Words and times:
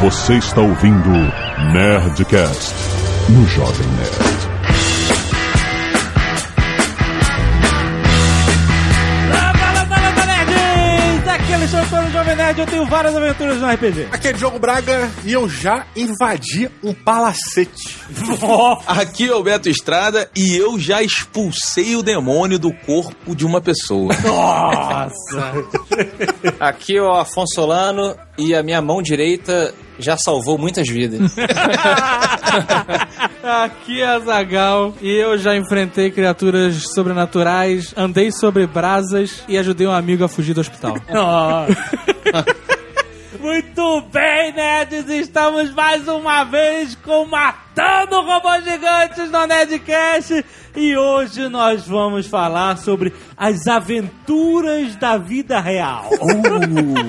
Você 0.00 0.34
está 0.34 0.60
ouvindo 0.60 1.10
Nerdcast 1.72 2.72
no 3.30 3.44
Jovem 3.48 3.86
Nerd. 3.96 4.48
É 11.50 11.54
Alexandre 11.54 12.12
Jovem 12.12 12.36
Nerd, 12.36 12.60
eu 12.60 12.66
tenho 12.66 12.86
várias 12.86 13.16
aventuras 13.16 13.60
no 13.60 13.66
RPG. 13.66 14.08
Aqui 14.12 14.28
é 14.28 14.32
Diogo 14.32 14.58
Braga 14.60 15.10
e 15.24 15.32
eu 15.32 15.48
já 15.48 15.84
invadi 15.96 16.70
um 16.82 16.94
palacete. 16.94 17.98
Aqui 18.86 19.28
é 19.28 19.34
o 19.34 19.42
Beto 19.42 19.68
Estrada 19.68 20.30
e 20.36 20.56
eu 20.56 20.78
já 20.78 21.02
expulsei 21.02 21.96
o 21.96 22.02
demônio 22.02 22.58
do 22.58 22.72
corpo 22.72 23.34
de 23.34 23.44
uma 23.44 23.60
pessoa. 23.60 24.14
Nossa! 24.24 25.52
Aqui 26.60 26.96
é 26.96 27.02
o 27.02 27.10
Afonso 27.10 27.54
Solano 27.56 28.14
e 28.38 28.54
a 28.54 28.62
minha 28.62 28.80
mão 28.80 29.02
direita 29.02 29.74
já 29.98 30.16
salvou 30.16 30.56
muitas 30.58 30.88
vidas. 30.88 31.34
Aqui 33.42 34.02
é 34.02 34.06
a 34.06 34.18
Zagal 34.18 34.94
e 35.00 35.10
eu 35.10 35.38
já 35.38 35.56
enfrentei 35.56 36.10
criaturas 36.10 36.84
sobrenaturais, 36.94 37.94
andei 37.96 38.30
sobre 38.30 38.66
brasas 38.66 39.42
e 39.48 39.56
ajudei 39.56 39.86
um 39.86 39.92
amigo 39.92 40.24
a 40.24 40.28
fugir 40.28 40.54
do 40.54 40.60
hospital. 40.60 40.96
Muito 43.40 44.00
bem, 44.12 44.52
nerds! 44.52 45.08
Estamos 45.08 45.72
mais 45.72 46.08
uma 46.08 46.42
vez 46.42 46.96
com 46.96 47.24
Matando 47.24 48.20
Robôs 48.20 48.64
Gigantes 48.64 49.30
no 49.30 49.46
Nerdcast 49.46 50.44
e 50.74 50.96
hoje 50.96 51.48
nós 51.48 51.86
vamos 51.86 52.26
falar 52.26 52.76
sobre 52.78 53.14
as 53.36 53.68
aventuras 53.68 54.96
da 54.96 55.16
vida 55.16 55.60
real. 55.60 56.10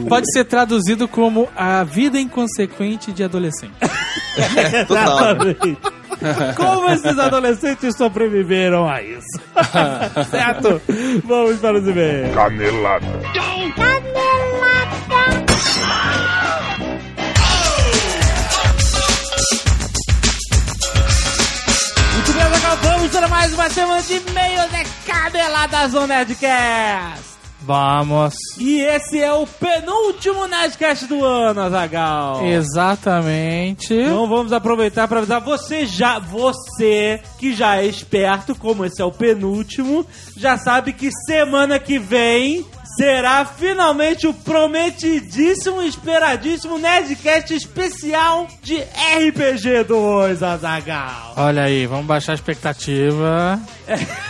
Pode 0.07 0.31
ser 0.31 0.45
traduzido 0.45 1.07
como 1.07 1.49
a 1.55 1.83
vida 1.83 2.19
inconsequente 2.19 3.11
de 3.11 3.23
adolescente. 3.23 3.73
Total. 4.87 5.31
Exatamente. 5.31 5.77
Como 6.55 6.89
esses 6.91 7.17
adolescentes 7.17 7.95
sobreviveram 7.95 8.87
a 8.87 9.01
isso? 9.01 9.39
certo? 10.29 10.81
Vamos 11.23 11.59
para 11.59 11.79
os 11.79 11.87
e-mails. 11.87 12.35
Canelada. 12.35 13.05
Muito 13.07 14.08
para 23.11 23.27
mais 23.27 23.53
uma 23.53 23.69
semana 23.69 24.01
de 24.01 24.17
e-mails 24.17 24.69
de 24.69 24.83
Canelada 25.05 25.87
Zona 25.87 26.07
Nerdcast. 26.07 27.39
Vamos. 27.61 28.33
E 28.57 28.81
esse 28.81 29.19
é 29.19 29.33
o 29.33 29.47
penúltimo 29.47 30.45
Nerdcast 30.47 31.07
do 31.07 31.25
ano, 31.25 31.61
Azagal. 31.61 32.45
Exatamente. 32.45 33.93
Então 33.93 34.27
vamos 34.27 34.53
aproveitar 34.53 35.07
para 35.07 35.19
avisar 35.19 35.41
você 35.41 35.85
já, 35.85 36.19
você 36.19 37.21
que 37.37 37.53
já 37.53 37.77
é 37.77 37.85
esperto, 37.85 38.55
como 38.55 38.85
esse 38.85 39.01
é 39.01 39.05
o 39.05 39.11
penúltimo, 39.11 40.05
já 40.37 40.57
sabe 40.57 40.93
que 40.93 41.09
semana 41.25 41.79
que 41.79 41.97
vem 41.97 42.65
será 42.97 43.45
finalmente 43.45 44.27
o 44.27 44.33
prometidíssimo, 44.33 45.81
esperadíssimo 45.81 46.77
Nerdcast 46.77 47.53
especial 47.53 48.47
de 48.61 48.77
RPG 48.77 49.83
2, 49.87 50.43
Azagal. 50.43 51.33
Olha 51.37 51.63
aí, 51.63 51.85
vamos 51.85 52.05
baixar 52.05 52.33
a 52.33 52.35
expectativa. 52.35 53.59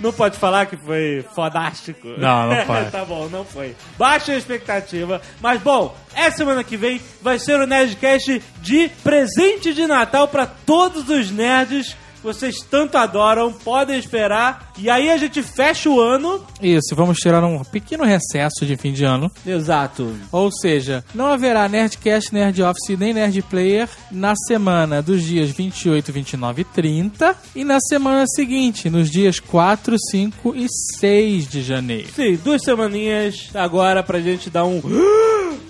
Não 0.00 0.12
pode 0.12 0.38
falar 0.38 0.66
que 0.66 0.76
foi 0.76 1.24
fodástico. 1.34 2.06
Não, 2.18 2.48
não 2.48 2.62
pode. 2.66 2.90
tá 2.90 3.04
bom, 3.04 3.28
não 3.28 3.44
foi. 3.44 3.74
Baixa 3.98 4.32
a 4.32 4.36
expectativa. 4.36 5.20
Mas, 5.40 5.60
bom, 5.60 5.96
essa 6.14 6.36
semana 6.38 6.62
que 6.62 6.76
vem 6.76 7.00
vai 7.20 7.38
ser 7.38 7.58
o 7.58 7.66
Nerdcast 7.66 8.40
de 8.60 8.88
presente 9.02 9.74
de 9.74 9.86
Natal 9.86 10.28
para 10.28 10.46
todos 10.46 11.08
os 11.08 11.30
nerds 11.30 11.96
vocês 12.26 12.56
tanto 12.68 12.98
adoram. 12.98 13.52
Podem 13.52 13.98
esperar. 13.98 14.72
E 14.76 14.90
aí 14.90 15.08
a 15.08 15.16
gente 15.16 15.42
fecha 15.42 15.88
o 15.88 16.00
ano. 16.00 16.44
Isso, 16.60 16.94
vamos 16.94 17.18
tirar 17.18 17.42
um 17.44 17.62
pequeno 17.62 18.04
recesso 18.04 18.66
de 18.66 18.76
fim 18.76 18.92
de 18.92 19.04
ano. 19.04 19.30
Exato. 19.46 20.14
Ou 20.32 20.50
seja, 20.50 21.04
não 21.14 21.26
haverá 21.26 21.68
Nerdcast, 21.68 22.34
Nerd 22.34 22.62
Office 22.62 22.98
nem 22.98 23.14
Nerd 23.14 23.40
Player 23.42 23.88
na 24.10 24.34
semana 24.48 25.00
dos 25.00 25.22
dias 25.22 25.50
28, 25.50 26.12
29 26.12 26.62
e 26.62 26.64
30 26.64 27.36
e 27.54 27.64
na 27.64 27.78
semana 27.80 28.24
seguinte, 28.26 28.90
nos 28.90 29.08
dias 29.08 29.38
4, 29.38 29.96
5 30.10 30.54
e 30.56 30.66
6 30.98 31.48
de 31.48 31.62
janeiro. 31.62 32.08
Sim, 32.14 32.38
duas 32.42 32.62
semaninhas 32.62 33.50
agora 33.54 34.02
pra 34.02 34.20
gente 34.20 34.50
dar 34.50 34.64
um. 34.64 34.82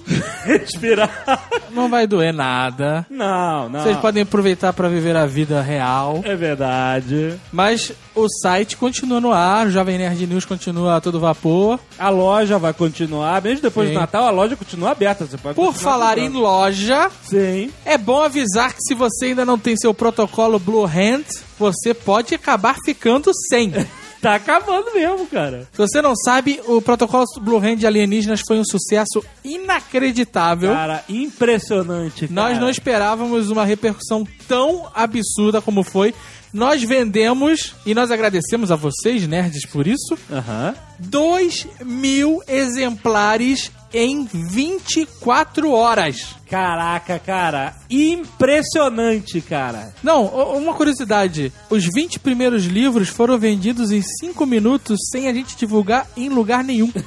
Respirar. 0.45 1.49
Não 1.71 1.89
vai 1.89 2.07
doer 2.07 2.33
nada. 2.33 3.05
Não, 3.11 3.69
não. 3.69 3.83
Vocês 3.83 3.97
podem 3.99 4.23
aproveitar 4.23 4.73
para 4.73 4.89
viver 4.89 5.17
a 5.17 5.27
vida 5.27 5.61
real. 5.61 6.21
É 6.25 6.37
verdade. 6.37 7.35
Mas 7.53 7.93
o 8.15 8.27
site 8.43 8.77
continua 8.77 9.21
no 9.21 9.33
ar, 9.33 9.67
o 9.67 9.71
Jovem 9.71 9.99
Nerd 9.99 10.27
News 10.27 10.45
continua 10.45 10.97
a 10.97 11.01
todo 11.01 11.19
vapor. 11.21 11.81
A 11.99 12.09
loja 12.09 12.59
vai 12.59 12.73
continuar, 12.73 13.43
mesmo 13.43 13.63
depois 13.63 13.89
Sim. 13.89 13.95
do 13.95 14.01
Natal, 14.01 14.25
a 14.27 14.31
loja 14.31 14.57
continua 14.57 14.93
aberta. 14.93 15.27
Você 15.27 15.37
pode 15.37 15.57
Por 15.57 15.75
falar 15.75 16.19
em 16.19 16.27
comprando. 16.27 16.43
loja, 16.43 17.11
Sim. 17.25 17.71
é 17.85 17.99
bom 17.99 18.23
avisar 18.23 18.73
que 18.73 18.83
se 18.83 18.95
você 18.95 19.27
ainda 19.27 19.45
não 19.45 19.59
tem 19.59 19.77
seu 19.77 19.93
protocolo 19.93 20.59
Blue 20.59 20.85
Hand, 20.85 21.25
você 21.59 21.93
pode 21.93 22.35
acabar 22.35 22.77
ficando 22.85 23.31
sem. 23.51 23.73
Tá 24.27 24.35
acabando 24.35 24.93
mesmo, 24.93 25.25
cara. 25.29 25.69
Se 25.71 25.79
você 25.79 26.03
não 26.03 26.17
sabe, 26.17 26.61
o 26.67 26.83
protocolo 26.83 27.25
Blue 27.41 27.59
Hand 27.59 27.77
de 27.77 27.87
alienígenas 27.87 28.41
foi 28.45 28.59
um 28.59 28.65
sucesso 28.65 29.25
inacreditável. 29.45 30.73
Cara, 30.73 31.05
impressionante. 31.09 32.27
Nós 32.29 32.55
cara. 32.55 32.61
não 32.61 32.69
esperávamos 32.69 33.51
uma 33.53 33.65
repercussão 33.65 34.27
tão 34.49 34.89
absurda 34.93 35.63
como 35.63 35.85
foi. 35.85 36.13
Nós 36.53 36.83
vendemos, 36.83 37.77
e 37.87 37.95
nós 37.95 38.11
agradecemos 38.11 38.73
a 38.73 38.77
vocês, 38.77 39.25
nerds, 39.29 39.65
por 39.65 39.87
isso, 39.87 40.19
Aham. 40.29 40.75
2 40.99 41.69
mil 41.85 42.43
exemplares 42.49 43.71
em 43.93 44.25
24 44.25 45.71
horas. 45.71 46.35
Caraca, 46.49 47.19
cara. 47.19 47.75
Impressionante, 47.91 49.41
cara. 49.41 49.93
Não, 50.03 50.27
uma 50.27 50.75
curiosidade: 50.75 51.53
os 51.71 51.85
20 51.85 52.19
primeiros 52.21 52.65
livros 52.65 53.09
foram 53.09 53.39
vendidos 53.39 53.91
em 53.91 54.03
5 54.03 54.45
minutos 54.47 54.99
sem 55.11 55.29
a 55.29 55.33
gente 55.33 55.57
divulgar 55.57 56.07
em 56.17 56.29
lugar 56.29 56.63
nenhum. 56.65 56.93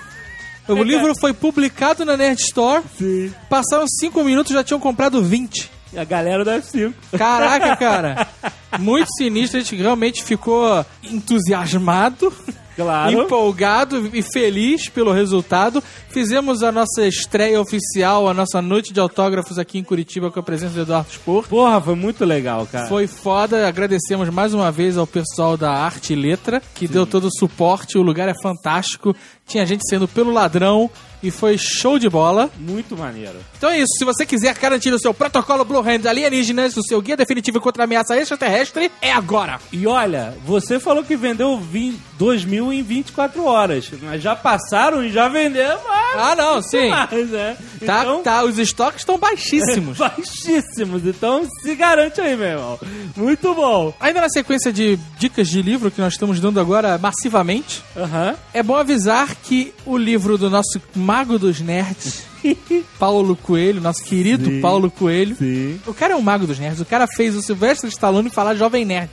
O 0.67 0.84
livro 0.84 1.16
foi 1.19 1.34
publicado 1.34 2.06
na 2.06 2.16
Nerd 2.16 2.40
Store, 2.41 2.84
Sim. 2.96 3.34
passaram 3.50 3.88
5 3.88 4.23
minutos 4.23 4.53
já 4.53 4.63
tinham 4.63 4.79
comprado 4.79 5.19
20. 5.23 5.67
A 5.97 6.03
galera 6.03 6.46
do 6.46 6.51
F5. 6.51 6.94
Caraca, 7.17 7.75
cara. 7.75 8.28
Muito 8.78 9.07
sinistro, 9.17 9.59
a 9.59 9.63
gente 9.63 9.75
realmente 9.75 10.23
ficou 10.23 10.85
entusiasmado, 11.03 12.31
Claro. 12.79 13.23
empolgado 13.23 14.09
e 14.13 14.22
feliz 14.22 14.88
pelo 14.88 15.12
resultado. 15.12 15.84
Fizemos 16.09 16.63
a 16.63 16.72
nossa 16.72 17.06
estreia 17.06 17.59
oficial, 17.59 18.29
a 18.29 18.34
nossa 18.34 18.62
noite 18.62 18.94
de 18.94 19.00
autógrafos 19.01 19.59
aqui 19.59 19.78
em 19.78 19.84
Curitiba 19.84 20.31
com 20.31 20.40
a 20.40 20.44
presença 20.44 20.75
do 20.75 20.81
Eduardo 20.81 21.12
Spor. 21.12 21.45
Porra, 21.47 21.81
foi 21.81 21.95
muito 21.95 22.23
legal, 22.23 22.66
cara. 22.66 22.88
Foi 22.88 23.06
foda, 23.06 23.67
agradecemos 23.67 24.29
mais 24.29 24.53
uma 24.53 24.72
vez 24.72 24.97
ao 24.97 25.06
pessoal 25.06 25.57
da 25.57 25.72
Arte 25.72 26.13
e 26.13 26.16
Letra, 26.16 26.62
que 26.73 26.88
deu 26.88 27.06
todo 27.06 27.25
o 27.25 27.38
suporte, 27.38 27.97
o 27.97 28.01
lugar 28.01 28.29
é 28.29 28.34
fantástico, 28.41 29.16
tinha 29.46 29.66
gente 29.66 29.81
sendo 29.90 30.07
pelo 30.07 30.31
ladrão 30.31 30.90
e 31.22 31.31
foi 31.31 31.57
show 31.57 31.97
de 32.00 32.09
bola. 32.09 32.50
Muito 32.57 32.96
maneiro. 32.97 33.38
Então 33.57 33.69
é 33.69 33.80
isso, 33.80 33.94
se 33.97 34.06
você 34.06 34.25
quiser 34.25 34.53
garantir 34.57 34.94
o 34.94 35.00
seu 35.00 35.13
protocolo 35.13 35.66
Blue 35.66 35.80
Hand 35.81 36.07
alienígenas, 36.07 36.75
o 36.78 36.84
seu 36.84 37.02
guia 37.02 37.18
definitivo 37.18 37.59
contra 37.59 37.84
a 37.84 37.85
ameaça 37.85 38.16
extraterrestre, 38.18 38.91
é 39.02 39.12
agora! 39.12 39.59
E 39.72 39.85
olha, 39.85 40.34
você 40.46 40.79
falou 40.79 41.03
que 41.03 41.16
vendeu 41.16 41.58
20, 41.59 42.00
2 42.18 42.46
mil 42.46 42.72
em 42.72 42.81
24 42.84 43.44
horas. 43.46 43.90
Mas 44.02 44.22
já 44.22 44.35
passaram 44.35 45.03
e 45.03 45.12
já 45.12 45.28
venderam 45.28 45.79
mais. 45.88 46.16
Ah, 46.16 46.35
não, 46.35 46.62
sim. 46.62 46.90
mais, 46.90 47.29
né? 47.29 47.58
Tá, 47.85 48.02
Então, 48.02 48.23
tá, 48.23 48.44
os 48.44 48.58
estoques 48.58 49.02
estão 49.02 49.17
baixíssimos. 49.17 49.97
baixíssimos. 50.40 51.05
Então 51.05 51.47
se 51.61 51.76
garante 51.76 52.20
aí, 52.22 52.35
meu 52.35 52.47
irmão. 52.47 52.79
Muito 53.16 53.53
bom. 53.53 53.94
Ainda 53.99 54.22
na 54.22 54.29
sequência 54.29 54.72
de 54.72 54.97
dicas 55.17 55.47
de 55.47 55.61
livro 55.61 55.91
que 55.91 56.02
nós 56.02 56.14
estamos 56.14 56.40
dando 56.40 56.59
agora 56.59 56.97
massivamente, 56.97 57.84
Aham. 57.96 58.35
é 58.53 58.64
bom 58.64 58.76
avisar 58.76 59.35
que 59.35 59.73
o 59.85 59.97
livro 59.97 60.38
do 60.38 60.49
nosso 60.49 60.79
Mago 61.09 61.40
dos 61.40 61.59
Nerds, 61.59 62.22
Paulo 63.00 63.35
Coelho, 63.35 63.82
nosso 63.82 64.03
querido 64.03 64.46
Sim. 64.46 64.61
Paulo 64.61 64.91
Coelho, 64.91 65.35
Sim. 65.35 65.82
o 65.88 65.94
cara 65.94 66.14
é 66.14 66.16
um 66.16 66.22
mago 66.22 66.46
dos 66.46 66.59
nerds, 66.59 66.79
o 66.79 66.85
cara 66.85 67.08
fez 67.08 67.35
o 67.35 67.41
Silvestre 67.41 67.90
Stallone 67.90 68.29
falar 68.29 68.53
Jovem 68.53 68.85
Nerd. 68.85 69.09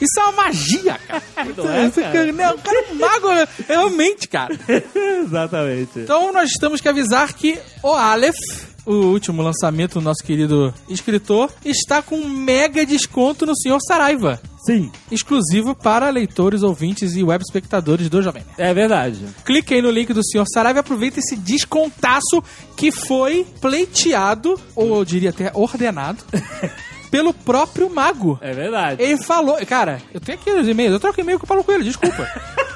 Isso 0.00 0.18
é 0.18 0.22
uma 0.22 0.32
magia, 0.44 0.98
cara. 1.06 1.22
Não 1.54 1.70
é, 1.70 1.86
Isso- 1.88 2.00
cara? 2.00 2.32
Não, 2.32 2.54
o 2.54 2.58
cara 2.58 2.78
é 2.78 2.90
um 2.90 2.94
mago, 2.94 3.28
realmente, 3.68 4.26
cara. 4.28 4.58
Exatamente. 5.22 5.98
Então 5.98 6.32
nós 6.32 6.52
temos 6.58 6.80
que 6.80 6.88
avisar 6.88 7.30
que 7.34 7.58
o 7.82 7.92
Aleph, 7.92 8.34
o 8.86 8.92
último 8.94 9.42
lançamento 9.42 9.94
do 9.94 10.00
nosso 10.00 10.22
querido 10.24 10.72
escritor, 10.88 11.50
está 11.64 12.02
com 12.02 12.16
um 12.16 12.28
mega 12.28 12.84
desconto 12.84 13.44
no 13.46 13.56
Senhor 13.56 13.78
Saraiva. 13.86 14.40
Sim, 14.66 14.90
exclusivo 15.10 15.74
para 15.74 16.10
leitores, 16.10 16.62
ouvintes 16.62 17.14
e 17.16 17.22
web 17.24 17.42
espectadores 17.42 18.08
do 18.10 18.20
Jovem 18.22 18.44
Nerd. 18.46 18.70
é 18.70 18.74
verdade. 18.74 19.18
Clique 19.44 19.72
aí 19.72 19.80
no 19.80 19.90
link 19.90 20.12
do 20.12 20.20
Sr. 20.22 20.44
Saraiva 20.52 20.78
e 20.78 20.80
aproveita 20.80 21.18
esse 21.18 21.34
descontaço 21.34 22.42
que 22.76 22.90
foi 22.92 23.46
pleiteado, 23.60 24.60
ou 24.76 24.96
eu 24.98 25.04
diria 25.04 25.30
até 25.30 25.50
ordenado, 25.54 26.22
pelo 27.10 27.32
próprio 27.32 27.88
mago. 27.88 28.38
É 28.42 28.52
verdade. 28.52 29.02
Ele 29.02 29.16
falou, 29.22 29.56
cara, 29.66 30.00
eu 30.12 30.20
tenho 30.20 30.38
aqui 30.38 30.50
os 30.50 30.68
e-mails, 30.68 30.92
eu 30.92 31.00
troco 31.00 31.20
e-mail 31.20 31.38
com 31.38 31.44
o 31.44 31.48
Paulo 31.48 31.64
Coelho, 31.64 31.84
desculpa. 31.84 32.26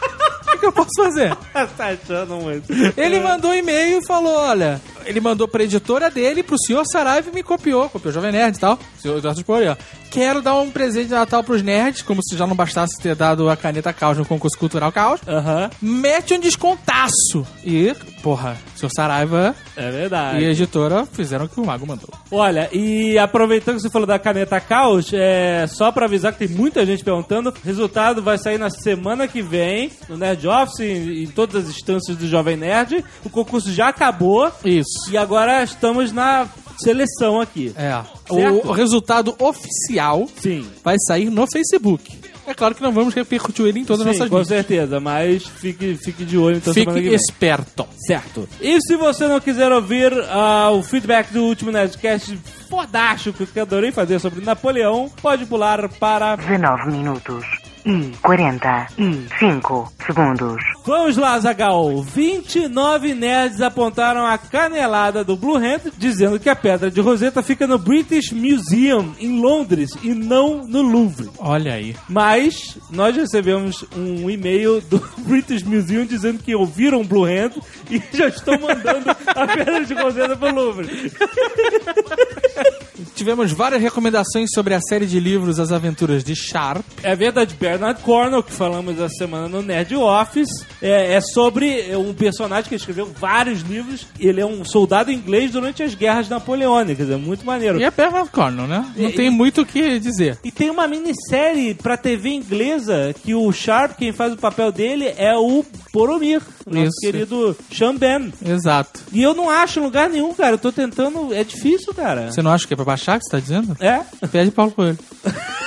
O 0.44 0.56
que, 0.56 0.60
que 0.60 0.66
eu 0.66 0.72
posso 0.72 0.90
fazer? 0.96 1.34
tá 1.76 1.88
achando 1.88 2.36
muito. 2.36 2.72
Ele 2.96 3.18
mandou 3.18 3.50
um 3.50 3.54
e-mail 3.54 3.98
e 3.98 4.06
falou: 4.06 4.32
olha, 4.34 4.80
ele 5.04 5.20
mandou 5.20 5.46
pra 5.48 5.64
editora 5.64 6.10
dele, 6.10 6.42
pro 6.42 6.58
senhor 6.58 6.84
Saraiva 6.86 7.30
e 7.30 7.34
me 7.34 7.42
copiou, 7.42 7.88
copiou 7.88 8.10
o 8.10 8.14
Jovem 8.14 8.32
Nerd 8.32 8.56
e 8.56 8.60
tal. 8.60 8.78
Senhor 8.98 9.18
Eduardo 9.18 9.42
ó. 9.48 9.76
Quero 10.10 10.40
dar 10.40 10.54
um 10.60 10.70
presente 10.70 11.08
de 11.08 11.14
Natal 11.14 11.42
pros 11.42 11.60
nerds, 11.62 12.02
como 12.02 12.20
se 12.22 12.36
já 12.36 12.46
não 12.46 12.54
bastasse 12.54 13.00
ter 13.00 13.16
dado 13.16 13.48
a 13.50 13.56
caneta 13.56 13.92
Caos 13.92 14.16
no 14.16 14.24
concurso 14.24 14.56
cultural 14.56 14.92
Caos. 14.92 15.20
Aham, 15.26 15.68
Mete 15.82 16.34
um 16.34 16.38
descontaço. 16.38 17.44
E, 17.64 17.92
porra, 18.22 18.56
senhor 18.76 18.90
Saraiva 18.94 19.54
é 19.76 19.88
e 19.88 19.90
verdade. 19.90 20.44
a 20.44 20.50
editora 20.50 21.04
fizeram 21.06 21.46
o 21.46 21.48
que 21.48 21.58
o 21.60 21.66
mago 21.66 21.84
mandou. 21.86 22.08
Olha, 22.30 22.68
e 22.72 23.18
aproveitando 23.18 23.76
que 23.76 23.82
você 23.82 23.90
falou 23.90 24.06
da 24.06 24.18
caneta 24.18 24.60
Caos, 24.60 25.10
é 25.12 25.66
só 25.66 25.90
pra 25.90 26.06
avisar 26.06 26.32
que 26.32 26.46
tem 26.46 26.56
muita 26.56 26.86
gente 26.86 27.02
perguntando, 27.02 27.50
o 27.50 27.66
resultado 27.66 28.22
vai 28.22 28.38
sair 28.38 28.58
na 28.58 28.70
semana 28.70 29.26
que 29.26 29.42
vem, 29.42 29.90
no 30.08 30.16
Nerd 30.16 30.46
Office, 30.46 30.80
em, 30.80 31.24
em 31.24 31.26
todas 31.26 31.64
as 31.64 31.70
instâncias 31.70 32.16
do 32.16 32.28
Jovem 32.28 32.56
Nerd. 32.56 33.04
O 33.24 33.30
concurso 33.30 33.72
já 33.72 33.88
acabou 33.88 34.50
Isso. 34.64 34.93
E 35.10 35.16
agora 35.16 35.62
estamos 35.62 36.12
na 36.12 36.48
seleção 36.78 37.40
aqui. 37.40 37.72
É. 37.76 38.02
Certo? 38.26 38.68
O 38.68 38.72
resultado 38.72 39.34
oficial 39.38 40.26
Sim. 40.36 40.66
vai 40.82 40.96
sair 40.98 41.30
no 41.30 41.46
Facebook. 41.46 42.24
É 42.46 42.52
claro 42.52 42.74
que 42.74 42.82
não 42.82 42.92
vamos 42.92 43.14
repercutir 43.14 43.64
ele 43.64 43.80
em 43.80 43.84
todas 43.84 44.06
as 44.06 44.12
Sim, 44.12 44.18
nossas 44.18 44.30
com 44.30 44.38
mídias. 44.38 44.48
certeza, 44.48 45.00
mas 45.00 45.44
fique, 45.44 45.96
fique 45.96 46.24
de 46.24 46.36
olho 46.36 46.58
então 46.58 46.74
Fique 46.74 47.00
esperto. 47.14 47.86
Certo. 48.06 48.46
E 48.60 48.78
se 48.82 48.96
você 48.96 49.26
não 49.26 49.40
quiser 49.40 49.72
ouvir 49.72 50.12
ah, 50.28 50.70
o 50.70 50.82
feedback 50.82 51.32
do 51.32 51.42
último 51.42 51.70
Nerdcast 51.70 52.36
fodástico 52.68 53.46
que 53.46 53.58
eu 53.58 53.62
adorei 53.62 53.92
fazer 53.92 54.18
sobre 54.18 54.44
Napoleão, 54.44 55.10
pode 55.22 55.46
pular 55.46 55.88
para 55.88 56.36
19 56.36 56.90
minutos 56.90 57.63
e 57.84 58.12
45 58.22 59.92
segundos. 60.06 60.62
Vamos 60.84 61.16
lá, 61.16 61.38
Zagal. 61.38 62.02
29 62.02 63.14
nerds 63.14 63.60
apontaram 63.60 64.26
a 64.26 64.38
canelada 64.38 65.22
do 65.22 65.36
Blue 65.36 65.56
Hand, 65.56 65.92
dizendo 65.96 66.38
que 66.38 66.48
a 66.48 66.56
pedra 66.56 66.90
de 66.90 67.00
Rosetta 67.00 67.42
fica 67.42 67.66
no 67.66 67.78
British 67.78 68.32
Museum, 68.32 69.14
em 69.18 69.40
Londres, 69.40 69.90
e 70.02 70.14
não 70.14 70.66
no 70.66 70.82
Louvre. 70.82 71.30
Olha 71.38 71.74
aí. 71.74 71.94
Mas 72.08 72.78
nós 72.90 73.14
recebemos 73.16 73.84
um 73.96 74.28
e-mail 74.30 74.80
do 74.80 74.98
British 75.26 75.62
Museum 75.62 76.04
dizendo 76.06 76.42
que 76.42 76.54
ouviram 76.54 77.04
Blue 77.04 77.24
Hand 77.24 77.52
e 77.90 78.02
já 78.16 78.28
estão 78.28 78.58
mandando 78.58 79.10
a 79.26 79.46
pedra 79.46 79.84
de 79.84 79.94
Rosetta 79.94 80.36
pro 80.36 80.54
Louvre. 80.54 80.88
Tivemos 83.14 83.52
várias 83.52 83.80
recomendações 83.82 84.50
sobre 84.54 84.74
a 84.74 84.80
série 84.80 85.06
de 85.06 85.18
livros 85.18 85.58
As 85.58 85.72
Aventuras 85.72 86.22
de 86.22 86.34
Sharp. 86.36 86.84
É 87.02 87.14
verdade, 87.16 87.54
Bernard 87.58 88.00
Cornwell, 88.02 88.42
que 88.42 88.52
falamos 88.52 88.98
essa 88.98 89.14
semana 89.14 89.48
no 89.48 89.62
Nerd 89.62 89.94
Office, 89.96 90.64
é, 90.80 91.14
é 91.14 91.20
sobre 91.20 91.94
um 91.96 92.14
personagem 92.14 92.68
que 92.68 92.74
escreveu 92.74 93.06
vários 93.18 93.62
livros. 93.62 94.06
Ele 94.18 94.40
é 94.40 94.46
um 94.46 94.64
soldado 94.64 95.10
inglês 95.10 95.50
durante 95.50 95.82
as 95.82 95.94
guerras 95.94 96.28
napoleônicas. 96.28 97.10
É 97.10 97.16
muito 97.16 97.44
maneiro. 97.44 97.80
E 97.80 97.84
é 97.84 97.90
Bernard 97.90 98.30
Cornwell, 98.30 98.66
né? 98.68 98.86
Não 98.96 99.08
E- 99.08 99.12
tem 99.12 99.30
muito 99.30 99.62
o 99.62 99.66
que 99.66 99.98
dizer. 99.98 100.38
E 100.44 100.50
tem 100.52 100.70
uma 100.70 100.86
minissérie 100.86 101.74
pra 101.74 101.96
TV 101.96 102.30
inglesa 102.30 103.14
que 103.24 103.34
o 103.34 103.50
Sharp, 103.52 103.96
quem 103.98 104.12
faz 104.12 104.32
o 104.32 104.36
papel 104.36 104.70
dele, 104.70 105.12
é 105.16 105.34
o 105.36 105.64
Boromir, 105.92 106.40
nosso 106.66 106.86
Isso. 106.88 107.00
querido 107.00 107.56
Sean 107.72 107.94
Ben. 107.96 108.32
Exato. 108.44 109.00
E 109.12 109.22
eu 109.22 109.34
não 109.34 109.50
acho 109.50 109.80
lugar 109.80 110.08
nenhum, 110.08 110.32
cara. 110.34 110.54
Eu 110.54 110.58
tô 110.58 110.72
tentando. 110.72 111.32
É 111.34 111.44
difícil, 111.44 111.92
cara. 111.94 112.30
Você 112.32 112.42
não 112.42 112.50
acha 112.50 112.66
que 112.66 112.72
é 112.72 112.76
pra 112.76 112.84
baixar 112.84 113.18
que 113.18 113.24
você 113.24 113.30
tá 113.30 113.38
dizendo? 113.40 113.76
É? 113.80 114.00
Pede 114.28 114.50
Paulo 114.50 114.72
Coelho. 114.72 114.98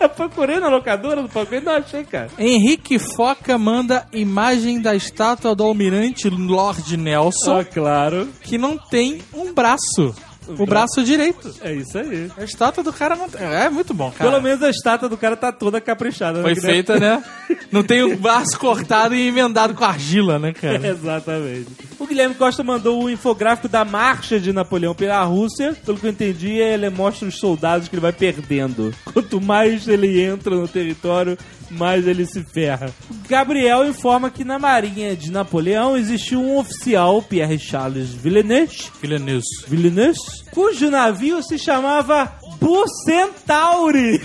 Eu 0.00 0.08
procurei 0.08 0.58
na 0.58 0.68
locadora 0.68 1.22
do 1.22 1.28
e 1.56 1.60
não 1.60 1.72
achei, 1.74 2.02
cara. 2.04 2.28
Henrique 2.36 2.98
Foca 2.98 3.56
manda 3.56 4.04
imagem 4.12 4.80
da 4.80 4.96
estátua 4.96 5.54
do 5.54 5.62
almirante 5.62 6.28
Lord 6.28 6.96
Nelson, 6.96 7.60
Ah, 7.60 7.64
claro. 7.64 8.28
que 8.42 8.58
não 8.58 8.76
tem 8.76 9.22
um 9.32 9.52
braço. 9.54 10.12
O 10.58 10.66
braço 10.66 11.02
direito. 11.04 11.54
É 11.60 11.72
isso 11.72 11.96
aí. 11.98 12.30
A 12.36 12.44
estátua 12.44 12.82
do 12.82 12.92
cara 12.92 13.16
não. 13.16 13.26
É 13.40 13.70
muito 13.70 13.94
bom, 13.94 14.10
cara. 14.10 14.30
Pelo 14.30 14.42
menos 14.42 14.62
a 14.62 14.70
estátua 14.70 15.08
do 15.08 15.16
cara 15.16 15.36
tá 15.36 15.52
toda 15.52 15.80
caprichada. 15.80 16.38
né? 16.38 16.42
Foi 16.42 16.52
nem- 16.54 16.62
feita, 16.62 16.98
né? 16.98 17.22
Não 17.70 17.82
tem 17.82 18.02
o 18.02 18.16
braço 18.16 18.58
cortado 18.58 19.14
e 19.14 19.28
emendado 19.28 19.72
com 19.74 19.84
argila, 19.84 20.38
né, 20.38 20.52
cara? 20.52 20.76
Exatamente. 20.88 21.68
O 21.98 22.06
Guilherme 22.06 22.34
Costa 22.34 22.62
mandou 22.62 23.04
o 23.04 23.10
infográfico 23.10 23.68
da 23.68 23.84
marcha 23.84 24.38
de 24.40 24.52
Napoleão 24.52 24.94
pela 24.94 25.22
Rússia. 25.22 25.74
Pelo 25.84 25.96
que 25.98 26.06
eu 26.06 26.10
entendi, 26.10 26.50
ele 26.58 26.90
mostra 26.90 27.26
os 27.28 27.38
soldados 27.38 27.88
que 27.88 27.94
ele 27.94 28.02
vai 28.02 28.12
perdendo. 28.12 28.92
Quanto 29.04 29.40
mais 29.40 29.86
ele 29.88 30.20
entra 30.22 30.54
no 30.54 30.68
território, 30.68 31.38
mais 31.72 32.06
ele 32.06 32.26
se 32.26 32.42
ferra. 32.42 32.90
Gabriel 33.28 33.86
informa 33.86 34.30
que 34.30 34.44
na 34.44 34.58
marinha 34.58 35.16
de 35.16 35.30
Napoleão 35.30 35.96
existiu 35.96 36.40
um 36.40 36.58
oficial, 36.58 37.22
Pierre 37.22 37.58
Charles 37.58 38.10
Villeneuve, 38.10 38.90
Villeneuve. 39.00 39.42
Villeneuve 39.66 40.18
cujo 40.52 40.90
navio 40.90 41.42
se 41.42 41.58
chamava 41.58 42.32
Bucentauri. 42.60 44.20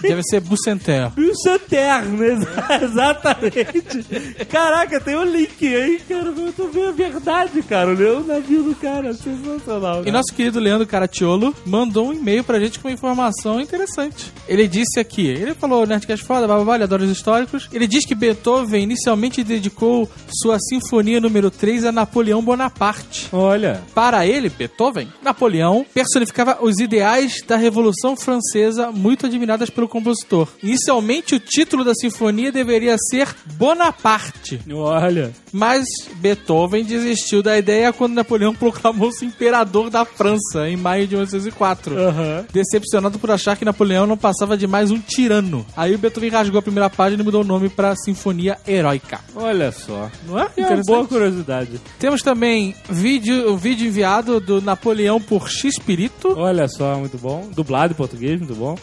Deve 0.00 0.22
ser 0.22 0.40
Bucenter. 0.40 1.10
Bucentaire, 1.10 2.06
exa- 2.24 2.84
exatamente. 2.84 4.44
Caraca, 4.50 5.00
tem 5.00 5.16
o 5.16 5.24
link 5.24 5.66
aí, 5.74 6.00
cara. 6.08 6.28
Eu 6.36 6.52
tô 6.52 6.68
vendo 6.68 6.88
a 6.88 6.92
verdade, 6.92 7.62
cara. 7.62 7.90
O 7.90 8.24
navio 8.26 8.62
do 8.62 8.74
cara, 8.74 9.12
sensacional. 9.14 10.00
E 10.00 10.04
cara. 10.04 10.12
nosso 10.12 10.34
querido 10.34 10.58
Leandro 10.60 10.86
Caratiolo 10.86 11.54
mandou 11.64 12.08
um 12.08 12.12
e-mail 12.12 12.44
pra 12.44 12.58
gente 12.60 12.78
com 12.78 12.88
uma 12.88 12.94
informação 12.94 13.60
interessante. 13.60 14.32
Ele 14.48 14.66
disse 14.68 14.98
aqui, 15.00 15.26
ele 15.26 15.54
falou 15.54 15.86
Nerdcast 15.86 16.24
foda, 16.24 16.46
blá, 16.46 16.74
ele 16.74 16.84
adora 16.84 17.04
os 17.04 17.10
históricos. 17.10 17.68
Ele 17.72 17.86
diz 17.86 18.04
que 18.06 18.14
Beethoven 18.14 18.82
inicialmente 18.82 19.42
dedicou 19.44 20.08
sua 20.42 20.58
sinfonia 20.58 21.20
número 21.20 21.50
3 21.50 21.84
a 21.86 21.92
Napoleão 21.92 22.42
Bonaparte. 22.42 23.28
Olha, 23.32 23.82
Para 23.94 24.26
ele, 24.26 24.48
Beethoven, 24.48 25.08
Napoleão 25.22 25.84
personificava 25.94 26.58
os 26.60 26.78
ideais 26.78 27.42
da 27.46 27.56
Revolução 27.56 28.16
Francesa 28.16 28.90
muito 28.90 29.26
admiradas 29.26 29.70
pelo 29.70 29.87
compositor. 29.88 30.48
Inicialmente, 30.62 31.34
o 31.34 31.40
título 31.40 31.84
da 31.84 31.94
sinfonia 31.94 32.52
deveria 32.52 32.96
ser 33.10 33.28
Bonaparte, 33.54 34.60
olha. 34.72 35.32
mas 35.52 35.84
Beethoven 36.16 36.84
desistiu 36.84 37.42
da 37.42 37.58
ideia 37.58 37.92
quando 37.92 38.14
Napoleão 38.14 38.54
proclamou-se 38.56 39.24
imperador 39.24 39.90
da 39.90 40.04
França 40.04 40.68
em 40.68 40.76
maio 40.76 41.06
de 41.06 41.14
1904. 41.14 41.96
Aham. 41.98 42.44
Decepcionado 42.52 43.18
por 43.18 43.30
achar 43.30 43.56
que 43.56 43.64
Napoleão 43.64 44.06
não 44.06 44.16
passava 44.16 44.56
de 44.56 44.66
mais 44.66 44.90
um 44.90 44.98
tirano. 44.98 45.64
Aí 45.76 45.94
o 45.94 45.98
Beethoven 45.98 46.30
rasgou 46.30 46.58
a 46.58 46.62
primeira 46.62 46.90
página 46.90 47.22
e 47.22 47.24
mudou 47.24 47.42
o 47.42 47.44
nome 47.46 47.68
para 47.68 47.94
Sinfonia 47.96 48.58
Heróica. 48.66 49.20
Olha 49.34 49.70
só. 49.72 50.10
Não 50.26 50.38
é? 50.38 50.48
É 50.56 50.66
uma 50.66 50.82
boa 50.84 51.06
curiosidade. 51.06 51.80
Temos 51.98 52.22
também 52.22 52.74
vídeo, 52.88 53.52
o 53.52 53.56
vídeo 53.56 53.86
enviado 53.86 54.40
do 54.40 54.60
Napoleão 54.60 55.20
por 55.20 55.48
X-Pirito. 55.48 56.34
Olha 56.36 56.66
só, 56.68 56.96
muito 56.96 57.16
bom. 57.18 57.48
Dublado 57.54 57.92
em 57.92 57.96
português, 57.96 58.38
muito 58.38 58.54
bom. 58.54 58.76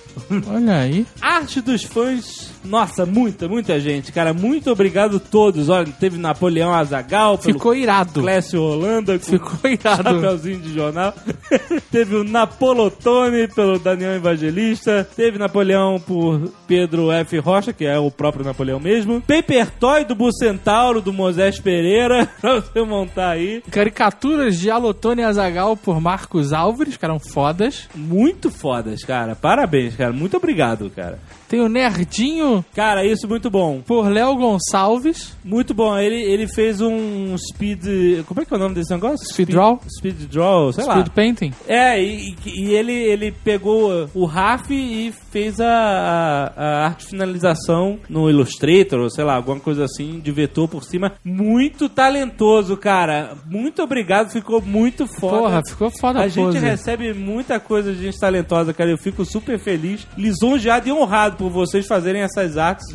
Olha 0.48 0.78
aí. 0.80 0.95
Arte 1.22 1.62
dos 1.62 1.84
fãs. 1.84 2.55
Nossa, 2.66 3.06
muita, 3.06 3.48
muita 3.48 3.80
gente, 3.80 4.12
cara. 4.12 4.34
Muito 4.34 4.72
obrigado 4.72 5.18
a 5.18 5.20
todos. 5.20 5.70
Olha, 5.70 5.88
teve 6.00 6.18
Napoleão 6.18 6.74
Azagal, 6.74 7.38
Ficou 7.38 7.76
irado. 7.76 8.22
Clécio 8.22 8.62
Holanda, 8.62 9.18
Ficou 9.20 9.70
irado. 9.70 10.04
chapeuzinho 10.04 10.60
de 10.60 10.74
jornal. 10.74 11.14
Teve 11.92 12.16
o 12.16 12.24
Napolotone 12.24 13.48
pelo 13.48 13.80
Daniel 13.80 14.16
Evangelista. 14.16 15.08
Teve 15.16 15.38
Napoleão 15.38 16.00
por 16.00 16.52
Pedro 16.68 17.12
F. 17.12 17.38
Rocha, 17.40 17.72
que 17.72 17.86
é 17.86 17.98
o 17.98 18.12
próprio 18.12 18.44
Napoleão 18.46 18.80
mesmo. 18.80 19.22
Paper 19.22 19.70
Toy 19.72 20.04
do 20.04 20.16
Bucentauro, 20.16 21.02
do 21.02 21.14
Moisés 21.14 21.60
Pereira. 21.60 22.28
pra 22.42 22.56
você 22.56 22.82
montar 22.84 23.30
aí. 23.32 23.62
Caricaturas 23.72 24.60
de 24.60 24.70
Alotone 24.70 25.24
Azagal 25.24 25.78
por 25.78 26.02
Marcos 26.02 26.52
Álvares, 26.54 26.98
que 26.98 27.06
eram 27.06 27.20
fodas. 27.20 27.88
Muito 27.96 28.50
fodas, 28.50 29.04
cara. 29.04 29.36
Parabéns, 29.36 29.96
cara. 29.96 30.12
Muito 30.12 30.36
obrigado, 30.38 30.90
cara. 30.90 31.20
Tem 31.48 31.60
o 31.60 31.70
Nerdinho 31.70 32.55
Cara, 32.74 33.06
isso 33.06 33.28
muito 33.28 33.50
bom. 33.50 33.82
por 33.86 34.08
Léo 34.08 34.36
Gonçalves. 34.36 35.36
Muito 35.44 35.74
bom. 35.74 35.98
Ele, 35.98 36.16
ele 36.16 36.48
fez 36.48 36.82
um 36.82 37.36
speed. 37.38 38.24
Como 38.26 38.42
é 38.42 38.46
que 38.46 38.54
é 38.54 38.58
o 38.58 38.60
nome 38.60 38.76
desse 38.76 38.92
negócio? 38.92 39.26
Speed 39.28 39.50
draw? 39.50 39.80
Speed 39.98 40.16
draw, 40.30 40.72
sei 40.72 40.86
lá. 40.86 40.94
Speed 40.94 41.10
Painting. 41.10 41.54
É, 41.68 42.02
e, 42.02 42.36
e 42.46 42.74
ele, 42.74 42.94
ele 42.94 43.32
pegou 43.32 44.10
o 44.14 44.26
RAF 44.26 44.72
e 44.72 45.14
fez 45.32 45.60
a, 45.60 45.68
a, 45.68 46.54
a 46.56 46.86
arte 46.86 47.06
finalização 47.08 48.00
no 48.10 48.30
Illustrator, 48.30 49.00
ou 49.00 49.10
sei 49.10 49.24
lá, 49.24 49.36
alguma 49.36 49.60
coisa 49.60 49.84
assim, 49.84 50.20
de 50.20 50.32
vetor 50.32 50.68
por 50.68 50.84
cima. 50.84 51.14
Muito 51.24 51.90
talentoso, 51.90 52.78
cara. 52.78 53.36
Muito 53.46 53.82
obrigado, 53.82 54.32
ficou 54.32 54.62
muito 54.62 55.06
foda. 55.08 55.38
Porra, 55.38 55.62
ficou 55.68 55.92
foda 55.92 56.20
A 56.20 56.24
a 56.24 56.28
gente 56.28 56.58
recebe 56.58 57.14
muita 57.14 57.60
coisa 57.60 57.94
de 57.94 58.04
gente 58.04 58.20
talentosa, 58.20 58.74
cara. 58.74 58.90
Eu 58.90 58.98
fico 58.98 59.26
super 59.26 59.60
feliz, 59.60 60.08
lisonjeado 60.18 60.88
e 60.88 60.92
honrado 60.92 61.38
por 61.38 61.50
vocês 61.50 61.86
fazerem 61.86 62.24
essas 62.46 62.58
artes 62.58 62.86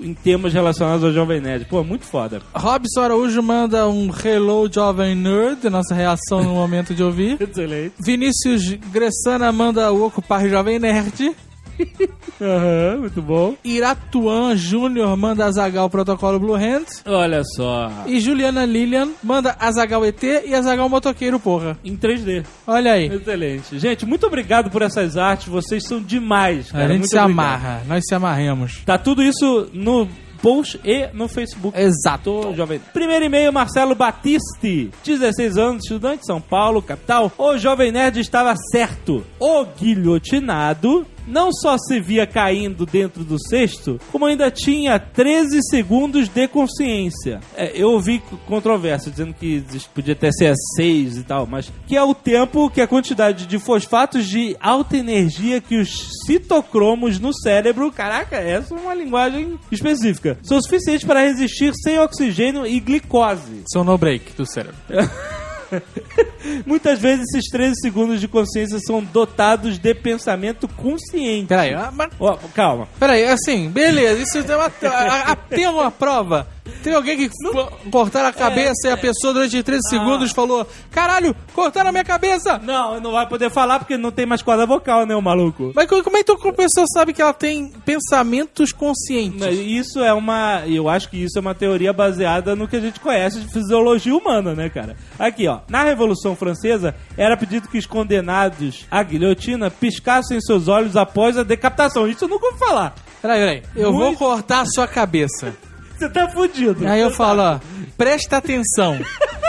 em 0.00 0.14
temas 0.14 0.52
relacionados 0.52 1.04
ao 1.04 1.12
Jovem 1.12 1.40
Nerd. 1.40 1.66
Pô, 1.66 1.82
muito 1.84 2.04
foda. 2.04 2.40
Robson 2.54 3.00
Araújo 3.00 3.42
manda 3.42 3.88
um 3.88 4.10
Hello 4.24 4.68
Jovem 4.72 5.14
Nerd, 5.14 5.68
nossa 5.68 5.94
reação 5.94 6.42
no 6.42 6.54
momento 6.54 6.94
de 6.94 7.02
ouvir. 7.02 7.36
Excelente. 7.40 7.94
Vinícius 7.98 8.74
Gressana 8.90 9.52
manda 9.52 9.92
o 9.92 10.06
Ocupar 10.06 10.48
Jovem 10.48 10.78
Nerd. 10.78 11.34
Aham, 12.40 13.00
muito 13.00 13.20
bom. 13.20 13.54
Iratuan 13.64 14.56
Júnior 14.56 15.16
manda 15.16 15.44
Azagal 15.44 15.90
Protocolo 15.90 16.38
Blue 16.38 16.54
Hand. 16.54 16.86
Olha 17.06 17.42
só. 17.44 17.90
E 18.06 18.18
Juliana 18.20 18.64
Lilian 18.64 19.10
manda 19.22 19.56
Azagal 19.58 20.04
ET 20.06 20.22
e 20.22 20.54
Azagal 20.54 20.88
Motoqueiro, 20.88 21.38
porra. 21.38 21.78
Em 21.84 21.96
3D. 21.96 22.44
Olha 22.66 22.92
aí. 22.92 23.06
Excelente. 23.06 23.78
Gente, 23.78 24.06
muito 24.06 24.26
obrigado 24.26 24.70
por 24.70 24.82
essas 24.82 25.16
artes. 25.16 25.48
Vocês 25.48 25.84
são 25.86 26.00
demais, 26.00 26.70
cara. 26.72 26.84
a 26.84 26.88
gente 26.88 26.98
Muito 27.00 27.10
se 27.10 27.18
obrigado. 27.18 27.30
amarra, 27.46 27.82
nós 27.86 28.04
se 28.06 28.14
amarremos. 28.14 28.82
Tá 28.86 28.96
tudo 28.96 29.22
isso 29.22 29.68
no 29.74 30.08
post 30.40 30.80
e 30.82 31.06
no 31.12 31.28
Facebook. 31.28 31.78
Exato. 31.78 32.54
Jovem. 32.56 32.80
Primeiro 32.94 33.26
e-mail, 33.26 33.52
Marcelo 33.52 33.94
Batisti. 33.94 34.90
16 35.04 35.58
anos, 35.58 35.82
estudante 35.84 36.20
de 36.20 36.26
São 36.26 36.40
Paulo, 36.40 36.80
capital. 36.80 37.30
O 37.36 37.58
Jovem 37.58 37.92
Nerd 37.92 38.18
estava 38.20 38.54
certo. 38.72 39.22
O 39.38 39.64
guilhotinado 39.78 41.06
não 41.30 41.52
só 41.52 41.76
se 41.78 42.00
via 42.00 42.26
caindo 42.26 42.84
dentro 42.84 43.24
do 43.24 43.38
cesto, 43.48 44.00
como 44.10 44.26
ainda 44.26 44.50
tinha 44.50 44.98
13 44.98 45.60
segundos 45.68 46.28
de 46.28 46.48
consciência. 46.48 47.40
É, 47.56 47.72
eu 47.74 47.90
ouvi 47.92 48.22
controvérsia 48.46 49.10
dizendo 49.10 49.34
que 49.34 49.64
podia 49.94 50.14
até 50.14 50.30
ser 50.32 50.54
6 50.76 51.18
e 51.18 51.22
tal, 51.22 51.46
mas 51.46 51.72
que 51.86 51.96
é 51.96 52.02
o 52.02 52.14
tempo 52.14 52.70
que 52.70 52.80
a 52.80 52.86
quantidade 52.86 53.46
de 53.46 53.58
fosfatos 53.58 54.26
de 54.26 54.56
alta 54.60 54.96
energia 54.96 55.60
que 55.60 55.76
os 55.76 56.10
citocromos 56.26 57.18
no 57.18 57.32
cérebro, 57.32 57.92
caraca, 57.92 58.36
essa 58.36 58.74
é 58.74 58.78
uma 58.78 58.94
linguagem 58.94 59.58
específica, 59.70 60.38
são 60.42 60.60
suficientes 60.60 61.04
para 61.04 61.22
resistir 61.22 61.72
sem 61.82 61.98
oxigênio 61.98 62.66
e 62.66 62.80
glicose. 62.80 63.62
São 63.72 63.84
no 63.84 63.96
break 63.96 64.32
do 64.36 64.46
cérebro. 64.46 64.76
Muitas 66.66 66.98
vezes 66.98 67.26
esses 67.34 67.50
13 67.50 67.74
segundos 67.80 68.20
de 68.20 68.28
consciência 68.28 68.78
são 68.80 69.02
dotados 69.02 69.78
de 69.78 69.94
pensamento 69.94 70.66
consciente. 70.68 71.46
Peraí, 71.48 71.74
ah, 71.74 71.90
mas 71.92 72.10
Ó, 72.18 72.36
calma. 72.54 72.88
Peraí, 72.98 73.24
assim, 73.24 73.68
beleza, 73.68 74.22
isso 74.22 74.42
tem 74.44 74.56
uma, 74.56 74.66
a- 74.82 75.32
a- 75.32 75.36
tem 75.36 75.66
uma 75.68 75.90
prova. 75.90 76.48
Tem 76.82 76.94
alguém 76.94 77.16
que 77.16 77.24
f- 77.24 77.90
cortaram 77.90 78.28
a 78.28 78.32
cabeça 78.32 78.88
e 78.88 78.90
a 78.90 78.96
pessoa 78.96 79.32
durante 79.34 79.62
13 79.62 79.80
segundos 79.88 80.30
falou: 80.32 80.66
Caralho, 80.90 81.34
cortaram 81.54 81.90
a 81.90 81.92
minha 81.92 82.04
cabeça! 82.04 82.58
Não, 82.62 83.00
não 83.00 83.12
vai 83.12 83.26
poder 83.28 83.50
falar 83.50 83.78
porque 83.78 83.96
não 83.96 84.10
tem 84.10 84.24
mais 84.26 84.40
corda 84.42 84.64
vocal, 84.66 85.04
né, 85.06 85.14
o 85.14 85.20
maluco? 85.22 85.72
Mas 85.74 85.86
co- 85.86 86.02
como 86.02 86.16
é 86.16 86.22
que 86.24 86.30
a 86.32 86.52
pessoa 86.52 86.86
sabe 86.94 87.12
que 87.12 87.20
ela 87.20 87.32
tem 87.34 87.70
pensamentos 87.84 88.72
conscientes? 88.72 89.46
Isso 89.58 90.00
é 90.00 90.12
uma. 90.12 90.62
Eu 90.66 90.88
acho 90.88 91.08
que 91.10 91.16
isso 91.22 91.38
é 91.38 91.40
uma 91.40 91.54
teoria 91.54 91.92
baseada 91.92 92.56
no 92.56 92.66
que 92.68 92.76
a 92.76 92.80
gente 92.80 92.98
conhece 93.00 93.40
de 93.40 93.52
fisiologia 93.52 94.14
humana, 94.14 94.54
né, 94.54 94.68
cara? 94.70 94.96
Aqui, 95.18 95.46
ó. 95.48 95.60
Na 95.68 95.82
Revolução 95.82 96.34
Francesa, 96.36 96.94
era 97.16 97.36
pedido 97.36 97.68
que 97.68 97.78
os 97.78 97.86
condenados 97.86 98.86
à 98.90 99.02
guilhotina 99.02 99.70
piscassem 99.70 100.40
seus 100.40 100.68
olhos 100.68 100.96
após 100.96 101.36
a 101.36 101.42
decapitação. 101.42 102.08
Isso 102.08 102.24
eu 102.24 102.28
nunca 102.28 102.46
ouvi 102.46 102.58
falar. 102.58 102.94
Peraí, 103.20 103.38
peraí. 103.38 103.62
Eu 103.76 103.92
vou 103.92 104.06
Muito- 104.06 104.18
cortar 104.18 104.60
a 104.62 104.66
sua 104.66 104.86
cabeça. 104.86 105.54
Você 106.00 106.08
tá 106.08 106.26
fudido. 106.30 106.88
Aí 106.88 106.98
eu 106.98 107.10
falo, 107.10 107.42
ó, 107.42 107.60
presta 107.94 108.38
atenção. 108.38 108.98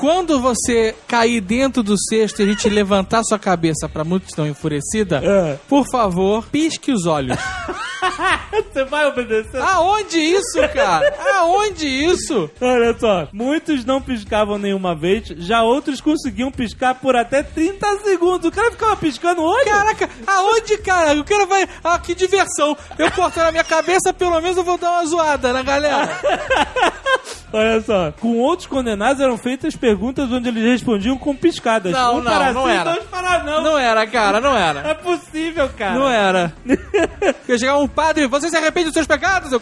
Quando 0.00 0.40
você 0.40 0.94
cair 1.06 1.42
dentro 1.42 1.82
do 1.82 1.94
cesto 2.08 2.40
e 2.40 2.44
a 2.44 2.48
gente 2.48 2.68
levantar 2.70 3.22
sua 3.22 3.38
cabeça 3.38 3.86
pra 3.86 4.02
multidão 4.02 4.46
enfurecida, 4.46 5.20
É. 5.22 5.58
por 5.68 5.84
favor, 5.90 6.46
pisque 6.46 6.90
os 6.90 7.04
olhos. 7.06 7.36
Você 8.72 8.84
vai 8.84 9.06
obedecer? 9.06 9.60
Aonde 9.60 10.18
isso, 10.18 10.58
cara? 10.74 11.14
Aonde 11.36 11.86
isso? 11.86 12.50
Olha 12.60 12.96
só, 12.98 13.28
muitos 13.30 13.84
não 13.84 14.00
piscavam 14.00 14.56
nenhuma 14.58 14.94
vez, 14.94 15.28
já 15.36 15.62
outros 15.62 16.00
conseguiam 16.00 16.50
piscar 16.50 16.94
por 16.94 17.14
até 17.14 17.42
30 17.42 17.98
segundos. 17.98 18.48
O 18.48 18.50
cara 18.52 18.70
ficava 18.70 18.96
piscando 18.96 19.42
olho? 19.42 19.64
Caraca, 19.66 20.08
aonde, 20.26 20.78
cara? 20.78 21.20
O 21.20 21.24
cara 21.24 21.44
vai. 21.44 21.68
Ah, 21.84 21.98
que 21.98 22.14
diversão. 22.14 22.74
Eu 22.98 23.10
cortando 23.12 23.48
a 23.48 23.52
minha 23.52 23.64
cabeça, 23.64 24.12
pelo 24.14 24.40
menos 24.40 24.56
eu 24.56 24.64
vou 24.64 24.78
dar 24.78 24.92
uma 24.92 25.06
zoada 25.06 25.52
na 25.52 25.62
galera. 25.62 26.08
Olha 27.52 27.80
só, 27.82 28.12
com 28.20 28.38
outros 28.38 28.66
condenados 28.68 29.20
eram 29.20 29.36
feitas 29.36 29.74
perguntas 29.76 29.89
onde 30.30 30.48
eles 30.48 30.62
respondiam 30.64 31.16
com 31.16 31.34
piscadas. 31.34 31.92
Não, 31.92 32.16
um 32.18 32.22
não, 32.22 32.32
para 32.32 32.52
não 32.52 32.64
sim, 32.64 32.70
era. 32.70 32.84
dois 32.92 33.04
para 33.04 33.42
não. 33.42 33.62
Não 33.62 33.78
era, 33.78 34.06
cara, 34.06 34.40
não 34.40 34.56
É 34.56 34.60
era. 34.68 34.94
possível, 34.94 35.68
cara. 35.76 35.94
Não 35.98 36.08
era. 36.08 36.52
Ia 37.48 37.58
chegar 37.58 37.78
um 37.78 37.88
padre, 37.88 38.26
você 38.26 38.48
se 38.48 38.56
arrepende 38.56 38.86
dos 38.86 38.94
seus 38.94 39.06
pecados? 39.06 39.52
Eu 39.52 39.60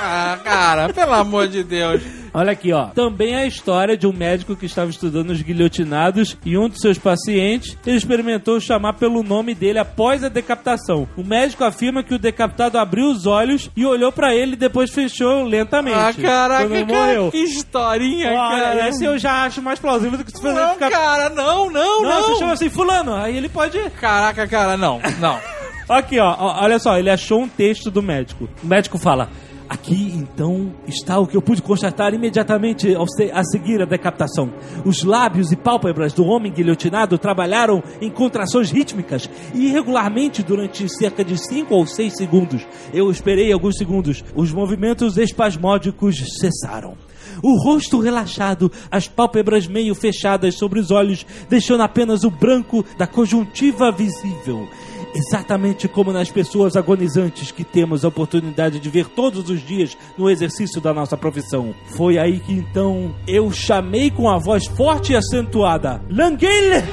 Ah, 0.00 0.38
cara, 0.44 0.92
pelo 0.92 1.12
amor 1.14 1.48
de 1.48 1.62
Deus. 1.62 2.02
Olha 2.32 2.52
aqui, 2.52 2.72
ó. 2.72 2.86
Também 2.86 3.34
a 3.34 3.46
história 3.46 3.96
de 3.96 4.06
um 4.06 4.12
médico 4.12 4.54
que 4.56 4.66
estava 4.66 4.90
estudando 4.90 5.30
os 5.30 5.42
guilhotinados 5.42 6.36
e 6.44 6.56
um 6.56 6.68
dos 6.68 6.80
seus 6.80 6.98
pacientes, 6.98 7.76
ele 7.86 7.96
experimentou 7.96 8.60
chamar 8.60 8.94
pelo 8.94 9.22
nome 9.22 9.54
dele 9.54 9.78
após 9.78 10.22
a 10.22 10.28
decapitação. 10.28 11.08
O 11.16 11.24
médico 11.24 11.64
afirma 11.64 12.02
que 12.02 12.14
o 12.14 12.18
decapitado 12.18 12.78
abriu 12.78 13.06
os 13.10 13.26
olhos 13.26 13.70
e 13.76 13.84
olhou 13.84 14.12
pra 14.12 14.34
ele 14.34 14.52
e 14.52 14.56
depois 14.56 14.90
fechou 14.90 15.42
lentamente. 15.44 15.96
Ah, 15.96 16.12
caraca, 16.14 16.64
quando 16.64 16.74
ele 16.76 16.86
cara, 16.86 17.06
morreu. 17.06 17.30
que 17.30 17.38
historinha, 17.38 18.32
Olha, 18.32 18.62
cara. 18.64 18.88
essa 18.88 19.04
eu 19.04 19.18
já 19.18 19.44
acho 19.44 19.60
mais 19.62 19.78
plausível 19.78 20.18
do 20.18 20.24
que 20.24 20.30
se 20.30 20.40
você 20.40 20.52
Não, 20.52 20.74
ficar... 20.74 20.90
cara, 20.90 21.30
não, 21.30 21.70
não, 21.70 22.02
Não, 22.02 22.08
não. 22.08 22.22
você 22.22 22.36
chama 22.38 22.52
assim, 22.52 22.68
fulano, 22.70 23.14
aí 23.14 23.36
ele 23.36 23.48
pode... 23.48 23.78
Caraca, 24.00 24.46
cara, 24.46 24.76
não, 24.76 25.00
não. 25.18 25.38
Aqui, 25.88 26.20
ó, 26.20 26.36
olha 26.62 26.78
só, 26.78 26.96
ele 26.98 27.10
achou 27.10 27.40
um 27.42 27.48
texto 27.48 27.90
do 27.90 28.00
médico. 28.00 28.48
O 28.62 28.66
médico 28.66 28.96
fala: 28.96 29.28
Aqui, 29.70 30.12
então, 30.16 30.74
está 30.84 31.20
o 31.20 31.28
que 31.28 31.36
eu 31.36 31.40
pude 31.40 31.62
constatar 31.62 32.12
imediatamente 32.12 32.92
a 33.32 33.44
seguir 33.44 33.80
a 33.80 33.84
decapitação. 33.84 34.52
Os 34.84 35.04
lábios 35.04 35.52
e 35.52 35.56
pálpebras 35.56 36.12
do 36.12 36.24
homem 36.24 36.50
guilhotinado 36.50 37.16
trabalharam 37.16 37.80
em 38.00 38.10
contrações 38.10 38.72
rítmicas 38.72 39.30
e 39.54 39.68
irregularmente 39.68 40.42
durante 40.42 40.88
cerca 40.88 41.24
de 41.24 41.38
5 41.38 41.72
ou 41.72 41.86
6 41.86 42.16
segundos. 42.16 42.66
Eu 42.92 43.12
esperei 43.12 43.52
alguns 43.52 43.76
segundos. 43.76 44.24
Os 44.34 44.52
movimentos 44.52 45.16
espasmódicos 45.16 46.16
cessaram. 46.40 46.96
O 47.40 47.62
rosto 47.62 48.00
relaxado, 48.00 48.72
as 48.90 49.06
pálpebras 49.06 49.68
meio 49.68 49.94
fechadas 49.94 50.56
sobre 50.56 50.80
os 50.80 50.90
olhos, 50.90 51.24
deixando 51.48 51.84
apenas 51.84 52.24
o 52.24 52.30
branco 52.30 52.84
da 52.98 53.06
conjuntiva 53.06 53.92
visível. 53.92 54.68
Exatamente 55.14 55.88
como 55.88 56.12
nas 56.12 56.30
pessoas 56.30 56.76
agonizantes 56.76 57.50
que 57.50 57.64
temos 57.64 58.04
a 58.04 58.08
oportunidade 58.08 58.78
de 58.78 58.88
ver 58.88 59.06
todos 59.08 59.50
os 59.50 59.60
dias 59.60 59.96
no 60.16 60.30
exercício 60.30 60.80
da 60.80 60.94
nossa 60.94 61.16
profissão. 61.16 61.74
Foi 61.96 62.18
aí 62.18 62.38
que 62.38 62.52
então 62.52 63.14
eu 63.26 63.50
chamei 63.50 64.10
com 64.10 64.28
a 64.28 64.38
voz 64.38 64.66
forte 64.66 65.12
e 65.12 65.16
acentuada: 65.16 66.00
Languele! 66.08 66.84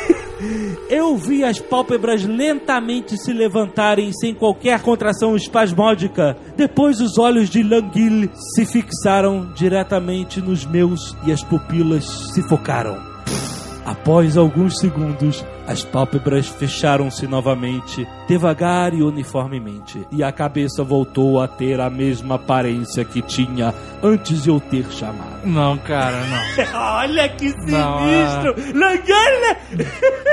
Eu 0.88 1.16
vi 1.16 1.44
as 1.44 1.60
pálpebras 1.60 2.24
lentamente 2.24 3.16
se 3.16 3.32
levantarem 3.32 4.10
sem 4.12 4.34
qualquer 4.34 4.80
contração 4.80 5.36
espasmódica. 5.36 6.36
Depois 6.56 7.00
os 7.00 7.16
olhos 7.18 7.48
de 7.48 7.62
Languille 7.62 8.30
se 8.54 8.64
fixaram 8.64 9.52
diretamente 9.54 10.40
nos 10.40 10.64
meus 10.64 11.14
e 11.24 11.30
as 11.30 11.44
pupilas 11.44 12.04
se 12.34 12.42
focaram. 12.48 12.98
Após 13.84 14.36
alguns 14.36 14.78
segundos, 14.78 15.44
as 15.70 15.84
pálpebras 15.84 16.48
fecharam-se 16.48 17.28
novamente, 17.28 18.04
devagar 18.26 18.92
e 18.92 19.02
uniformemente, 19.04 20.04
e 20.10 20.20
a 20.22 20.32
cabeça 20.32 20.82
voltou 20.82 21.40
a 21.40 21.46
ter 21.46 21.80
a 21.80 21.88
mesma 21.88 22.34
aparência 22.34 23.04
que 23.04 23.22
tinha 23.22 23.72
antes 24.02 24.42
de 24.42 24.48
eu 24.50 24.58
ter 24.60 24.84
chamado. 24.90 25.46
Não, 25.46 25.78
cara, 25.78 26.16
não. 26.26 26.64
Olha 26.98 27.28
que 27.28 27.54
Não, 27.70 27.98
sinistro! 28.00 28.78
Languille! 28.78 29.56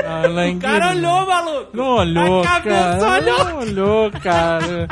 Ah, 0.04 0.22
O 0.56 0.58
cara 0.58 0.90
olhou, 0.90 1.26
maluco! 1.26 1.68
Não 1.72 1.84
olhou, 1.96 2.40
A 2.40 2.44
cabeça 2.44 2.98
cara. 2.98 3.12
olhou! 3.22 3.44
Não 3.44 3.58
olhou, 3.60 4.10
cara. 4.22 4.88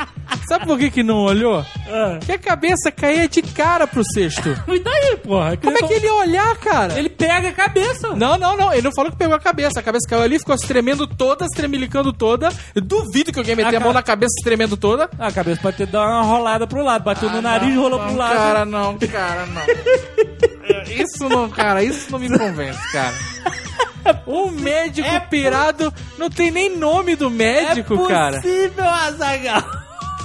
Sabe 0.48 0.64
por 0.66 0.78
que 0.78 0.90
que 0.90 1.02
não 1.02 1.16
olhou? 1.24 1.58
Ah. 1.88 2.16
Porque 2.18 2.32
a 2.32 2.38
cabeça 2.38 2.90
caía 2.92 3.28
de 3.28 3.42
cara 3.42 3.86
pro 3.86 4.02
cesto. 4.14 4.48
E 4.76 4.78
daí, 4.78 5.16
porra? 5.16 5.56
Como 5.56 5.76
é 5.76 5.80
que 5.80 5.94
ele 5.94 6.06
ia 6.06 6.14
olhar, 6.14 6.56
cara? 6.58 6.98
Ele 6.98 7.08
pega 7.08 7.48
a 7.48 7.52
cabeça. 7.52 8.08
Não, 8.14 8.36
não, 8.38 8.56
não. 8.56 8.72
Ele 8.72 8.82
não 8.82 8.92
falou 8.94 9.10
que 9.10 9.16
pegou 9.16 9.34
a 9.34 9.40
cabeça. 9.40 9.80
A 9.80 9.82
cabeça 9.82 10.06
caiu 10.08 10.22
ali, 10.22 10.35
ficou 10.38 10.56
se 10.58 10.66
tremendo 10.66 11.06
toda, 11.06 11.46
se 11.48 11.54
tremelicando 11.56 12.12
toda. 12.12 12.48
Eu 12.74 12.82
duvido 12.82 13.32
que 13.32 13.38
alguém 13.38 13.56
meter 13.56 13.74
A 13.74 13.78
a 13.78 13.80
mão 13.80 13.88
ca- 13.92 13.94
na 13.98 14.02
cabeça 14.02 14.32
se 14.38 14.44
tremendo 14.44 14.76
toda. 14.76 15.08
A 15.18 15.30
cabeça 15.32 15.60
pode 15.60 15.76
ter 15.76 15.86
dado 15.86 16.08
uma 16.10 16.22
rolada 16.22 16.66
pro 16.66 16.82
lado, 16.82 17.02
bateu 17.04 17.30
no 17.30 17.40
nariz, 17.42 17.74
não, 17.74 17.82
rolou 17.82 17.98
não, 17.98 18.06
pro 18.08 18.16
lado. 18.16 18.34
Cara, 18.36 18.64
não, 18.64 18.98
cara, 18.98 19.46
não. 19.46 19.62
Isso 21.04 21.28
não, 21.28 21.48
cara, 21.50 21.82
isso 21.82 22.10
não 22.10 22.18
me 22.18 22.28
convence, 22.28 22.80
cara. 22.92 23.14
Um 24.24 24.52
médico 24.52 25.08
É 25.08 25.18
pirado 25.18 25.92
não 26.16 26.30
tem 26.30 26.48
nem 26.52 26.76
nome 26.76 27.16
do 27.16 27.28
médico, 27.28 28.04
é 28.04 28.08
cara. 28.08 28.36
possível, 28.40 28.84
Azagal. 28.88 29.64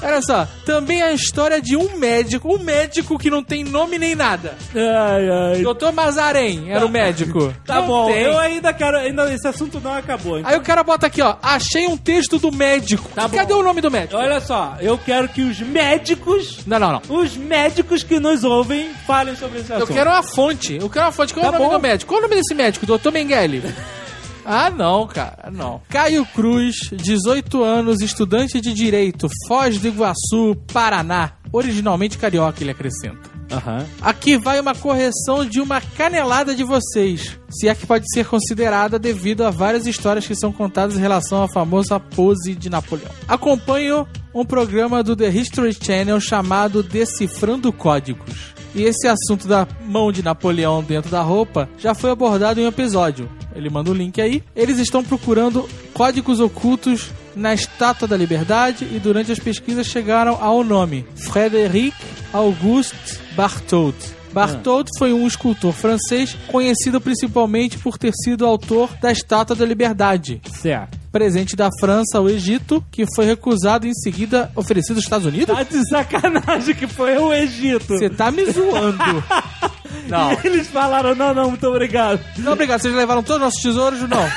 Olha 0.02 0.22
só, 0.22 0.48
também 0.66 1.02
a 1.02 1.12
história 1.14 1.62
de 1.62 1.76
um 1.78 1.98
médico, 1.98 2.54
um 2.56 2.60
médico 2.60 3.18
que 3.20 3.30
não 3.30 3.44
tem 3.44 3.64
nome 3.64 4.00
nem 4.00 4.16
nada. 4.16 4.56
Ai, 4.76 5.30
ai. 5.58 5.62
Doutor 5.62 5.92
Mazarém 5.94 6.72
era 6.72 6.86
o 6.86 6.90
médico. 6.90 7.54
Tá 7.66 7.76
Não 7.76 7.88
bom, 7.88 8.08
tem. 8.08 8.22
eu 8.24 8.38
ainda 8.38 8.74
quero. 8.74 8.98
Ainda, 8.98 9.32
esse 9.34 9.48
assunto 9.48 9.80
não 9.80 9.94
acabou. 9.94 10.40
então- 10.40 10.52
Aí 10.52 10.58
o 10.58 10.62
cara 10.62 10.84
bota 10.84 11.08
aqui, 11.08 11.22
ó, 11.22 11.36
achei 11.42 11.86
um 11.88 11.96
texto 11.98 12.40
do 12.40 12.52
médico. 12.52 13.10
Tá 13.14 13.28
bom. 13.28 13.38
Cadê 13.38 13.54
o 13.54 13.62
nome 13.64 13.80
do 13.82 13.92
médico? 13.92 14.16
Olha 14.18 14.40
só, 14.42 14.76
eu 14.80 14.98
quero 14.98 15.30
que 15.30 15.42
os 15.42 15.60
médicos. 15.60 16.60
Não, 16.66 16.80
não, 16.80 16.92
não. 16.94 17.02
Os 17.18 17.38
médicos 17.38 18.04
que 18.04 18.20
nos 18.20 18.44
ouvem 18.44 18.90
falem 19.06 19.36
sobre 19.36 19.60
esse 19.60 19.70
Eu 19.72 19.78
assunto. 19.78 19.94
quero 19.94 20.10
uma 20.10 20.24
fonte. 20.24 20.78
Eu 20.82 20.90
quero 20.90 21.06
uma 21.06 21.12
fonte. 21.12 21.34
Qual 21.34 21.46
é 21.46 21.50
Tá 21.52 21.56
o 21.58 21.60
nome 21.60 21.72
bom. 21.74 21.78
do 21.78 21.82
médico? 21.82 22.10
Qual 22.12 22.22
é 22.22 22.26
o 22.26 22.28
nome 22.28 22.42
desse 22.42 22.54
médico? 22.56 22.86
Doutor 22.86 23.12
Mengele. 23.12 23.62
Ah, 24.46 24.70
não, 24.70 25.08
cara, 25.08 25.50
não. 25.52 25.82
Caio 25.90 26.26
Cruz, 26.26 26.76
18 26.92 27.64
anos, 27.64 28.02
estudante 28.02 28.60
de 28.60 28.74
Direito, 28.74 29.28
Foz 29.48 29.78
do 29.78 29.88
Iguaçu, 29.88 30.56
Paraná. 30.72 31.34
Originalmente 31.52 32.18
carioca, 32.18 32.62
ele 32.64 32.72
acrescenta. 32.72 33.30
Aham. 33.52 33.86
Aqui 34.02 34.38
vai 34.38 34.60
uma 34.60 34.74
correção 34.74 35.46
de 35.46 35.60
uma 35.60 35.82
canelada 35.82 36.56
de 36.56 36.64
vocês, 36.64 37.38
se 37.50 37.68
é 37.68 37.76
que 37.76 37.86
pode 37.86 38.06
ser 38.14 38.26
considerada 38.26 38.98
devido 38.98 39.44
a 39.44 39.50
várias 39.50 39.86
histórias 39.86 40.26
que 40.26 40.36
são 40.36 40.52
contadas 40.54 40.96
em 40.96 41.02
relação 41.02 41.44
à 41.44 41.50
famosa 41.50 42.00
pose 42.00 42.56
de 42.56 42.70
Napoleão. 42.70 43.12
Acompanho 43.28 44.08
um 44.34 44.46
programa 44.46 45.04
do 45.04 45.16
The 45.16 45.28
History 45.28 45.74
Channel 45.74 46.20
chamado 46.22 46.82
Decifrando 46.82 47.74
Códigos. 47.74 48.54
E 48.74 48.84
esse 48.84 49.08
assunto 49.08 49.48
da 49.48 49.68
mão 49.86 50.12
de 50.12 50.24
Napoleão 50.24 50.84
dentro 50.84 51.12
da 51.12 51.22
roupa 51.22 51.70
já 51.78 51.94
foi 51.94 52.12
abordado 52.12 52.60
em 52.60 52.66
um 52.66 52.70
episódio. 52.70 53.30
Ele 53.56 53.70
manda 53.70 53.92
o 53.92 53.94
link 53.94 54.22
aí. 54.22 54.44
Eles 54.56 54.80
estão 54.80 55.04
procurando 55.04 55.68
códigos 55.94 56.40
ocultos 56.40 57.12
na 57.36 57.54
Estátua 57.54 58.08
da 58.08 58.18
Liberdade 58.18 58.88
e 58.92 59.00
durante 59.00 59.32
as 59.32 59.40
pesquisas 59.40 59.88
chegaram 59.88 60.38
ao 60.42 60.64
nome 60.64 61.06
Frédéric 61.16 61.96
Auguste 62.34 63.20
Barthold. 63.36 63.96
Barthold 64.34 64.90
foi 64.98 65.12
um 65.12 65.28
escultor 65.28 65.74
francês 65.74 66.38
conhecido 66.48 67.02
principalmente 67.02 67.78
por 67.78 67.98
ter 67.98 68.14
sido 68.24 68.46
autor 68.46 68.90
da 69.02 69.12
Estátua 69.12 69.56
da 69.56 69.66
Liberdade, 69.66 70.42
Certo. 70.62 71.01
Presente 71.12 71.56
da 71.56 71.70
França 71.80 72.18
ao 72.18 72.30
Egito, 72.30 72.84
que 72.92 73.06
foi 73.16 73.26
recusado 73.26 73.86
e 73.86 73.90
em 73.90 73.94
seguida 73.94 74.52
oferecido 74.56 74.96
aos 74.96 75.04
Estados 75.04 75.28
Unidos? 75.28 75.56
Tá 75.56 75.64
de 75.64 75.90
sacanagem 75.90 76.76
que 76.76 76.88
foi 76.88 77.18
o 77.18 77.34
Egito. 77.34 77.88
Você 77.88 78.10
tá 78.10 78.32
me 78.32 78.46
zoando. 78.46 78.98
Não. 80.08 80.32
Eles 80.44 80.68
falaram, 80.68 81.16
não, 81.16 81.34
não, 81.34 81.50
muito 81.50 81.68
obrigado. 81.68 82.20
Não, 82.38 82.54
obrigado. 82.54 82.82
Vocês 82.82 82.94
levaram 82.94 83.24
todos 83.24 83.38
os 83.38 83.42
nossos 83.42 83.62
tesouros? 83.62 84.02
Não. 84.02 84.30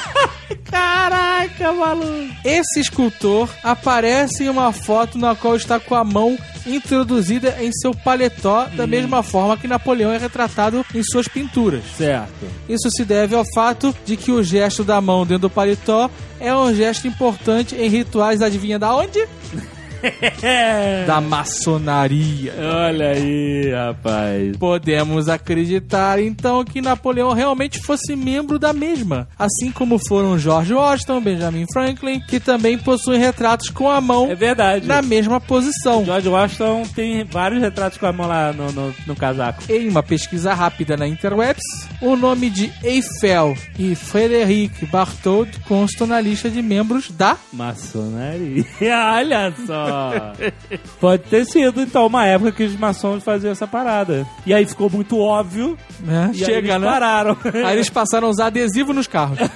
Caraca, 0.70 1.72
maluco. 1.72 2.34
Esse 2.44 2.80
escultor 2.80 3.48
aparece 3.62 4.44
em 4.44 4.48
uma 4.48 4.72
foto 4.72 5.18
na 5.18 5.34
qual 5.34 5.56
está 5.56 5.78
com 5.78 5.94
a 5.94 6.04
mão 6.04 6.36
introduzida 6.66 7.56
em 7.60 7.70
seu 7.72 7.94
paletó, 7.94 8.66
da 8.74 8.86
mesma 8.86 9.22
forma 9.22 9.56
que 9.56 9.68
Napoleão 9.68 10.12
é 10.12 10.18
retratado 10.18 10.84
em 10.94 11.02
suas 11.02 11.28
pinturas. 11.28 11.84
Certo. 11.96 12.32
Isso 12.68 12.88
se 12.96 13.04
deve 13.04 13.34
ao 13.34 13.44
fato 13.54 13.94
de 14.04 14.16
que 14.16 14.32
o 14.32 14.42
gesto 14.42 14.82
da 14.82 15.00
mão 15.00 15.24
dentro 15.24 15.42
do 15.42 15.50
paletó 15.50 16.10
é 16.40 16.54
um 16.54 16.74
gesto 16.74 17.06
importante 17.06 17.74
em 17.74 17.88
rituais, 17.88 18.42
adivinha 18.42 18.78
da 18.78 18.94
onde? 18.94 19.26
Da 21.06 21.20
maçonaria. 21.20 22.52
Olha 22.58 23.10
aí, 23.10 23.70
rapaz. 23.72 24.56
Podemos 24.56 25.28
acreditar 25.28 26.18
então 26.20 26.64
que 26.64 26.80
Napoleão 26.80 27.32
realmente 27.32 27.80
fosse 27.80 28.14
membro 28.16 28.58
da 28.58 28.72
mesma, 28.72 29.28
assim 29.38 29.70
como 29.70 29.98
foram 30.08 30.38
George 30.38 30.72
Washington, 30.74 31.20
Benjamin 31.20 31.66
Franklin, 31.72 32.20
que 32.20 32.38
também 32.40 32.78
possuem 32.78 33.18
retratos 33.20 33.70
com 33.70 33.88
a 33.90 34.00
mão 34.00 34.30
É 34.30 34.34
verdade. 34.34 34.86
na 34.86 35.02
mesma 35.02 35.40
posição. 35.40 36.04
George 36.04 36.28
Washington 36.28 36.82
tem 36.94 37.24
vários 37.24 37.60
retratos 37.60 37.98
com 37.98 38.06
a 38.06 38.12
mão 38.12 38.26
lá 38.28 38.52
no, 38.52 38.72
no, 38.72 38.94
no 39.06 39.16
casaco. 39.16 39.62
Em 39.70 39.88
uma 39.88 40.02
pesquisa 40.02 40.54
rápida 40.54 40.96
na 40.96 41.06
interwebs, 41.06 41.62
o 42.00 42.16
nome 42.16 42.50
de 42.50 42.72
Eiffel 42.82 43.54
e 43.78 43.94
Frederic 43.94 44.86
Barthold 44.86 45.58
constam 45.68 46.06
na 46.06 46.20
lista 46.20 46.48
de 46.50 46.62
membros 46.62 47.10
da 47.10 47.36
Maçonaria. 47.52 48.64
Olha 49.14 49.52
só. 49.66 49.93
Pode 51.00 51.22
ter 51.24 51.44
sido, 51.44 51.80
então, 51.82 52.06
uma 52.06 52.26
época 52.26 52.52
que 52.52 52.64
os 52.64 52.76
maçons 52.76 53.22
faziam 53.22 53.52
essa 53.52 53.66
parada. 53.66 54.26
E 54.46 54.52
aí 54.52 54.66
ficou 54.66 54.90
muito 54.90 55.18
óbvio. 55.18 55.76
né? 56.00 56.30
E 56.34 56.38
aí 56.40 56.44
Chega, 56.44 56.68
eles 56.72 56.80
né? 56.80 56.90
pararam. 56.90 57.36
Aí 57.64 57.76
eles 57.76 57.88
passaram 57.90 58.28
a 58.28 58.30
usar 58.30 58.46
adesivo 58.46 58.92
nos 58.92 59.06
carros. 59.06 59.38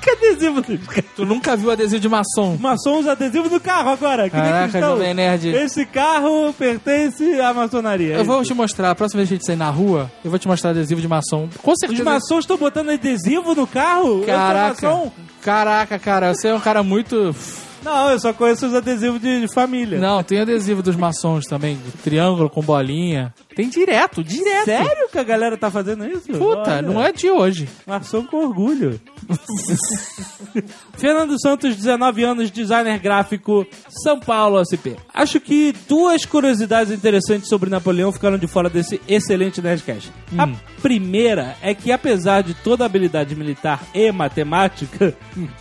Que 0.00 0.10
adesivo 0.12 0.62
do 0.62 0.78
tu 1.14 1.26
nunca 1.26 1.54
viu 1.54 1.70
adesivo 1.70 2.00
de 2.00 2.08
maçom? 2.08 2.56
Maçom 2.58 3.00
usa 3.00 3.12
adesivo 3.12 3.50
no 3.50 3.60
carro 3.60 3.90
agora. 3.90 4.30
Que 4.30 4.36
nem 4.36 4.44
Caraca, 4.46 4.68
cristão. 4.70 4.90
Jovem 4.96 5.12
Nerd. 5.12 5.48
Esse 5.48 5.84
carro 5.84 6.54
pertence 6.54 7.38
à 7.38 7.52
maçonaria. 7.52 8.14
Eu 8.14 8.24
vou 8.24 8.42
te 8.42 8.54
mostrar, 8.54 8.90
a 8.92 8.94
próxima 8.94 9.18
vez 9.18 9.28
que 9.28 9.34
a 9.34 9.36
gente 9.36 9.46
sair 9.46 9.56
na 9.56 9.68
rua, 9.68 10.10
eu 10.24 10.30
vou 10.30 10.38
te 10.38 10.48
mostrar 10.48 10.70
adesivo 10.70 11.02
de 11.02 11.08
maçom. 11.08 11.50
Com 11.62 11.72
Os 11.72 11.78
certeza. 11.78 12.02
maçons 12.02 12.40
estão 12.44 12.56
botando 12.56 12.88
adesivo 12.90 13.54
no 13.54 13.66
carro? 13.66 14.22
Caraca. 14.24 14.86
maçom? 14.88 15.12
Caraca, 15.42 15.98
cara, 15.98 16.34
você 16.34 16.48
é 16.48 16.54
um 16.54 16.60
cara 16.60 16.82
muito. 16.82 17.34
Não, 17.82 18.10
eu 18.10 18.20
só 18.20 18.32
conheço 18.32 18.66
os 18.66 18.74
adesivos 18.74 19.20
de, 19.20 19.48
família. 19.48 19.98
Não, 19.98 20.22
tem 20.22 20.40
adesivo 20.40 20.82
dos 20.82 20.96
maçons 20.96 21.44
também, 21.46 21.76
de 21.76 21.92
triângulo 21.92 22.50
com 22.50 22.60
bolinha. 22.60 23.32
Tem 23.54 23.68
direto, 23.68 24.22
direto. 24.22 24.64
Sério 24.64 25.08
que 25.10 25.18
a 25.18 25.24
galera 25.24 25.56
tá 25.56 25.70
fazendo 25.70 26.06
isso? 26.06 26.32
Puta, 26.32 26.70
Olha. 26.70 26.82
não 26.82 27.02
é 27.02 27.12
de 27.12 27.30
hoje. 27.30 27.68
Maçom 27.86 28.24
com 28.24 28.44
orgulho. 28.44 29.00
Fernando 30.96 31.40
Santos, 31.40 31.76
19 31.76 32.22
anos, 32.22 32.50
designer 32.50 32.98
gráfico, 32.98 33.66
São 33.88 34.20
Paulo, 34.20 34.62
SP. 34.64 34.94
Acho 35.12 35.40
que 35.40 35.74
duas 35.88 36.24
curiosidades 36.24 36.92
interessantes 36.92 37.48
sobre 37.48 37.70
Napoleão 37.70 38.12
ficaram 38.12 38.38
de 38.38 38.46
fora 38.46 38.70
desse 38.70 39.00
excelente 39.08 39.60
Nerdcast. 39.60 40.12
A 40.38 40.48
primeira 40.80 41.56
é 41.62 41.74
que, 41.74 41.90
apesar 41.90 42.42
de 42.42 42.54
toda 42.54 42.84
habilidade 42.84 43.34
militar 43.34 43.82
e 43.94 44.10
matemática, 44.12 45.14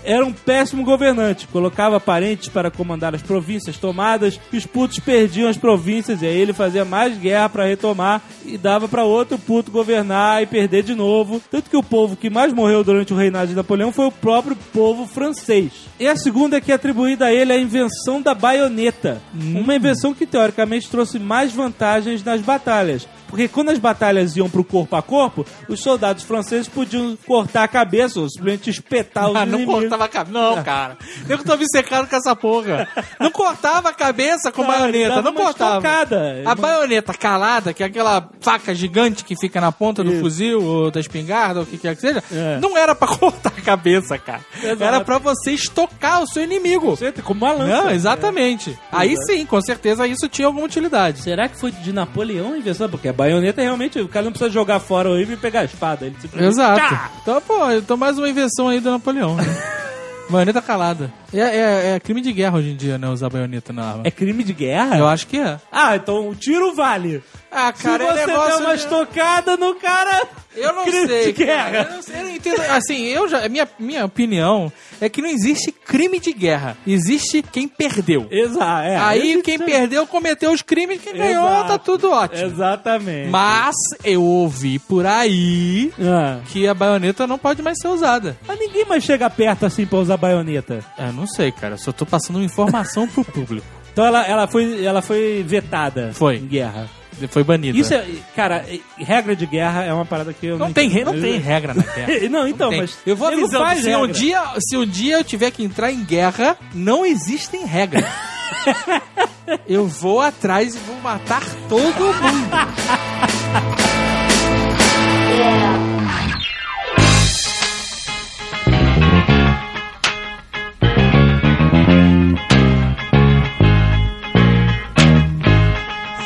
era 0.04 0.26
um 0.26 0.32
péssimo 0.32 0.84
governante. 0.84 1.48
Colocava 1.48 2.00
parentes 2.00 2.50
para 2.50 2.72
comandar 2.72 3.16
as 3.16 3.22
províncias 3.22 3.78
tomadas 3.78 4.40
e 4.52 4.58
os 4.58 4.66
putos 4.66 5.00
perdiam 5.00 5.50
as 5.50 5.58
províncias 5.58 6.22
e 6.22 6.26
aí 6.26 6.38
ele 6.38 6.54
fazia 6.54 6.86
mais 6.86 7.18
guerra 7.18 7.50
para 7.50 7.70
retomar 7.80 8.22
e 8.46 8.58
dava 8.58 8.88
para 8.88 9.06
outro 9.06 9.40
puto 9.40 9.72
governar 9.72 10.44
e 10.44 10.46
perder 10.46 10.84
de 10.84 10.94
novo. 10.94 11.42
Tanto 11.50 11.70
que 11.70 11.78
o 11.78 11.84
povo 11.84 12.18
que 12.18 12.30
mais 12.30 12.52
morreu 12.52 12.84
durante 12.84 13.14
o 13.14 13.16
reinado 13.16 13.48
de 13.48 13.56
Napoleão 13.56 13.92
foi 13.92 14.06
o 14.06 14.12
próprio 14.12 14.56
povo 14.74 15.08
francês. 15.08 15.72
E 15.98 16.08
a 16.08 16.16
segunda 16.18 16.58
é 16.58 16.62
que 16.62 16.72
é 16.72 16.76
atribuída 16.76 17.26
a 17.26 17.34
ele 17.34 17.54
a 17.54 17.60
invenção 17.60 18.22
da 18.22 18.34
baioneta. 18.34 19.22
Uma 19.34 19.76
invenção 19.76 20.14
que 20.14 20.26
teoricamente 20.26 20.90
trouxe 20.90 21.18
mais 21.18 21.54
vantagens 21.54 22.24
nas 22.24 22.42
batalhas. 22.42 23.08
Porque 23.30 23.48
quando 23.48 23.70
as 23.70 23.78
batalhas 23.78 24.36
iam 24.36 24.50
pro 24.50 24.64
corpo 24.64 24.96
a 24.96 25.02
corpo, 25.02 25.46
os 25.68 25.82
soldados 25.82 26.24
franceses 26.24 26.68
podiam 26.68 27.18
cortar 27.28 27.64
a 27.64 27.68
cabeça 27.68 28.20
ou 28.20 28.30
simplesmente 28.30 28.70
espetar 28.70 29.30
os 29.30 29.36
Ah, 29.36 29.46
não 29.46 29.60
inimigos. 29.60 29.76
cortava 29.82 30.06
a 30.06 30.08
cabeça. 30.08 30.34
Não, 30.40 30.64
cara. 30.64 30.98
Eu 31.28 31.38
que 31.38 31.44
tô 31.46 31.54
obcecado 31.54 32.08
com 32.10 32.16
essa 32.16 32.36
porra. 32.36 32.88
Não 33.20 33.32
cortava 33.32 33.90
a 33.90 33.94
cabeça 33.94 34.52
com 34.52 34.62
Não, 34.64 34.70
baioneta. 34.70 35.22
Não 35.22 35.34
cortava. 35.34 35.76
estocada. 35.78 36.42
A 36.46 36.56
baioneta 36.56 37.14
calada, 37.14 37.74
que 37.74 37.84
é 37.84 37.86
aquela 37.86 38.30
faca 38.42 38.74
gigante 38.74 39.24
que 39.24 39.36
fica 39.40 39.62
na 39.62 39.72
ponta 39.72 40.04
do 40.04 40.12
Isso. 40.12 40.22
fuzil 40.22 40.64
ou 40.64 40.92
da 40.92 41.00
espingarda 41.00 41.60
ou 41.60 41.64
o 41.64 41.68
que 41.68 41.78
quer 41.78 41.96
que 41.96 42.02
seja, 42.02 42.24
É. 42.32 42.60
não 42.60 42.78
era 42.78 42.96
pra 42.96 43.08
cortar 43.20 43.54
a 43.56 43.62
cabeça, 43.62 44.18
cara. 44.18 44.42
Exato. 44.62 44.84
Era 44.84 45.02
pra 45.02 45.18
você 45.18 45.52
estocar 45.52 46.22
o 46.24 46.28
seu 46.28 46.44
inimigo. 46.44 46.92
Você 46.96 47.12
tem 47.12 47.24
como 47.24 47.46
uma 47.46 47.54
lança. 47.54 47.84
Não, 47.84 47.92
exatamente. 47.92 48.78
Aí 48.92 49.16
sim, 49.26 49.46
com 49.46 49.62
certeza 49.62 50.08
isso 50.08 50.28
tinha 50.28 50.48
alguma 50.48 50.66
utilidade. 50.66 51.22
Será 51.22 51.48
que 51.48 51.58
foi 51.60 51.72
de 51.72 51.94
Napoleão 51.94 52.54
a 52.54 52.58
invenção? 52.58 52.90
Porque 52.90 53.08
a 53.08 53.14
baioneta 53.20 53.62
realmente, 53.62 54.00
o 54.00 54.08
cara 54.08 54.24
não 54.26 54.32
precisa 54.32 54.50
jogar 54.50 54.80
fora 54.80 55.10
o 55.10 55.18
rifle 55.18 55.34
e 55.34 55.38
pegar 55.38 55.60
a 55.62 55.66
espada. 55.66 56.06
Ele 56.06 56.16
simplesmente- 56.22 56.52
Exato. 56.54 56.80
Tchá! 56.80 57.12
Então, 57.22 57.42
pô, 57.42 57.70
então 57.72 57.98
mais 57.98 58.18
uma 58.18 58.30
invenção 58.30 58.70
aí 58.70 58.80
do 58.80 58.90
Napoleão, 58.90 59.36
né? 59.36 59.44
baioneta 60.30 60.62
calada. 60.62 61.12
É, 61.34 61.40
é- 61.40 61.96
é 61.96 62.00
crime 62.00 62.22
de 62.22 62.32
guerra 62.32 62.58
hoje 62.60 62.70
em 62.70 62.76
dia, 62.76 62.98
né? 62.98 63.10
Usar 63.10 63.30
baioneta 63.30 63.74
na 63.74 63.84
arma. 63.90 64.02
É 64.06 64.12
crime 64.12 64.44
de 64.44 64.54
guerra? 64.54 64.98
Eu 64.98 65.08
acho 65.08 65.28
que 65.28 65.38
é. 65.38 65.60
Ah, 65.72 65.96
então 65.96 66.30
o 66.30 66.36
tiro 66.36 66.74
vale. 66.76 67.22
Ah, 67.52 67.74
cara, 67.74 68.06
Se 68.06 68.12
você 68.14 68.20
é 68.22 68.28
negócio 68.28 68.58
der 68.60 68.64
uma 68.66 68.76
estocada 68.76 69.58
no 69.58 69.76
cara... 69.76 70.28
Eu 70.56 70.74
não 70.74 70.84
crime 70.84 71.08
sei, 71.08 71.34
de 71.34 71.46
cara. 71.46 71.70
guerra. 71.72 71.88
Eu 71.90 71.96
não 71.96 72.02
sei, 72.02 72.16
eu 72.20 72.24
não 72.24 72.32
entendo. 72.36 72.62
Assim, 72.70 73.06
eu 73.06 73.28
já, 73.28 73.50
minha, 73.50 73.68
minha 73.80 74.06
opinião 74.06 74.72
é 75.02 75.10
que 75.10 75.22
não 75.22 75.30
existe 75.30 75.72
crime 75.72 76.20
de 76.20 76.34
guerra. 76.34 76.78
Existe 76.86 77.42
quem 77.42 77.68
perdeu. 77.68 78.28
Exato. 78.30 78.82
É, 78.88 78.98
Aí 78.98 79.22
existe- 79.32 79.42
quem 79.44 79.60
perdeu 79.60 80.06
cometeu 80.08 80.52
os 80.52 80.62
crimes, 80.62 81.02
quem 81.02 81.14
ganhou 81.14 81.46
Exato. 81.48 81.68
tá 81.68 81.78
tudo 81.78 82.12
ótimo. 82.12 82.46
Exatamente. 82.48 83.30
Mas 83.30 83.76
eu 84.04 84.24
ouvi 84.24 84.80
por 84.80 85.06
aí 85.06 85.92
Ah. 86.00 86.40
que 86.48 86.68
a 86.68 86.74
baioneta 86.74 87.26
não 87.28 87.38
pode 87.38 87.62
mais 87.62 87.78
ser 87.80 87.88
usada. 87.88 88.38
Mas 88.48 88.60
ninguém 88.60 88.86
mais 88.86 89.04
chega 89.04 89.30
perto 89.30 89.66
assim 89.66 89.86
pra 89.86 90.00
usar 90.00 90.18
baioneta. 90.18 90.84
Eu 90.98 91.14
não 91.14 91.28
sei, 91.28 91.52
cara. 91.52 91.78
Só 91.78 91.92
tô 91.92 92.06
passando 92.06 92.38
uma 92.38 92.46
informação 92.46 93.08
pro 93.08 93.24
público. 93.24 93.66
Então 93.92 94.06
ela, 94.06 94.26
ela, 94.26 94.48
foi, 94.48 94.86
ela 94.86 95.02
foi 95.02 95.44
vetada 95.46 96.12
Foi. 96.14 96.38
em 96.38 96.46
guerra. 96.46 96.88
Foi 97.28 97.44
banida. 97.44 97.78
Isso 97.78 97.94
é, 97.94 98.06
cara, 98.36 98.66
regra 98.98 99.36
de 99.36 99.46
guerra 99.46 99.84
é 99.84 99.94
uma 99.94 100.06
parada 100.06 100.34
que 100.34 100.46
eu 100.46 100.58
não 100.58 100.68
não 100.68 100.74
tem, 100.74 100.88
entendo. 100.88 101.14
não 101.14 101.22
tem 101.22 101.38
regra 101.38 101.74
na 101.74 101.84
guerra. 101.84 102.10
Não, 102.30 102.48
então, 102.48 102.70
Tem. 102.70 102.82
mas 102.82 102.98
eu 103.06 103.16
vou 103.16 103.28
avisando, 103.28 103.82
se 103.82 103.96
um, 103.96 104.08
dia, 104.08 104.42
se 104.60 104.78
um 104.78 104.86
dia 104.86 105.18
eu 105.18 105.24
tiver 105.24 105.52
que 105.52 105.64
entrar 105.64 105.92
em 105.92 106.04
guerra, 106.04 106.58
não 106.74 107.06
existem 107.06 107.66
regras. 107.66 108.06
Eu 109.68 109.88
vou 109.88 110.22
atrás 110.22 110.76
e 110.76 110.78
vou 110.80 110.96
matar 111.02 111.42
todo 111.68 112.06
mundo. 112.06 112.50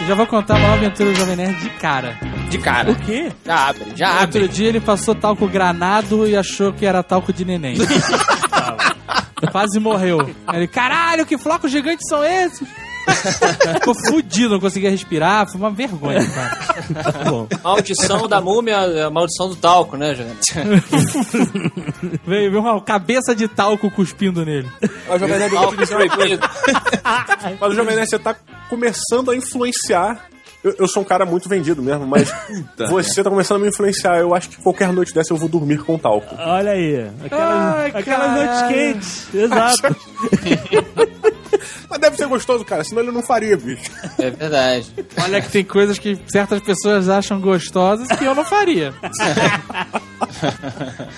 Eu 0.03 0.07
já 0.07 0.15
vou 0.15 0.27
contar 0.27 0.57
a 0.57 0.59
maior 0.59 0.73
aventura 0.73 1.13
do 1.13 1.15
Jovem 1.17 1.37
Nerd 1.37 1.57
de 1.61 1.69
cara. 1.69 2.19
De 2.49 2.57
cara. 2.57 2.91
O 2.91 2.95
quê? 2.95 3.31
Já 3.45 3.69
abre, 3.69 3.85
já 3.95 4.19
Outro 4.19 4.43
abre. 4.43 4.47
dia 4.49 4.67
ele 4.67 4.81
passou 4.81 5.15
talco 5.15 5.47
granado 5.47 6.27
e 6.27 6.35
achou 6.35 6.73
que 6.73 6.85
era 6.85 7.01
talco 7.01 7.31
de 7.31 7.45
neném. 7.45 7.77
Quase 9.49 9.79
morreu. 9.79 10.29
Ele, 10.53 10.67
caralho, 10.67 11.25
que 11.25 11.37
flocos 11.37 11.71
gigantes 11.71 12.05
são 12.09 12.21
esses? 12.21 12.67
Ficou 13.75 13.95
fudido, 14.09 14.49
não 14.53 14.59
conseguia 14.59 14.89
respirar. 14.89 15.47
Foi 15.49 15.59
uma 15.59 15.71
vergonha, 15.71 16.19
cara. 16.29 17.29
Bom. 17.29 17.47
Maldição 17.63 18.27
da 18.27 18.41
múmia, 18.41 18.75
é 18.75 19.03
a 19.03 19.09
maldição 19.09 19.47
do 19.49 19.55
talco, 19.55 19.95
né, 19.95 20.15
gente? 20.15 20.53
Veio, 22.27 22.51
veio 22.51 22.59
uma 22.59 22.81
cabeça 22.81 23.33
de 23.33 23.47
talco 23.47 23.89
cuspindo 23.91 24.45
nele. 24.45 24.69
Mas, 25.07 25.19
Jovem 25.19 25.39
Nerd, 25.39 25.55
uma 25.55 25.75
coisa. 25.75 26.39
Mas 27.59 27.71
o 27.71 27.75
Jovem 27.75 27.95
Nerd, 27.95 28.09
você 28.09 28.19
tá 28.19 28.35
começando 28.69 29.31
a 29.31 29.35
influenciar. 29.35 30.27
Eu, 30.63 30.73
eu 30.79 30.87
sou 30.87 31.03
um 31.03 31.05
cara 31.05 31.25
muito 31.25 31.49
vendido 31.49 31.83
mesmo, 31.83 32.07
mas 32.07 32.33
você 32.89 33.21
tá 33.21 33.29
começando 33.29 33.57
a 33.57 33.59
me 33.61 33.67
influenciar. 33.69 34.17
Eu 34.19 34.33
acho 34.33 34.49
que 34.49 34.55
qualquer 34.57 34.91
noite 34.93 35.13
dessa 35.13 35.33
eu 35.33 35.37
vou 35.37 35.49
dormir 35.49 35.79
com 35.83 35.97
talco. 35.97 36.33
Olha 36.39 36.71
aí. 36.71 37.09
Aquelas, 37.23 37.75
Ai, 37.75 37.91
aquelas 37.93 38.31
noites 38.31 38.61
quentes. 38.69 39.27
Exato. 39.33 39.95
Mas 41.89 41.99
deve 41.99 42.15
ser 42.17 42.27
gostoso, 42.27 42.65
cara, 42.65 42.83
senão 42.83 43.03
ele 43.03 43.11
não 43.11 43.21
faria, 43.21 43.55
bicho. 43.55 43.91
É 44.17 44.31
verdade. 44.31 44.91
Olha 45.21 45.39
que 45.41 45.51
tem 45.51 45.63
coisas 45.63 45.99
que 45.99 46.17
certas 46.27 46.59
pessoas 46.61 47.07
acham 47.09 47.39
gostosas 47.39 48.07
que 48.07 48.25
eu 48.25 48.33
não 48.33 48.43
faria. 48.43 48.91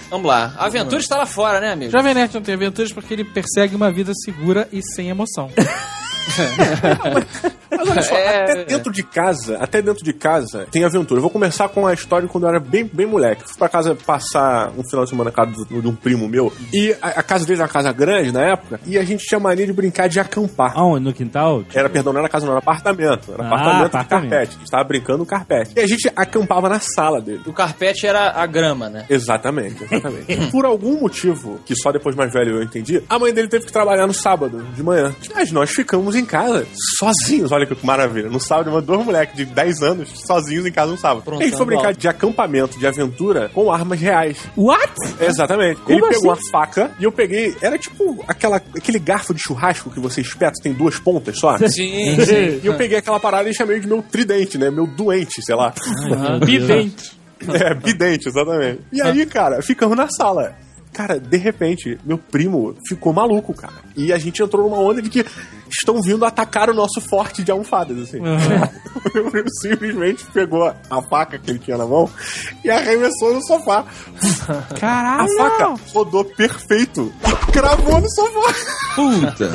Vamos 0.10 0.27
lá. 0.27 0.53
A 0.58 0.65
aventura 0.65 0.99
está 0.99 1.15
lá 1.17 1.25
fora, 1.25 1.62
né, 1.62 1.71
amigo? 1.71 1.91
Jovem 1.91 2.13
Nerd 2.13 2.34
não 2.34 2.41
tem 2.41 2.55
aventuras 2.55 2.91
porque 2.91 3.13
ele 3.13 3.23
persegue 3.23 3.73
uma 3.75 3.91
vida 3.91 4.12
segura 4.23 4.67
e 4.71 4.81
sem 4.81 5.10
emoção. 5.10 5.49
Mas 7.71 7.89
olha 7.89 8.01
só, 8.01 8.15
É. 8.15 8.43
até 8.43 8.65
dentro 8.65 8.91
de 8.91 9.03
casa, 9.03 9.57
até 9.57 9.81
dentro 9.81 10.03
de 10.03 10.13
casa 10.13 10.67
tem 10.71 10.83
aventura. 10.83 11.17
Eu 11.17 11.21
vou 11.21 11.29
começar 11.31 11.67
com 11.69 11.85
a 11.85 11.93
história 11.93 12.25
de 12.27 12.31
quando 12.31 12.45
eu 12.45 12.49
era 12.49 12.59
bem, 12.59 12.89
bem 12.91 13.05
moleque. 13.05 13.43
Eu 13.43 13.47
fui 13.49 13.57
pra 13.57 13.69
casa 13.69 13.95
passar 13.95 14.71
um 14.77 14.83
final 14.88 15.03
de 15.03 15.09
semana 15.09 15.29
na 15.29 15.35
casa 15.35 15.51
do- 15.65 15.81
de 15.81 15.88
um 15.88 15.95
primo 15.95 16.27
meu. 16.27 16.51
E 16.73 16.95
a, 17.01 17.07
a 17.19 17.23
casa 17.23 17.45
dele 17.45 17.59
era 17.59 17.67
uma 17.67 17.73
casa 17.73 17.91
grande 17.91 18.31
na 18.31 18.41
época. 18.53 18.79
E 18.85 18.97
a 18.97 19.03
gente 19.03 19.25
tinha 19.25 19.39
mania 19.39 19.65
de 19.65 19.73
brincar 19.73 20.07
de 20.07 20.19
acampar. 20.19 20.73
Aonde? 20.77 21.05
No 21.05 21.13
quintal? 21.13 21.63
Era, 21.73 21.89
perdão, 21.89 22.13
não 22.13 22.19
era 22.19 22.29
casa, 22.29 22.45
não, 22.45 22.53
era 22.53 22.59
apartamento. 22.59 23.33
Era 23.33 23.43
Ah, 23.43 23.47
apartamento, 23.47 23.85
apartamento. 23.85 24.23
de 24.25 24.29
carpete. 24.29 24.55
A 24.55 24.59
gente 24.59 24.71
tava 24.71 24.83
brincando 24.83 25.19
no 25.19 25.25
carpete. 25.25 25.71
E 25.75 25.79
a 25.79 25.88
gente 25.88 26.11
acampava 26.15 26.69
na 26.69 26.79
sala 26.79 27.21
dele. 27.21 27.41
O 27.45 27.53
carpete 27.53 28.07
era 28.07 28.31
a 28.31 28.45
grama, 28.45 28.89
né? 28.89 29.05
Exatamente, 29.09 29.83
exatamente. 29.83 30.25
E 30.31 30.45
Por 30.55 30.65
algum 30.65 30.99
motivo, 31.01 31.59
que 31.65 31.75
só 31.75 31.91
depois 31.91 32.15
mais 32.15 32.31
velho 32.31 32.57
eu 32.57 32.63
entendi, 32.63 33.01
a 33.09 33.19
mãe 33.19 33.33
dele 33.33 33.47
teve 33.47 33.65
que 33.65 33.71
trabalhar 33.73 34.07
no 34.07 34.13
sábado, 34.13 34.63
de 34.73 34.81
manhã. 34.83 35.13
Mas 35.33 35.51
nós 35.51 35.69
ficamos 35.71 36.14
em 36.15 36.25
casa, 36.25 36.65
sozinhos. 36.97 37.51
Olha 37.51 37.65
que 37.65 37.86
maravilha. 37.86 38.30
No 38.30 38.39
sábado, 38.39 38.69
uma 38.69 38.82
dois 38.82 39.04
moleques 39.06 39.36
de 39.36 39.45
10 39.45 39.82
anos, 39.82 40.10
sozinhos 40.25 40.65
em 40.65 40.71
casa 40.71 40.91
no 40.91 40.97
sábado. 40.97 41.23
Pronto, 41.23 41.41
a 41.41 41.45
gente 41.45 41.58
foi 41.58 41.65
brincar 41.65 41.88
alto. 41.89 41.99
de 41.99 42.08
acampamento, 42.08 42.80
de 42.80 42.88
aventura, 42.88 43.49
com 43.54 43.71
armas 43.71 43.99
reais. 43.99 44.38
What? 44.58 44.93
Exatamente. 45.19 45.82
Como 45.82 45.97
Ele 45.97 46.08
pegou 46.15 46.32
assim? 46.32 46.47
a 46.47 46.51
faca 46.51 46.91
e 46.99 47.04
eu 47.04 47.12
peguei. 47.12 47.56
Era 47.62 47.78
tipo 47.78 48.23
aquela, 48.28 48.58
aquele 48.58 48.99
garfo 48.99 49.34
de 49.34 49.41
churrasco 49.41 49.89
que 49.89 49.99
você 49.99 50.21
espeta, 50.21 50.54
tem 50.62 50.73
duas 50.73 50.97
pontas 50.99 51.38
só. 51.39 51.58
Sim, 51.58 52.17
sim. 52.25 52.60
E 52.63 52.65
eu 52.65 52.75
peguei 52.75 52.97
aquela 52.97 53.19
parada 53.19 53.49
e 53.49 53.54
chamei 53.54 53.80
de 53.80 53.88
meu 53.88 54.01
tridente, 54.01 54.58
né? 54.58 54.69
Meu 54.69 54.88
doente, 54.88 55.41
sei 55.43 55.56
lá. 55.56 55.73
Bidente. 56.45 57.15
É, 57.47 57.73
bidente, 57.75 58.30
exatamente. 58.30 58.82
E 58.91 59.01
aí, 59.01 59.25
cara, 59.25 59.62
ficamos 59.62 59.95
na 59.97 60.08
sala. 60.10 60.56
Cara, 60.95 61.19
de 61.19 61.36
repente, 61.36 61.99
meu 62.05 62.17
primo 62.17 62.73
ficou 62.88 63.12
maluco, 63.12 63.53
cara. 63.53 63.73
E 63.97 64.13
a 64.13 64.17
gente 64.17 64.41
entrou 64.41 64.63
numa 64.63 64.79
onda 64.81 65.01
de 65.01 65.10
que 65.10 65.25
estão 65.69 66.01
vindo 66.01 66.23
atacar 66.23 66.69
o 66.69 66.73
nosso 66.73 67.01
forte 67.01 67.43
de 67.43 67.51
almofadas, 67.51 67.99
assim. 67.99 68.21
Meu 69.13 69.29
primo 69.29 69.49
simplesmente 69.62 70.25
pegou 70.34 70.73
a 70.89 71.01
faca 71.01 71.38
que 71.38 71.51
ele 71.51 71.60
tinha 71.60 71.77
na 71.77 71.86
mão 71.86 72.10
e 72.63 72.69
arremessou 72.69 73.34
no 73.34 73.45
sofá. 73.45 73.84
A 74.47 74.73
Caralho! 74.79 75.38
faca 75.38 75.75
rodou 75.93 76.23
perfeito 76.23 77.13
e 77.27 77.51
cravou 77.51 77.99
no 77.99 78.10
sofá. 78.10 78.53
Puta. 78.95 79.51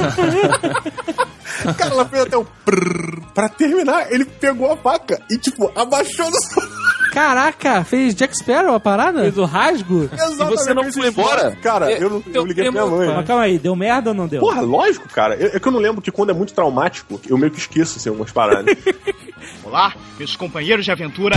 Cara, 1.77 1.95
ela 1.95 2.05
fez 2.05 2.23
até 2.23 2.37
o 2.37 2.45
prrr. 2.45 3.21
Pra 3.35 3.49
terminar, 3.49 4.13
ele 4.13 4.25
pegou 4.25 4.71
a 4.73 4.77
faca 4.77 5.21
e, 5.31 5.39
tipo, 5.39 5.73
abaixou 5.75 6.31
no 6.31 6.37
sofá. 6.43 6.81
Caraca, 7.13 7.85
fez 7.85 8.15
Jack 8.15 8.37
Sparrow 8.37 8.75
a 8.75 8.81
parada? 8.81 9.23
Fez 9.23 9.37
o 9.37 9.45
rasgo? 9.45 10.09
Exatamente. 10.13 10.51
você 10.51 10.75
não 10.75 10.93
foi 10.93 11.09
embora? 11.09 11.30
Cara, 11.63 11.93
eu, 11.93 12.11
não, 12.11 12.23
eu 12.33 12.45
liguei 12.45 12.65
pra 12.65 12.73
minha 12.73 12.87
mãe. 12.87 13.09
Mas 13.15 13.27
calma 13.27 13.43
aí, 13.45 13.59
deu 13.59 13.75
merda 13.77 14.11
ou 14.11 14.15
não 14.15 14.27
deu? 14.27 14.41
Porra, 14.41 14.61
lógico, 14.61 15.09
cara. 15.09 15.35
É 15.35 15.57
é 15.57 15.61
que 15.61 15.67
eu 15.67 15.73
não 15.73 15.81
lembro 15.81 16.01
que 16.01 16.11
quando 16.11 16.31
é 16.31 16.33
muito 16.33 16.53
traumático, 16.55 17.21
eu 17.29 17.37
meio 17.37 17.53
que 17.53 17.59
esqueço 17.59 17.99
assim, 17.99 18.09
algumas 18.09 18.31
paradas. 18.33 18.77
Olá, 19.65 19.95
meus 20.19 20.37
companheiros 20.37 20.85
de 20.85 20.91
aventura. 20.91 21.37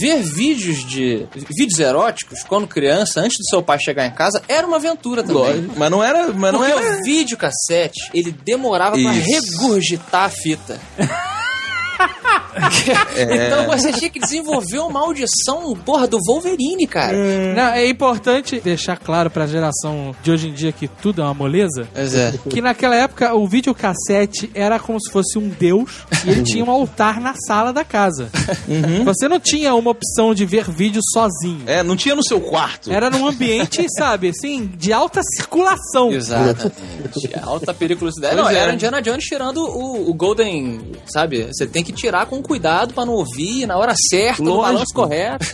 Ver 0.00 0.20
vídeos 0.22 0.84
de. 0.84 1.26
vídeos 1.56 1.78
eróticos 1.78 2.42
quando 2.42 2.66
criança, 2.66 3.20
antes 3.20 3.38
do 3.38 3.48
seu 3.48 3.62
pai 3.62 3.78
chegar 3.78 4.04
em 4.06 4.10
casa, 4.10 4.42
era 4.48 4.66
uma 4.66 4.76
aventura 4.76 5.22
também. 5.22 5.36
Lógico. 5.36 5.74
Mas 5.76 5.90
não 5.90 6.02
era. 6.02 6.28
Mas 6.32 6.52
não 6.52 6.60
Porque 6.60 6.72
era. 6.72 6.98
o 6.98 7.02
videocassete, 7.04 8.10
ele 8.12 8.32
demorava 8.32 8.96
pra 8.96 9.14
Isso. 9.14 9.60
regurgitar 9.60 10.24
a 10.24 10.28
fita. 10.30 10.80
Então 13.42 13.66
você 13.66 13.92
tinha 13.92 14.10
que 14.10 14.18
desenvolver 14.18 14.78
uma 14.78 15.00
audição, 15.00 15.74
porra, 15.84 16.06
do 16.06 16.18
Wolverine, 16.26 16.86
cara. 16.86 17.16
Não, 17.54 17.68
é 17.74 17.88
importante 17.88 18.60
deixar 18.60 18.96
claro 18.96 19.30
pra 19.30 19.46
geração 19.46 20.14
de 20.22 20.30
hoje 20.30 20.48
em 20.48 20.52
dia 20.52 20.72
que 20.72 20.88
tudo 20.88 21.20
é 21.20 21.24
uma 21.24 21.34
moleza. 21.34 21.88
Pois 21.92 22.14
é. 22.14 22.34
Que 22.48 22.60
naquela 22.60 22.94
época 22.94 23.34
o 23.34 23.46
videocassete 23.46 24.50
era 24.54 24.78
como 24.78 25.00
se 25.00 25.10
fosse 25.10 25.38
um 25.38 25.48
deus 25.48 26.04
e 26.24 26.30
ele 26.30 26.42
tinha 26.42 26.64
um 26.64 26.70
altar 26.70 27.20
na 27.20 27.34
sala 27.34 27.72
da 27.72 27.84
casa. 27.84 28.30
Você 29.04 29.28
não 29.28 29.40
tinha 29.40 29.74
uma 29.74 29.90
opção 29.90 30.34
de 30.34 30.44
ver 30.44 30.70
vídeo 30.70 31.00
sozinho. 31.12 31.62
É, 31.66 31.82
não 31.82 31.96
tinha 31.96 32.14
no 32.14 32.24
seu 32.24 32.40
quarto. 32.40 32.92
Era 32.92 33.10
num 33.10 33.26
ambiente, 33.26 33.86
sabe, 33.96 34.28
assim, 34.28 34.70
de 34.76 34.92
alta 34.92 35.20
circulação. 35.36 36.12
Exatamente. 36.12 37.30
Alta 37.42 37.74
periculosidade. 37.74 38.36
Não, 38.36 38.48
é. 38.48 38.56
era 38.56 38.74
Indiana 38.74 39.00
Jones 39.00 39.24
tirando 39.24 39.58
o, 39.58 40.10
o 40.10 40.14
Golden, 40.14 40.80
sabe? 41.06 41.44
Você 41.44 41.66
tem 41.66 41.82
que 41.84 41.92
tirar 41.92 42.26
com 42.26 42.41
cuidado 42.42 42.94
pra 42.94 43.06
não 43.06 43.14
ouvir 43.14 43.66
na 43.66 43.76
hora 43.76 43.94
certa, 44.10 44.42
no 44.42 44.54
Lógico. 44.54 44.72
balanço 44.72 44.94
correto. 44.94 45.46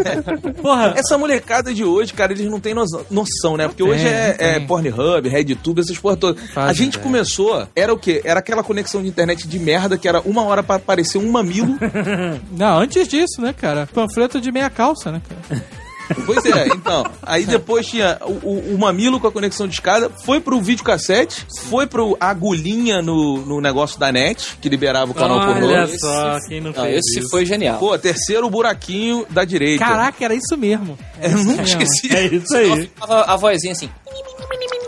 Porra, 0.60 0.94
Essa 0.96 1.16
molecada 1.18 1.72
de 1.72 1.84
hoje, 1.84 2.12
cara, 2.12 2.32
eles 2.32 2.50
não 2.50 2.60
têm 2.60 2.74
noção, 2.74 3.04
noção, 3.10 3.56
né? 3.56 3.68
Porque 3.68 3.82
Tem, 3.82 3.92
hoje 3.92 4.06
é, 4.06 4.36
é 4.38 4.60
Pornhub, 4.60 5.28
RedTube, 5.28 5.80
essas 5.80 5.98
porra 5.98 6.16
todas. 6.16 6.56
A 6.56 6.72
gente 6.72 6.98
é. 6.98 7.00
começou, 7.00 7.66
era 7.74 7.92
o 7.92 7.98
quê? 7.98 8.20
Era 8.24 8.40
aquela 8.40 8.62
conexão 8.62 9.02
de 9.02 9.08
internet 9.08 9.46
de 9.46 9.58
merda 9.58 9.96
que 9.98 10.08
era 10.08 10.20
uma 10.20 10.42
hora 10.42 10.62
pra 10.62 10.76
aparecer 10.76 11.18
um 11.18 11.30
mamilo. 11.30 11.76
Não, 12.50 12.78
antes 12.78 13.06
disso, 13.06 13.40
né, 13.40 13.52
cara? 13.52 13.88
Panfleto 13.92 14.40
de 14.40 14.50
meia 14.50 14.70
calça, 14.70 15.10
né, 15.12 15.20
cara? 15.26 15.62
pois 16.26 16.44
é, 16.44 16.68
então. 16.68 17.04
Aí 17.22 17.44
depois 17.44 17.86
tinha 17.86 18.18
o, 18.22 18.32
o- 18.48 18.74
o 18.74 18.78
mamilo 18.78 19.18
com 19.20 19.26
a 19.26 19.32
conexão 19.32 19.66
de 19.66 19.74
escada, 19.74 20.10
foi 20.24 20.40
pro 20.40 20.60
videocassete, 20.60 21.46
foi 21.68 21.86
pro 21.86 22.16
agulhinha 22.20 23.02
no, 23.02 23.38
no 23.44 23.60
negócio 23.60 23.98
da 23.98 24.10
net, 24.12 24.56
que 24.60 24.68
liberava 24.68 25.10
o 25.10 25.14
canal 25.14 25.40
pornô. 25.40 25.66
olha 25.68 25.84
Esse- 25.84 25.98
só, 25.98 26.38
quem 26.48 26.60
não 26.60 26.72
Não, 26.72 26.82
fez 26.84 26.98
esse 26.98 27.20
isso. 27.20 27.30
foi 27.30 27.44
genial. 27.44 27.78
Pô, 27.78 27.98
terceiro 27.98 28.48
buraquinho 28.50 29.26
da 29.30 29.44
direita. 29.44 29.84
Caraca, 29.84 30.24
era 30.24 30.34
isso 30.34 30.56
mesmo. 30.56 30.98
eu 31.20 31.30
nunca 31.30 31.62
mesmo. 31.62 31.82
esqueci. 31.82 32.14
É 32.16 32.26
isso 32.26 32.56
aí. 32.56 32.82
ficava 32.82 33.22
a 33.22 33.36
vozinha 33.36 33.72
assim. 33.72 33.90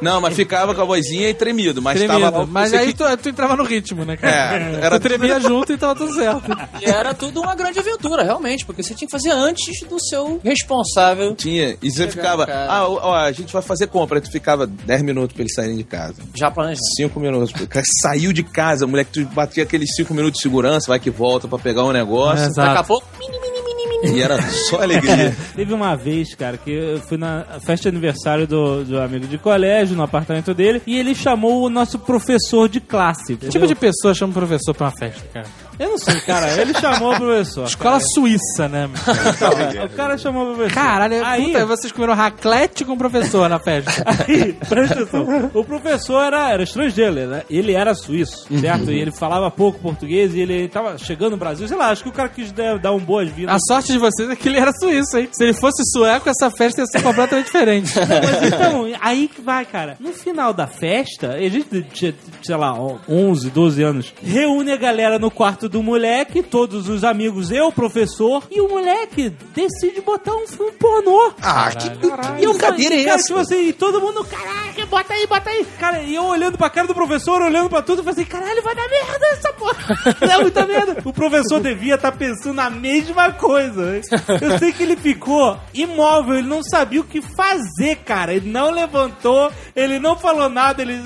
Não, 0.00 0.20
mas 0.20 0.34
ficava 0.34 0.74
com 0.74 0.80
a 0.80 0.84
vozinha 0.84 1.28
e 1.30 1.34
tremido, 1.34 1.80
mas 1.80 1.98
Tremido. 1.98 2.20
tava. 2.20 2.44
Mas 2.46 2.74
aí 2.74 2.88
que- 2.88 2.94
tu, 2.94 3.16
tu 3.18 3.28
entrava 3.28 3.54
no 3.56 3.62
ritmo, 3.62 4.04
né, 4.04 4.16
cara? 4.16 4.56
É, 4.56 4.86
era 4.86 4.98
tu 4.98 5.02
tremia 5.02 5.38
junto 5.38 5.72
e 5.72 5.78
tava 5.78 5.94
tudo 5.94 6.12
certo. 6.14 6.42
E 6.80 6.84
era 6.86 7.14
tudo 7.14 7.40
uma 7.40 7.54
grande 7.54 7.78
aventura, 7.78 8.24
realmente, 8.24 8.66
porque 8.66 8.82
você 8.82 8.94
tinha 8.94 9.06
que 9.06 9.12
fazer 9.12 9.30
antes 9.30 9.80
do 9.88 10.00
seu 10.04 10.40
responsável 10.42 11.34
Tinha. 11.36 11.76
E 11.80 11.90
você 11.90 12.08
ficava, 12.08 12.46
ah, 12.50 12.86
ó, 12.88 13.10
ó, 13.10 13.14
a 13.14 13.30
gente 13.32 13.52
vai 13.52 13.62
fazer 13.62 13.86
compra. 13.86 14.18
Aí 14.18 14.22
tu 14.22 14.30
ficava 14.30 14.66
10 14.66 15.02
minutos 15.02 15.34
pra 15.34 15.42
eles 15.42 15.54
saírem 15.54 15.76
de 15.76 15.84
casa. 15.84 16.16
já 16.34 16.50
planejado. 16.50 16.84
5 16.96 17.20
minutos. 17.20 17.50
O 17.60 17.66
cara 17.68 17.84
saiu 18.02 18.32
de 18.32 18.42
casa, 18.42 18.86
moleque, 18.86 19.12
tu 19.12 19.24
batia 19.34 19.62
aqueles 19.62 19.94
5 19.94 20.12
minutos 20.14 20.38
de 20.38 20.42
segurança, 20.42 20.86
vai 20.88 20.98
que 20.98 21.10
volta 21.10 21.46
pra 21.46 21.58
pegar 21.58 21.84
um 21.84 21.92
negócio. 21.92 22.44
É, 22.46 22.50
Daqui 22.52 22.78
a 22.78 22.84
pouco, 22.84 23.06
E 24.02 24.20
era 24.20 24.40
só 24.42 24.82
alegria. 24.82 25.34
Teve 25.54 25.72
uma 25.74 25.96
vez, 25.96 26.34
cara, 26.34 26.56
que 26.56 26.70
eu 26.70 27.00
fui 27.00 27.16
na 27.16 27.44
festa 27.64 27.82
de 27.82 27.96
aniversário 27.96 28.46
do, 28.46 28.84
do 28.84 29.00
amigo 29.00 29.26
de 29.26 29.38
colégio, 29.38 29.96
no 29.96 30.02
apartamento 30.02 30.52
dele, 30.54 30.82
e 30.86 30.98
ele 30.98 31.14
chamou 31.14 31.62
o 31.64 31.70
nosso 31.70 31.98
professor 31.98 32.68
de 32.68 32.80
classe. 32.80 33.36
Que 33.36 33.48
tipo 33.48 33.66
de 33.66 33.74
pessoa 33.74 34.14
chama 34.14 34.30
o 34.30 34.34
professor 34.34 34.74
pra 34.74 34.86
uma 34.86 34.92
festa, 34.96 35.22
cara? 35.32 35.46
Eu 35.78 35.88
não 35.90 35.98
sei, 35.98 36.20
cara. 36.20 36.60
Ele 36.60 36.74
chamou 36.74 37.12
o 37.14 37.16
professor. 37.16 37.64
Escola 37.66 37.98
suíça, 38.00 38.68
né? 38.68 38.88
Cara. 39.38 39.86
O 39.92 39.96
cara 39.96 40.18
chamou 40.18 40.44
o 40.52 40.54
professor. 40.54 40.74
Caralho, 40.74 41.24
aí, 41.24 41.46
puta, 41.46 41.66
vocês 41.66 41.92
comeram 41.92 42.14
raclete 42.14 42.84
com 42.84 42.92
o 42.92 42.98
professor 42.98 43.48
na 43.48 43.58
festa. 43.58 44.04
Aí, 44.28 44.52
presta 44.68 44.94
atenção. 45.02 45.50
O 45.54 45.64
professor 45.64 46.22
era, 46.24 46.50
era 46.50 46.62
estrangeiro, 46.62 47.12
né? 47.26 47.42
ele 47.50 47.72
era 47.72 47.94
suíço, 47.94 48.46
Uhum. 48.50 48.60
certo? 48.60 48.90
E 48.90 48.98
ele 49.00 49.10
falava 49.12 49.50
pouco 49.50 49.78
português 49.80 50.34
e 50.34 50.40
ele 50.40 50.68
tava 50.68 50.96
chegando 50.98 51.32
no 51.32 51.36
Brasil, 51.36 51.66
sei 51.66 51.76
lá, 51.76 51.90
acho 51.90 52.02
que 52.02 52.08
o 52.08 52.12
cara 52.12 52.28
quis 52.28 52.52
dar, 52.52 52.78
dar 52.78 52.92
um 52.92 52.98
boas-vindas. 53.00 53.54
A 53.54 53.58
sorte 53.58 53.91
de 53.92 53.98
vocês 53.98 54.28
é 54.30 54.36
que 54.36 54.48
ele 54.48 54.58
era 54.58 54.72
suíço, 54.72 55.16
hein? 55.18 55.28
Se 55.32 55.44
ele 55.44 55.54
fosse 55.54 55.82
sueco, 55.90 56.28
essa 56.28 56.50
festa 56.50 56.80
ia 56.80 56.86
ser 56.86 57.02
completamente 57.02 57.46
diferente. 57.46 57.92
Mas 57.98 58.42
então, 58.52 58.86
aí 59.00 59.28
que 59.28 59.40
vai, 59.40 59.64
cara. 59.64 59.96
No 60.00 60.12
final 60.12 60.52
da 60.52 60.66
festa, 60.66 61.32
a 61.34 61.48
gente 61.48 61.82
tinha, 61.92 62.14
sei 62.42 62.56
lá, 62.56 62.74
11, 63.08 63.50
12 63.50 63.82
anos, 63.82 64.14
reúne 64.22 64.72
a 64.72 64.76
galera 64.76 65.18
no 65.18 65.30
quarto 65.30 65.68
do 65.68 65.82
moleque, 65.82 66.42
todos 66.42 66.88
os 66.88 67.04
amigos, 67.04 67.50
eu, 67.50 67.68
o 67.68 67.72
professor, 67.72 68.44
e 68.50 68.60
o 68.60 68.68
moleque 68.68 69.32
decide 69.54 70.00
botar 70.00 70.34
um 70.34 70.46
filme 70.46 70.72
pornô. 70.72 71.32
Ah, 71.40 71.70
que, 71.70 71.90
que 71.90 72.06
E 72.40 72.44
eu 72.44 72.52
brincadeira 72.52 72.94
é 72.94 73.04
essa? 73.04 73.26
tipo 73.28 73.38
assim, 73.38 73.68
e 73.68 73.72
todo 73.72 74.00
mundo, 74.00 74.24
caraca, 74.24 74.86
bota 74.86 75.12
aí, 75.14 75.26
bota 75.26 75.50
aí. 75.50 75.64
Cara, 75.78 76.02
e 76.02 76.14
eu 76.14 76.24
olhando 76.24 76.56
pra 76.58 76.70
cara 76.70 76.86
do 76.86 76.94
professor, 76.94 77.40
olhando 77.42 77.68
pra 77.68 77.82
tudo, 77.82 78.00
eu 78.00 78.04
falei 78.04 78.20
assim, 78.22 78.30
caralho, 78.30 78.62
vai 78.62 78.74
dar 78.74 78.88
merda 78.88 79.26
essa 79.32 79.52
porra. 79.52 80.16
Dá 80.26 80.38
muita 80.40 80.66
merda. 80.66 80.96
O 81.04 81.12
professor 81.12 81.60
devia 81.60 81.94
estar 81.94 82.12
pensando 82.12 82.60
a 82.60 82.70
mesma 82.70 83.32
coisa. 83.32 83.81
Eu 84.40 84.58
sei 84.58 84.72
que 84.72 84.82
ele 84.82 84.96
ficou 84.96 85.58
imóvel, 85.74 86.38
ele 86.38 86.48
não 86.48 86.62
sabia 86.62 87.00
o 87.00 87.04
que 87.04 87.20
fazer, 87.20 87.96
cara. 88.04 88.34
Ele 88.34 88.50
não 88.50 88.70
levantou, 88.70 89.52
ele 89.74 89.98
não 89.98 90.16
falou 90.16 90.48
nada, 90.48 90.82
ele... 90.82 91.02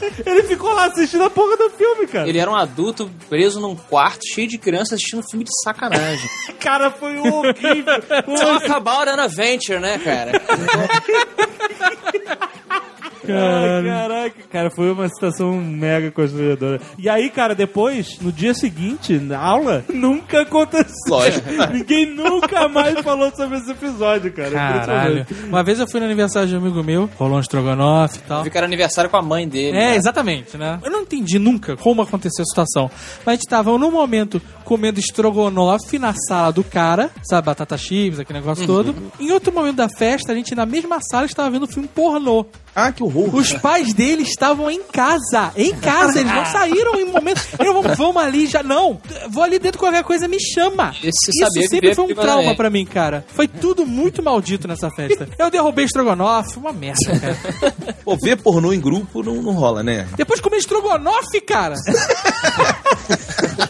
Ele 0.26 0.42
ficou 0.42 0.74
lá 0.74 0.86
assistindo 0.86 1.24
a 1.24 1.30
porra 1.30 1.56
do 1.56 1.70
filme, 1.70 2.06
cara. 2.06 2.28
Ele 2.28 2.38
era 2.38 2.50
um 2.50 2.54
adulto 2.54 3.10
preso 3.30 3.58
num 3.60 3.74
quarto 3.74 4.26
cheio 4.26 4.46
de 4.46 4.58
crianças 4.58 4.94
assistindo 4.94 5.22
filme 5.30 5.44
de 5.44 5.50
sacanagem. 5.64 6.28
Cara, 6.60 6.90
foi 6.90 7.16
horrível. 7.18 8.02
Talk 8.02 8.70
about 8.72 9.08
an 9.08 9.22
adventure, 9.22 9.80
né, 9.80 9.98
cara? 9.98 10.32
Ai, 13.32 13.84
caraca, 13.84 14.42
cara, 14.50 14.70
foi 14.70 14.90
uma 14.90 15.08
situação 15.08 15.52
mega 15.56 16.10
constrangedora. 16.10 16.80
E 16.98 17.08
aí, 17.08 17.30
cara, 17.30 17.54
depois, 17.54 18.18
no 18.20 18.32
dia 18.32 18.54
seguinte, 18.54 19.14
na 19.18 19.38
aula, 19.38 19.84
nunca 19.92 20.42
aconteceu. 20.42 20.92
Lógico. 21.08 21.48
Ninguém 21.72 22.14
nunca 22.14 22.68
mais 22.68 23.00
falou 23.00 23.30
sobre 23.34 23.58
esse 23.58 23.70
episódio, 23.70 24.32
cara. 24.32 24.50
Caralho. 24.50 25.20
Impressionante. 25.20 25.48
Uma 25.48 25.62
vez 25.62 25.80
eu 25.80 25.86
fui 25.88 26.00
no 26.00 26.06
aniversário 26.06 26.48
de 26.48 26.54
um 26.54 26.58
amigo 26.58 26.82
meu, 26.82 27.08
rolou 27.18 27.36
um 27.36 27.40
estrogonofe 27.40 28.18
e 28.18 28.22
tal. 28.22 28.44
Ficaram 28.44 28.66
aniversário 28.66 29.10
com 29.10 29.16
a 29.16 29.22
mãe 29.22 29.48
dele. 29.48 29.76
É, 29.76 29.90
né? 29.90 29.96
exatamente, 29.96 30.56
né? 30.56 30.78
Eu 30.82 30.90
não 30.90 31.02
entendi 31.02 31.38
nunca 31.38 31.76
como 31.76 32.02
aconteceu 32.02 32.42
a 32.42 32.46
situação. 32.46 32.90
Mas 33.24 33.26
a 33.26 33.36
gente 33.36 33.48
tava 33.48 33.76
num 33.76 33.90
momento 33.90 34.40
comendo 34.64 34.98
estrogonofe 34.98 35.98
na 35.98 36.12
sala 36.28 36.52
do 36.52 36.64
cara, 36.64 37.10
sabe, 37.22 37.46
batata 37.46 37.78
chips, 37.78 38.18
aquele 38.18 38.40
negócio 38.40 38.66
todo. 38.66 38.94
Em 39.20 39.30
outro 39.30 39.52
momento 39.52 39.76
da 39.76 39.88
festa, 39.88 40.32
a 40.32 40.34
gente 40.34 40.54
na 40.54 40.66
mesma 40.66 40.98
sala 41.00 41.26
estava 41.26 41.48
vendo 41.50 41.66
filme 41.66 41.88
pornô. 41.88 42.46
Ah, 42.78 42.92
que 42.92 43.02
horror. 43.02 43.34
Os 43.34 43.54
pais 43.54 43.94
dele 43.94 44.22
estavam 44.22 44.70
em 44.70 44.82
casa. 44.82 45.50
Em 45.56 45.74
casa, 45.74 46.20
eles 46.20 46.30
não 46.30 46.44
saíram 46.52 47.00
em 47.00 47.06
momento. 47.06 47.40
Eu 47.58 47.72
vamos, 47.72 47.96
vamos 47.96 48.22
ali 48.22 48.46
já. 48.46 48.62
Não, 48.62 49.00
vou 49.30 49.42
ali 49.42 49.58
dentro 49.58 49.78
qualquer 49.78 50.04
coisa, 50.04 50.28
me 50.28 50.38
chama. 50.38 50.90
Esse 51.02 51.30
Isso 51.30 51.38
saber 51.40 51.68
sempre 51.68 51.94
foi 51.94 52.04
um 52.04 52.14
trauma 52.14 52.54
pra 52.54 52.68
mim, 52.68 52.84
cara. 52.84 53.24
Foi 53.28 53.48
tudo 53.48 53.86
muito 53.86 54.22
maldito 54.22 54.68
nessa 54.68 54.90
festa. 54.90 55.26
Eu 55.38 55.50
derrubei 55.50 55.86
estrogonofe, 55.86 56.58
uma 56.58 56.70
merda, 56.70 57.18
cara. 57.18 57.96
Pô, 58.04 58.14
ver 58.22 58.36
pornô 58.36 58.74
em 58.74 58.80
grupo 58.80 59.22
não, 59.22 59.36
não 59.36 59.52
rola, 59.54 59.82
né? 59.82 60.06
Depois 60.14 60.38
de 60.38 60.42
comer 60.42 60.58
estrogonofe, 60.58 61.40
cara. 61.40 61.76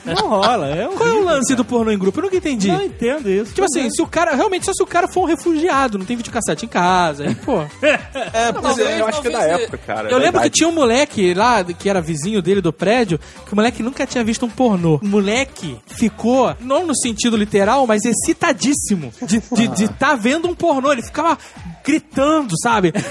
Não 0.04 0.28
rola, 0.28 0.68
é 0.68 0.86
Qual 0.88 1.08
é 1.08 1.12
o 1.12 1.24
lance 1.24 1.54
do 1.54 1.64
pornô 1.64 1.90
em 1.92 1.98
grupo? 1.98 2.18
Eu 2.18 2.24
nunca 2.24 2.36
entendi. 2.36 2.68
Não 2.68 2.82
entendo 2.82 3.30
isso. 3.30 3.52
Tipo 3.52 3.66
assim, 3.66 3.88
se 3.90 4.02
o 4.02 4.06
cara. 4.06 4.34
Realmente, 4.34 4.66
só 4.66 4.72
se 4.72 4.82
o 4.82 4.86
cara 4.86 5.06
for 5.06 5.22
um 5.22 5.26
refugiado, 5.26 5.96
não 5.98 6.04
tem 6.04 6.16
videocassete 6.16 6.64
em 6.64 6.68
casa. 6.68 7.24
Aí, 7.24 7.34
pô. 7.34 7.60
É, 7.82 8.52
pois 8.52 8.78
é. 8.78 8.95
Eu 8.98 9.06
acho 9.06 9.20
que 9.22 9.28
é 9.28 9.30
da 9.30 9.42
época, 9.42 9.78
cara. 9.78 10.08
Eu 10.08 10.18
da 10.18 10.24
lembro 10.24 10.40
que 10.42 10.50
tinha 10.50 10.68
um 10.68 10.72
moleque 10.72 11.34
lá, 11.34 11.62
que 11.64 11.88
era 11.88 12.00
vizinho 12.00 12.42
dele 12.42 12.60
do 12.60 12.72
prédio, 12.72 13.18
que 13.46 13.52
o 13.52 13.56
moleque 13.56 13.82
nunca 13.82 14.06
tinha 14.06 14.24
visto 14.24 14.44
um 14.44 14.50
pornô. 14.50 14.98
O 15.02 15.06
moleque 15.06 15.78
ficou, 15.86 16.54
não 16.60 16.86
no 16.86 16.96
sentido 16.96 17.36
literal, 17.36 17.86
mas 17.86 18.04
excitadíssimo 18.04 19.12
de 19.22 19.38
estar 19.38 19.56
de, 19.56 19.68
de 19.68 19.88
tá 19.98 20.14
vendo 20.14 20.48
um 20.48 20.54
pornô. 20.54 20.92
Ele 20.92 21.02
ficava 21.02 21.38
gritando, 21.84 22.54
sabe? 22.60 22.92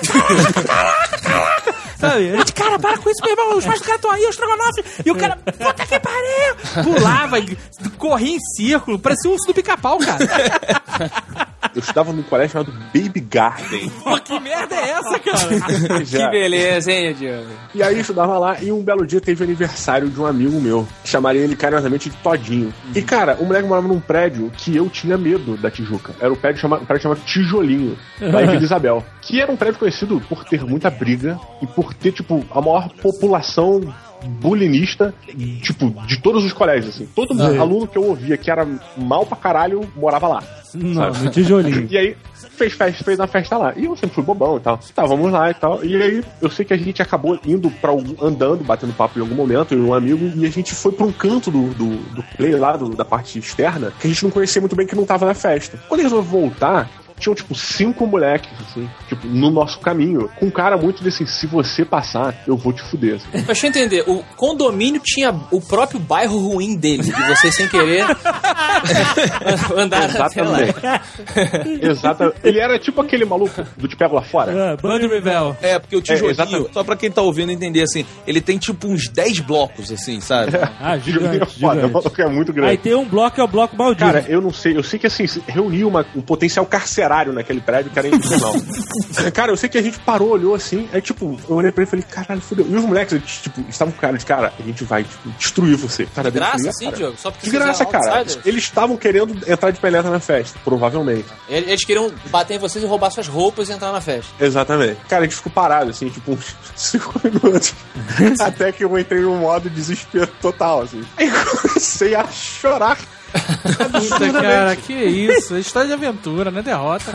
Sabe? 1.97 2.23
Ele 2.25 2.43
disse, 2.43 2.53
cara, 2.53 2.77
para 2.77 2.97
com 2.97 3.09
isso, 3.09 3.21
meu 3.23 3.31
irmão. 3.31 3.57
Os 3.57 3.65
pais 3.65 3.79
do 3.79 3.85
cara 3.85 3.95
estão 3.95 4.11
aí, 4.11 4.25
o 4.25 4.29
estrogonofe. 4.29 4.83
E 5.05 5.11
o 5.11 5.15
cara, 5.15 5.37
puta 5.37 5.85
que 5.85 5.99
pariu! 5.99 6.83
Pulava, 6.83 7.39
e 7.39 7.57
corria 7.97 8.35
em 8.35 8.39
círculo, 8.39 8.99
parecia 8.99 9.31
um 9.31 9.33
urso 9.33 9.47
do 9.47 9.53
pica-pau, 9.53 9.97
cara. 9.97 10.19
Eu 11.75 11.81
estudava 11.81 12.13
num 12.13 12.23
colégio 12.23 12.53
chamado 12.53 12.71
Baby 12.93 13.19
Garden. 13.19 13.89
Pô, 14.01 14.17
que 14.19 14.39
merda 14.39 14.75
é 14.75 14.89
essa, 14.91 15.19
cara? 15.19 16.05
Já. 16.05 16.29
Que 16.29 16.31
beleza, 16.31 16.91
hein, 16.91 17.13
Diogo? 17.13 17.49
E 17.73 17.83
aí 17.83 17.95
eu 17.95 18.01
estudava 18.01 18.37
lá 18.37 18.57
e 18.61 18.71
um 18.71 18.81
belo 18.81 19.05
dia 19.05 19.19
teve 19.19 19.43
aniversário 19.43 20.09
de 20.09 20.19
um 20.19 20.25
amigo 20.25 20.59
meu. 20.61 20.87
Chamaria 21.03 21.41
ele 21.41 21.55
carinhosamente 21.55 22.09
de 22.09 22.15
Todinho. 22.17 22.73
E 22.95 23.01
cara, 23.01 23.35
o 23.41 23.45
moleque 23.45 23.67
morava 23.67 23.89
num 23.89 23.99
prédio 23.99 24.49
que 24.55 24.75
eu 24.75 24.89
tinha 24.89 25.17
medo 25.17 25.57
da 25.57 25.69
Tijuca. 25.69 26.13
Era 26.19 26.31
o 26.31 26.37
prédio 26.37 26.61
chamado, 26.61 26.83
um 26.83 26.85
prédio 26.85 27.03
chamado 27.03 27.21
Tijolinho, 27.25 27.97
da 28.19 28.39
Vila 28.39 28.55
Isabel. 28.63 29.03
Que 29.21 29.41
era 29.41 29.51
um 29.51 29.57
prédio 29.57 29.79
conhecido 29.79 30.21
por 30.29 30.45
ter 30.45 30.63
muita 30.63 30.89
briga 30.89 31.37
e 31.61 31.67
por 31.67 31.93
ter, 31.93 32.13
tipo, 32.13 32.45
a 32.51 32.61
maior 32.61 32.87
população 33.01 33.81
bulinista, 34.27 35.13
tipo, 35.61 35.89
de 36.05 36.17
todos 36.21 36.43
os 36.43 36.53
colégios, 36.53 36.95
assim. 36.95 37.07
Todo 37.15 37.33
aluno 37.41 37.87
que 37.87 37.97
eu 37.97 38.03
ouvia 38.03 38.37
que 38.37 38.49
era 38.51 38.67
mal 38.97 39.25
pra 39.25 39.37
caralho 39.37 39.81
morava 39.95 40.27
lá. 40.27 40.43
Não, 40.73 41.11
no 41.11 41.29
tijolinho. 41.29 41.87
E 41.91 41.97
aí, 41.97 42.17
fez 42.33 42.73
festa, 42.73 43.03
fez 43.03 43.19
uma 43.19 43.27
festa 43.27 43.57
lá. 43.57 43.73
E 43.77 43.85
eu 43.85 43.95
sempre 43.95 44.15
fui 44.15 44.23
bobão 44.23 44.57
e 44.57 44.59
tal. 44.59 44.79
Tá, 44.93 45.05
vamos 45.05 45.31
lá 45.31 45.49
e 45.49 45.53
tal. 45.53 45.83
E 45.85 45.95
aí, 46.01 46.23
eu 46.41 46.49
sei 46.49 46.65
que 46.65 46.73
a 46.73 46.77
gente 46.77 47.01
acabou 47.01 47.39
indo 47.45 47.69
pra 47.69 47.91
algum, 47.91 48.13
andando, 48.25 48.63
batendo 48.63 48.91
papo 48.93 49.17
em 49.17 49.21
algum 49.21 49.35
momento, 49.35 49.73
eu 49.73 49.79
e 49.79 49.81
um 49.81 49.93
amigo, 49.93 50.31
e 50.35 50.45
a 50.45 50.49
gente 50.49 50.73
foi 50.75 50.91
pra 50.91 51.05
um 51.05 51.11
canto 51.11 51.49
do, 51.49 51.69
do, 51.73 51.95
do 52.13 52.23
play 52.35 52.55
lá, 52.55 52.75
do- 52.75 52.95
da 52.95 53.05
parte 53.05 53.39
externa, 53.39 53.93
que 53.99 54.07
a 54.07 54.09
gente 54.09 54.23
não 54.23 54.31
conhecia 54.31 54.59
muito 54.61 54.75
bem, 54.75 54.85
que 54.87 54.95
não 54.95 55.05
tava 55.05 55.25
na 55.25 55.33
festa. 55.33 55.79
Quando 55.87 55.99
ele 56.01 56.09
resolveu 56.09 56.41
voltar, 56.41 56.89
tinham, 57.19 57.33
tipo, 57.35 57.55
cinco 57.55 58.05
moleques, 58.05 58.49
assim, 58.61 58.89
tipo, 59.07 59.25
no 59.27 59.49
nosso 59.49 59.79
caminho, 59.79 60.29
com 60.37 60.47
um 60.47 60.51
cara 60.51 60.77
muito 60.77 61.03
desse, 61.03 61.25
se 61.25 61.47
você 61.47 61.85
passar, 61.85 62.43
eu 62.47 62.57
vou 62.57 62.73
te 62.73 62.81
fuder, 62.81 63.15
assim. 63.15 63.27
Mas 63.33 63.45
deixa 63.45 63.67
eu 63.67 63.69
entender, 63.69 64.03
o 64.07 64.23
condomínio 64.35 65.01
tinha 65.03 65.33
o 65.51 65.61
próprio 65.61 65.99
bairro 65.99 66.37
ruim 66.37 66.75
dele, 66.75 67.03
e 67.07 67.35
vocês 67.35 67.55
sem 67.55 67.67
querer 67.67 68.05
andaram 69.77 70.25
até 70.25 70.43
lá. 70.43 70.61
Exatamente. 70.61 71.85
Exatamente. 71.85 72.37
Ele 72.43 72.59
era 72.59 72.77
tipo 72.79 73.01
aquele 73.01 73.25
maluco 73.25 73.63
do 73.77 73.87
Te 73.87 73.95
Pego 73.95 74.15
Lá 74.15 74.21
Fora. 74.21 74.73
Ah, 74.73 74.75
Band 74.75 75.07
Revel. 75.07 75.55
É, 75.61 75.79
porque 75.79 75.95
o 75.95 76.01
tijolinho, 76.01 76.31
exatamente. 76.31 76.73
só 76.73 76.83
pra 76.83 76.95
quem 76.95 77.09
tá 77.09 77.21
ouvindo 77.21 77.51
entender, 77.51 77.83
assim, 77.83 78.05
ele 78.27 78.41
tem 78.41 78.57
tipo 78.57 78.87
uns 78.87 79.07
10 79.07 79.39
blocos, 79.39 79.91
assim, 79.91 80.19
sabe? 80.19 80.51
Ah, 80.79 80.97
Tijolinho 80.99 81.29
é 81.29 81.33
gigante, 81.33 81.59
foda, 81.59 81.81
gigante. 81.87 82.21
é 82.21 82.27
muito 82.27 82.53
grande. 82.53 82.71
Aí 82.71 82.77
tem 82.77 82.93
um 82.93 83.05
bloco 83.05 83.35
que 83.35 83.41
é 83.41 83.43
o 83.43 83.47
bloco 83.47 83.75
maldito. 83.75 84.05
Cara, 84.05 84.25
eu 84.27 84.41
não 84.41 84.51
sei. 84.51 84.75
Eu 84.75 84.83
sei 84.83 84.99
que 84.99 85.07
assim, 85.07 85.25
reuniu 85.47 85.87
uma, 85.87 86.05
um 86.15 86.21
potencial 86.21 86.65
carcerário 86.65 87.04
naquele 87.33 87.61
prédio 87.61 87.91
que 87.91 87.99
era 87.99 88.07
infernal. 88.07 88.53
cara, 89.33 89.51
eu 89.51 89.57
sei 89.57 89.69
que 89.69 89.77
a 89.77 89.81
gente 89.81 89.99
parou, 89.99 90.29
olhou 90.31 90.55
assim, 90.55 90.89
aí 90.91 91.01
tipo, 91.01 91.39
eu 91.47 91.55
olhei 91.55 91.71
pra 91.71 91.83
ele 91.83 91.87
e 91.87 91.91
falei, 91.91 92.05
caralho, 92.09 92.41
fudeu. 92.41 92.65
E 92.67 92.75
os 92.75 92.83
moleques, 92.83 93.21
tipo, 93.41 93.61
estavam 93.69 93.91
com 93.93 93.99
cara 93.99 94.17
de 94.17 94.25
cara, 94.25 94.53
a 94.57 94.61
gente 94.63 94.83
vai 94.83 95.03
tipo, 95.03 95.29
destruir 95.37 95.75
você. 95.77 96.05
Cara, 96.07 96.31
De 96.31 96.37
graça, 96.37 96.71
sim, 96.71 96.85
cara, 96.85 96.97
Diogo? 96.97 97.17
Só 97.17 97.31
porque 97.31 97.45
De 97.45 97.51
graça, 97.51 97.85
cara. 97.85 98.19
outsiders? 98.19 98.45
Eles 98.45 98.63
estavam 98.63 98.97
querendo 98.97 99.37
entrar 99.49 99.71
de 99.71 99.79
penetra 99.79 100.09
na 100.09 100.19
festa, 100.19 100.59
provavelmente. 100.63 101.25
Eles 101.47 101.83
queriam 101.83 102.11
bater 102.29 102.55
em 102.55 102.59
vocês 102.59 102.83
e 102.83 102.87
roubar 102.87 103.11
suas 103.11 103.27
roupas 103.27 103.69
e 103.69 103.73
entrar 103.73 103.91
na 103.91 104.01
festa. 104.01 104.31
Exatamente. 104.43 104.97
Cara, 105.07 105.23
a 105.23 105.25
gente 105.25 105.35
ficou 105.35 105.51
parado, 105.51 105.91
assim, 105.91 106.09
tipo, 106.09 106.31
uns 106.31 106.55
5 106.75 107.21
minutos. 107.23 107.73
Até 108.39 108.71
que 108.71 108.83
eu 108.83 108.97
entrei 108.97 109.21
num 109.21 109.37
modo 109.37 109.69
desespero 109.69 110.27
total, 110.41 110.81
assim. 110.81 111.03
Aí 111.17 111.29
comecei 111.31 112.15
a 112.15 112.25
chorar. 112.27 112.97
Puta, 113.39 114.31
cara, 114.41 114.75
que 114.75 114.93
isso? 114.93 115.57
História 115.57 115.87
de 115.87 115.93
aventura, 115.93 116.49
não 116.51 116.59
é 116.59 116.63
derrota. 116.63 117.11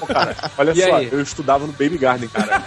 Pô, 0.00 0.06
cara, 0.06 0.36
olha 0.58 0.72
E 0.72 0.82
só, 0.82 0.96
aí? 0.96 1.08
eu 1.10 1.20
estudava 1.20 1.66
no 1.66 1.72
Baby 1.72 1.98
Garden, 1.98 2.28
cara. 2.28 2.62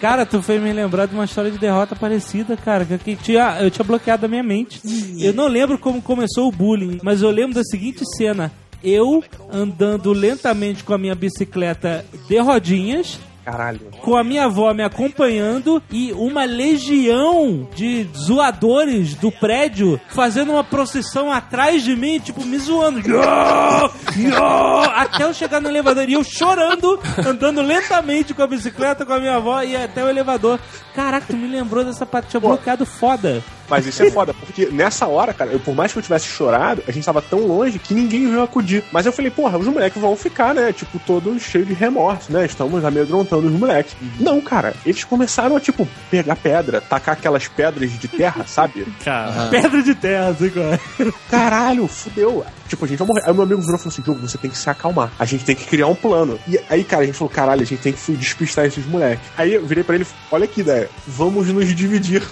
Cara, 0.00 0.26
tu 0.26 0.42
fez 0.42 0.60
me 0.62 0.72
lembrar 0.72 1.06
de 1.06 1.14
uma 1.14 1.24
história 1.24 1.50
de 1.50 1.56
derrota 1.58 1.96
parecida, 1.96 2.56
cara. 2.56 2.84
Que, 2.84 2.98
que 2.98 3.16
tinha, 3.16 3.56
eu 3.60 3.70
tinha 3.70 3.84
bloqueado 3.84 4.26
a 4.26 4.28
minha 4.28 4.42
mente. 4.42 4.80
Eu 5.18 5.32
não 5.32 5.46
lembro 5.48 5.78
como 5.78 6.02
começou 6.02 6.48
o 6.48 6.52
bullying, 6.52 7.00
mas 7.02 7.22
eu 7.22 7.30
lembro 7.30 7.54
da 7.54 7.62
seguinte 7.64 8.02
cena. 8.16 8.52
Eu 8.82 9.24
andando 9.50 10.12
lentamente 10.12 10.84
com 10.84 10.92
a 10.92 10.98
minha 10.98 11.14
bicicleta 11.14 12.04
de 12.28 12.38
rodinhas 12.38 13.18
Caralho. 13.44 13.80
com 14.00 14.16
a 14.16 14.24
minha 14.24 14.44
avó 14.44 14.72
me 14.72 14.82
acompanhando 14.82 15.82
e 15.90 16.12
uma 16.12 16.44
legião 16.44 17.68
de 17.74 18.08
zoadores 18.16 19.14
do 19.14 19.30
prédio 19.30 20.00
fazendo 20.08 20.52
uma 20.52 20.64
procissão 20.64 21.30
atrás 21.30 21.82
de 21.82 21.94
mim, 21.94 22.18
tipo, 22.18 22.44
me 22.44 22.58
zoando. 22.58 23.00
Yo! 23.00 23.20
Yo! 24.16 24.90
Até 24.94 25.24
eu 25.24 25.34
chegar 25.34 25.60
no 25.60 25.68
elevador. 25.68 26.08
E 26.08 26.14
eu 26.14 26.24
chorando, 26.24 26.98
andando 27.26 27.60
lentamente 27.62 28.32
com 28.32 28.42
a 28.42 28.46
bicicleta 28.46 29.04
com 29.04 29.12
a 29.12 29.20
minha 29.20 29.36
avó 29.36 29.62
e 29.62 29.76
até 29.76 30.02
o 30.04 30.08
elevador. 30.08 30.58
Caraca, 30.94 31.26
tu 31.28 31.36
me 31.36 31.48
lembrou 31.48 31.84
dessa 31.84 32.06
parte. 32.06 32.30
Tinha 32.30 32.40
bloqueado 32.40 32.86
foda. 32.86 33.42
Mas 33.68 33.86
isso 33.86 34.02
é 34.02 34.10
foda, 34.10 34.34
porque 34.34 34.66
nessa 34.66 35.06
hora, 35.06 35.32
cara, 35.32 35.50
eu, 35.50 35.60
por 35.60 35.74
mais 35.74 35.92
que 35.92 35.98
eu 35.98 36.02
tivesse 36.02 36.26
chorado, 36.26 36.82
a 36.86 36.92
gente 36.92 37.04
tava 37.04 37.22
tão 37.22 37.40
longe 37.40 37.78
que 37.78 37.94
ninguém 37.94 38.28
veio 38.28 38.42
acudir. 38.42 38.84
Mas 38.92 39.06
eu 39.06 39.12
falei, 39.12 39.30
porra, 39.30 39.58
os 39.58 39.66
moleques 39.66 40.00
vão 40.00 40.16
ficar, 40.16 40.54
né? 40.54 40.72
Tipo, 40.72 40.98
todos 40.98 41.42
cheios 41.42 41.66
de 41.66 41.74
remorso, 41.74 42.32
né? 42.32 42.44
Estamos 42.44 42.84
amedrontando 42.84 43.46
os 43.46 43.52
moleques. 43.52 43.96
Não, 44.20 44.40
cara, 44.40 44.74
eles 44.84 45.04
começaram 45.04 45.56
a, 45.56 45.60
tipo, 45.60 45.88
pegar 46.10 46.36
pedra, 46.36 46.80
tacar 46.80 47.14
aquelas 47.14 47.48
pedras 47.48 47.90
de 47.98 48.08
terra, 48.08 48.44
sabe? 48.46 48.86
Cara, 49.04 49.48
pedra 49.48 49.82
de 49.82 49.94
terra, 49.94 50.28
assim, 50.28 50.50
cara. 50.50 50.80
Caralho, 51.30 51.86
fudeu. 51.88 52.44
Tipo, 52.68 52.84
a 52.84 52.88
gente 52.88 52.98
vai 52.98 53.08
morrer. 53.08 53.22
Aí 53.24 53.32
meu 53.32 53.42
amigo 53.42 53.60
virou 53.60 53.76
e 53.76 53.78
falou 53.78 53.92
assim: 53.92 54.02
Diogo, 54.02 54.20
você 54.20 54.38
tem 54.38 54.50
que 54.50 54.56
se 54.56 54.68
acalmar. 54.68 55.12
A 55.18 55.24
gente 55.24 55.44
tem 55.44 55.54
que 55.54 55.66
criar 55.66 55.86
um 55.86 55.94
plano. 55.94 56.38
E 56.48 56.58
aí, 56.68 56.84
cara, 56.84 57.02
a 57.02 57.06
gente 57.06 57.16
falou: 57.16 57.30
caralho, 57.30 57.62
a 57.62 57.66
gente 57.66 57.80
tem 57.80 57.92
que 57.92 58.12
despistar 58.12 58.64
esses 58.66 58.86
moleques. 58.86 59.26
Aí 59.36 59.54
eu 59.54 59.66
virei 59.66 59.84
pra 59.84 59.94
ele: 59.94 60.06
olha 60.30 60.46
que 60.46 60.60
ideia, 60.60 60.88
vamos 61.06 61.48
nos 61.48 61.74
dividir. 61.74 62.22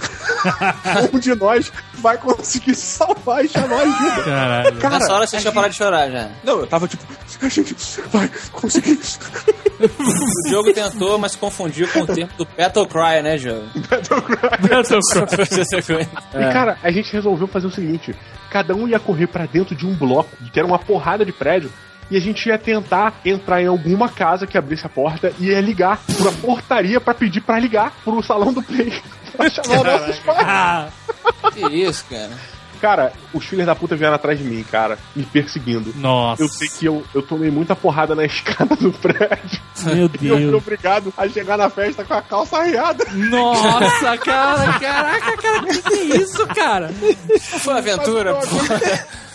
um 1.12 1.18
de 1.18 1.34
nós 1.34 1.72
vai 1.94 2.16
conseguir 2.18 2.74
salvar 2.74 3.44
e 3.44 3.48
chamar 3.48 3.82
ajuda. 3.82 4.22
Caralho. 4.24 4.76
Cara, 4.76 4.98
Nessa 4.98 5.12
hora 5.12 5.26
você 5.26 5.38
tinha 5.38 5.52
parado 5.52 5.72
de 5.72 5.78
chorar 5.78 6.10
já. 6.10 6.30
Não, 6.44 6.60
eu 6.60 6.66
tava 6.66 6.88
tipo, 6.88 7.02
a 7.40 7.48
gente 7.48 7.74
vai 8.12 8.30
conseguir. 8.52 8.98
O 9.82 10.48
jogo 10.48 10.72
tentou, 10.72 11.18
mas 11.18 11.34
confundiu 11.34 11.88
com 11.88 12.02
o 12.02 12.06
termo 12.06 12.30
do 12.38 12.46
Battle 12.56 12.86
Cry, 12.86 13.20
né, 13.20 13.36
jogo? 13.36 13.66
E 16.34 16.52
cara, 16.52 16.78
a 16.82 16.92
gente 16.92 17.12
resolveu 17.12 17.48
fazer 17.48 17.66
o 17.66 17.70
seguinte: 17.70 18.14
cada 18.52 18.74
um 18.74 18.86
ia 18.86 18.98
correr 19.00 19.26
pra 19.28 19.46
dentro 19.46 19.74
de 19.74 19.86
um 19.86 19.94
bloco, 19.94 20.28
que 20.52 20.58
era 20.58 20.68
uma 20.68 20.78
porrada 20.78 21.24
de 21.24 21.32
prédio. 21.32 21.72
E 22.10 22.16
a 22.18 22.20
gente 22.20 22.46
ia 22.46 22.58
tentar 22.58 23.14
entrar 23.24 23.62
em 23.62 23.66
alguma 23.66 24.10
casa 24.10 24.46
que 24.46 24.58
abrisse 24.58 24.84
a 24.84 24.88
porta 24.90 25.32
e 25.38 25.46
ia 25.46 25.60
ligar 25.62 25.98
pra 26.18 26.30
portaria 26.32 27.00
pra 27.00 27.14
pedir 27.14 27.40
pra 27.40 27.58
ligar 27.58 27.90
pro 28.04 28.22
salão 28.22 28.52
do 28.52 28.62
play. 28.62 28.92
Pra 29.34 29.48
chamar 29.48 29.82
nossos 29.82 30.18
pais. 30.18 30.38
Ah, 30.46 30.88
Que 31.54 31.66
isso, 31.74 32.04
cara. 32.04 32.32
Cara, 32.82 33.12
os 33.32 33.44
filhos 33.46 33.64
da 33.64 33.76
puta 33.76 33.94
vieram 33.94 34.16
atrás 34.16 34.36
de 34.36 34.44
mim, 34.44 34.64
cara, 34.68 34.98
me 35.14 35.22
perseguindo. 35.24 35.94
Nossa. 35.96 36.42
Eu 36.42 36.48
sei 36.48 36.66
que 36.68 36.84
eu, 36.84 37.04
eu 37.14 37.22
tomei 37.22 37.48
muita 37.48 37.76
porrada 37.76 38.12
na 38.16 38.24
escada 38.26 38.74
do 38.74 38.92
prédio. 38.92 39.60
meu 39.84 40.10
E 40.20 40.26
eu 40.26 40.34
fui 40.36 40.46
Deus. 40.46 40.54
obrigado 40.54 41.14
a 41.16 41.28
chegar 41.28 41.56
na 41.56 41.70
festa 41.70 42.04
com 42.04 42.12
a 42.14 42.20
calça 42.20 42.56
arriada. 42.58 43.04
Nossa, 43.12 44.18
cara, 44.18 44.78
caraca, 44.80 45.36
cara, 45.36 45.66
que 45.66 45.80
que 45.82 45.94
é 45.94 46.16
isso, 46.16 46.44
cara? 46.48 46.90
Foi 47.60 47.78
aventura, 47.78 48.34
pô. 48.34 48.46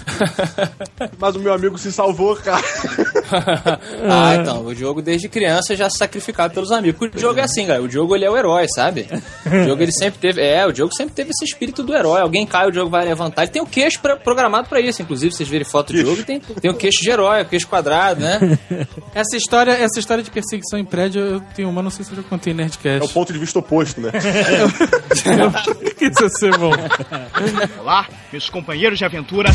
Mas 1.19 1.35
o 1.35 1.39
meu 1.39 1.53
amigo 1.53 1.77
se 1.77 1.91
salvou, 1.91 2.35
cara. 2.35 2.63
Ah, 4.09 4.35
então, 4.35 4.65
o 4.65 4.73
jogo 4.73 5.01
desde 5.01 5.27
criança 5.27 5.75
já 5.75 5.89
se 5.89 5.97
sacrificado 5.97 6.53
pelos 6.53 6.71
amigos. 6.71 7.09
O 7.13 7.19
jogo 7.19 7.39
é 7.39 7.43
assim, 7.43 7.65
galera. 7.65 7.83
O 7.83 7.89
jogo 7.89 8.15
ele 8.15 8.23
é 8.23 8.29
o 8.31 8.37
herói, 8.37 8.67
sabe? 8.73 9.05
O 9.45 9.63
jogo 9.65 9.83
ele 9.83 9.91
sempre 9.91 10.17
teve. 10.19 10.41
É, 10.41 10.65
o 10.65 10.73
jogo 10.73 10.93
sempre 10.95 11.13
teve 11.13 11.31
esse 11.31 11.43
espírito 11.43 11.83
do 11.83 11.93
herói. 11.93 12.21
Alguém 12.21 12.45
cai, 12.47 12.69
o 12.69 12.73
jogo 12.73 12.89
vai 12.89 13.03
levantar. 13.03 13.43
Ele 13.43 13.51
tem 13.51 13.61
o 13.61 13.65
queixo 13.65 13.99
pra- 13.99 14.15
programado 14.15 14.69
pra 14.69 14.79
isso. 14.79 15.01
Inclusive, 15.01 15.33
vocês 15.35 15.49
verem 15.49 15.65
foto 15.65 15.91
do 15.91 15.99
jogo, 15.99 16.23
tem, 16.23 16.39
tem 16.39 16.71
o 16.71 16.73
queixo 16.73 17.01
de 17.03 17.09
herói, 17.09 17.41
o 17.41 17.45
queixo 17.45 17.67
quadrado, 17.67 18.21
né? 18.21 18.57
Essa 19.13 19.35
história, 19.35 19.71
essa 19.73 19.99
história 19.99 20.23
de 20.23 20.31
perseguição 20.31 20.79
em 20.79 20.85
prédio, 20.85 21.21
eu 21.21 21.41
tenho 21.53 21.69
uma, 21.69 21.81
não 21.83 21.89
sei 21.89 22.05
se 22.05 22.11
eu 22.11 22.17
já 22.17 22.23
contei 22.23 22.53
no 22.53 22.61
É 22.61 22.63
o 22.63 22.65
Nerdcast. 22.67 23.13
ponto 23.13 23.33
de 23.33 23.39
vista 23.39 23.59
oposto, 23.59 23.99
né? 23.99 24.11
Isso 25.99 26.23
ia 26.23 26.29
ser 26.29 26.57
bom. 26.57 26.71
Olá, 27.81 28.07
meus 28.31 28.49
companheiros 28.49 28.97
de 28.97 29.03
aventura. 29.03 29.49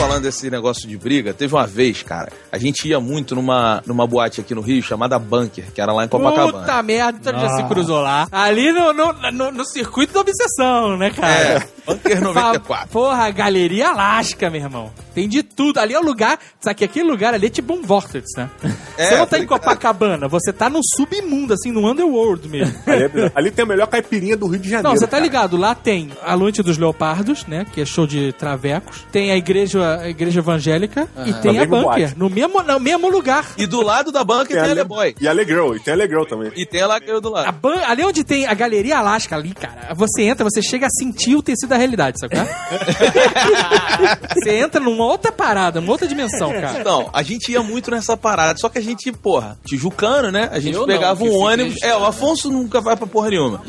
Falando 0.00 0.22
desse 0.22 0.50
negócio 0.50 0.88
de 0.88 0.96
briga, 0.96 1.34
teve 1.34 1.54
uma 1.54 1.66
vez, 1.66 2.02
cara, 2.02 2.32
a 2.50 2.56
gente 2.58 2.88
ia 2.88 2.98
muito 2.98 3.34
numa, 3.34 3.82
numa 3.86 4.06
boate 4.06 4.40
aqui 4.40 4.54
no 4.54 4.60
Rio 4.62 4.82
chamada 4.82 5.18
Bunker, 5.18 5.66
que 5.74 5.80
era 5.80 5.92
lá 5.92 6.04
em 6.04 6.08
Copacabana. 6.08 6.60
Puta 6.66 6.82
merda, 6.82 7.18
então 7.20 7.38
já 7.40 7.48
se 7.56 7.62
cruzou 7.64 8.00
lá. 8.00 8.26
Ali 8.32 8.72
no, 8.72 8.92
no, 8.94 9.12
no, 9.30 9.52
no 9.52 9.64
circuito 9.66 10.14
da 10.14 10.20
obsessão, 10.20 10.96
né, 10.96 11.10
cara? 11.10 11.32
É, 11.32 11.68
Bunker 11.86 12.20
94. 12.22 12.64
Fa- 12.66 12.86
Porra, 12.90 13.30
Galeria 13.30 13.90
Alasca, 13.90 14.48
meu 14.48 14.62
irmão. 14.62 14.90
Tem 15.14 15.28
de 15.28 15.42
tudo. 15.42 15.78
Ali 15.78 15.94
é 15.94 15.98
o 16.00 16.02
lugar. 16.04 16.38
Sabe 16.60 16.74
que 16.76 16.84
aquele 16.84 17.08
lugar 17.10 17.34
ali 17.34 17.46
é 17.46 17.50
tipo 17.50 17.72
um 17.74 17.82
vortex, 17.82 18.26
né? 18.36 18.48
É, 18.96 19.06
você 19.06 19.16
não 19.16 19.26
tá 19.26 19.36
tá 19.36 19.38
em. 19.38 19.46
Copacabana, 19.46 20.28
você 20.28 20.52
tá 20.52 20.68
no 20.70 20.80
submundo, 20.96 21.54
assim, 21.54 21.70
no 21.72 21.88
underworld 21.90 22.48
mesmo. 22.48 22.74
Ali, 22.86 23.04
é- 23.04 23.32
ali 23.34 23.50
tem 23.50 23.62
a 23.64 23.66
melhor 23.66 23.86
caipirinha 23.86 24.36
do 24.36 24.46
Rio 24.46 24.58
de 24.60 24.68
Janeiro. 24.68 24.88
Não, 24.88 24.96
você 24.96 25.06
tá 25.06 25.12
cara. 25.12 25.22
ligado? 25.22 25.56
Lá 25.56 25.74
tem 25.74 26.10
a 26.22 26.36
Noite 26.36 26.62
dos 26.62 26.78
Leopardos, 26.78 27.46
né? 27.46 27.66
Que 27.72 27.80
é 27.80 27.84
show 27.84 28.06
de 28.06 28.32
travecos. 28.34 29.04
Tem 29.12 29.30
a 29.32 29.36
igreja, 29.36 30.00
a 30.00 30.08
igreja 30.08 30.40
evangélica. 30.40 31.08
E 31.26 31.32
tem 31.34 31.58
a 31.58 31.64
bunker. 31.66 31.82
boate. 31.82 32.14
No 32.18 32.28
mesmo, 32.30 32.62
no 32.62 32.80
mesmo 32.80 33.08
lugar. 33.10 33.44
E 33.58 33.66
do 33.66 33.82
lado 33.82 34.10
da 34.12 34.22
Bunker 34.24 34.48
tem 34.48 34.58
a 34.58 34.62
Ale- 34.62 34.72
Aleboy. 34.72 35.14
E 35.20 35.26
a 35.28 35.30
Alegrão, 35.30 35.74
e 35.74 35.80
tem 35.80 35.92
a 35.92 35.96
Alegrão 35.96 36.24
também. 36.24 36.52
E 36.56 36.64
tem 36.66 36.82
a 36.82 36.86
Laqueiro 36.86 37.20
do 37.20 37.28
A 37.28 37.42
lado. 37.42 37.52
ban- 37.60 37.82
ali 37.86 38.04
onde 38.04 38.22
tem 38.24 38.46
a 38.46 38.54
Galeria 38.54 38.98
Alasca 38.98 39.36
ali, 39.36 39.52
cara, 39.54 39.94
você 39.94 40.22
entra, 40.22 40.44
você 40.44 40.62
chega 40.62 40.86
a 40.86 40.90
sentir 40.90 41.34
o 41.36 41.42
tecido 41.42 41.70
da 41.70 41.76
realidade, 41.76 42.18
sabe? 42.18 42.36
é? 42.36 42.46
você 44.34 44.50
entra 44.56 44.80
numa 45.00 45.10
outra 45.10 45.32
parada, 45.32 45.80
numa 45.80 45.92
outra 45.92 46.06
dimensão, 46.06 46.52
cara. 46.52 46.80
Então, 46.80 47.10
a 47.12 47.22
gente 47.22 47.52
ia 47.52 47.62
muito 47.62 47.90
nessa 47.90 48.16
parada, 48.16 48.58
só 48.58 48.68
que 48.68 48.78
a 48.78 48.82
gente, 48.82 49.10
porra, 49.12 49.58
tijucano, 49.64 50.30
né? 50.30 50.48
A 50.52 50.60
gente 50.60 50.74
Eu 50.74 50.80
não, 50.80 50.86
pegava 50.86 51.22
que 51.22 51.28
um 51.28 51.38
ônibus. 51.38 51.82
É, 51.82 51.94
o 51.96 52.04
Afonso 52.04 52.50
nunca 52.50 52.80
vai 52.80 52.96
pra 52.96 53.06
porra 53.06 53.30
nenhuma. 53.30 53.62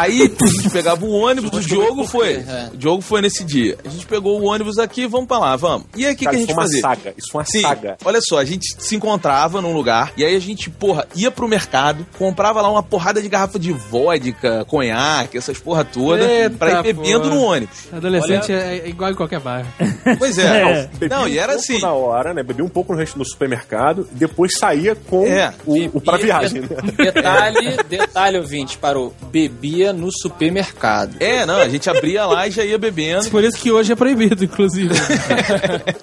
Aí 0.00 0.22
a 0.22 0.46
gente 0.46 0.70
pegava 0.70 1.04
o 1.04 1.10
ônibus, 1.10 1.50
o 1.52 1.60
Diogo 1.60 2.06
foi. 2.06 2.34
É. 2.34 2.70
O 2.72 2.76
Diogo 2.76 3.02
foi 3.02 3.20
nesse 3.22 3.44
dia. 3.44 3.76
A 3.84 3.88
gente 3.88 4.06
pegou 4.06 4.40
o 4.40 4.44
ônibus 4.44 4.78
aqui, 4.78 5.06
vamos 5.06 5.26
pra 5.26 5.38
lá, 5.38 5.56
vamos. 5.56 5.86
E 5.96 6.06
aí 6.06 6.14
o 6.14 6.16
que, 6.16 6.24
Cara, 6.24 6.36
que 6.36 6.42
a 6.42 6.44
isso 6.44 6.46
gente 6.46 6.54
foi 6.54 6.62
uma 6.64 6.68
fazia? 6.68 6.80
saga. 7.02 7.14
Isso 7.18 7.28
foi 7.32 7.38
uma 7.40 7.44
Sim, 7.46 7.60
saga. 7.62 7.96
olha 8.04 8.20
só, 8.20 8.38
a 8.38 8.44
gente 8.44 8.66
se 8.78 8.96
encontrava 8.96 9.60
num 9.60 9.72
lugar 9.72 10.12
e 10.16 10.24
aí 10.24 10.34
a 10.36 10.40
gente, 10.40 10.70
porra, 10.70 11.06
ia 11.14 11.30
pro 11.30 11.48
mercado, 11.48 12.06
comprava 12.18 12.60
lá 12.62 12.70
uma 12.70 12.82
porrada 12.82 13.20
de 13.22 13.28
garrafa 13.28 13.58
de 13.58 13.72
vodka, 13.72 14.64
conhaque, 14.66 15.36
essas 15.38 15.58
porra 15.58 15.84
toda, 15.84 16.22
Eita, 16.24 16.56
pra 16.56 16.80
ir 16.80 16.82
bebendo 16.82 17.22
porra. 17.22 17.34
no 17.34 17.42
ônibus. 17.42 17.78
Adolescente 17.92 18.52
é 18.52 18.68
é 18.78 18.88
igual 18.88 19.10
em 19.10 19.14
qualquer 19.14 19.40
bairro. 19.40 19.68
Pois 20.18 20.38
é. 20.38 20.88
Bebi 20.98 21.14
Não, 21.14 21.24
um 21.24 21.28
e 21.28 21.38
era 21.38 21.52
pouco 21.52 21.60
assim. 21.72 21.80
na 21.80 21.92
hora, 21.92 22.32
né? 22.34 22.42
Bebi 22.42 22.62
um 22.62 22.68
pouco 22.68 22.92
no, 22.92 22.98
resto- 22.98 23.18
no 23.18 23.24
supermercado, 23.24 24.08
depois 24.12 24.52
saía 24.58 24.94
com 24.94 25.26
É. 25.26 25.52
o, 25.66 25.98
o 25.98 26.00
pra 26.00 26.16
viagem, 26.16 26.62
né? 26.62 26.68
Detalhe, 26.96 27.76
detalhe, 27.88 28.38
ouvinte, 28.38 28.78
parou. 28.78 29.14
Bebia 29.30 29.87
no 29.92 30.10
supermercado. 30.12 31.16
É, 31.20 31.44
não, 31.46 31.56
a 31.56 31.68
gente 31.68 31.88
abria 31.90 32.24
lá 32.26 32.46
e 32.46 32.50
já 32.50 32.64
ia 32.64 32.78
bebendo. 32.78 33.30
Por 33.30 33.42
isso 33.44 33.58
que 33.58 33.70
hoje 33.70 33.92
é 33.92 33.96
proibido, 33.96 34.44
inclusive. 34.44 34.94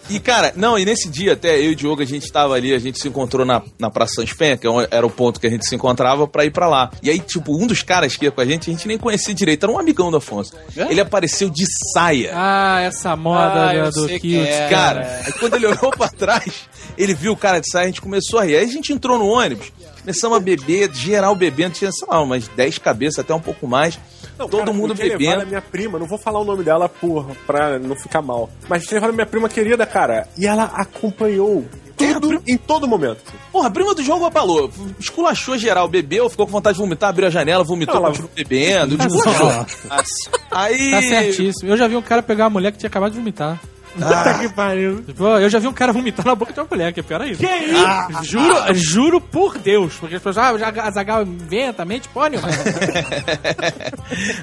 E, 0.10 0.20
cara, 0.20 0.54
não, 0.56 0.78
e 0.78 0.86
nesse 0.86 1.10
dia 1.10 1.34
até 1.34 1.58
eu 1.58 1.72
e 1.72 1.74
o 1.74 1.76
Diogo, 1.76 2.02
a 2.02 2.06
gente 2.06 2.32
tava 2.32 2.54
ali, 2.54 2.74
a 2.74 2.80
gente 2.80 3.00
se 3.00 3.08
encontrou 3.08 3.46
na, 3.46 3.62
na 3.80 3.90
Praça 3.90 4.16
Sans 4.16 4.32
Penha, 4.34 4.56
que 4.56 4.68
é 4.68 4.70
era 4.92 5.06
o 5.06 5.10
ponto 5.10 5.40
que 5.40 5.48
a 5.48 5.50
gente 5.50 5.66
se 5.68 5.76
encontrava 5.76 6.28
pra 6.28 6.46
ir 6.46 6.52
pra 6.52 6.68
lá. 6.68 6.92
E 7.02 7.10
aí, 7.10 7.20
tipo, 7.20 7.56
um 7.60 7.66
dos 7.66 7.82
caras 7.82 8.16
que 8.16 8.26
ia 8.26 8.32
com 8.32 8.40
a 8.42 8.46
gente, 8.46 8.70
a 8.70 8.74
gente 8.74 8.88
nem 8.88 8.98
conhecia 8.98 9.34
direito, 9.34 9.64
era 9.66 9.72
um 9.74 9.80
amigão 9.80 10.12
do 10.12 10.18
Afonso. 10.18 10.54
Ele 10.76 11.02
apareceu 11.02 11.50
de 11.50 11.66
saia. 11.94 12.32
ah, 12.34 12.82
essa 12.82 13.16
moda 13.16 13.72
Ah, 13.72 13.90
do, 13.90 14.08
quem 14.20 14.42
é. 14.42 14.68
Cara, 14.70 15.22
aí 15.26 15.34
quando 15.34 15.56
ele 15.56 15.66
olhou 15.68 15.90
pra 15.92 16.08
trás, 16.08 16.54
ele 16.98 17.14
viu 17.14 17.34
o 17.34 17.38
cara 17.38 17.60
de 17.60 17.70
saia, 17.70 17.86
a 17.86 17.88
gente 17.88 18.02
começou 18.02 18.40
a 18.40 18.44
rir. 18.46 18.58
Aí 18.58 18.64
a 18.66 18.72
gente 18.72 18.94
entrou 18.94 19.18
no 19.18 19.26
ônibus, 19.28 19.72
começamos 20.06 20.38
a 20.38 20.40
beber, 20.40 20.94
geral 20.94 21.36
bebendo, 21.36 21.74
tinha, 21.76 21.92
sei 21.92 22.08
lá, 22.08 22.22
umas 22.22 22.48
10 22.48 22.78
cabeças, 22.78 23.20
até 23.20 23.34
um 23.34 23.40
pouco 23.40 23.68
mais. 23.68 24.00
Não, 24.38 24.48
Todo 24.50 24.60
cara, 24.66 24.74
mundo 24.74 24.94
bebendo. 24.94 25.42
a 25.42 25.46
minha 25.46 25.62
prima, 25.62 25.98
não 25.98 26.06
vou 26.06 26.18
falar 26.18 26.40
o 26.40 26.44
nome 26.46 26.64
dela 26.64 26.88
por, 26.90 27.26
pra 27.48 27.80
não 27.80 27.96
ficar 27.96 28.22
mal. 28.22 28.50
Mas 28.68 28.84
tinha 28.84 28.96
levado 28.96 29.10
a 29.12 29.14
minha 29.14 29.26
prima 29.26 29.48
querida, 29.50 29.86
cara. 29.86 30.28
E 30.38 30.46
ela 30.46 30.66
acompanhou 30.66 31.66
tudo 31.98 32.44
em 32.46 32.58
todo 32.58 32.86
momento. 32.88 33.22
Porra, 33.52 33.68
a 33.68 33.72
prima 33.72 33.96
do 33.96 34.04
jogo 34.04 34.26
abalou. 34.26 34.70
Esculachou 35.00 35.58
geral, 35.58 35.88
bebeu, 35.88 36.30
ficou 36.30 36.46
com 36.46 36.52
vontade 36.52 36.76
de 36.78 36.84
vomitar, 36.84 37.10
abriu 37.10 37.28
a 37.28 37.32
janela, 37.32 37.64
vomitou, 37.64 37.96
Ela- 37.96 38.08
continuou 38.10 38.32
bebendo, 38.36 38.96
esculachou. 39.02 39.48
Nossa. 39.88 40.30
Aí. 40.52 40.92
Tá 40.92 41.02
certíssimo. 41.02 41.72
Eu 41.72 41.78
já 41.78 41.88
vi 41.88 41.96
um 41.96 42.02
cara 42.02 42.22
pegar 42.22 42.44
uma 42.46 42.50
mulher 42.50 42.72
que 42.74 42.78
tinha 42.78 42.90
acabado 42.90 43.14
de 43.14 43.18
vomitar. 43.18 43.62
Puta 43.96 44.40
que 44.40 44.50
pariu. 44.50 45.02
Tipo, 45.04 45.24
eu 45.24 45.50
já 45.50 45.60
vi 45.60 45.68
um 45.68 45.74
cara 45.74 45.94
vomitar 45.94 46.26
na 46.26 46.36
boca 46.36 46.52
de 46.52 46.60
uma 46.60 46.68
mulher, 46.70 46.94
que 46.94 47.00
é 47.00 47.04
pior 47.04 47.22
ainda. 47.22 47.38
Que 47.38 47.46
isso? 47.46 48.24
Juro, 48.24 48.74
juro 48.74 49.22
por 49.22 49.58
Deus. 49.58 49.96
Porque 49.96 50.16
as 50.16 50.22
pessoas, 50.22 50.54
ah, 50.54 50.58
já 50.58 50.92
Zagal 50.92 51.24
inventa, 51.24 51.86
mente, 51.86 52.10
mano. 52.14 52.36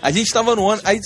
a 0.01 0.11
gente 0.11 0.33
tava 0.33 0.57
no 0.57 0.63
ônibus. 0.63 0.87
Aí 0.87 1.01